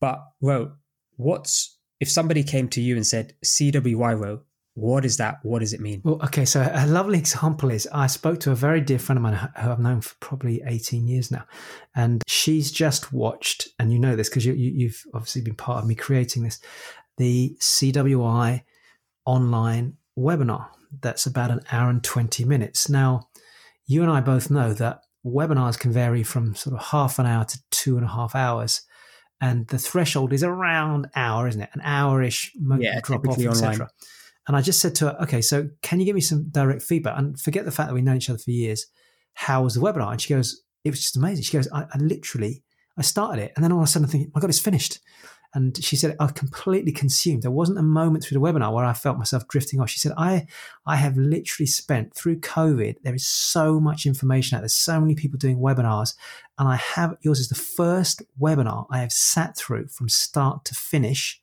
But, 0.00 0.20
Ro, 0.40 0.72
what's 1.16 1.78
if 2.00 2.10
somebody 2.10 2.42
came 2.42 2.68
to 2.68 2.80
you 2.80 2.96
and 2.96 3.06
said, 3.06 3.34
CWI, 3.44 4.20
Ro, 4.20 4.40
what 4.74 5.04
is 5.04 5.18
that? 5.18 5.38
What 5.44 5.60
does 5.60 5.72
it 5.72 5.80
mean? 5.80 6.02
Well, 6.04 6.20
okay, 6.24 6.44
so 6.44 6.68
a 6.74 6.86
lovely 6.86 7.18
example 7.18 7.70
is 7.70 7.88
I 7.92 8.08
spoke 8.08 8.40
to 8.40 8.50
a 8.50 8.56
very 8.56 8.80
dear 8.80 8.98
friend 8.98 9.18
of 9.18 9.22
mine 9.22 9.34
who 9.34 9.70
I've 9.70 9.78
known 9.78 10.00
for 10.00 10.16
probably 10.18 10.62
18 10.66 11.06
years 11.06 11.30
now. 11.30 11.44
And 11.94 12.22
she's 12.26 12.72
just 12.72 13.12
watched, 13.12 13.68
and 13.78 13.92
you 13.92 14.00
know 14.00 14.16
this 14.16 14.28
because 14.28 14.44
you, 14.44 14.52
you, 14.54 14.72
you've 14.72 15.02
obviously 15.14 15.42
been 15.42 15.54
part 15.54 15.78
of 15.82 15.88
me 15.88 15.94
creating 15.94 16.42
this 16.42 16.58
the 17.16 17.56
CWI 17.60 18.62
online 19.24 19.96
webinar. 20.18 20.68
That's 21.00 21.26
about 21.26 21.50
an 21.50 21.60
hour 21.72 21.90
and 21.90 22.02
20 22.02 22.44
minutes. 22.44 22.88
Now, 22.88 23.28
you 23.86 24.02
and 24.02 24.10
I 24.10 24.20
both 24.20 24.50
know 24.50 24.72
that 24.74 25.00
webinars 25.24 25.78
can 25.78 25.92
vary 25.92 26.22
from 26.22 26.54
sort 26.54 26.76
of 26.76 26.86
half 26.86 27.18
an 27.18 27.26
hour 27.26 27.44
to 27.44 27.58
two 27.70 27.96
and 27.96 28.04
a 28.04 28.08
half 28.08 28.34
hours. 28.34 28.82
And 29.40 29.66
the 29.68 29.78
threshold 29.78 30.32
is 30.32 30.42
around 30.42 31.08
hour, 31.16 31.48
isn't 31.48 31.60
it? 31.60 31.70
An 31.72 31.80
hour-ish, 31.82 32.52
yeah, 32.78 33.00
drop 33.02 33.26
off, 33.26 33.38
online. 33.38 33.80
And 34.46 34.56
I 34.56 34.60
just 34.60 34.80
said 34.80 34.94
to 34.96 35.06
her, 35.06 35.16
okay, 35.22 35.40
so 35.40 35.68
can 35.82 36.00
you 36.00 36.06
give 36.06 36.14
me 36.14 36.20
some 36.20 36.48
direct 36.50 36.82
feedback? 36.82 37.18
And 37.18 37.38
forget 37.40 37.64
the 37.64 37.70
fact 37.70 37.88
that 37.88 37.94
we've 37.94 38.04
known 38.04 38.16
each 38.16 38.30
other 38.30 38.38
for 38.38 38.50
years. 38.50 38.86
How 39.34 39.62
was 39.62 39.74
the 39.74 39.80
webinar? 39.80 40.12
And 40.12 40.20
she 40.20 40.32
goes, 40.32 40.62
it 40.84 40.90
was 40.90 41.00
just 41.00 41.16
amazing. 41.16 41.44
She 41.44 41.56
goes, 41.56 41.68
I, 41.72 41.82
I 41.82 41.98
literally, 41.98 42.62
I 42.96 43.02
started 43.02 43.42
it. 43.42 43.52
And 43.56 43.64
then 43.64 43.72
all 43.72 43.80
of 43.80 43.84
a 43.84 43.86
sudden 43.86 44.06
I 44.06 44.10
think, 44.10 44.30
my 44.34 44.40
God, 44.40 44.50
it's 44.50 44.58
finished. 44.58 45.00
And 45.54 45.82
she 45.82 45.94
said, 45.94 46.16
I 46.18 46.26
completely 46.26 46.90
consumed. 46.90 47.42
There 47.42 47.50
wasn't 47.50 47.78
a 47.78 47.82
moment 47.82 48.24
through 48.24 48.38
the 48.38 48.44
webinar 48.44 48.72
where 48.72 48.84
I 48.84 48.92
felt 48.92 49.18
myself 49.18 49.46
drifting 49.46 49.80
off. 49.80 49.88
She 49.88 50.00
said, 50.00 50.12
I, 50.16 50.46
I 50.84 50.96
have 50.96 51.16
literally 51.16 51.66
spent 51.66 52.12
through 52.12 52.40
COVID, 52.40 52.96
there 53.02 53.14
is 53.14 53.26
so 53.26 53.78
much 53.78 54.04
information 54.04 54.56
out 54.56 54.62
there. 54.62 54.68
So 54.68 55.00
many 55.00 55.14
people 55.14 55.38
doing 55.38 55.58
webinars. 55.58 56.14
And 56.58 56.68
I 56.68 56.76
have, 56.76 57.16
yours 57.22 57.38
is 57.38 57.48
the 57.48 57.54
first 57.54 58.22
webinar 58.40 58.86
I 58.90 58.98
have 58.98 59.12
sat 59.12 59.56
through 59.56 59.88
from 59.88 60.08
start 60.08 60.64
to 60.66 60.74
finish 60.74 61.40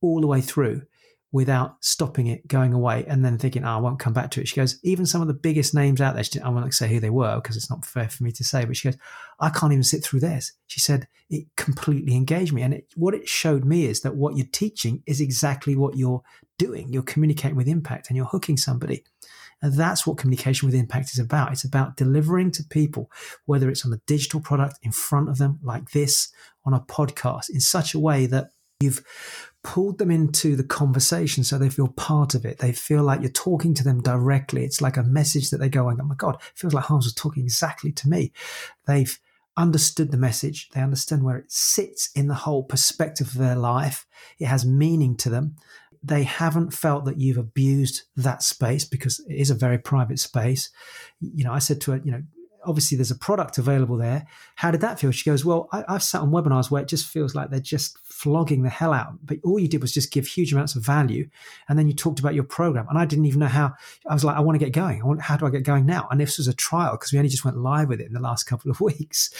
all 0.00 0.20
the 0.20 0.26
way 0.26 0.40
through 0.40 0.82
without 1.32 1.76
stopping 1.80 2.26
it, 2.26 2.46
going 2.46 2.74
away, 2.74 3.04
and 3.08 3.24
then 3.24 3.38
thinking, 3.38 3.64
oh, 3.64 3.70
I 3.70 3.78
won't 3.78 3.98
come 3.98 4.12
back 4.12 4.30
to 4.32 4.40
it. 4.40 4.48
She 4.48 4.56
goes, 4.56 4.78
even 4.82 5.06
some 5.06 5.22
of 5.22 5.28
the 5.28 5.34
biggest 5.34 5.74
names 5.74 6.00
out 6.00 6.14
there, 6.14 6.24
I 6.44 6.50
won't 6.50 6.74
say 6.74 6.88
who 6.88 7.00
they 7.00 7.10
were 7.10 7.36
because 7.36 7.56
it's 7.56 7.70
not 7.70 7.86
fair 7.86 8.08
for 8.08 8.22
me 8.22 8.32
to 8.32 8.44
say, 8.44 8.66
but 8.66 8.76
she 8.76 8.88
goes, 8.88 8.98
I 9.40 9.48
can't 9.48 9.72
even 9.72 9.82
sit 9.82 10.04
through 10.04 10.20
theirs. 10.20 10.52
She 10.66 10.78
said, 10.78 11.08
it 11.30 11.46
completely 11.56 12.14
engaged 12.14 12.52
me. 12.52 12.60
And 12.60 12.74
it, 12.74 12.92
what 12.96 13.14
it 13.14 13.26
showed 13.26 13.64
me 13.64 13.86
is 13.86 14.02
that 14.02 14.14
what 14.14 14.36
you're 14.36 14.46
teaching 14.52 15.02
is 15.06 15.22
exactly 15.22 15.74
what 15.74 15.96
you're 15.96 16.22
doing. 16.58 16.92
You're 16.92 17.02
communicating 17.02 17.56
with 17.56 17.66
impact 17.66 18.08
and 18.08 18.16
you're 18.16 18.26
hooking 18.26 18.58
somebody. 18.58 19.02
And 19.62 19.72
that's 19.72 20.06
what 20.06 20.18
communication 20.18 20.66
with 20.66 20.74
impact 20.74 21.12
is 21.12 21.18
about. 21.18 21.52
It's 21.52 21.64
about 21.64 21.96
delivering 21.96 22.50
to 22.52 22.64
people, 22.64 23.10
whether 23.46 23.70
it's 23.70 23.86
on 23.86 23.92
a 23.92 24.00
digital 24.06 24.40
product 24.40 24.78
in 24.82 24.92
front 24.92 25.30
of 25.30 25.38
them, 25.38 25.60
like 25.62 25.92
this, 25.92 26.28
on 26.66 26.74
a 26.74 26.80
podcast, 26.80 27.48
in 27.48 27.60
such 27.60 27.94
a 27.94 27.98
way 27.98 28.26
that 28.26 28.50
you've 28.80 29.02
pulled 29.64 29.98
them 29.98 30.10
into 30.10 30.56
the 30.56 30.64
conversation 30.64 31.44
so 31.44 31.56
they 31.56 31.70
feel 31.70 31.88
part 31.88 32.34
of 32.34 32.44
it. 32.44 32.58
They 32.58 32.72
feel 32.72 33.02
like 33.02 33.20
you're 33.20 33.30
talking 33.30 33.74
to 33.74 33.84
them 33.84 34.02
directly. 34.02 34.64
It's 34.64 34.80
like 34.80 34.96
a 34.96 35.02
message 35.02 35.50
that 35.50 35.58
they 35.58 35.68
go, 35.68 35.88
oh 35.88 35.94
my 35.94 36.14
God, 36.16 36.34
it 36.34 36.40
feels 36.54 36.74
like 36.74 36.84
Harms 36.84 37.06
was 37.06 37.14
talking 37.14 37.44
exactly 37.44 37.92
to 37.92 38.08
me. 38.08 38.32
They've 38.86 39.18
understood 39.56 40.10
the 40.10 40.16
message. 40.16 40.68
They 40.70 40.80
understand 40.80 41.22
where 41.22 41.36
it 41.36 41.52
sits 41.52 42.10
in 42.14 42.26
the 42.28 42.34
whole 42.34 42.64
perspective 42.64 43.28
of 43.28 43.38
their 43.38 43.56
life. 43.56 44.06
It 44.38 44.46
has 44.46 44.64
meaning 44.64 45.16
to 45.18 45.30
them. 45.30 45.56
They 46.02 46.24
haven't 46.24 46.72
felt 46.72 47.04
that 47.04 47.20
you've 47.20 47.38
abused 47.38 48.02
that 48.16 48.42
space 48.42 48.84
because 48.84 49.20
it 49.28 49.34
is 49.34 49.50
a 49.50 49.54
very 49.54 49.78
private 49.78 50.18
space. 50.18 50.70
You 51.20 51.44
know, 51.44 51.52
I 51.52 51.60
said 51.60 51.80
to 51.82 51.92
her, 51.92 52.00
you 52.02 52.10
know, 52.10 52.22
obviously 52.64 52.96
there's 52.96 53.10
a 53.10 53.18
product 53.18 53.58
available 53.58 53.96
there. 53.96 54.26
How 54.56 54.70
did 54.70 54.80
that 54.80 54.98
feel? 54.98 55.10
She 55.10 55.28
goes, 55.28 55.44
well, 55.44 55.68
I, 55.72 55.84
have 55.88 56.02
sat 56.02 56.20
on 56.20 56.30
webinars 56.30 56.70
where 56.70 56.82
it 56.82 56.88
just 56.88 57.06
feels 57.06 57.34
like 57.34 57.50
they're 57.50 57.60
just 57.60 57.98
flogging 58.04 58.62
the 58.62 58.70
hell 58.70 58.92
out. 58.92 59.14
But 59.24 59.38
all 59.44 59.58
you 59.58 59.68
did 59.68 59.82
was 59.82 59.92
just 59.92 60.12
give 60.12 60.26
huge 60.26 60.52
amounts 60.52 60.76
of 60.76 60.84
value. 60.84 61.28
And 61.68 61.78
then 61.78 61.88
you 61.88 61.94
talked 61.94 62.20
about 62.20 62.34
your 62.34 62.44
program. 62.44 62.86
And 62.88 62.98
I 62.98 63.04
didn't 63.04 63.26
even 63.26 63.40
know 63.40 63.46
how, 63.46 63.72
I 64.08 64.14
was 64.14 64.24
like, 64.24 64.36
I 64.36 64.40
want 64.40 64.58
to 64.58 64.64
get 64.64 64.72
going. 64.72 65.04
Want, 65.04 65.22
how 65.22 65.36
do 65.36 65.46
I 65.46 65.50
get 65.50 65.64
going 65.64 65.86
now? 65.86 66.08
And 66.10 66.20
this 66.20 66.38
was 66.38 66.48
a 66.48 66.54
trial 66.54 66.92
because 66.92 67.12
we 67.12 67.18
only 67.18 67.30
just 67.30 67.44
went 67.44 67.56
live 67.56 67.88
with 67.88 68.00
it 68.00 68.06
in 68.06 68.12
the 68.12 68.20
last 68.20 68.44
couple 68.44 68.70
of 68.70 68.80
weeks. 68.80 69.32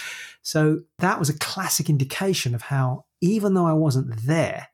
So 0.42 0.80
that 0.98 1.18
was 1.18 1.28
a 1.28 1.38
classic 1.38 1.88
indication 1.88 2.54
of 2.54 2.62
how, 2.62 3.04
even 3.20 3.54
though 3.54 3.66
I 3.66 3.72
wasn't 3.72 4.26
there, 4.26 4.68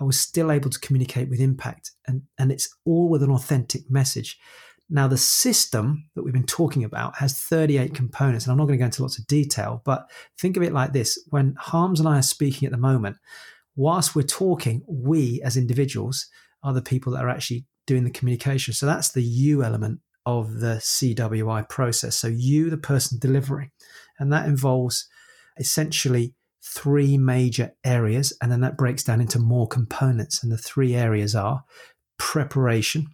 I 0.00 0.04
was 0.04 0.18
still 0.18 0.52
able 0.52 0.70
to 0.70 0.78
communicate 0.78 1.28
with 1.28 1.40
impact. 1.40 1.92
And, 2.06 2.22
and 2.38 2.52
it's 2.52 2.76
all 2.84 3.08
with 3.08 3.22
an 3.22 3.30
authentic 3.30 3.90
message. 3.90 4.38
Now, 4.90 5.06
the 5.06 5.18
system 5.18 6.08
that 6.14 6.22
we've 6.22 6.32
been 6.32 6.46
talking 6.46 6.82
about 6.82 7.16
has 7.16 7.38
38 7.38 7.94
components, 7.94 8.46
and 8.46 8.52
I'm 8.52 8.58
not 8.58 8.64
going 8.64 8.78
to 8.78 8.82
go 8.82 8.86
into 8.86 9.02
lots 9.02 9.18
of 9.18 9.26
detail, 9.26 9.82
but 9.84 10.10
think 10.38 10.56
of 10.56 10.62
it 10.62 10.72
like 10.72 10.92
this 10.92 11.18
when 11.28 11.54
Harms 11.58 12.00
and 12.00 12.08
I 12.08 12.18
are 12.18 12.22
speaking 12.22 12.66
at 12.66 12.72
the 12.72 12.78
moment, 12.78 13.16
whilst 13.76 14.16
we're 14.16 14.22
talking, 14.22 14.82
we 14.88 15.42
as 15.42 15.56
individuals 15.56 16.26
are 16.62 16.72
the 16.72 16.82
people 16.82 17.12
that 17.12 17.24
are 17.24 17.28
actually 17.28 17.66
doing 17.86 18.04
the 18.04 18.10
communication. 18.10 18.72
So 18.72 18.86
that's 18.86 19.12
the 19.12 19.22
you 19.22 19.62
element 19.62 20.00
of 20.24 20.60
the 20.60 20.76
CWI 20.76 21.68
process. 21.68 22.16
So, 22.16 22.28
you, 22.28 22.70
the 22.70 22.76
person 22.76 23.18
delivering, 23.18 23.70
and 24.18 24.32
that 24.32 24.46
involves 24.46 25.06
essentially 25.58 26.34
three 26.62 27.16
major 27.18 27.72
areas, 27.84 28.36
and 28.42 28.50
then 28.50 28.60
that 28.60 28.76
breaks 28.76 29.04
down 29.04 29.20
into 29.20 29.38
more 29.38 29.68
components. 29.68 30.42
And 30.42 30.50
the 30.50 30.58
three 30.58 30.94
areas 30.94 31.34
are 31.34 31.64
preparation, 32.18 33.06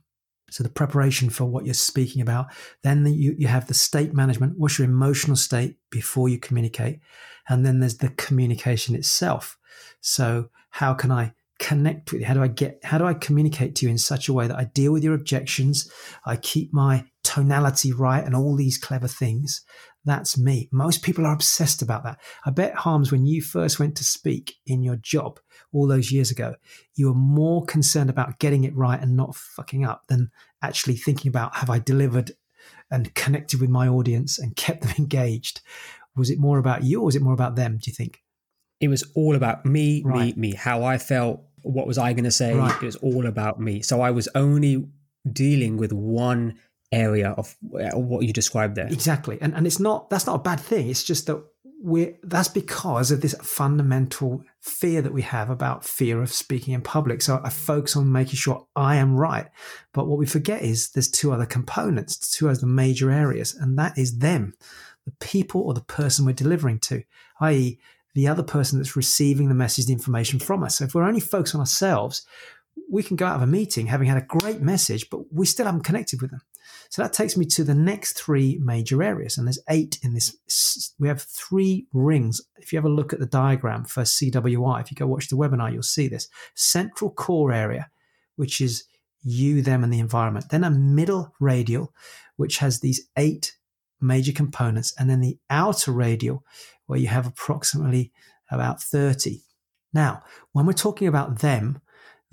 so 0.55 0.62
the 0.62 0.70
preparation 0.70 1.31
for 1.31 1.47
what 1.47 1.64
you're 1.64 1.74
speaking 1.74 2.22
about. 2.22 2.47
Then 2.85 3.02
the, 3.02 3.10
you, 3.10 3.35
you 3.36 3.48
have 3.48 3.66
the 3.66 3.74
state 3.74 4.14
management. 4.14 4.56
What's 4.56 4.78
your 4.78 4.86
emotional 4.86 5.35
state 5.35 5.78
before 5.90 6.28
you 6.28 6.39
communicate? 6.39 7.01
And 7.48 7.66
then 7.66 7.81
there's 7.81 7.97
the 7.97 8.10
communication 8.10 8.94
itself. 8.94 9.59
So 10.01 10.51
how 10.70 10.94
can 10.94 11.10
I 11.10 11.32
connect 11.59 12.12
with 12.12 12.20
you? 12.20 12.28
How 12.28 12.35
do 12.35 12.43
I 12.44 12.47
get, 12.47 12.78
how 12.85 12.98
do 12.98 13.05
I 13.05 13.14
communicate 13.14 13.74
to 13.74 13.86
you 13.86 13.90
in 13.90 13.98
such 13.98 14.28
a 14.28 14.32
way 14.32 14.47
that 14.47 14.56
I 14.56 14.62
deal 14.62 14.93
with 14.93 15.02
your 15.02 15.14
objections? 15.14 15.90
I 16.24 16.36
keep 16.36 16.72
my 16.72 17.05
tonality 17.25 17.93
right 17.93 18.25
and 18.25 18.37
all 18.37 18.55
these 18.55 18.79
clever 18.79 19.09
things. 19.09 19.63
That's 20.05 20.39
me. 20.39 20.69
Most 20.71 21.03
people 21.03 21.27
are 21.27 21.33
obsessed 21.33 21.81
about 21.81 22.05
that. 22.05 22.21
I 22.45 22.51
bet, 22.51 22.75
Harms, 22.75 23.11
when 23.11 23.27
you 23.27 23.43
first 23.43 23.81
went 23.81 23.97
to 23.97 24.05
speak 24.05 24.57
in 24.67 24.83
your 24.83 24.97
job 24.97 25.41
all 25.73 25.89
those 25.89 26.13
years 26.13 26.31
ago, 26.31 26.55
you 26.95 27.09
were 27.09 27.15
more 27.15 27.65
concerned 27.65 28.11
about 28.11 28.39
getting 28.39 28.65
it 28.65 28.77
right 28.77 29.01
and 29.01 29.17
not 29.17 29.35
fucking 29.35 29.85
up 29.85 30.07
than 30.09 30.31
actually 30.63 30.97
thinking 30.97 31.31
about 31.31 31.57
have 31.57 31.71
I 31.71 31.79
delivered 31.79 32.33
and 32.91 33.15
connected 33.15 33.61
with 33.61 33.71
my 33.71 33.89
audience 33.89 34.39
and 34.39 34.57
kept 34.57 34.83
them 34.83 34.95
engaged. 34.99 35.63
Was 36.17 36.31
it 36.31 36.39
more 36.39 36.59
about 36.59 36.85
you 36.85 37.01
or 37.01 37.07
was 37.07 37.17
it 37.17 37.23
more 37.23 37.35
about 37.35 37.57
them, 37.57 37.79
do 37.79 37.91
you 37.91 37.95
think? 37.95 38.23
It 38.81 38.89
was 38.89 39.05
all 39.15 39.35
about 39.35 39.65
me, 39.65 40.03
right. 40.05 40.37
me, 40.37 40.51
me, 40.51 40.55
how 40.55 40.85
I 40.85 40.99
felt. 40.99 41.43
What 41.63 41.87
was 41.87 41.97
I 41.97 42.13
going 42.13 42.25
to 42.25 42.31
say? 42.31 42.55
Right. 42.55 42.83
It 42.83 42.85
was 42.85 42.97
all 42.97 43.25
about 43.25 43.59
me. 43.59 43.81
So 43.81 44.03
I 44.03 44.11
was 44.11 44.29
only 44.35 44.87
dealing 45.33 45.79
with 45.79 45.93
one 45.93 46.59
area 46.95 47.31
of 47.31 47.57
uh, 47.75 47.99
what 47.99 48.25
you 48.25 48.33
described 48.33 48.75
there. 48.77 48.87
Exactly. 48.87 49.39
And 49.41 49.55
and 49.55 49.66
it's 49.66 49.81
not 49.81 50.11
that's 50.11 50.27
not 50.27 50.37
a 50.37 50.43
bad 50.43 50.61
thing. 50.61 50.89
It's 50.89 51.05
just 51.05 51.27
that 51.27 51.43
we're, 51.85 52.15
that's 52.23 52.49
because 52.49 53.11
of 53.11 53.21
this 53.21 53.35
fundamental 53.43 54.43
fear 54.61 55.03
that 55.03 55.12
we 55.12 55.21
have 55.21 55.51
about 55.51 55.85
fear 55.85 56.23
of 56.23 56.33
speaking 56.33 56.73
in 56.73 56.81
public. 56.81 57.21
So 57.21 57.43
I 57.45 57.51
focus 57.51 57.95
on 57.95 58.11
making 58.11 58.37
sure 58.37 58.66
I 58.75 58.97
am 58.97 59.15
right. 59.15 59.49
But 59.93 60.07
what 60.07 60.19
we 60.19 60.25
forget 60.25 60.62
is 60.62 60.89
there's 60.89 61.11
two 61.11 61.31
other 61.31 61.45
components, 61.45 62.16
two 62.16 62.49
other 62.49 62.66
major 62.66 63.11
areas, 63.11 63.55
and 63.55 63.79
that 63.79 63.99
is 63.99 64.21
them, 64.21 64.55
the 65.05 65.11
people 65.21 65.61
or 65.61 65.75
the 65.75 65.83
person 65.83 66.25
we're 66.25 66.33
delivering 66.33 66.79
to, 66.79 67.03
i.e., 67.43 67.79
the 68.15 68.29
other 68.29 68.43
person 68.43 68.79
that's 68.79 68.97
receiving 68.97 69.51
the 69.51 69.55
message, 69.55 69.85
the 69.85 69.93
information 69.93 70.39
from 70.39 70.65
us. 70.65 70.77
So 70.77 70.85
if 70.85 70.95
we're 70.95 71.03
only 71.03 71.21
focused 71.21 71.55
on 71.55 71.61
ourselves, 71.61 72.25
we 72.91 73.03
can 73.03 73.16
go 73.16 73.27
out 73.27 73.37
of 73.37 73.43
a 73.43 73.47
meeting 73.47 73.89
having 73.89 74.09
had 74.09 74.16
a 74.16 74.27
great 74.27 74.62
message, 74.62 75.11
but 75.11 75.31
we 75.31 75.45
still 75.45 75.66
haven't 75.66 75.85
connected 75.85 76.23
with 76.23 76.31
them. 76.31 76.41
So 76.89 77.02
that 77.02 77.12
takes 77.12 77.36
me 77.36 77.44
to 77.47 77.65
the 77.65 77.74
next 77.74 78.15
three 78.15 78.59
major 78.62 79.02
areas. 79.02 79.36
And 79.36 79.47
there's 79.47 79.62
eight 79.69 79.98
in 80.02 80.15
this. 80.15 80.94
We 80.98 81.09
have 81.09 81.23
three 81.23 81.86
rings. 81.93 82.40
If 82.56 82.73
you 82.73 82.77
have 82.77 82.85
a 82.85 82.89
look 82.89 83.12
at 83.12 83.19
the 83.19 83.27
diagram 83.27 83.85
for 83.85 84.02
CWI, 84.02 84.81
if 84.81 84.90
you 84.90 84.97
go 84.97 85.06
watch 85.06 85.28
the 85.28 85.36
webinar, 85.36 85.73
you'll 85.73 85.82
see 85.82 86.09
this 86.09 86.28
central 86.55 87.11
core 87.11 87.52
area, 87.52 87.90
which 88.36 88.61
is 88.61 88.85
you, 89.23 89.62
them, 89.62 89.82
and 89.82 89.93
the 89.93 90.01
environment. 90.01 90.51
Then 90.51 90.65
a 90.65 90.70
middle 90.70 91.35
radial, 91.40 91.93
which 92.36 92.59
has 92.59 92.81
these 92.81 93.09
eight 93.16 93.56
major 94.01 94.32
components. 94.32 94.94
And 94.98 95.09
then 95.09 95.20
the 95.20 95.39
outer 95.51 95.93
radial, 95.93 96.44
where 96.86 96.98
you 96.98 97.09
have 97.09 97.27
approximately 97.27 98.12
about 98.51 98.82
30. 98.82 99.40
Now, 99.93 100.23
when 100.52 100.66
we're 100.66 100.73
talking 100.73 101.09
about 101.09 101.39
them, 101.39 101.81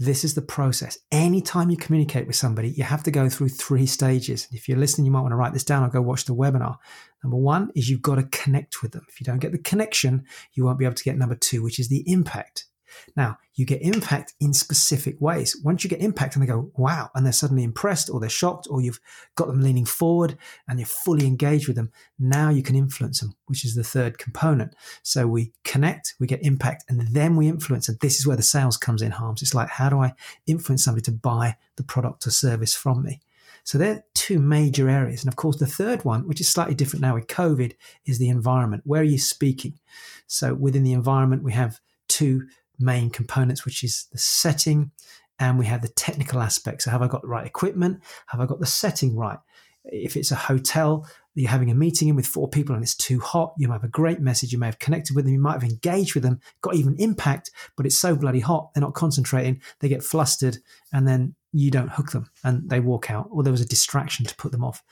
this 0.02 0.24
is 0.24 0.34
the 0.34 0.42
process. 0.42 0.98
Anytime 1.12 1.70
you 1.70 1.78
communicate 1.78 2.26
with 2.26 2.36
somebody, 2.36 2.70
you 2.72 2.84
have 2.84 3.04
to 3.04 3.12
go 3.12 3.30
through 3.30 3.50
three 3.50 3.86
stages. 3.86 4.48
If 4.52 4.68
you're 4.68 4.80
listening, 4.80 5.06
you 5.06 5.12
might 5.12 5.22
want 5.22 5.32
to 5.32 5.36
write 5.36 5.54
this 5.54 5.64
down 5.64 5.84
or 5.84 5.90
go 5.90 6.02
watch 6.02 6.26
the 6.26 6.34
webinar. 6.34 6.78
Number 7.24 7.38
one 7.38 7.70
is 7.76 7.88
you've 7.88 8.02
got 8.02 8.16
to 8.16 8.24
connect 8.24 8.82
with 8.82 8.94
them. 8.94 9.06
If 9.08 9.22
you 9.22 9.26
don't 9.26 9.38
get 9.38 9.52
the 9.52 9.60
connection, 9.60 10.26
you 10.54 10.66
won't 10.66 10.80
be 10.80 10.86
able 10.86 10.96
to 10.96 11.04
get 11.04 11.18
number 11.18 11.36
two, 11.36 11.62
which 11.62 11.80
is 11.80 11.90
the 11.90 12.04
impact. 12.08 12.66
Now, 13.16 13.38
you 13.56 13.66
get 13.66 13.82
impact 13.82 14.34
in 14.40 14.54
specific 14.54 15.20
ways. 15.20 15.60
Once 15.64 15.84
you 15.84 15.90
get 15.90 16.02
impact 16.02 16.36
and 16.36 16.44
they 16.44 16.48
go, 16.48 16.72
wow, 16.76 17.10
and 17.14 17.26
they're 17.26 17.34
suddenly 17.34 17.64
impressed 17.64 18.10
or 18.10 18.20
they're 18.20 18.30
shocked 18.30 18.68
or 18.70 18.82
you've 18.82 19.00
got 19.36 19.48
them 19.48 19.62
leaning 19.62 19.86
forward 19.86 20.38
and 20.68 20.80
you're 20.80 20.88
fully 20.88 21.26
engaged 21.26 21.68
with 21.68 21.76
them, 21.76 21.92
now 22.20 22.50
you 22.50 22.64
can 22.64 22.76
influence 22.76 23.20
them, 23.20 23.36
which 23.48 23.66
is 23.66 23.76
the 23.76 23.84
third 23.84 24.18
component. 24.18 24.76
So 25.04 25.28
we 25.28 25.54
connect, 25.64 26.16
we 26.20 26.28
get 26.28 26.44
impact, 26.44 26.86
and 26.90 27.08
then 27.12 27.36
we 27.36 27.48
influence. 27.48 27.90
And 27.90 28.00
this 28.00 28.20
is 28.20 28.28
where 28.28 28.38
the 28.38 28.44
sales 28.44 28.78
comes 28.78 29.02
in 29.02 29.12
harms. 29.12 29.42
It's 29.42 29.56
like, 29.56 29.70
how 29.70 29.90
do 29.90 30.00
I 30.00 30.14
influence 30.48 30.84
somebody 30.84 31.04
to 31.04 31.12
buy 31.12 31.58
the 31.76 31.84
product 31.84 32.26
or 32.28 32.32
service 32.32 32.74
from 32.74 33.04
me? 33.04 33.22
So 33.64 33.78
they're 33.78 34.04
two 34.16 34.40
major 34.40 34.90
areas. 34.90 35.24
And 35.24 35.32
of 35.32 35.36
course, 35.36 35.58
the 35.58 35.68
third 35.68 36.04
one, 36.04 36.28
which 36.28 36.42
is 36.42 36.50
slightly 36.50 36.76
different 36.76 37.02
now 37.02 37.14
with 37.14 37.28
COVID, 37.28 37.74
is 38.06 38.18
the 38.18 38.30
environment. 38.30 38.84
Where 38.86 39.02
are 39.02 39.06
you 39.06 39.20
speaking? 39.20 39.80
So 40.28 40.54
within 40.54 40.84
the 40.84 40.94
environment, 40.94 41.44
we 41.44 41.54
have 41.54 41.80
two 42.08 42.48
main 42.82 43.10
components, 43.10 43.66
which 43.66 43.84
is 43.84 44.08
the 44.12 44.18
setting 44.18 44.92
and 45.40 45.58
we 45.58 45.66
have 45.66 45.82
the 45.82 45.88
technical 45.90 46.40
aspects. 46.40 46.86
So 46.86 46.92
have 46.92 47.02
I 47.02 47.08
got 47.08 47.24
the 47.24 47.28
right 47.28 47.46
equipment? 47.46 48.02
Have 48.28 48.42
I 48.42 48.46
got 48.46 48.60
the 48.60 48.66
setting 48.66 49.16
right? 49.16 49.40
If 49.86 50.16
it's 50.16 50.32
a 50.32 50.36
hotel, 50.36 51.08
you're 51.34 51.50
having 51.50 51.72
a 51.72 51.76
meeting 51.76 52.10
in 52.10 52.16
with 52.16 52.28
four 52.28 52.48
people 52.48 52.76
and 52.76 52.84
it's 52.84 52.96
too 52.96 53.20
hot, 53.20 53.54
you 53.58 53.68
might 53.68 53.76
have 53.76 53.84
a 53.84 53.88
great 53.88 54.20
message, 54.20 54.52
you 54.52 54.60
may 54.60 54.68
have 54.68 54.80
connected 54.80 55.16
with 55.16 55.26
them, 55.26 55.34
you 55.34 55.40
might 55.40 55.54
have 55.54 55.64
engaged 55.64 56.14
with 56.14 56.24
them, 56.24 56.40
got 56.62 56.76
even 56.76 56.96
impact, 57.00 57.50
but 57.76 57.86
it's 57.86 57.98
so 57.98 58.16
bloody 58.16 58.42
hot, 58.42 58.74
they're 58.74 58.82
not 58.82 58.94
concentrating, 58.94 59.62
they 59.80 59.90
get 59.90 60.04
flustered, 60.04 60.58
and 60.94 61.08
then 61.08 61.34
you 61.52 61.72
don't 61.72 61.90
hook 61.90 62.12
them 62.12 62.30
and 62.44 62.70
they 62.70 62.80
walk 62.80 63.10
out, 63.10 63.28
or 63.32 63.44
there 63.44 63.52
was 63.52 63.62
a 63.62 63.68
distraction 63.68 64.26
to 64.26 64.36
put 64.36 64.52
them 64.52 64.64
off. 64.64 64.84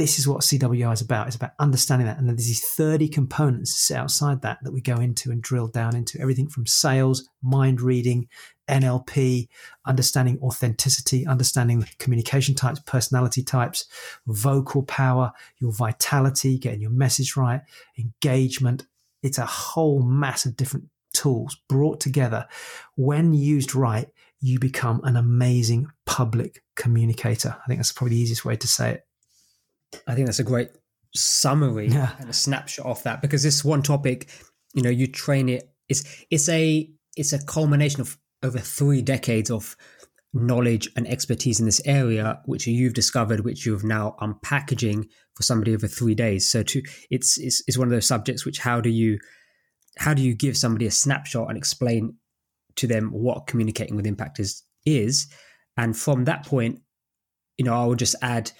This 0.00 0.18
is 0.18 0.26
what 0.26 0.40
CWI 0.40 0.94
is 0.94 1.02
about. 1.02 1.26
It's 1.26 1.36
about 1.36 1.50
understanding 1.58 2.06
that. 2.06 2.16
And 2.16 2.26
then 2.26 2.34
there's 2.34 2.46
these 2.46 2.66
30 2.66 3.06
components 3.10 3.76
sit 3.76 3.98
outside 3.98 4.40
that 4.40 4.56
that 4.62 4.72
we 4.72 4.80
go 4.80 4.94
into 4.94 5.30
and 5.30 5.42
drill 5.42 5.66
down 5.66 5.94
into 5.94 6.18
everything 6.18 6.48
from 6.48 6.64
sales, 6.64 7.28
mind 7.42 7.82
reading, 7.82 8.26
NLP, 8.66 9.48
understanding 9.84 10.38
authenticity, 10.40 11.26
understanding 11.26 11.86
communication 11.98 12.54
types, 12.54 12.80
personality 12.86 13.42
types, 13.42 13.84
vocal 14.26 14.84
power, 14.84 15.32
your 15.58 15.70
vitality, 15.70 16.56
getting 16.56 16.80
your 16.80 16.90
message 16.90 17.36
right, 17.36 17.60
engagement. 17.98 18.86
It's 19.22 19.36
a 19.36 19.44
whole 19.44 20.02
mass 20.02 20.46
of 20.46 20.56
different 20.56 20.86
tools 21.12 21.58
brought 21.68 22.00
together. 22.00 22.48
When 22.96 23.34
used 23.34 23.74
right, 23.74 24.08
you 24.40 24.58
become 24.58 25.02
an 25.04 25.16
amazing 25.16 25.88
public 26.06 26.62
communicator. 26.74 27.54
I 27.62 27.66
think 27.66 27.80
that's 27.80 27.92
probably 27.92 28.16
the 28.16 28.22
easiest 28.22 28.46
way 28.46 28.56
to 28.56 28.66
say 28.66 28.92
it. 28.92 29.06
I 30.06 30.14
think 30.14 30.26
that's 30.26 30.38
a 30.38 30.44
great 30.44 30.70
summary 31.14 31.88
yeah. 31.88 32.12
and 32.18 32.30
a 32.30 32.32
snapshot 32.32 32.86
of 32.86 33.02
that 33.02 33.20
because 33.20 33.42
this 33.42 33.64
one 33.64 33.82
topic, 33.82 34.28
you 34.74 34.82
know, 34.82 34.90
you 34.90 35.06
train 35.06 35.48
it. 35.48 35.70
It's 35.88 36.24
it's 36.30 36.48
a 36.48 36.88
it's 37.16 37.32
a 37.32 37.44
culmination 37.44 38.00
of 38.00 38.16
over 38.42 38.58
three 38.58 39.02
decades 39.02 39.50
of 39.50 39.76
knowledge 40.32 40.88
and 40.96 41.08
expertise 41.08 41.58
in 41.58 41.66
this 41.66 41.82
area, 41.84 42.40
which 42.44 42.66
you've 42.66 42.94
discovered, 42.94 43.40
which 43.40 43.66
you've 43.66 43.84
now 43.84 44.14
unpackaging 44.20 45.06
for 45.34 45.42
somebody 45.42 45.74
over 45.74 45.88
three 45.88 46.14
days. 46.14 46.48
So 46.48 46.62
to 46.62 46.82
it's, 47.10 47.38
it's 47.38 47.62
it's 47.66 47.78
one 47.78 47.88
of 47.88 47.92
those 47.92 48.06
subjects 48.06 48.44
which 48.46 48.58
how 48.58 48.80
do 48.80 48.90
you 48.90 49.18
how 49.98 50.14
do 50.14 50.22
you 50.22 50.34
give 50.34 50.56
somebody 50.56 50.86
a 50.86 50.90
snapshot 50.90 51.48
and 51.48 51.58
explain 51.58 52.16
to 52.76 52.86
them 52.86 53.10
what 53.10 53.46
communicating 53.46 53.96
with 53.96 54.06
impact 54.06 54.38
is 54.38 54.62
is, 54.86 55.26
and 55.76 55.96
from 55.96 56.24
that 56.24 56.46
point, 56.46 56.80
you 57.58 57.64
know, 57.64 57.74
I 57.74 57.86
would 57.86 57.98
just 57.98 58.16
add. 58.22 58.52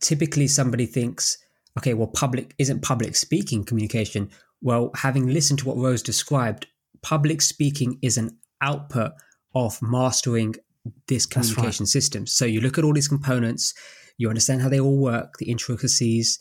Typically, 0.00 0.46
somebody 0.46 0.86
thinks, 0.86 1.38
okay, 1.78 1.94
well, 1.94 2.08
public 2.08 2.54
isn't 2.58 2.82
public 2.82 3.16
speaking 3.16 3.64
communication. 3.64 4.30
Well, 4.60 4.90
having 4.96 5.28
listened 5.28 5.60
to 5.60 5.68
what 5.68 5.76
Ro's 5.76 6.02
described, 6.02 6.66
public 7.02 7.40
speaking 7.40 7.98
is 8.02 8.18
an 8.18 8.38
output 8.60 9.12
of 9.54 9.80
mastering 9.80 10.54
this 11.06 11.26
communication 11.26 11.84
right. 11.84 11.88
system. 11.88 12.26
So 12.26 12.44
you 12.44 12.60
look 12.60 12.78
at 12.78 12.84
all 12.84 12.92
these 12.92 13.08
components, 13.08 13.74
you 14.16 14.28
understand 14.28 14.62
how 14.62 14.68
they 14.68 14.80
all 14.80 14.98
work, 14.98 15.34
the 15.38 15.50
intricacies, 15.50 16.38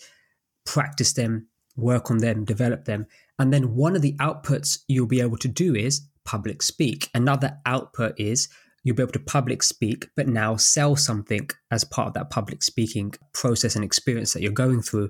practice 0.66 1.14
them, 1.14 1.48
work 1.76 2.10
on 2.12 2.18
them, 2.18 2.44
develop 2.44 2.86
them. 2.86 3.06
And 3.40 3.54
then 3.54 3.76
one 3.76 3.96
of 3.96 4.02
the 4.02 4.14
outputs 4.14 4.80
you'll 4.88 5.08
be 5.08 5.22
able 5.22 5.38
to 5.38 5.48
do 5.48 5.76
is 5.76 6.08
public 6.26 6.62
speak. 6.62 7.10
Another 7.14 7.58
output 7.66 8.20
is 8.20 8.50
you'll 8.88 8.96
be 8.96 9.04
able 9.04 9.12
to 9.12 9.20
public 9.20 9.62
speak, 9.62 10.08
but 10.16 10.30
now 10.30 10.56
sell 10.56 10.96
something 10.96 11.50
as 11.72 11.84
part 11.84 12.08
of 12.08 12.14
that 12.14 12.30
public 12.30 12.64
speaking 12.64 13.14
process 13.34 13.76
and 13.76 13.84
experience 13.84 14.32
that 14.32 14.42
you're 14.42 14.50
going 14.54 14.82
through. 14.82 15.10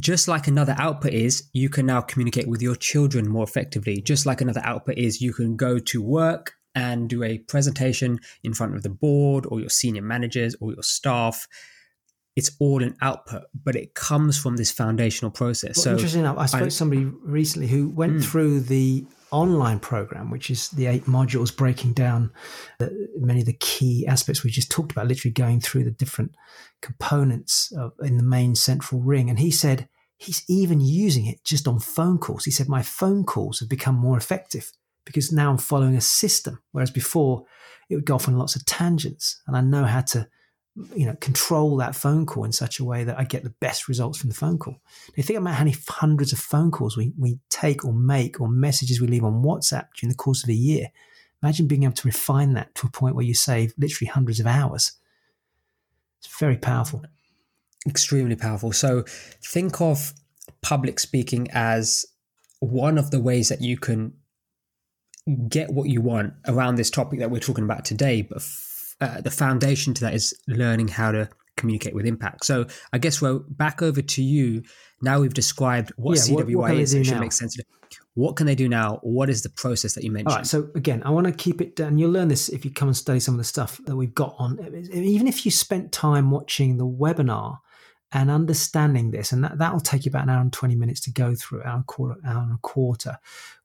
Just 0.00 0.28
like 0.28 0.48
another 0.48 0.74
output 0.78 1.12
is 1.12 1.50
you 1.52 1.68
can 1.68 1.84
now 1.84 2.00
communicate 2.00 2.48
with 2.48 2.62
your 2.62 2.74
children 2.74 3.28
more 3.28 3.44
effectively. 3.44 4.00
Just 4.00 4.24
like 4.24 4.40
another 4.40 4.62
output 4.64 4.96
is 4.96 5.20
you 5.20 5.34
can 5.34 5.56
go 5.56 5.78
to 5.78 6.00
work 6.00 6.54
and 6.74 7.06
do 7.06 7.22
a 7.22 7.36
presentation 7.36 8.18
in 8.42 8.54
front 8.54 8.74
of 8.74 8.82
the 8.82 8.88
board 8.88 9.44
or 9.50 9.60
your 9.60 9.68
senior 9.68 10.00
managers 10.00 10.56
or 10.58 10.72
your 10.72 10.82
staff. 10.82 11.46
It's 12.34 12.50
all 12.58 12.82
an 12.82 12.96
output 13.02 13.42
but 13.62 13.76
it 13.76 13.92
comes 13.92 14.38
from 14.38 14.56
this 14.56 14.72
foundational 14.72 15.30
process. 15.30 15.76
Well, 15.76 15.84
so 15.84 15.92
interesting 15.92 16.20
enough 16.20 16.38
i 16.38 16.46
spoke 16.46 16.62
I, 16.62 16.64
to 16.64 16.70
somebody 16.70 17.04
recently 17.22 17.68
who 17.68 17.90
went 17.90 18.14
mm. 18.14 18.24
through 18.24 18.60
the 18.60 19.04
online 19.34 19.80
program, 19.80 20.30
which 20.30 20.50
is 20.50 20.68
the 20.70 20.86
eight 20.86 21.04
modules 21.04 21.54
breaking 21.54 21.92
down 21.92 22.30
the, 22.78 23.08
many 23.18 23.40
of 23.40 23.46
the 23.46 23.52
key 23.54 24.06
aspects 24.06 24.44
we 24.44 24.50
just 24.50 24.70
talked 24.70 24.92
about, 24.92 25.08
literally 25.08 25.32
going 25.32 25.60
through 25.60 25.84
the 25.84 25.90
different 25.90 26.34
components 26.80 27.72
of, 27.76 27.92
in 28.00 28.16
the 28.16 28.22
main 28.22 28.54
central 28.54 29.00
ring. 29.00 29.28
And 29.28 29.38
he 29.38 29.50
said 29.50 29.88
he's 30.16 30.44
even 30.48 30.80
using 30.80 31.26
it 31.26 31.44
just 31.44 31.66
on 31.66 31.80
phone 31.80 32.18
calls. 32.18 32.44
He 32.44 32.50
said, 32.50 32.68
My 32.68 32.82
phone 32.82 33.24
calls 33.24 33.60
have 33.60 33.68
become 33.68 33.96
more 33.96 34.16
effective 34.16 34.72
because 35.04 35.32
now 35.32 35.50
I'm 35.50 35.58
following 35.58 35.96
a 35.96 36.00
system, 36.00 36.62
whereas 36.72 36.90
before 36.90 37.44
it 37.88 37.96
would 37.96 38.06
go 38.06 38.14
off 38.14 38.28
on 38.28 38.38
lots 38.38 38.56
of 38.56 38.64
tangents. 38.64 39.42
And 39.46 39.56
I 39.56 39.60
know 39.60 39.84
how 39.84 40.00
to 40.00 40.28
you 40.94 41.06
know, 41.06 41.14
control 41.20 41.76
that 41.76 41.94
phone 41.94 42.26
call 42.26 42.44
in 42.44 42.52
such 42.52 42.80
a 42.80 42.84
way 42.84 43.04
that 43.04 43.18
I 43.18 43.24
get 43.24 43.44
the 43.44 43.54
best 43.60 43.86
results 43.86 44.18
from 44.18 44.28
the 44.28 44.34
phone 44.34 44.58
call. 44.58 44.80
Now, 45.16 45.22
think 45.22 45.38
about 45.38 45.54
how 45.54 45.64
many 45.64 45.76
hundreds 45.88 46.32
of 46.32 46.40
phone 46.40 46.70
calls 46.72 46.96
we, 46.96 47.12
we 47.16 47.38
take 47.48 47.84
or 47.84 47.92
make 47.92 48.40
or 48.40 48.48
messages 48.48 49.00
we 49.00 49.06
leave 49.06 49.24
on 49.24 49.42
WhatsApp 49.42 49.86
during 49.96 50.10
the 50.10 50.16
course 50.16 50.42
of 50.42 50.48
a 50.48 50.54
year. 50.54 50.88
Imagine 51.42 51.68
being 51.68 51.84
able 51.84 51.94
to 51.94 52.08
refine 52.08 52.54
that 52.54 52.74
to 52.76 52.86
a 52.86 52.90
point 52.90 53.14
where 53.14 53.24
you 53.24 53.34
save 53.34 53.74
literally 53.78 54.08
hundreds 54.08 54.40
of 54.40 54.46
hours. 54.46 54.92
It's 56.20 56.38
very 56.38 56.56
powerful. 56.56 57.04
Extremely 57.86 58.34
powerful. 58.34 58.72
So 58.72 59.04
think 59.42 59.80
of 59.80 60.12
public 60.60 60.98
speaking 60.98 61.48
as 61.52 62.06
one 62.60 62.98
of 62.98 63.10
the 63.10 63.20
ways 63.20 63.48
that 63.50 63.60
you 63.60 63.76
can 63.76 64.14
get 65.48 65.70
what 65.70 65.88
you 65.88 66.00
want 66.00 66.34
around 66.48 66.74
this 66.74 66.90
topic 66.90 67.20
that 67.20 67.30
we're 67.30 67.40
talking 67.40 67.64
about 67.64 67.84
today, 67.84 68.22
but 68.22 68.42
uh, 69.00 69.20
the 69.20 69.30
foundation 69.30 69.94
to 69.94 70.00
that 70.02 70.14
is 70.14 70.34
learning 70.46 70.88
how 70.88 71.12
to 71.12 71.28
communicate 71.56 71.94
with 71.94 72.06
impact. 72.06 72.44
So 72.44 72.66
I 72.92 72.98
guess 72.98 73.22
we're 73.22 73.38
back 73.38 73.82
over 73.82 74.02
to 74.02 74.22
you. 74.22 74.62
Now 75.02 75.20
we've 75.20 75.34
described 75.34 75.92
what 75.96 76.16
yeah, 76.16 76.22
CWI 76.22 76.56
what, 76.56 76.70
what 76.70 76.74
is. 76.74 76.94
It 76.94 77.04
should 77.04 77.20
make 77.20 77.32
sense. 77.32 77.56
What 78.14 78.36
can 78.36 78.46
they 78.46 78.54
do 78.54 78.68
now? 78.68 79.00
What 79.02 79.28
is 79.28 79.42
the 79.42 79.50
process 79.50 79.94
that 79.94 80.04
you 80.04 80.10
mentioned? 80.10 80.32
All 80.32 80.36
right. 80.36 80.46
So 80.46 80.68
again, 80.74 81.02
I 81.04 81.10
want 81.10 81.26
to 81.26 81.32
keep 81.32 81.60
it 81.60 81.76
down. 81.76 81.98
You'll 81.98 82.12
learn 82.12 82.28
this 82.28 82.48
if 82.48 82.64
you 82.64 82.70
come 82.70 82.88
and 82.88 82.96
study 82.96 83.20
some 83.20 83.34
of 83.34 83.38
the 83.38 83.44
stuff 83.44 83.80
that 83.86 83.96
we've 83.96 84.14
got 84.14 84.34
on. 84.38 84.58
Even 84.92 85.26
if 85.26 85.44
you 85.44 85.50
spent 85.50 85.92
time 85.92 86.30
watching 86.30 86.76
the 86.76 86.86
webinar 86.86 87.58
and 88.14 88.30
understanding 88.30 89.10
this, 89.10 89.32
and 89.32 89.42
that, 89.42 89.58
that'll 89.58 89.80
take 89.80 90.06
you 90.06 90.10
about 90.10 90.22
an 90.22 90.30
hour 90.30 90.40
and 90.40 90.52
20 90.52 90.76
minutes 90.76 91.00
to 91.00 91.10
go 91.10 91.34
through, 91.34 91.62
hour 91.64 91.76
and, 91.76 91.86
quarter, 91.86 92.14
hour 92.24 92.42
and 92.42 92.54
a 92.54 92.58
quarter. 92.62 93.18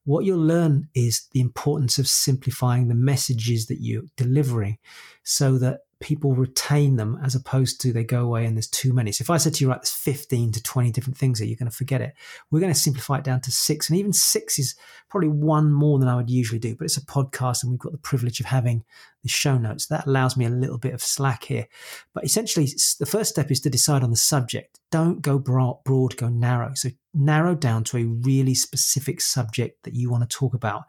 What 0.05 0.25
you'll 0.25 0.39
learn 0.39 0.89
is 0.95 1.27
the 1.31 1.39
importance 1.39 1.99
of 1.99 2.07
simplifying 2.07 2.87
the 2.87 2.95
messages 2.95 3.67
that 3.67 3.79
you're 3.79 4.03
delivering 4.17 4.79
so 5.23 5.59
that 5.59 5.81
people 5.99 6.33
retain 6.33 6.95
them 6.95 7.19
as 7.23 7.35
opposed 7.35 7.81
to 7.81 7.91
they 7.91 8.03
go 8.03 8.21
away 8.21 8.45
and 8.45 8.55
there's 8.55 8.69
too 8.69 8.93
many. 8.93 9.11
So 9.11 9.21
if 9.21 9.29
I 9.29 9.37
said 9.37 9.53
to 9.55 9.63
you, 9.63 9.69
right, 9.69 9.81
there's 9.81 9.91
15 9.91 10.53
to 10.53 10.63
20 10.63 10.91
different 10.91 11.17
things 11.17 11.39
that 11.39 11.47
you're 11.47 11.57
going 11.57 11.69
to 11.69 11.75
forget 11.75 12.01
it, 12.01 12.13
we're 12.49 12.61
going 12.61 12.73
to 12.73 12.79
simplify 12.79 13.17
it 13.17 13.25
down 13.25 13.41
to 13.41 13.51
six. 13.51 13.89
And 13.89 13.99
even 13.99 14.13
six 14.13 14.57
is 14.57 14.75
probably 15.09 15.27
one 15.29 15.71
more 15.73 15.99
than 15.99 16.07
I 16.07 16.15
would 16.15 16.29
usually 16.29 16.59
do, 16.59 16.75
but 16.75 16.85
it's 16.85 16.97
a 16.97 17.05
podcast 17.05 17.63
and 17.63 17.71
we've 17.71 17.79
got 17.79 17.91
the 17.91 17.97
privilege 17.97 18.39
of 18.39 18.45
having 18.45 18.85
the 19.23 19.29
show 19.29 19.57
notes. 19.57 19.87
That 19.87 20.07
allows 20.07 20.37
me 20.37 20.45
a 20.45 20.49
little 20.49 20.77
bit 20.77 20.93
of 20.93 21.03
slack 21.03 21.43
here. 21.43 21.67
But 22.13 22.23
essentially, 22.23 22.69
the 22.99 23.05
first 23.05 23.31
step 23.31 23.51
is 23.51 23.59
to 23.61 23.69
decide 23.69 24.01
on 24.01 24.11
the 24.11 24.15
subject. 24.15 24.79
Don't 24.91 25.21
go 25.21 25.37
broad, 25.37 26.15
go 26.15 26.29
narrow. 26.29 26.71
So 26.75 26.89
narrow 27.13 27.55
down 27.55 27.83
to 27.85 27.97
a 27.97 28.05
really 28.05 28.53
specific 28.53 29.19
subject 29.19 29.83
that 29.83 29.93
you 29.93 30.09
want 30.09 30.29
to 30.29 30.37
talk 30.37 30.53
about. 30.53 30.83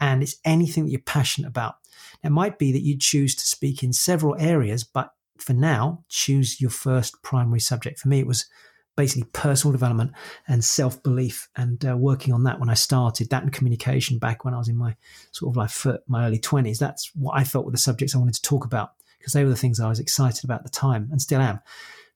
And 0.00 0.22
it's 0.22 0.36
anything 0.44 0.84
that 0.84 0.90
you're 0.90 1.00
passionate 1.00 1.48
about 1.48 1.76
it 2.22 2.30
might 2.30 2.58
be 2.58 2.72
that 2.72 2.82
you 2.82 2.96
choose 2.98 3.34
to 3.36 3.46
speak 3.46 3.82
in 3.82 3.92
several 3.92 4.36
areas, 4.38 4.84
but 4.84 5.12
for 5.38 5.52
now, 5.52 6.04
choose 6.08 6.60
your 6.60 6.70
first 6.70 7.22
primary 7.22 7.60
subject. 7.60 7.98
For 7.98 8.08
me, 8.08 8.20
it 8.20 8.26
was 8.26 8.46
basically 8.96 9.28
personal 9.32 9.72
development 9.72 10.12
and 10.46 10.64
self 10.64 11.02
belief, 11.02 11.48
and 11.56 11.84
uh, 11.84 11.96
working 11.96 12.32
on 12.32 12.44
that 12.44 12.60
when 12.60 12.68
I 12.68 12.74
started 12.74 13.30
that 13.30 13.42
and 13.42 13.52
communication 13.52 14.18
back 14.18 14.44
when 14.44 14.54
I 14.54 14.58
was 14.58 14.68
in 14.68 14.76
my 14.76 14.96
sort 15.32 15.52
of 15.52 15.56
like 15.56 16.00
my 16.06 16.26
early 16.26 16.38
twenties. 16.38 16.78
That's 16.78 17.10
what 17.14 17.36
I 17.36 17.44
felt 17.44 17.64
were 17.64 17.72
the 17.72 17.78
subjects 17.78 18.14
I 18.14 18.18
wanted 18.18 18.34
to 18.34 18.42
talk 18.42 18.64
about 18.64 18.92
because 19.18 19.32
they 19.32 19.44
were 19.44 19.50
the 19.50 19.56
things 19.56 19.80
I 19.80 19.88
was 19.88 20.00
excited 20.00 20.44
about 20.44 20.60
at 20.60 20.64
the 20.64 20.70
time 20.70 21.08
and 21.10 21.20
still 21.20 21.40
am. 21.40 21.60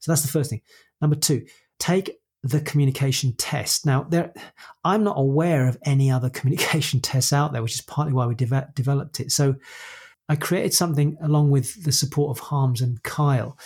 So 0.01 0.13
that's 0.13 0.23
the 0.23 0.29
first 0.29 0.51
thing. 0.51 0.63
Number 1.01 1.17
two, 1.17 1.47
take 1.79 2.19
the 2.43 2.61
communication 2.61 3.35
test. 3.37 3.87
Now, 3.87 4.05
there, 4.05 4.33
I'm 4.85 5.05
not 5.05 5.19
aware 5.19 5.69
of 5.69 5.79
any 5.85 6.11
other 6.11 6.31
communication 6.37 7.01
tests 7.01 7.33
out 7.33 7.53
there, 7.53 7.63
which 7.63 7.75
is 7.75 7.81
partly 7.81 8.13
why 8.13 8.27
we 8.27 8.35
de- 8.35 8.69
developed 8.75 9.21
it. 9.21 9.33
So, 9.33 9.57
I 10.29 10.35
created 10.35 10.75
something 10.75 11.17
along 11.23 11.51
with 11.51 11.85
the 11.85 11.93
support 11.93 12.37
of 12.37 12.45
Harms 12.45 12.81
and 12.81 13.01
Kyle 13.05 13.57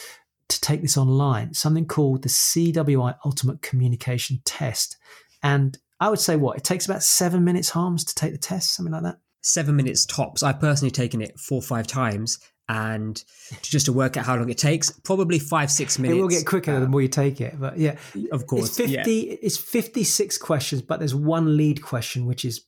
to 0.48 0.60
take 0.60 0.82
this 0.82 0.98
online, 0.98 1.54
something 1.54 1.86
called 1.86 2.22
the 2.22 2.28
CWI 2.28 3.16
Ultimate 3.24 3.62
Communication 3.62 4.40
Test. 4.44 4.98
And 5.42 5.78
I 6.00 6.10
would 6.10 6.18
say 6.18 6.36
what 6.36 6.56
it 6.56 6.64
takes 6.64 6.86
about 6.86 7.02
seven 7.02 7.44
minutes, 7.44 7.70
Harms, 7.70 8.04
to 8.04 8.14
take 8.14 8.32
the 8.32 8.38
test, 8.38 8.74
something 8.74 8.92
like 8.92 9.02
that. 9.04 9.18
Seven 9.42 9.76
minutes 9.76 10.04
tops. 10.04 10.42
I've 10.42 10.60
personally 10.60 10.90
taken 10.90 11.22
it 11.22 11.38
four 11.38 11.58
or 11.58 11.62
five 11.62 11.86
times, 11.86 12.38
and 12.70 13.24
just 13.62 13.86
to 13.86 13.92
work 13.92 14.16
out 14.16 14.24
how 14.24 14.36
long 14.36 14.48
it 14.48 14.56
takes, 14.56 14.90
probably 15.00 15.40
five 15.40 15.72
six 15.72 15.98
minutes. 15.98 16.16
It 16.16 16.20
will 16.22 16.28
get 16.28 16.46
quicker 16.46 16.78
the 16.78 16.86
uh, 16.86 16.88
more 16.88 17.02
you 17.02 17.08
take 17.08 17.40
it, 17.40 17.58
but 17.58 17.76
yeah, 17.76 17.96
of 18.30 18.46
course. 18.46 18.68
It's 18.68 18.76
fifty. 18.76 19.12
Yeah. 19.12 19.36
It's 19.42 19.56
fifty 19.56 20.04
six 20.04 20.38
questions, 20.38 20.80
but 20.80 21.00
there's 21.00 21.14
one 21.14 21.56
lead 21.56 21.82
question, 21.82 22.26
which 22.26 22.44
is 22.44 22.64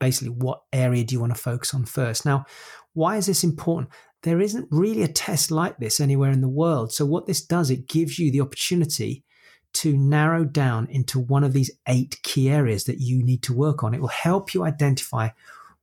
basically 0.00 0.30
what 0.30 0.62
area 0.72 1.04
do 1.04 1.14
you 1.14 1.20
want 1.20 1.34
to 1.34 1.40
focus 1.40 1.72
on 1.72 1.84
first. 1.84 2.26
Now, 2.26 2.46
why 2.94 3.16
is 3.16 3.26
this 3.26 3.44
important? 3.44 3.92
there 4.24 4.40
isn't 4.40 4.66
really 4.72 5.02
a 5.02 5.08
test 5.08 5.52
like 5.52 5.76
this 5.78 6.00
anywhere 6.00 6.32
in 6.32 6.40
the 6.40 6.48
world. 6.48 6.92
So, 6.92 7.06
what 7.06 7.26
this 7.26 7.40
does, 7.40 7.70
it 7.70 7.86
gives 7.86 8.18
you 8.18 8.32
the 8.32 8.40
opportunity 8.40 9.22
to 9.74 9.96
narrow 9.96 10.44
down 10.44 10.88
into 10.90 11.20
one 11.20 11.44
of 11.44 11.52
these 11.52 11.70
eight 11.86 12.20
key 12.24 12.50
areas 12.50 12.84
that 12.84 12.98
you 12.98 13.22
need 13.22 13.42
to 13.44 13.52
work 13.52 13.84
on. 13.84 13.94
It 13.94 14.00
will 14.00 14.08
help 14.08 14.54
you 14.54 14.64
identify 14.64 15.28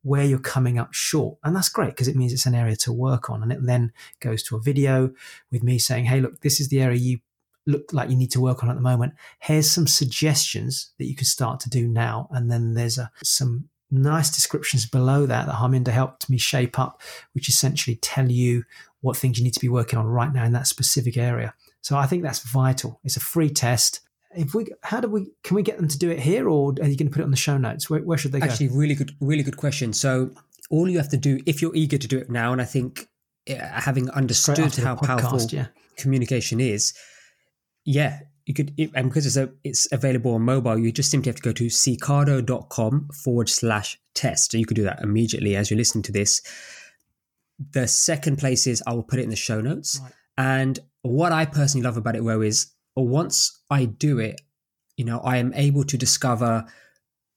where 0.06 0.23
you're 0.23 0.38
coming 0.38 0.77
up 0.77 0.94
short. 0.94 1.36
And 1.44 1.56
that's 1.56 1.68
great 1.68 1.90
because 1.90 2.07
it 2.07 2.15
means 2.15 2.32
it's 2.32 2.45
an 2.45 2.53
area 2.53 2.76
to 2.76 2.94
work 2.94 3.32
on. 3.32 3.41
And 3.41 3.52
it 3.52 3.65
then 3.65 3.91
goes 4.19 4.44
to 4.44 4.56
a 4.56 4.61
video 4.61 5.11
with 5.52 5.64
me 5.64 5.80
saying, 5.80 6.06
hey, 6.06 6.22
look, 6.22 6.41
this 6.41 6.60
is 6.60 6.69
the 6.69 6.80
area 6.80 6.99
you 6.99 7.19
look 7.65 7.91
like 7.91 8.11
you 8.11 8.15
need 8.15 8.30
to 8.30 8.40
work 8.40 8.64
on 8.64 8.69
at 8.69 8.76
the 8.76 8.84
moment. 8.84 9.14
Here's 9.40 9.69
some 9.69 9.88
suggestions 9.88 10.91
that 10.99 11.06
you 11.06 11.15
can 11.15 11.26
start 11.26 11.60
to 11.61 11.72
do 11.72 11.88
now. 11.88 12.27
And 12.30 12.52
then 12.52 12.76
there's 12.76 12.99
a, 12.99 13.10
some 13.23 13.69
nice 13.90 14.30
descriptions 14.30 14.86
below 14.86 15.26
that 15.26 15.48
that 15.48 15.56
Harminder 15.56 15.88
helped 15.88 16.30
me 16.30 16.38
shape 16.38 16.77
up, 16.77 17.02
which 17.34 17.49
essentially 17.49 17.95
tell 17.95 18.32
you 18.32 18.64
what 19.02 19.18
things 19.18 19.40
you 19.40 19.44
need 19.44 19.56
to 19.56 19.60
be 19.60 19.69
working 19.69 19.98
on 19.98 20.06
right 20.06 20.32
now 20.32 20.45
in 20.45 20.53
that 20.53 20.68
specific 20.68 21.18
area. 21.18 21.56
So 21.82 21.98
I 21.98 22.06
think 22.06 22.22
that's 22.22 22.48
vital. 22.48 22.99
It's 23.03 23.18
a 23.18 23.22
free 23.22 23.49
test. 23.49 24.02
If 24.36 24.53
we, 24.53 24.68
how 24.84 24.99
do 24.99 25.07
we, 25.07 25.32
can 25.44 25.56
we 25.56 25.64
get 25.64 25.78
them 25.78 25.88
to 25.88 25.98
do 25.98 26.10
it 26.10 26.20
here, 26.20 26.49
or 26.49 26.74
are 26.82 26.88
you 26.88 26.98
going 26.98 27.07
to 27.07 27.10
put 27.10 27.20
it 27.20 27.24
on 27.24 27.32
the 27.32 27.38
show 27.38 27.57
notes? 27.57 27.90
Where, 27.90 28.02
where 28.02 28.18
should 28.18 28.32
they 28.32 28.40
go? 28.40 28.45
Actually, 28.45 28.70
really 28.70 28.95
good, 28.95 29.16
really 29.20 29.44
good 29.44 29.57
question. 29.57 29.94
So 29.94 30.32
all 30.70 30.90
you 30.90 30.98
have 30.98 31.10
to 31.10 31.18
do, 31.18 31.40
if 31.45 31.62
you're 31.62 31.76
eager 31.76 31.98
to 31.98 32.07
do 32.07 32.18
it 32.18 32.30
now, 32.30 32.52
and 32.52 32.62
I 32.62 32.66
think 32.66 33.07
eh, 33.48 33.57
having 33.57 34.10
understood 34.12 34.57
how 34.76 34.95
podcast, 34.95 35.06
powerful 35.06 35.41
yeah. 35.49 35.68
communication 35.98 36.60
is, 36.60 36.94
yeah, 37.86 38.20
you 38.45 38.53
could, 38.53 38.74
it, 38.78 38.91
and 38.94 39.10
because 39.10 39.26
it's 39.26 39.38
a, 39.38 39.49
it's 39.64 39.88
available 39.91 40.34
on 40.34 40.41
mobile, 40.41 40.78
you 40.78 40.91
just 40.91 41.12
simply 41.12 41.30
have 41.30 41.38
to 41.38 41.41
go 41.41 41.52
to 41.53 41.70
secardo.com 41.70 43.10
forward 43.24 43.49
slash 43.49 43.99
test. 44.14 44.52
So 44.52 44.57
you 44.57 44.66
could 44.66 44.76
do 44.76 44.84
that 44.84 45.02
immediately 45.02 45.56
as 45.56 45.70
you're 45.70 45.78
listening 45.78 46.03
to 46.03 46.12
this. 46.12 46.41
The 47.72 47.88
second 47.88 48.38
place 48.38 48.68
is 48.68 48.84
I 48.86 48.94
will 48.94 49.03
put 49.03 49.20
it 49.20 49.24
in 49.24 49.30
the 49.30 49.36
show 49.36 49.62
notes. 49.62 49.99
Right. 50.02 50.12
And 50.38 50.80
what 51.02 51.32
I 51.32 51.45
personally 51.45 51.86
love 51.86 51.98
about 51.98 52.16
it, 52.16 52.24
where 52.24 52.44
is 52.44 52.72
once 53.04 53.62
I 53.70 53.86
do 53.86 54.20
it, 54.20 54.42
you 54.98 55.06
know, 55.06 55.20
I 55.20 55.38
am 55.38 55.54
able 55.54 55.84
to 55.84 55.98
discover 55.98 56.66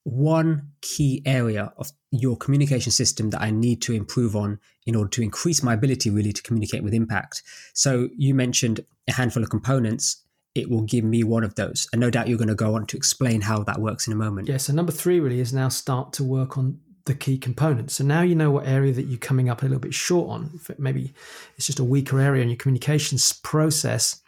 one 0.03 0.69
key 0.81 1.21
area 1.25 1.73
of 1.77 1.91
your 2.11 2.37
communication 2.37 2.91
system 2.91 3.29
that 3.31 3.41
I 3.41 3.51
need 3.51 3.81
to 3.83 3.93
improve 3.93 4.35
on 4.35 4.59
in 4.85 4.95
order 4.95 5.09
to 5.11 5.21
increase 5.21 5.61
my 5.61 5.73
ability 5.73 6.09
really 6.09 6.33
to 6.33 6.41
communicate 6.41 6.83
with 6.83 6.93
impact. 6.93 7.43
So 7.73 8.09
you 8.15 8.33
mentioned 8.33 8.79
a 9.07 9.13
handful 9.13 9.43
of 9.43 9.49
components 9.49 10.23
it 10.55 10.69
will 10.69 10.81
give 10.81 11.03
me 11.03 11.23
one 11.23 11.43
of 11.43 11.55
those. 11.55 11.87
And 11.91 11.99
no 11.99 12.09
doubt 12.09 12.27
you're 12.27 12.37
going 12.37 12.49
to 12.49 12.55
go 12.55 12.75
on 12.75 12.85
to 12.87 12.97
explain 12.97 13.41
how 13.41 13.63
that 13.63 13.79
works 13.79 14.07
in 14.07 14.13
a 14.13 14.15
moment. 14.15 14.47
Yeah, 14.47 14.57
so 14.57 14.73
number 14.73 14.91
three 14.91 15.19
really 15.19 15.39
is 15.39 15.53
now 15.53 15.69
start 15.69 16.11
to 16.13 16.23
work 16.23 16.57
on 16.57 16.79
the 17.05 17.15
key 17.15 17.37
components. 17.37 17.95
So 17.95 18.03
now 18.03 18.21
you 18.21 18.35
know 18.35 18.51
what 18.51 18.67
area 18.67 18.93
that 18.93 19.03
you're 19.03 19.19
coming 19.19 19.49
up 19.49 19.61
a 19.61 19.65
little 19.65 19.79
bit 19.79 19.93
short 19.93 20.29
on. 20.29 20.59
Maybe 20.77 21.13
it's 21.55 21.65
just 21.65 21.79
a 21.79 21.83
weaker 21.83 22.19
area 22.19 22.43
in 22.43 22.49
your 22.49 22.57
communications 22.57 23.31
process, 23.33 24.21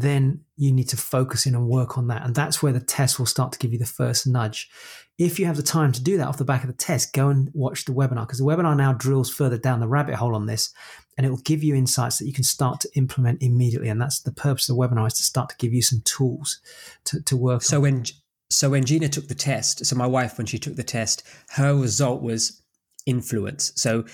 then 0.00 0.40
you 0.56 0.72
need 0.72 0.88
to 0.88 0.96
focus 0.96 1.46
in 1.46 1.54
and 1.54 1.68
work 1.68 1.96
on 1.96 2.08
that. 2.08 2.24
And 2.24 2.34
that's 2.34 2.62
where 2.62 2.72
the 2.72 2.80
test 2.80 3.18
will 3.18 3.26
start 3.26 3.52
to 3.52 3.58
give 3.58 3.72
you 3.72 3.78
the 3.78 3.86
first 3.86 4.26
nudge. 4.26 4.68
If 5.18 5.38
you 5.38 5.46
have 5.46 5.56
the 5.56 5.62
time 5.62 5.92
to 5.92 6.02
do 6.02 6.16
that 6.16 6.26
off 6.26 6.36
the 6.36 6.44
back 6.44 6.62
of 6.62 6.68
the 6.68 6.76
test, 6.76 7.12
go 7.12 7.28
and 7.28 7.50
watch 7.54 7.84
the 7.84 7.92
webinar 7.92 8.26
because 8.26 8.38
the 8.38 8.44
webinar 8.44 8.76
now 8.76 8.92
drills 8.92 9.30
further 9.30 9.58
down 9.58 9.80
the 9.80 9.88
rabbit 9.88 10.16
hole 10.16 10.34
on 10.34 10.46
this 10.46 10.72
and 11.16 11.26
it 11.26 11.30
will 11.30 11.38
give 11.38 11.64
you 11.64 11.74
insights 11.74 12.18
that 12.18 12.26
you 12.26 12.32
can 12.32 12.44
start 12.44 12.80
to 12.80 12.88
implement 12.94 13.42
immediately. 13.42 13.88
And 13.88 14.00
that's 14.00 14.20
the 14.20 14.32
purpose 14.32 14.68
of 14.68 14.76
the 14.76 14.80
webinar 14.80 15.06
is 15.06 15.14
to 15.14 15.22
start 15.22 15.48
to 15.50 15.56
give 15.56 15.72
you 15.72 15.82
some 15.82 16.00
tools 16.04 16.60
to, 17.04 17.20
to 17.22 17.36
work 17.36 17.62
so 17.62 17.76
on. 17.78 17.82
when 17.82 18.04
so 18.50 18.70
when 18.70 18.84
Gina 18.84 19.08
took 19.08 19.28
the 19.28 19.34
test, 19.34 19.84
so 19.84 19.94
my 19.94 20.06
wife 20.06 20.38
when 20.38 20.46
she 20.46 20.58
took 20.58 20.76
the 20.76 20.82
test, 20.82 21.22
her 21.50 21.74
result 21.74 22.22
was 22.22 22.62
influence. 23.04 23.72
So 23.76 24.04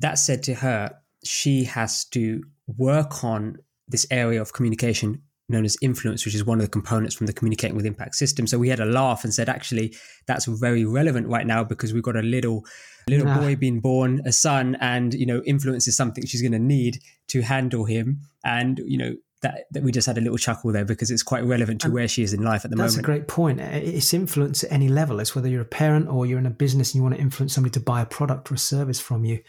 that 0.00 0.14
said 0.14 0.42
to 0.44 0.54
her, 0.54 0.96
she 1.24 1.64
has 1.64 2.04
to 2.06 2.42
work 2.78 3.22
on 3.22 3.58
this 3.88 4.06
area 4.10 4.40
of 4.40 4.52
communication 4.52 5.22
known 5.52 5.64
as 5.64 5.76
influence, 5.82 6.24
which 6.24 6.34
is 6.34 6.44
one 6.44 6.58
of 6.58 6.64
the 6.64 6.70
components 6.70 7.14
from 7.14 7.26
the 7.26 7.32
communicating 7.32 7.76
with 7.76 7.86
impact 7.86 8.14
system. 8.14 8.46
So 8.46 8.58
we 8.58 8.68
had 8.68 8.80
a 8.80 8.86
laugh 8.86 9.24
and 9.24 9.32
said, 9.32 9.48
actually, 9.48 9.94
that's 10.26 10.46
very 10.46 10.84
relevant 10.84 11.28
right 11.28 11.46
now 11.46 11.64
because 11.64 11.92
we've 11.92 12.02
got 12.02 12.16
a 12.16 12.22
little 12.22 12.64
little 13.08 13.26
yeah. 13.26 13.38
boy 13.38 13.56
being 13.56 13.80
born, 13.80 14.22
a 14.24 14.32
son, 14.32 14.76
and 14.80 15.14
you 15.14 15.26
know, 15.26 15.42
influence 15.44 15.88
is 15.88 15.96
something 15.96 16.24
she's 16.24 16.42
going 16.42 16.52
to 16.52 16.58
need 16.58 16.98
to 17.28 17.42
handle 17.42 17.84
him. 17.84 18.20
And 18.44 18.80
you 18.84 18.98
know, 18.98 19.14
that, 19.42 19.64
that 19.72 19.82
we 19.82 19.92
just 19.92 20.06
had 20.06 20.18
a 20.18 20.20
little 20.20 20.38
chuckle 20.38 20.72
there 20.72 20.84
because 20.84 21.10
it's 21.10 21.22
quite 21.22 21.44
relevant 21.44 21.80
to 21.82 21.88
and 21.88 21.94
where 21.94 22.08
she 22.08 22.22
is 22.22 22.32
in 22.32 22.42
life 22.42 22.64
at 22.64 22.70
the 22.70 22.76
that's 22.76 22.96
moment. 22.96 23.06
That's 23.06 23.16
a 23.16 23.18
great 23.18 23.28
point. 23.28 23.60
It's 23.60 24.14
influence 24.14 24.64
at 24.64 24.72
any 24.72 24.88
level. 24.88 25.20
It's 25.20 25.34
whether 25.34 25.48
you're 25.48 25.62
a 25.62 25.66
parent 25.66 26.08
or 26.08 26.26
you're 26.26 26.38
in 26.38 26.46
a 26.46 26.50
business 26.50 26.90
and 26.90 26.96
you 26.96 27.02
want 27.02 27.16
to 27.16 27.20
influence 27.20 27.52
somebody 27.52 27.72
to 27.72 27.80
buy 27.80 28.00
a 28.00 28.06
product 28.06 28.50
or 28.50 28.54
a 28.54 28.58
service 28.58 29.00
from 29.00 29.24
you. 29.24 29.40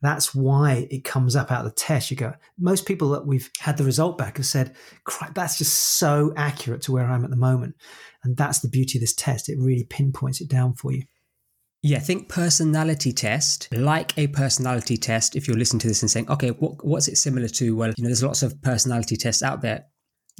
That's 0.00 0.34
why 0.34 0.86
it 0.90 1.04
comes 1.04 1.34
up 1.34 1.50
out 1.50 1.64
of 1.64 1.72
the 1.72 1.76
test. 1.76 2.10
You 2.10 2.16
go, 2.16 2.32
most 2.58 2.86
people 2.86 3.10
that 3.10 3.26
we've 3.26 3.50
had 3.58 3.76
the 3.76 3.84
result 3.84 4.16
back 4.16 4.36
have 4.36 4.46
said, 4.46 4.76
that's 5.34 5.58
just 5.58 5.74
so 5.98 6.32
accurate 6.36 6.82
to 6.82 6.92
where 6.92 7.06
I'm 7.06 7.24
at 7.24 7.30
the 7.30 7.36
moment. 7.36 7.74
And 8.22 8.36
that's 8.36 8.60
the 8.60 8.68
beauty 8.68 8.98
of 8.98 9.00
this 9.00 9.14
test. 9.14 9.48
It 9.48 9.58
really 9.58 9.84
pinpoints 9.84 10.40
it 10.40 10.48
down 10.48 10.74
for 10.74 10.92
you. 10.92 11.02
Yeah, 11.82 12.00
think 12.00 12.28
personality 12.28 13.12
test, 13.12 13.68
like 13.72 14.16
a 14.18 14.26
personality 14.28 14.96
test. 14.96 15.36
If 15.36 15.46
you're 15.46 15.56
listening 15.56 15.80
to 15.80 15.88
this 15.88 16.02
and 16.02 16.10
saying, 16.10 16.28
okay, 16.28 16.50
what, 16.50 16.84
what's 16.84 17.08
it 17.08 17.18
similar 17.18 17.48
to? 17.48 17.76
Well, 17.76 17.92
you 17.96 18.02
know, 18.02 18.08
there's 18.08 18.22
lots 18.22 18.42
of 18.42 18.60
personality 18.62 19.16
tests 19.16 19.42
out 19.42 19.62
there. 19.62 19.84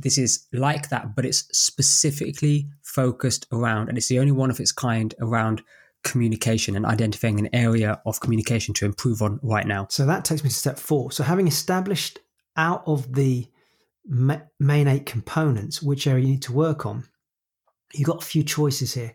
This 0.01 0.19
is 0.19 0.47
like 0.53 0.89
that, 0.91 1.17
but 1.17 1.25
it's 1.25 1.49
specifically 1.57 2.69
focused 2.85 3.47
around, 3.53 3.89
and 3.89 3.99
it's 3.99 4.09
the 4.09 4.21
only 4.21 4.31
one 4.31 4.51
of 4.51 4.61
its 4.61 4.71
kind 4.71 5.13
around 5.21 5.63
communication 6.11 6.77
and 6.77 6.87
identifying 6.87 7.39
an 7.39 7.49
area 7.53 8.01
of 8.07 8.21
communication 8.21 8.75
to 8.75 8.85
improve 8.85 9.23
on 9.23 9.39
right 9.43 9.67
now. 9.67 9.87
So 9.91 10.07
that 10.07 10.25
takes 10.25 10.43
me 10.43 10.51
to 10.51 10.55
step 10.55 10.79
four. 10.79 11.13
So 11.13 11.23
having 11.23 11.47
established 11.47 12.19
out 12.57 12.83
of 12.87 13.15
the 13.15 13.47
main 14.07 14.89
eight 14.89 15.07
components 15.07 15.83
which 15.83 16.07
area 16.07 16.25
you 16.25 16.31
need 16.33 16.43
to 16.43 16.53
work 16.53 16.87
on, 16.87 17.05
you've 17.93 18.07
got 18.07 18.23
a 18.23 18.27
few 18.27 18.43
choices 18.43 18.95
here 18.95 19.15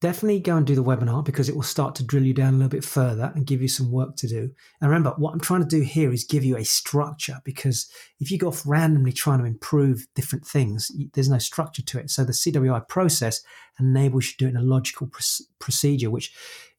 definitely 0.00 0.38
go 0.38 0.56
and 0.56 0.66
do 0.66 0.74
the 0.74 0.84
webinar 0.84 1.24
because 1.24 1.48
it 1.48 1.56
will 1.56 1.62
start 1.62 1.94
to 1.96 2.04
drill 2.04 2.24
you 2.24 2.34
down 2.34 2.54
a 2.54 2.56
little 2.56 2.68
bit 2.68 2.84
further 2.84 3.32
and 3.34 3.46
give 3.46 3.60
you 3.60 3.68
some 3.68 3.90
work 3.90 4.14
to 4.16 4.28
do. 4.28 4.50
And 4.80 4.90
remember, 4.90 5.10
what 5.16 5.32
I'm 5.32 5.40
trying 5.40 5.62
to 5.62 5.68
do 5.68 5.82
here 5.82 6.12
is 6.12 6.24
give 6.24 6.44
you 6.44 6.56
a 6.56 6.64
structure 6.64 7.40
because 7.44 7.90
if 8.20 8.30
you 8.30 8.38
go 8.38 8.48
off 8.48 8.62
randomly 8.64 9.12
trying 9.12 9.40
to 9.40 9.44
improve 9.44 10.06
different 10.14 10.46
things, 10.46 10.90
there's 11.14 11.28
no 11.28 11.38
structure 11.38 11.82
to 11.82 11.98
it. 11.98 12.10
So 12.10 12.24
the 12.24 12.32
CWI 12.32 12.86
process 12.88 13.40
enables 13.80 14.26
you 14.26 14.32
to 14.32 14.36
do 14.38 14.46
it 14.46 14.50
in 14.50 14.56
a 14.56 14.62
logical 14.62 15.08
pr- 15.08 15.42
procedure, 15.58 16.10
which 16.10 16.32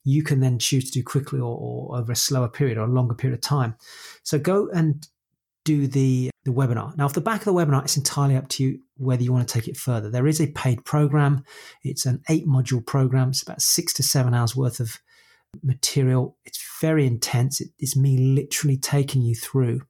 you 0.06 0.24
can 0.24 0.40
then 0.40 0.58
choose 0.58 0.86
to 0.86 1.00
do 1.00 1.04
quickly 1.04 1.40
or, 1.40 1.58
or 1.58 1.98
over 1.98 2.14
a 2.14 2.16
slower 2.16 2.48
period 2.48 2.78
or 2.78 2.86
a 2.86 2.88
longer 2.88 3.16
period 3.16 3.38
of 3.38 3.42
time. 3.42 3.76
So 4.24 4.40
go 4.40 4.70
and 4.74 5.06
do 5.66 5.88
the, 5.88 6.30
the 6.46 6.52
webinar. 6.52 6.96
Now, 6.98 7.06
off 7.06 7.14
the 7.14 7.22
back 7.22 7.42
of 7.42 7.46
the 7.46 7.54
webinar, 7.54 7.84
it's 7.84 7.98
entirely 7.98 8.36
up 8.36 8.48
to 8.50 8.64
you 8.64 8.80
whether 8.98 9.24
you 9.24 9.32
want 9.32 9.48
to 9.48 9.54
take 9.54 9.68
it 9.68 9.78
further. 9.78 10.10
There 10.10 10.28
is 10.28 10.42
a 10.42 10.48
paid 10.48 10.84
program, 10.86 11.44
it's 11.84 12.06
an 12.06 12.22
eight 12.30 12.48
module 12.48 12.86
program, 12.86 13.30
it's 13.30 13.44
about 13.44 13.62
six 13.62 13.94
to 13.94 14.04
seven 14.04 14.34
hours 14.34 14.56
worth 14.56 14.80
of 14.80 15.00
material. 15.64 16.38
It's 16.46 16.64
very 16.82 17.06
intense. 17.06 17.62
It, 17.62 17.70
it's 17.80 17.96
me 17.96 18.18
literally 18.18 18.78
taking 18.78 19.22
you 19.22 19.36
through 19.36 19.82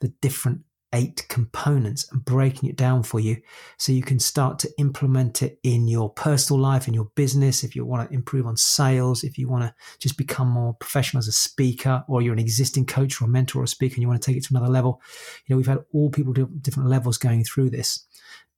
the 0.00 0.08
different 0.20 0.62
eight 0.92 1.26
components 1.28 2.06
and 2.12 2.24
breaking 2.24 2.68
it 2.68 2.76
down 2.76 3.02
for 3.02 3.18
you 3.18 3.36
so 3.78 3.92
you 3.92 4.02
can 4.02 4.18
start 4.18 4.58
to 4.58 4.70
implement 4.78 5.42
it 5.42 5.58
in 5.62 5.88
your 5.88 6.10
personal 6.10 6.60
life, 6.60 6.86
in 6.86 6.94
your 6.94 7.10
business. 7.14 7.64
If 7.64 7.74
you 7.74 7.84
want 7.84 8.08
to 8.08 8.14
improve 8.14 8.46
on 8.46 8.56
sales, 8.56 9.24
if 9.24 9.38
you 9.38 9.48
want 9.48 9.64
to 9.64 9.74
just 9.98 10.18
become 10.18 10.48
more 10.48 10.74
professional 10.74 11.18
as 11.18 11.28
a 11.28 11.32
speaker, 11.32 12.04
or 12.08 12.22
you're 12.22 12.32
an 12.32 12.38
existing 12.38 12.86
coach 12.86 13.20
or 13.20 13.24
a 13.24 13.28
mentor 13.28 13.60
or 13.60 13.64
a 13.64 13.68
speaker 13.68 13.94
and 13.94 14.02
you 14.02 14.08
want 14.08 14.20
to 14.20 14.26
take 14.26 14.36
it 14.36 14.44
to 14.44 14.52
another 14.52 14.72
level. 14.72 15.00
You 15.46 15.54
know, 15.54 15.56
we've 15.56 15.66
had 15.66 15.84
all 15.92 16.10
people 16.10 16.32
different 16.32 16.88
levels 16.88 17.18
going 17.18 17.44
through 17.44 17.70
this. 17.70 18.06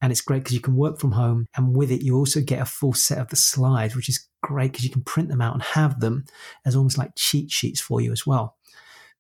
And 0.03 0.11
it's 0.11 0.21
great 0.21 0.41
because 0.41 0.55
you 0.55 0.61
can 0.61 0.77
work 0.77 0.99
from 1.01 1.13
home. 1.13 1.47
And 1.57 1.75
with 1.75 1.91
it, 1.91 2.03
you 2.03 2.17
also 2.17 2.41
get 2.41 2.61
a 2.61 2.67
full 2.67 2.93
set 2.93 3.19
of 3.19 3.29
the 3.29 3.37
slides, 3.37 3.97
which 3.97 4.09
is 4.09 4.29
great 4.43 4.73
because 4.73 4.85
you 4.85 4.91
can 4.91 5.03
print 5.03 5.31
them 5.31 5.41
out 5.41 5.55
and 5.55 5.63
have 5.63 6.01
them 6.01 6.27
as 6.67 6.77
almost 6.77 6.99
like 6.99 7.13
cheat 7.17 7.51
sheets 7.51 7.81
for 7.81 8.01
you 8.03 8.13
as 8.13 8.27
well. 8.27 8.57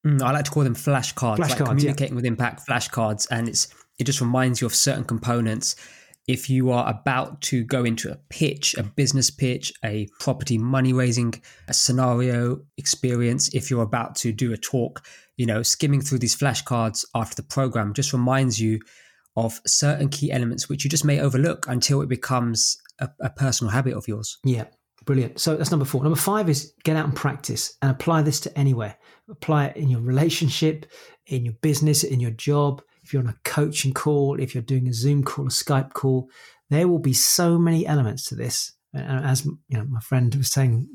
Mm, 0.05 0.22
I 0.22 0.32
like 0.32 0.44
to 0.44 0.51
call 0.51 0.64
them 0.64 0.74
flashcards, 0.74 1.39
flashcards 1.39 1.60
like 1.60 1.64
communicating 1.64 2.14
yeah. 2.14 2.16
with 2.16 2.24
impact 2.26 2.66
flashcards, 2.68 3.26
and 3.31 3.48
it's 3.48 3.68
it 3.98 4.05
just 4.05 4.20
reminds 4.20 4.60
you 4.60 4.66
of 4.66 4.74
certain 4.74 5.05
components. 5.05 5.76
If 6.26 6.48
you 6.48 6.70
are 6.70 6.89
about 6.89 7.43
to 7.43 7.64
go 7.64 7.85
into 7.85 8.10
a 8.10 8.16
pitch, 8.31 8.74
a 8.76 8.82
business 8.82 9.31
pitch, 9.31 9.72
a 9.85 10.09
property 10.20 10.56
money 10.56 10.93
raising 10.93 11.35
a 11.68 11.74
scenario 11.74 12.60
experience, 12.78 13.55
if 13.55 13.70
you're 13.70 13.82
about 13.82 14.16
to 14.16 14.32
do 14.32 14.52
a 14.52 14.56
talk, 14.56 15.05
you 15.36 15.44
know, 15.44 15.62
skimming 15.62 16.01
through 16.01 16.20
these 16.20 16.35
flashcards 16.35 17.05
after 17.14 17.36
the 17.36 17.43
program 17.43 17.93
just 17.93 18.12
reminds 18.14 18.59
you 18.59 18.81
of 19.36 19.60
certain 19.66 20.09
key 20.09 20.31
elements 20.31 20.68
which 20.68 20.85
you 20.85 20.90
just 20.90 21.05
may 21.05 21.20
overlook 21.20 21.66
until 21.68 22.01
it 22.01 22.09
becomes 22.09 22.78
a, 23.01 23.09
a 23.20 23.31
personal 23.31 23.70
habit 23.70 23.94
of 23.94 24.09
yours. 24.09 24.39
Yeah, 24.44 24.64
brilliant. 25.05 25.40
So 25.40 25.56
that's 25.56 25.70
number 25.70 25.86
four. 25.86 26.02
Number 26.02 26.18
five 26.18 26.48
is 26.48 26.72
get 26.85 26.97
out 26.97 27.05
and 27.05 27.14
practice 27.14 27.76
and 27.82 27.90
apply 27.90 28.22
this 28.22 28.40
to 28.40 28.59
anywhere 28.59 28.97
apply 29.31 29.66
it 29.66 29.76
in 29.76 29.89
your 29.89 30.01
relationship, 30.01 30.86
in 31.26 31.44
your 31.44 31.55
business, 31.55 32.05
in 32.05 32.20
your 32.20 32.31
job. 32.31 32.82
If 33.02 33.12
you're 33.12 33.22
on 33.22 33.28
a 33.28 33.36
coaching 33.44 33.93
call, 33.93 34.40
if 34.40 34.55
you're 34.55 34.62
doing 34.62 34.89
a 34.89 34.93
Zoom 34.93 35.24
call, 35.24 35.47
a 35.47 35.51
Skype 35.51 35.93
call, 35.93 36.31
there 36.70 36.89
will 36.89 36.98
be 36.98 37.12
so 37.12 37.59
many 37.59 37.86
elements 37.86 38.24
to 38.26 38.35
this. 38.35 38.72
And 38.93 39.24
as 39.24 39.44
you 39.44 39.59
know, 39.70 39.85
my 39.85 40.01
friend 40.01 40.35
was 40.35 40.48
saying 40.48 40.89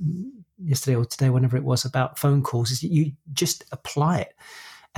yesterday 0.64 0.95
or 0.95 1.06
today, 1.06 1.30
whenever 1.30 1.57
it 1.57 1.64
was 1.64 1.86
about 1.86 2.18
phone 2.18 2.41
calls, 2.41 2.72
is 2.72 2.81
you 2.81 3.11
just 3.34 3.64
apply 3.72 4.19
it. 4.19 4.34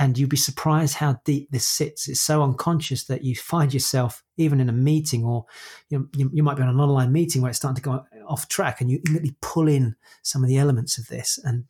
And 0.02 0.18
you'd 0.18 0.28
be 0.28 0.36
surprised 0.36 0.96
how 0.96 1.20
deep 1.24 1.48
this 1.52 1.64
sits. 1.64 2.08
It's 2.08 2.20
so 2.20 2.42
unconscious 2.42 3.04
that 3.04 3.22
you 3.22 3.36
find 3.36 3.72
yourself 3.72 4.24
even 4.36 4.60
in 4.60 4.68
a 4.68 4.72
meeting, 4.72 5.24
or 5.24 5.44
you, 5.90 5.98
know, 6.00 6.08
you, 6.16 6.28
you 6.34 6.42
might 6.42 6.56
be 6.56 6.62
on 6.64 6.68
an 6.68 6.80
online 6.80 7.12
meeting 7.12 7.40
where 7.40 7.50
it's 7.50 7.58
starting 7.58 7.76
to 7.76 7.88
go 7.88 8.04
off 8.26 8.48
track, 8.48 8.80
and 8.80 8.90
you 8.90 9.00
immediately 9.06 9.36
pull 9.40 9.68
in 9.68 9.94
some 10.22 10.42
of 10.42 10.48
the 10.48 10.58
elements 10.58 10.98
of 10.98 11.06
this, 11.06 11.38
and 11.44 11.66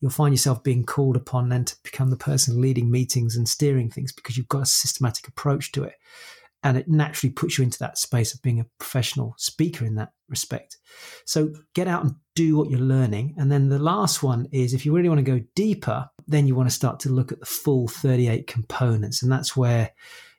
you'll 0.00 0.12
find 0.12 0.32
yourself 0.32 0.62
being 0.62 0.84
called 0.84 1.16
upon 1.16 1.48
then 1.48 1.64
to 1.64 1.74
become 1.82 2.10
the 2.10 2.16
person 2.16 2.60
leading 2.60 2.88
meetings 2.88 3.34
and 3.34 3.48
steering 3.48 3.90
things 3.90 4.12
because 4.12 4.36
you've 4.36 4.46
got 4.46 4.62
a 4.62 4.66
systematic 4.66 5.26
approach 5.26 5.72
to 5.72 5.82
it 5.82 5.94
and 6.64 6.76
it 6.76 6.88
naturally 6.88 7.32
puts 7.32 7.58
you 7.58 7.64
into 7.64 7.78
that 7.80 7.98
space 7.98 8.34
of 8.34 8.42
being 8.42 8.60
a 8.60 8.66
professional 8.78 9.34
speaker 9.36 9.84
in 9.84 9.96
that 9.96 10.12
respect. 10.28 10.78
So 11.24 11.52
get 11.74 11.88
out 11.88 12.04
and 12.04 12.14
do 12.34 12.56
what 12.56 12.70
you're 12.70 12.80
learning. 12.80 13.34
And 13.36 13.50
then 13.50 13.68
the 13.68 13.78
last 13.78 14.22
one 14.22 14.46
is 14.52 14.72
if 14.72 14.86
you 14.86 14.94
really 14.94 15.08
want 15.08 15.18
to 15.18 15.38
go 15.38 15.44
deeper, 15.54 16.08
then 16.26 16.46
you 16.46 16.54
want 16.54 16.68
to 16.68 16.74
start 16.74 17.00
to 17.00 17.08
look 17.08 17.32
at 17.32 17.40
the 17.40 17.46
full 17.46 17.88
38 17.88 18.46
components. 18.46 19.22
And 19.22 19.32
that's 19.32 19.56
where 19.56 19.90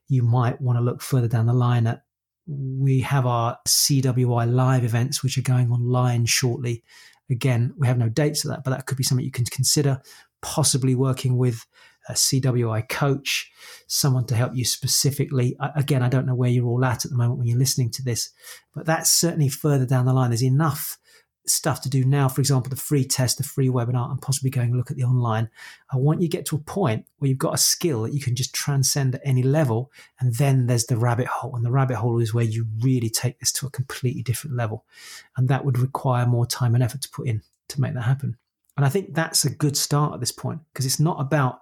you 0.08 0.24
might 0.24 0.62
want 0.62 0.78
to 0.78 0.84
look 0.84 1.02
further 1.02 1.28
down 1.28 1.46
the 1.46 1.54
line 1.54 1.88
at 1.88 2.04
we 2.46 3.00
have 3.02 3.26
our 3.26 3.58
CWI 3.68 4.52
live 4.52 4.84
events, 4.84 5.24
which 5.24 5.38
are 5.38 5.44
going 5.44 5.72
online 5.72 6.26
shortly. 6.26 6.84
Again, 7.30 7.74
we 7.78 7.88
have 7.88 7.98
no 7.98 8.10
dates 8.10 8.42
for 8.42 8.50
that, 8.50 8.64
but 8.64 8.72
that 8.72 8.86
could 8.86 8.98
be 8.98 9.04
something 9.04 9.26
you 9.26 9.32
can 9.32 9.46
consider, 9.46 10.02
possibly 10.42 10.94
working 10.94 11.38
with 11.38 11.66
a 12.10 12.14
CWI 12.14 12.88
coach, 12.90 13.52
someone 13.88 14.26
to 14.28 14.36
help 14.36 14.56
you 14.56 14.66
specifically. 14.66 15.56
Again, 15.76 16.04
I 16.04 16.10
don't 16.10 16.26
know 16.26 16.36
where 16.36 16.50
you're 16.50 16.68
all 16.68 16.84
at 16.86 17.06
at 17.06 17.12
the 17.12 17.18
moment 17.18 17.40
when 17.40 17.48
you're 17.48 17.58
listening 17.58 17.92
to 17.92 18.04
this, 18.04 18.32
but 18.74 18.86
that's 18.86 19.12
certainly 19.12 19.50
further 19.50 19.86
down 19.86 20.06
the 20.06 20.14
line. 20.14 20.30
There's 20.30 20.44
enough 20.44 20.98
stuff 21.46 21.82
to 21.82 21.90
do 21.90 22.06
now. 22.06 22.28
For 22.28 22.42
example, 22.42 22.70
the 22.70 22.76
free 22.76 23.06
test, 23.06 23.38
the 23.38 23.44
free 23.44 23.68
webinar, 23.68 24.10
and 24.10 24.22
possibly 24.22 24.50
going 24.50 24.76
look 24.76 24.92
at 24.92 24.98
the 24.98 25.04
online. 25.04 25.50
I 25.92 25.98
want 25.98 26.22
you 26.22 26.28
to 26.28 26.38
get 26.38 26.46
to 26.48 26.56
a 26.56 26.60
point 26.60 27.06
where 27.18 27.30
you've 27.30 27.38
got 27.38 27.54
a 27.54 27.58
skill 27.58 28.04
that 28.04 28.14
you 28.14 28.22
can 28.22 28.36
just 28.36 28.54
transcend 28.54 29.16
at 29.16 29.22
any 29.24 29.44
level. 29.44 29.92
And 30.20 30.36
then 30.36 30.68
there's 30.68 30.86
the 30.86 30.98
rabbit 30.98 31.28
hole. 31.28 31.56
And 31.56 31.66
the 31.66 31.72
rabbit 31.72 31.98
hole 31.98 32.20
is 32.20 32.34
where 32.34 32.46
you 32.46 32.68
really 32.82 33.10
take 33.10 33.40
this 33.40 33.52
to 33.54 33.68
a 33.68 33.72
completely 33.72 34.24
different 34.24 34.56
level. 34.56 34.86
And 35.38 35.48
that 35.50 35.66
would 35.66 35.80
require 35.80 36.26
more 36.26 36.46
time 36.46 36.76
and 36.76 36.84
effort 36.84 37.02
to 37.02 37.10
put 37.10 37.28
in 37.28 37.42
to 37.70 37.82
make 37.82 37.94
that 37.94 38.04
happen. 38.04 38.38
And 38.76 38.86
I 38.86 38.90
think 38.90 39.14
that's 39.14 39.46
a 39.46 39.50
good 39.50 39.78
start 39.78 40.14
at 40.14 40.20
this 40.20 40.32
point 40.32 40.62
because 40.72 40.86
it's 40.86 41.00
not 41.00 41.20
about 41.20 41.60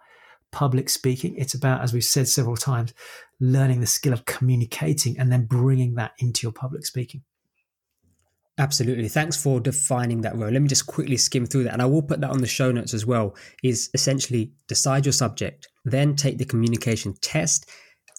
public 0.52 0.90
speaking. 0.90 1.36
It's 1.38 1.54
about, 1.54 1.82
as 1.82 1.94
we've 1.94 2.04
said 2.04 2.28
several 2.28 2.58
times, 2.58 2.94
learning 3.40 3.82
the 3.82 3.88
skill 3.88 4.14
of 4.14 4.26
communicating 4.26 5.18
and 5.18 5.32
then 5.32 5.46
bringing 5.46 5.96
that 5.96 6.12
into 6.20 6.44
your 6.44 6.52
public 6.52 6.86
speaking. 6.86 7.24
Absolutely. 8.58 9.08
Thanks 9.08 9.42
for 9.42 9.60
defining 9.60 10.22
that 10.22 10.36
role. 10.36 10.52
Let 10.52 10.62
me 10.62 10.68
just 10.68 10.86
quickly 10.86 11.18
skim 11.18 11.46
through 11.46 11.64
that. 11.64 11.74
And 11.74 11.82
I 11.82 11.86
will 11.86 12.04
put 12.04 12.22
that 12.22 12.30
on 12.30 12.42
the 12.42 12.48
show 12.48 12.72
notes 12.72 12.94
as 12.94 13.06
well. 13.06 13.36
Is 13.64 13.90
essentially 13.94 14.52
decide 14.68 15.06
your 15.06 15.14
subject, 15.14 15.68
then 15.86 16.16
take 16.16 16.38
the 16.38 16.46
communication 16.46 17.16
test, 17.22 17.70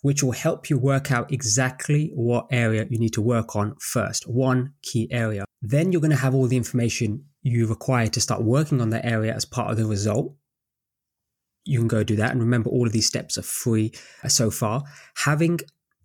which 0.01 0.23
will 0.23 0.33
help 0.33 0.69
you 0.69 0.79
work 0.79 1.13
out 1.13 1.33
exactly 1.33 2.11
what 2.15 2.47
area 2.51 2.87
you 2.91 2.99
need 2.99 3.13
to 3.13 3.23
work 3.23 3.55
on 3.55 3.77
first, 3.79 4.27
one 4.27 4.73
key 4.83 5.07
area. 5.13 5.45
Then 5.61 5.93
you're 5.93 6.01
going 6.01 6.11
to 6.11 6.17
have 6.17 6.35
all 6.35 6.49
the 6.49 6.57
information 6.57 7.25
you 7.43 7.67
require 7.67 8.09
to 8.09 8.21
start 8.21 8.43
working 8.43 8.81
on 8.81 8.91
that 8.91 9.05
area 9.05 9.35
as 9.35 9.45
part 9.45 9.71
of 9.71 9.77
the 9.77 9.87
result 9.87 10.35
you 11.65 11.79
can 11.79 11.89
go 11.89 12.03
do 12.03 12.17
that. 12.17 12.31
And 12.31 12.41
remember, 12.41 12.71
all 12.71 12.87
of 12.87 12.93
these 12.93 13.07
steps 13.07 13.39
are 13.39 13.43
free 13.43 13.93
uh, 14.23 14.29
so 14.29 14.51
far. 14.51 14.83
Having 15.17 15.61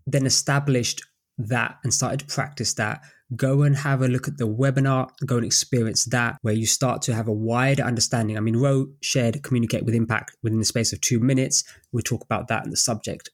then 0.06 0.26
established 0.26 1.02
that 1.38 1.78
and 1.84 1.94
started 1.94 2.20
to 2.22 2.26
practice 2.26 2.74
that, 2.76 3.02
go 3.36 3.64
and 3.64 3.76
have 3.76 4.02
a 4.02 4.08
look 4.08 4.28
at 4.28 4.38
the 4.38 4.48
webinar, 4.48 5.10
go 5.26 5.38
and 5.38 5.46
experience 5.46 6.06
that, 6.06 6.38
where 6.42 6.54
you 6.54 6.66
start 6.66 7.02
to 7.04 7.14
have 7.14 7.28
a 7.28 7.34
wider 7.34 7.84
understanding. 7.84 8.38
I 8.38 8.40
mean, 8.40 8.58
Ro 8.58 8.88
shared 9.02 9.44
Communicate 9.44 9.84
with 9.86 9.94
Impact 9.94 10.36
within 10.42 10.60
the 10.60 10.66
space 10.66 10.94
of 10.94 11.02
two 11.02 11.20
minutes. 11.20 11.64
We 11.92 12.02
talk 12.02 12.24
about 12.24 12.48
that 12.48 12.64
in 12.64 12.72
the 12.72 12.78
subject 12.78 13.30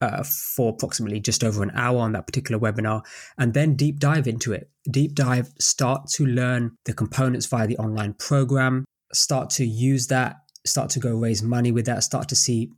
uh, 0.00 0.22
for 0.22 0.70
approximately 0.70 1.20
just 1.20 1.42
over 1.42 1.62
an 1.62 1.72
hour 1.74 1.98
on 1.98 2.12
that 2.12 2.26
particular 2.26 2.60
webinar, 2.60 3.02
and 3.36 3.54
then 3.54 3.74
deep 3.74 3.98
dive 3.98 4.28
into 4.28 4.52
it. 4.52 4.70
Deep 4.90 5.14
dive, 5.14 5.52
start 5.58 6.08
to 6.14 6.26
learn 6.26 6.76
the 6.84 6.92
components 6.92 7.46
via 7.46 7.66
the 7.66 7.78
online 7.78 8.14
program, 8.14 8.84
start 9.12 9.50
to 9.50 9.64
use 9.64 10.06
that 10.08 10.36
start 10.68 10.90
to 10.90 11.00
go 11.00 11.14
raise 11.14 11.42
money 11.42 11.72
with 11.72 11.86
that, 11.86 12.04
start 12.04 12.28
to 12.28 12.36
see 12.36 12.70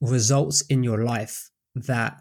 results 0.00 0.62
in 0.62 0.82
your 0.82 1.04
life 1.04 1.50
that 1.74 2.20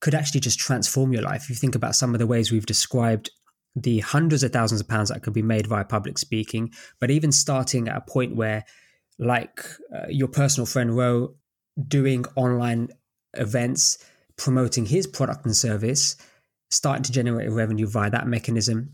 could 0.00 0.14
actually 0.14 0.40
just 0.40 0.58
transform 0.58 1.12
your 1.12 1.22
life. 1.22 1.44
If 1.44 1.50
you 1.50 1.56
think 1.56 1.74
about 1.74 1.94
some 1.94 2.14
of 2.14 2.18
the 2.18 2.26
ways 2.26 2.52
we've 2.52 2.66
described 2.66 3.30
the 3.74 4.00
hundreds 4.00 4.42
of 4.42 4.52
thousands 4.52 4.80
of 4.80 4.88
pounds 4.88 5.10
that 5.10 5.22
could 5.22 5.34
be 5.34 5.42
made 5.42 5.66
via 5.66 5.84
public 5.84 6.18
speaking, 6.18 6.72
but 7.00 7.10
even 7.10 7.32
starting 7.32 7.88
at 7.88 7.96
a 7.96 8.00
point 8.00 8.34
where, 8.34 8.64
like 9.18 9.64
uh, 9.94 10.06
your 10.08 10.28
personal 10.28 10.66
friend 10.66 10.96
Ro, 10.96 11.34
doing 11.86 12.24
online 12.36 12.88
events, 13.34 13.98
promoting 14.36 14.86
his 14.86 15.06
product 15.06 15.44
and 15.44 15.56
service, 15.56 16.16
starting 16.70 17.02
to 17.02 17.12
generate 17.12 17.50
revenue 17.50 17.86
via 17.86 18.10
that 18.10 18.26
mechanism, 18.26 18.92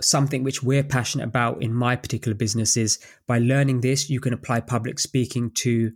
something 0.00 0.44
which 0.44 0.62
we're 0.62 0.84
passionate 0.84 1.24
about 1.24 1.62
in 1.62 1.74
my 1.74 1.96
particular 1.96 2.34
business 2.34 2.76
is 2.76 2.98
by 3.26 3.38
learning 3.38 3.80
this, 3.80 4.08
you 4.08 4.20
can 4.20 4.32
apply 4.32 4.60
public 4.60 4.98
speaking 4.98 5.50
to 5.50 5.92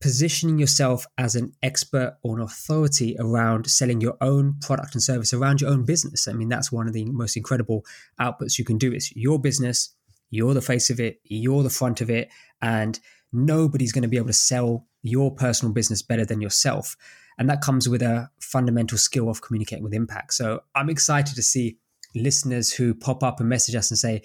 positioning 0.00 0.58
yourself 0.58 1.06
as 1.16 1.34
an 1.34 1.52
expert 1.62 2.18
or 2.22 2.36
an 2.36 2.42
authority 2.42 3.16
around 3.18 3.66
selling 3.66 4.02
your 4.02 4.16
own 4.20 4.54
product 4.60 4.94
and 4.94 5.02
service 5.02 5.32
around 5.32 5.62
your 5.62 5.70
own 5.70 5.84
business. 5.84 6.28
I 6.28 6.34
mean, 6.34 6.50
that's 6.50 6.70
one 6.70 6.86
of 6.86 6.92
the 6.92 7.06
most 7.06 7.36
incredible 7.36 7.86
outputs 8.20 8.58
you 8.58 8.64
can 8.64 8.76
do. 8.76 8.92
It's 8.92 9.16
your 9.16 9.38
business, 9.38 9.94
you're 10.30 10.52
the 10.52 10.60
face 10.60 10.90
of 10.90 11.00
it, 11.00 11.20
you're 11.24 11.62
the 11.62 11.70
front 11.70 12.02
of 12.02 12.10
it, 12.10 12.28
and 12.60 13.00
nobody's 13.32 13.92
going 13.92 14.02
to 14.02 14.08
be 14.08 14.18
able 14.18 14.26
to 14.26 14.34
sell 14.34 14.86
your 15.02 15.34
personal 15.34 15.72
business 15.72 16.02
better 16.02 16.26
than 16.26 16.40
yourself. 16.40 16.96
And 17.38 17.48
that 17.48 17.62
comes 17.62 17.88
with 17.88 18.02
a 18.02 18.28
fundamental 18.40 18.98
skill 18.98 19.30
of 19.30 19.40
communicating 19.40 19.84
with 19.84 19.94
impact. 19.94 20.34
So 20.34 20.60
I'm 20.74 20.90
excited 20.90 21.34
to 21.34 21.42
see 21.42 21.78
listeners 22.14 22.72
who 22.72 22.94
pop 22.94 23.22
up 23.22 23.40
and 23.40 23.48
message 23.48 23.74
us 23.74 23.90
and 23.90 23.98
say, 23.98 24.22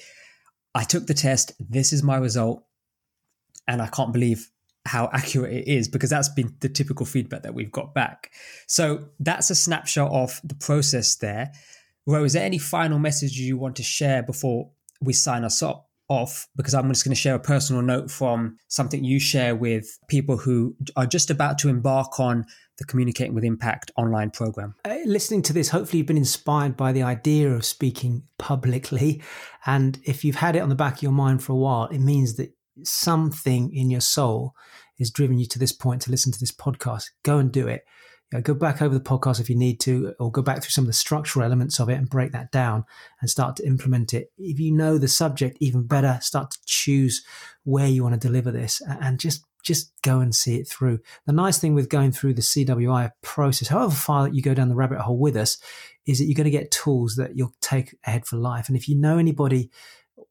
I 0.75 0.83
took 0.83 1.07
the 1.07 1.13
test, 1.13 1.51
this 1.59 1.91
is 1.93 2.03
my 2.03 2.17
result, 2.17 2.63
and 3.67 3.81
I 3.81 3.87
can't 3.87 4.13
believe 4.13 4.51
how 4.85 5.09
accurate 5.13 5.53
it 5.53 5.67
is 5.67 5.87
because 5.87 6.09
that's 6.09 6.29
been 6.29 6.55
the 6.61 6.69
typical 6.69 7.05
feedback 7.05 7.43
that 7.43 7.53
we've 7.53 7.71
got 7.71 7.93
back. 7.93 8.31
So 8.67 9.09
that's 9.19 9.49
a 9.49 9.55
snapshot 9.55 10.11
of 10.11 10.39
the 10.43 10.55
process 10.55 11.15
there. 11.15 11.51
Ro, 12.05 12.23
is 12.23 12.33
there 12.33 12.45
any 12.45 12.57
final 12.57 12.97
message 12.97 13.37
you 13.37 13.57
want 13.57 13.75
to 13.75 13.83
share 13.83 14.23
before 14.23 14.71
we 15.01 15.13
sign 15.13 15.43
us 15.43 15.61
up? 15.61 15.85
Off 16.11 16.47
because 16.55 16.73
I'm 16.73 16.89
just 16.89 17.05
going 17.05 17.13
to 17.13 17.21
share 17.21 17.35
a 17.35 17.39
personal 17.39 17.83
note 17.83 18.09
from 18.09 18.57
something 18.67 19.03
you 19.03 19.19
share 19.19 19.55
with 19.55 19.99
people 20.07 20.37
who 20.37 20.75
are 20.95 21.05
just 21.05 21.29
about 21.29 21.59
to 21.59 21.69
embark 21.69 22.19
on 22.19 22.47
the 22.79 22.85
Communicating 22.85 23.35
with 23.35 23.43
Impact 23.43 23.91
online 23.95 24.31
program. 24.31 24.73
Uh, 24.83 24.97
listening 25.05 25.43
to 25.43 25.53
this, 25.53 25.69
hopefully, 25.69 25.99
you've 25.99 26.07
been 26.07 26.17
inspired 26.17 26.75
by 26.75 26.91
the 26.91 27.03
idea 27.03 27.51
of 27.51 27.65
speaking 27.65 28.23
publicly. 28.39 29.21
And 29.65 29.99
if 30.03 30.25
you've 30.25 30.37
had 30.37 30.55
it 30.55 30.61
on 30.61 30.69
the 30.69 30.75
back 30.75 30.97
of 30.97 31.03
your 31.03 31.11
mind 31.11 31.43
for 31.43 31.53
a 31.53 31.57
while, 31.57 31.85
it 31.87 31.99
means 31.99 32.35
that 32.35 32.55
something 32.83 33.75
in 33.75 33.91
your 33.91 34.01
soul 34.01 34.53
has 34.97 35.11
driven 35.11 35.37
you 35.37 35.45
to 35.47 35.59
this 35.59 35.71
point 35.71 36.01
to 36.03 36.11
listen 36.11 36.31
to 36.31 36.39
this 36.39 36.51
podcast. 36.51 37.05
Go 37.23 37.37
and 37.37 37.51
do 37.51 37.67
it. 37.67 37.83
You 38.31 38.37
know, 38.37 38.41
go 38.43 38.53
back 38.53 38.81
over 38.81 38.93
the 38.93 39.03
podcast 39.03 39.39
if 39.39 39.49
you 39.49 39.55
need 39.55 39.79
to, 39.81 40.13
or 40.19 40.31
go 40.31 40.41
back 40.41 40.61
through 40.61 40.69
some 40.69 40.83
of 40.83 40.87
the 40.87 40.93
structural 40.93 41.43
elements 41.43 41.79
of 41.79 41.89
it 41.89 41.95
and 41.95 42.09
break 42.09 42.31
that 42.31 42.51
down 42.51 42.85
and 43.21 43.29
start 43.29 43.55
to 43.55 43.65
implement 43.65 44.13
it. 44.13 44.31
If 44.37 44.59
you 44.59 44.71
know 44.71 44.97
the 44.97 45.07
subject 45.07 45.57
even 45.59 45.87
better, 45.87 46.19
start 46.21 46.51
to 46.51 46.59
choose 46.65 47.25
where 47.63 47.87
you 47.87 48.03
want 48.03 48.19
to 48.19 48.27
deliver 48.27 48.51
this 48.51 48.81
and 48.87 49.19
just 49.19 49.43
just 49.63 49.91
go 50.01 50.19
and 50.19 50.33
see 50.33 50.57
it 50.57 50.67
through. 50.67 50.99
The 51.25 51.33
nice 51.33 51.57
thing 51.57 51.73
with 51.73 51.89
going 51.89 52.11
through 52.11 52.35
the 52.35 52.41
CWI 52.41 53.11
process, 53.21 53.67
however 53.67 53.91
far 53.91 54.23
that 54.23 54.35
you 54.35 54.41
go 54.41 54.53
down 54.53 54.69
the 54.69 54.75
rabbit 54.75 54.99
hole 54.99 55.17
with 55.17 55.35
us, 55.35 55.57
is 56.05 56.19
that 56.19 56.25
you're 56.25 56.35
going 56.35 56.45
to 56.45 56.51
get 56.51 56.71
tools 56.71 57.15
that 57.15 57.35
you'll 57.35 57.53
take 57.61 57.95
ahead 58.05 58.25
for 58.25 58.37
life. 58.37 58.67
And 58.67 58.77
if 58.77 58.87
you 58.87 58.95
know 58.95 59.17
anybody 59.17 59.69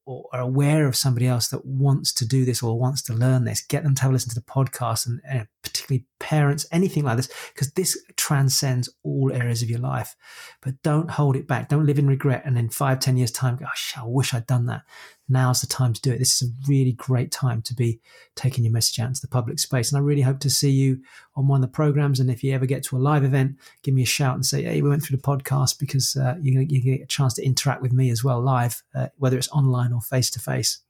or 0.05 0.25
are 0.33 0.41
aware 0.41 0.87
of 0.87 0.97
somebody 0.97 1.27
else 1.27 1.49
that 1.49 1.65
wants 1.67 2.13
to 2.15 2.27
do 2.27 2.45
this 2.45 2.63
or 2.63 2.79
wants 2.79 3.03
to 3.03 3.13
learn 3.13 3.45
this, 3.45 3.61
get 3.61 3.83
them 3.85 3.95
to 3.95 4.03
have 4.03 4.11
a 4.11 4.15
listen 4.15 4.31
to 4.31 4.35
the 4.35 4.41
podcast 4.41 5.07
and, 5.07 5.21
and 5.29 5.47
particularly 5.63 6.07
parents, 6.19 6.67
anything 6.73 7.05
like 7.05 7.17
this, 7.17 7.29
because 7.55 7.73
this 7.73 7.99
transcends 8.17 8.89
all 9.03 9.33
areas 9.33 9.63
of 9.63 9.71
your 9.71 9.81
life. 9.81 10.17
But 10.63 10.83
don't 10.83 11.11
hold 11.11 11.37
it 11.37 11.47
back. 11.47 11.69
Don't 11.69 11.87
live 11.87 11.99
in 11.99 12.07
regret. 12.07 12.43
And 12.45 12.59
in 12.59 12.69
five, 12.69 13.01
ten 13.01 13.17
years' 13.17 13.33
time, 13.33 13.57
gosh, 13.57 13.95
I 13.97 14.03
wish 14.05 14.35
I'd 14.35 14.47
done 14.47 14.67
that 14.67 14.83
now's 15.29 15.61
the 15.61 15.67
time 15.67 15.93
to 15.93 16.01
do 16.01 16.13
it. 16.13 16.19
This 16.19 16.41
is 16.41 16.49
a 16.49 16.53
really 16.69 16.93
great 16.93 17.31
time 17.31 17.63
to 17.63 17.75
be 17.75 18.01
taking 18.35 18.65
your 18.65 18.73
message 18.73 18.99
out 18.99 19.09
into 19.09 19.21
the 19.21 19.29
public 19.29 19.59
space. 19.59 19.93
And 19.93 19.99
I 19.99 20.03
really 20.03 20.23
hope 20.23 20.41
to 20.41 20.51
see 20.51 20.71
you 20.71 21.01
on 21.37 21.47
one 21.47 21.63
of 21.63 21.71
the 21.71 21.75
programs. 21.75 22.19
And 22.19 22.31
if 22.31 22.43
you 22.43 22.55
ever 22.55 22.67
get 22.67 22.83
to 22.85 22.97
a 22.97 22.99
live 22.99 23.25
event, 23.25 23.57
give 23.83 23.95
me 23.95 24.03
a 24.03 24.07
shout 24.07 24.35
and 24.35 24.45
say, 24.45 24.63
hey, 24.63 24.81
we 24.81 24.89
went 24.89 25.03
through 25.03 25.19
the 25.19 25.23
podcast 25.23 25.79
because 25.79 26.17
uh, 26.17 26.37
you're 26.41 26.55
going 26.55 26.69
to 26.69 26.81
get 26.81 27.03
a 27.03 27.07
chance 27.07 27.35
to 27.35 27.45
interact 27.45 27.83
with 27.83 27.93
me 27.93 28.11
as 28.11 28.25
well 28.25 28.41
live, 28.41 28.83
uh, 28.95 29.09
whether 29.17 29.37
it's 29.37 29.51
online 29.51 29.93
or 29.93 30.01
face 30.01 30.31
to 30.31 30.41
face. 30.41 30.81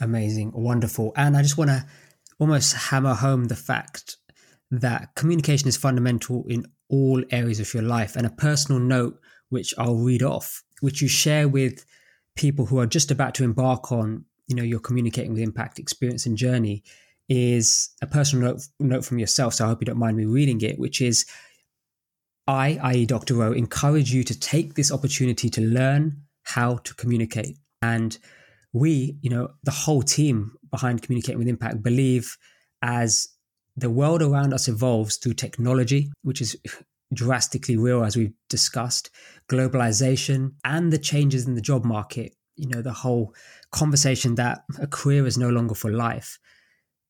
Amazing, 0.00 0.52
wonderful. 0.52 1.12
And 1.16 1.36
I 1.36 1.42
just 1.42 1.56
want 1.56 1.70
to 1.70 1.86
almost 2.38 2.74
hammer 2.74 3.14
home 3.14 3.44
the 3.44 3.56
fact 3.56 4.16
that 4.70 5.14
communication 5.14 5.68
is 5.68 5.76
fundamental 5.76 6.44
in 6.48 6.66
all 6.88 7.22
areas 7.30 7.60
of 7.60 7.72
your 7.72 7.82
life. 7.82 8.16
And 8.16 8.26
a 8.26 8.30
personal 8.30 8.80
note, 8.80 9.18
which 9.48 9.74
I'll 9.78 9.96
read 9.96 10.22
off, 10.22 10.62
which 10.80 11.00
you 11.00 11.08
share 11.08 11.48
with 11.48 11.84
people 12.36 12.66
who 12.66 12.78
are 12.78 12.86
just 12.86 13.10
about 13.10 13.34
to 13.36 13.44
embark 13.44 13.90
on, 13.92 14.24
you 14.46 14.56
know, 14.56 14.62
your 14.62 14.80
communicating 14.80 15.32
with 15.32 15.42
impact 15.42 15.78
experience 15.78 16.26
and 16.26 16.36
journey 16.36 16.82
is 17.28 17.90
a 18.02 18.06
personal 18.06 18.52
note, 18.52 18.62
note 18.78 19.04
from 19.04 19.18
yourself. 19.18 19.54
So 19.54 19.64
I 19.64 19.68
hope 19.68 19.80
you 19.80 19.86
don't 19.86 19.98
mind 19.98 20.16
me 20.16 20.26
reading 20.26 20.60
it, 20.60 20.78
which 20.78 21.00
is 21.00 21.26
I, 22.46 22.78
i.e., 22.82 23.06
Dr. 23.06 23.34
Ro, 23.34 23.52
encourage 23.52 24.12
you 24.12 24.22
to 24.22 24.38
take 24.38 24.74
this 24.74 24.92
opportunity 24.92 25.50
to 25.50 25.60
learn 25.60 26.22
how 26.44 26.76
to 26.78 26.94
communicate. 26.94 27.58
And 27.82 28.16
we, 28.72 29.18
you 29.20 29.30
know, 29.30 29.50
the 29.64 29.72
whole 29.72 30.02
team 30.02 30.52
behind 30.70 31.02
Communicating 31.02 31.38
with 31.38 31.48
Impact 31.48 31.82
believe 31.82 32.36
as 32.82 33.28
the 33.76 33.90
world 33.90 34.22
around 34.22 34.54
us 34.54 34.68
evolves 34.68 35.16
through 35.16 35.34
technology, 35.34 36.10
which 36.22 36.40
is 36.40 36.56
drastically 37.12 37.76
real, 37.76 38.02
as 38.02 38.16
we've 38.16 38.32
discussed, 38.48 39.10
globalization, 39.48 40.52
and 40.64 40.92
the 40.92 40.98
changes 40.98 41.46
in 41.46 41.54
the 41.54 41.60
job 41.60 41.84
market, 41.84 42.34
you 42.56 42.68
know, 42.68 42.82
the 42.82 42.92
whole 42.92 43.34
conversation 43.70 44.34
that 44.36 44.62
a 44.80 44.86
career 44.86 45.26
is 45.26 45.38
no 45.38 45.48
longer 45.50 45.74
for 45.74 45.90
life. 45.90 46.38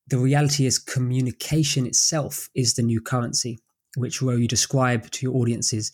The 0.08 0.18
reality 0.18 0.66
is, 0.66 0.78
communication 0.78 1.86
itself 1.86 2.48
is 2.54 2.74
the 2.74 2.82
new 2.82 3.00
currency, 3.00 3.58
which 3.96 4.20
Ro 4.20 4.34
you 4.34 4.48
describe 4.48 5.10
to 5.10 5.26
your 5.26 5.36
audiences. 5.36 5.92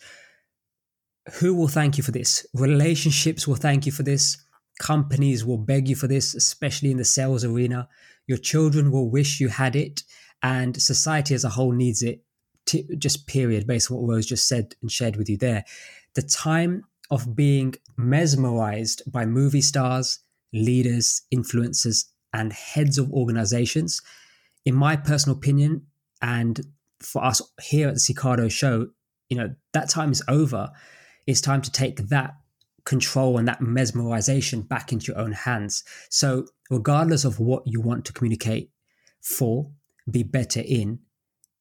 Who 1.34 1.54
will 1.54 1.68
thank 1.68 1.96
you 1.96 2.02
for 2.02 2.10
this? 2.10 2.46
Relationships 2.52 3.46
will 3.46 3.54
thank 3.56 3.86
you 3.86 3.92
for 3.92 4.02
this. 4.02 4.42
Companies 4.82 5.44
will 5.44 5.58
beg 5.58 5.88
you 5.88 5.94
for 5.94 6.08
this, 6.08 6.34
especially 6.34 6.90
in 6.90 6.96
the 6.96 7.04
sales 7.04 7.44
arena. 7.44 7.88
Your 8.26 8.36
children 8.36 8.90
will 8.90 9.08
wish 9.08 9.38
you 9.38 9.46
had 9.46 9.76
it, 9.76 10.02
and 10.42 10.82
society 10.82 11.36
as 11.36 11.44
a 11.44 11.50
whole 11.50 11.70
needs 11.70 12.02
it. 12.02 12.24
Just 12.98 13.28
period, 13.28 13.64
based 13.64 13.92
on 13.92 13.98
what 13.98 14.12
Ro's 14.12 14.26
just 14.26 14.48
said 14.48 14.74
and 14.82 14.90
shared 14.90 15.14
with 15.14 15.28
you 15.30 15.36
there. 15.36 15.64
The 16.14 16.22
time 16.22 16.82
of 17.12 17.36
being 17.36 17.76
mesmerized 17.96 19.02
by 19.06 19.24
movie 19.24 19.60
stars, 19.60 20.18
leaders, 20.52 21.22
influencers, 21.32 22.06
and 22.32 22.52
heads 22.52 22.98
of 22.98 23.12
organizations, 23.12 24.02
in 24.64 24.74
my 24.74 24.96
personal 24.96 25.36
opinion, 25.36 25.86
and 26.20 26.60
for 27.00 27.24
us 27.24 27.40
here 27.62 27.86
at 27.86 27.94
the 27.94 28.00
Cicado 28.00 28.50
show, 28.50 28.88
you 29.28 29.36
know, 29.36 29.54
that 29.74 29.88
time 29.88 30.10
is 30.10 30.24
over. 30.26 30.70
It's 31.28 31.40
time 31.40 31.62
to 31.62 31.70
take 31.70 32.08
that 32.08 32.34
control 32.84 33.38
and 33.38 33.46
that 33.48 33.60
mesmerization 33.60 34.66
back 34.66 34.92
into 34.92 35.12
your 35.12 35.20
own 35.20 35.32
hands. 35.32 35.84
So, 36.10 36.46
regardless 36.70 37.24
of 37.24 37.38
what 37.38 37.62
you 37.66 37.80
want 37.80 38.04
to 38.06 38.12
communicate 38.12 38.70
for, 39.20 39.70
be 40.10 40.22
better 40.22 40.62
in, 40.64 41.00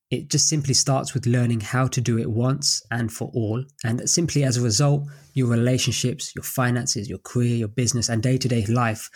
it 0.09 0.29
just 0.29 0.49
simply 0.49 0.73
starts 0.73 1.13
with 1.13 1.25
learning 1.25 1.61
how 1.61 1.87
to 1.87 2.01
do 2.01 2.17
it 2.17 2.29
once 2.29 2.81
and 2.91 3.11
for 3.11 3.31
all. 3.33 3.63
And 3.83 4.09
simply 4.09 4.43
as 4.43 4.57
a 4.57 4.61
result, 4.61 5.07
your 5.33 5.47
relationships, 5.47 6.33
your 6.35 6.43
finances, 6.43 7.09
your 7.09 7.19
career, 7.19 7.55
your 7.55 7.69
business, 7.69 8.09
and 8.09 8.21
day 8.21 8.37
to 8.37 8.47
day 8.47 8.65
life 8.65 9.09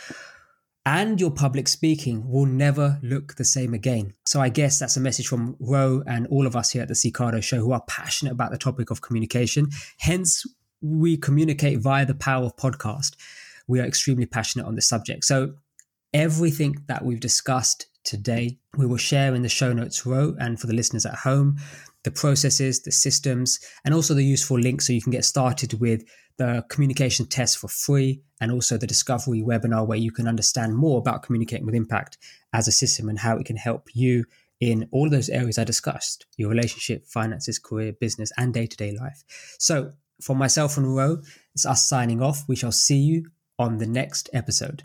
and 0.85 1.19
your 1.19 1.31
public 1.31 1.67
speaking 1.67 2.29
will 2.29 2.45
never 2.45 2.99
look 3.01 3.35
the 3.35 3.43
same 3.43 3.73
again. 3.73 4.13
So 4.25 4.39
I 4.39 4.49
guess 4.49 4.77
that's 4.77 4.97
a 4.97 5.01
message 5.01 5.27
from 5.27 5.55
Ro 5.59 6.03
and 6.05 6.27
all 6.27 6.45
of 6.45 6.55
us 6.55 6.71
here 6.71 6.83
at 6.83 6.87
the 6.87 6.93
Cicado 6.93 7.41
show 7.41 7.57
who 7.57 7.71
are 7.71 7.83
passionate 7.87 8.31
about 8.31 8.51
the 8.51 8.57
topic 8.57 8.91
of 8.91 9.01
communication. 9.01 9.69
Hence, 9.99 10.45
we 10.85 11.17
communicate 11.17 11.79
via 11.79 12.05
the 12.05 12.15
power 12.15 12.45
of 12.45 12.55
podcast. 12.55 13.15
We 13.67 13.79
are 13.79 13.85
extremely 13.85 14.25
passionate 14.25 14.67
on 14.67 14.75
this 14.75 14.87
subject. 14.87 15.25
So 15.25 15.53
everything 16.13 16.83
that 16.87 17.03
we've 17.03 17.19
discussed 17.19 17.87
today, 18.03 18.59
we 18.77 18.85
will 18.85 18.97
share 18.97 19.33
in 19.33 19.41
the 19.41 19.49
show 19.49 19.73
notes 19.73 20.05
Ro 20.05 20.35
and 20.39 20.59
for 20.59 20.67
the 20.67 20.75
listeners 20.75 21.05
at 21.05 21.15
home, 21.15 21.57
the 22.03 22.11
processes, 22.11 22.83
the 22.83 22.91
systems, 22.91 23.59
and 23.83 23.93
also 23.93 24.13
the 24.13 24.23
useful 24.23 24.59
links 24.59 24.85
so 24.85 24.93
you 24.93 25.01
can 25.01 25.11
get 25.11 25.25
started 25.25 25.79
with 25.79 26.03
the 26.37 26.63
communication 26.69 27.25
test 27.25 27.57
for 27.57 27.67
free 27.67 28.21
and 28.39 28.51
also 28.51 28.77
the 28.77 28.85
discovery 28.85 29.41
webinar 29.41 29.87
where 29.87 29.97
you 29.97 30.11
can 30.11 30.27
understand 30.27 30.75
more 30.75 30.99
about 30.99 31.23
communicating 31.23 31.65
with 31.65 31.73
impact 31.73 32.17
as 32.53 32.67
a 32.67 32.71
system 32.71 33.09
and 33.09 33.19
how 33.19 33.37
it 33.37 33.45
can 33.45 33.57
help 33.57 33.89
you 33.93 34.25
in 34.59 34.87
all 34.91 35.09
those 35.09 35.29
areas 35.29 35.57
I 35.57 35.63
discussed 35.63 36.25
your 36.37 36.49
relationship, 36.49 37.07
finances, 37.07 37.57
career, 37.57 37.93
business, 37.93 38.31
and 38.37 38.53
day 38.53 38.67
to 38.67 38.77
day 38.77 38.95
life. 38.97 39.23
So, 39.59 39.91
for 40.21 40.35
myself 40.35 40.77
and 40.77 40.95
Ro, 40.95 41.21
it's 41.53 41.65
us 41.65 41.87
signing 41.87 42.21
off. 42.21 42.43
We 42.47 42.55
shall 42.55 42.71
see 42.71 42.97
you 42.97 43.29
on 43.59 43.77
the 43.77 43.85
next 43.85 44.29
episode. 44.33 44.83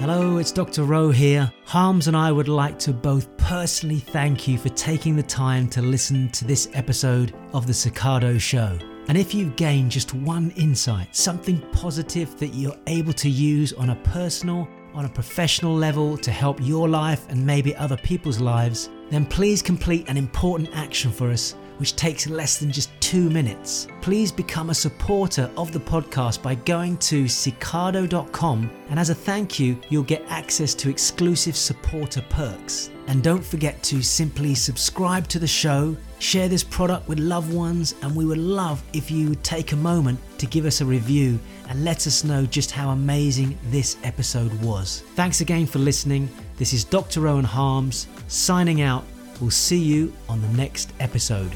Hello, 0.00 0.38
it's 0.38 0.52
Dr. 0.52 0.84
Ro 0.84 1.10
here. 1.10 1.52
Harms 1.64 2.06
and 2.06 2.16
I 2.16 2.30
would 2.30 2.48
like 2.48 2.78
to 2.80 2.92
both 2.92 3.36
personally 3.36 3.98
thank 3.98 4.46
you 4.46 4.56
for 4.56 4.68
taking 4.70 5.16
the 5.16 5.22
time 5.22 5.68
to 5.70 5.82
listen 5.82 6.28
to 6.30 6.44
this 6.44 6.68
episode 6.72 7.34
of 7.52 7.66
The 7.66 7.72
Cicado 7.72 8.40
Show. 8.40 8.78
And 9.08 9.18
if 9.18 9.34
you've 9.34 9.56
gained 9.56 9.90
just 9.90 10.14
one 10.14 10.50
insight, 10.52 11.16
something 11.16 11.60
positive 11.72 12.38
that 12.38 12.54
you're 12.54 12.78
able 12.86 13.12
to 13.14 13.28
use 13.28 13.72
on 13.72 13.90
a 13.90 13.96
personal, 13.96 14.68
on 14.94 15.04
a 15.04 15.08
professional 15.08 15.74
level 15.74 16.16
to 16.18 16.30
help 16.30 16.58
your 16.62 16.88
life 16.88 17.26
and 17.28 17.44
maybe 17.44 17.74
other 17.74 17.96
people's 17.96 18.40
lives, 18.40 18.90
then 19.10 19.26
please 19.26 19.62
complete 19.62 20.08
an 20.08 20.16
important 20.16 20.70
action 20.74 21.10
for 21.10 21.30
us 21.30 21.54
which 21.78 21.96
takes 21.96 22.28
less 22.28 22.58
than 22.58 22.70
just 22.70 22.90
two 23.00 23.30
minutes. 23.30 23.86
Please 24.00 24.30
become 24.30 24.70
a 24.70 24.74
supporter 24.74 25.50
of 25.56 25.72
the 25.72 25.80
podcast 25.80 26.42
by 26.42 26.54
going 26.54 26.96
to 26.98 27.24
cicado.com, 27.24 28.70
and 28.90 28.98
as 28.98 29.10
a 29.10 29.14
thank 29.14 29.58
you, 29.58 29.80
you'll 29.88 30.02
get 30.02 30.24
access 30.28 30.74
to 30.74 30.90
exclusive 30.90 31.56
supporter 31.56 32.22
perks. 32.28 32.90
And 33.06 33.22
don't 33.22 33.44
forget 33.44 33.82
to 33.84 34.02
simply 34.02 34.54
subscribe 34.54 35.28
to 35.28 35.38
the 35.38 35.46
show, 35.46 35.96
share 36.18 36.48
this 36.48 36.64
product 36.64 37.08
with 37.08 37.18
loved 37.18 37.54
ones, 37.54 37.94
and 38.02 38.14
we 38.14 38.26
would 38.26 38.38
love 38.38 38.82
if 38.92 39.10
you 39.10 39.30
would 39.30 39.44
take 39.44 39.72
a 39.72 39.76
moment 39.76 40.18
to 40.38 40.46
give 40.46 40.66
us 40.66 40.80
a 40.80 40.84
review 40.84 41.38
and 41.68 41.84
let 41.84 42.06
us 42.06 42.24
know 42.24 42.44
just 42.44 42.70
how 42.70 42.90
amazing 42.90 43.56
this 43.70 43.96
episode 44.02 44.52
was. 44.60 45.02
Thanks 45.14 45.40
again 45.40 45.66
for 45.66 45.78
listening. 45.78 46.28
This 46.56 46.72
is 46.72 46.84
Dr. 46.84 47.20
Rowan 47.20 47.44
Harms 47.44 48.08
signing 48.28 48.80
out 48.80 49.04
We'll 49.40 49.50
see 49.50 49.78
you 49.78 50.12
on 50.28 50.42
the 50.42 50.48
next 50.48 50.92
episode. 50.98 51.52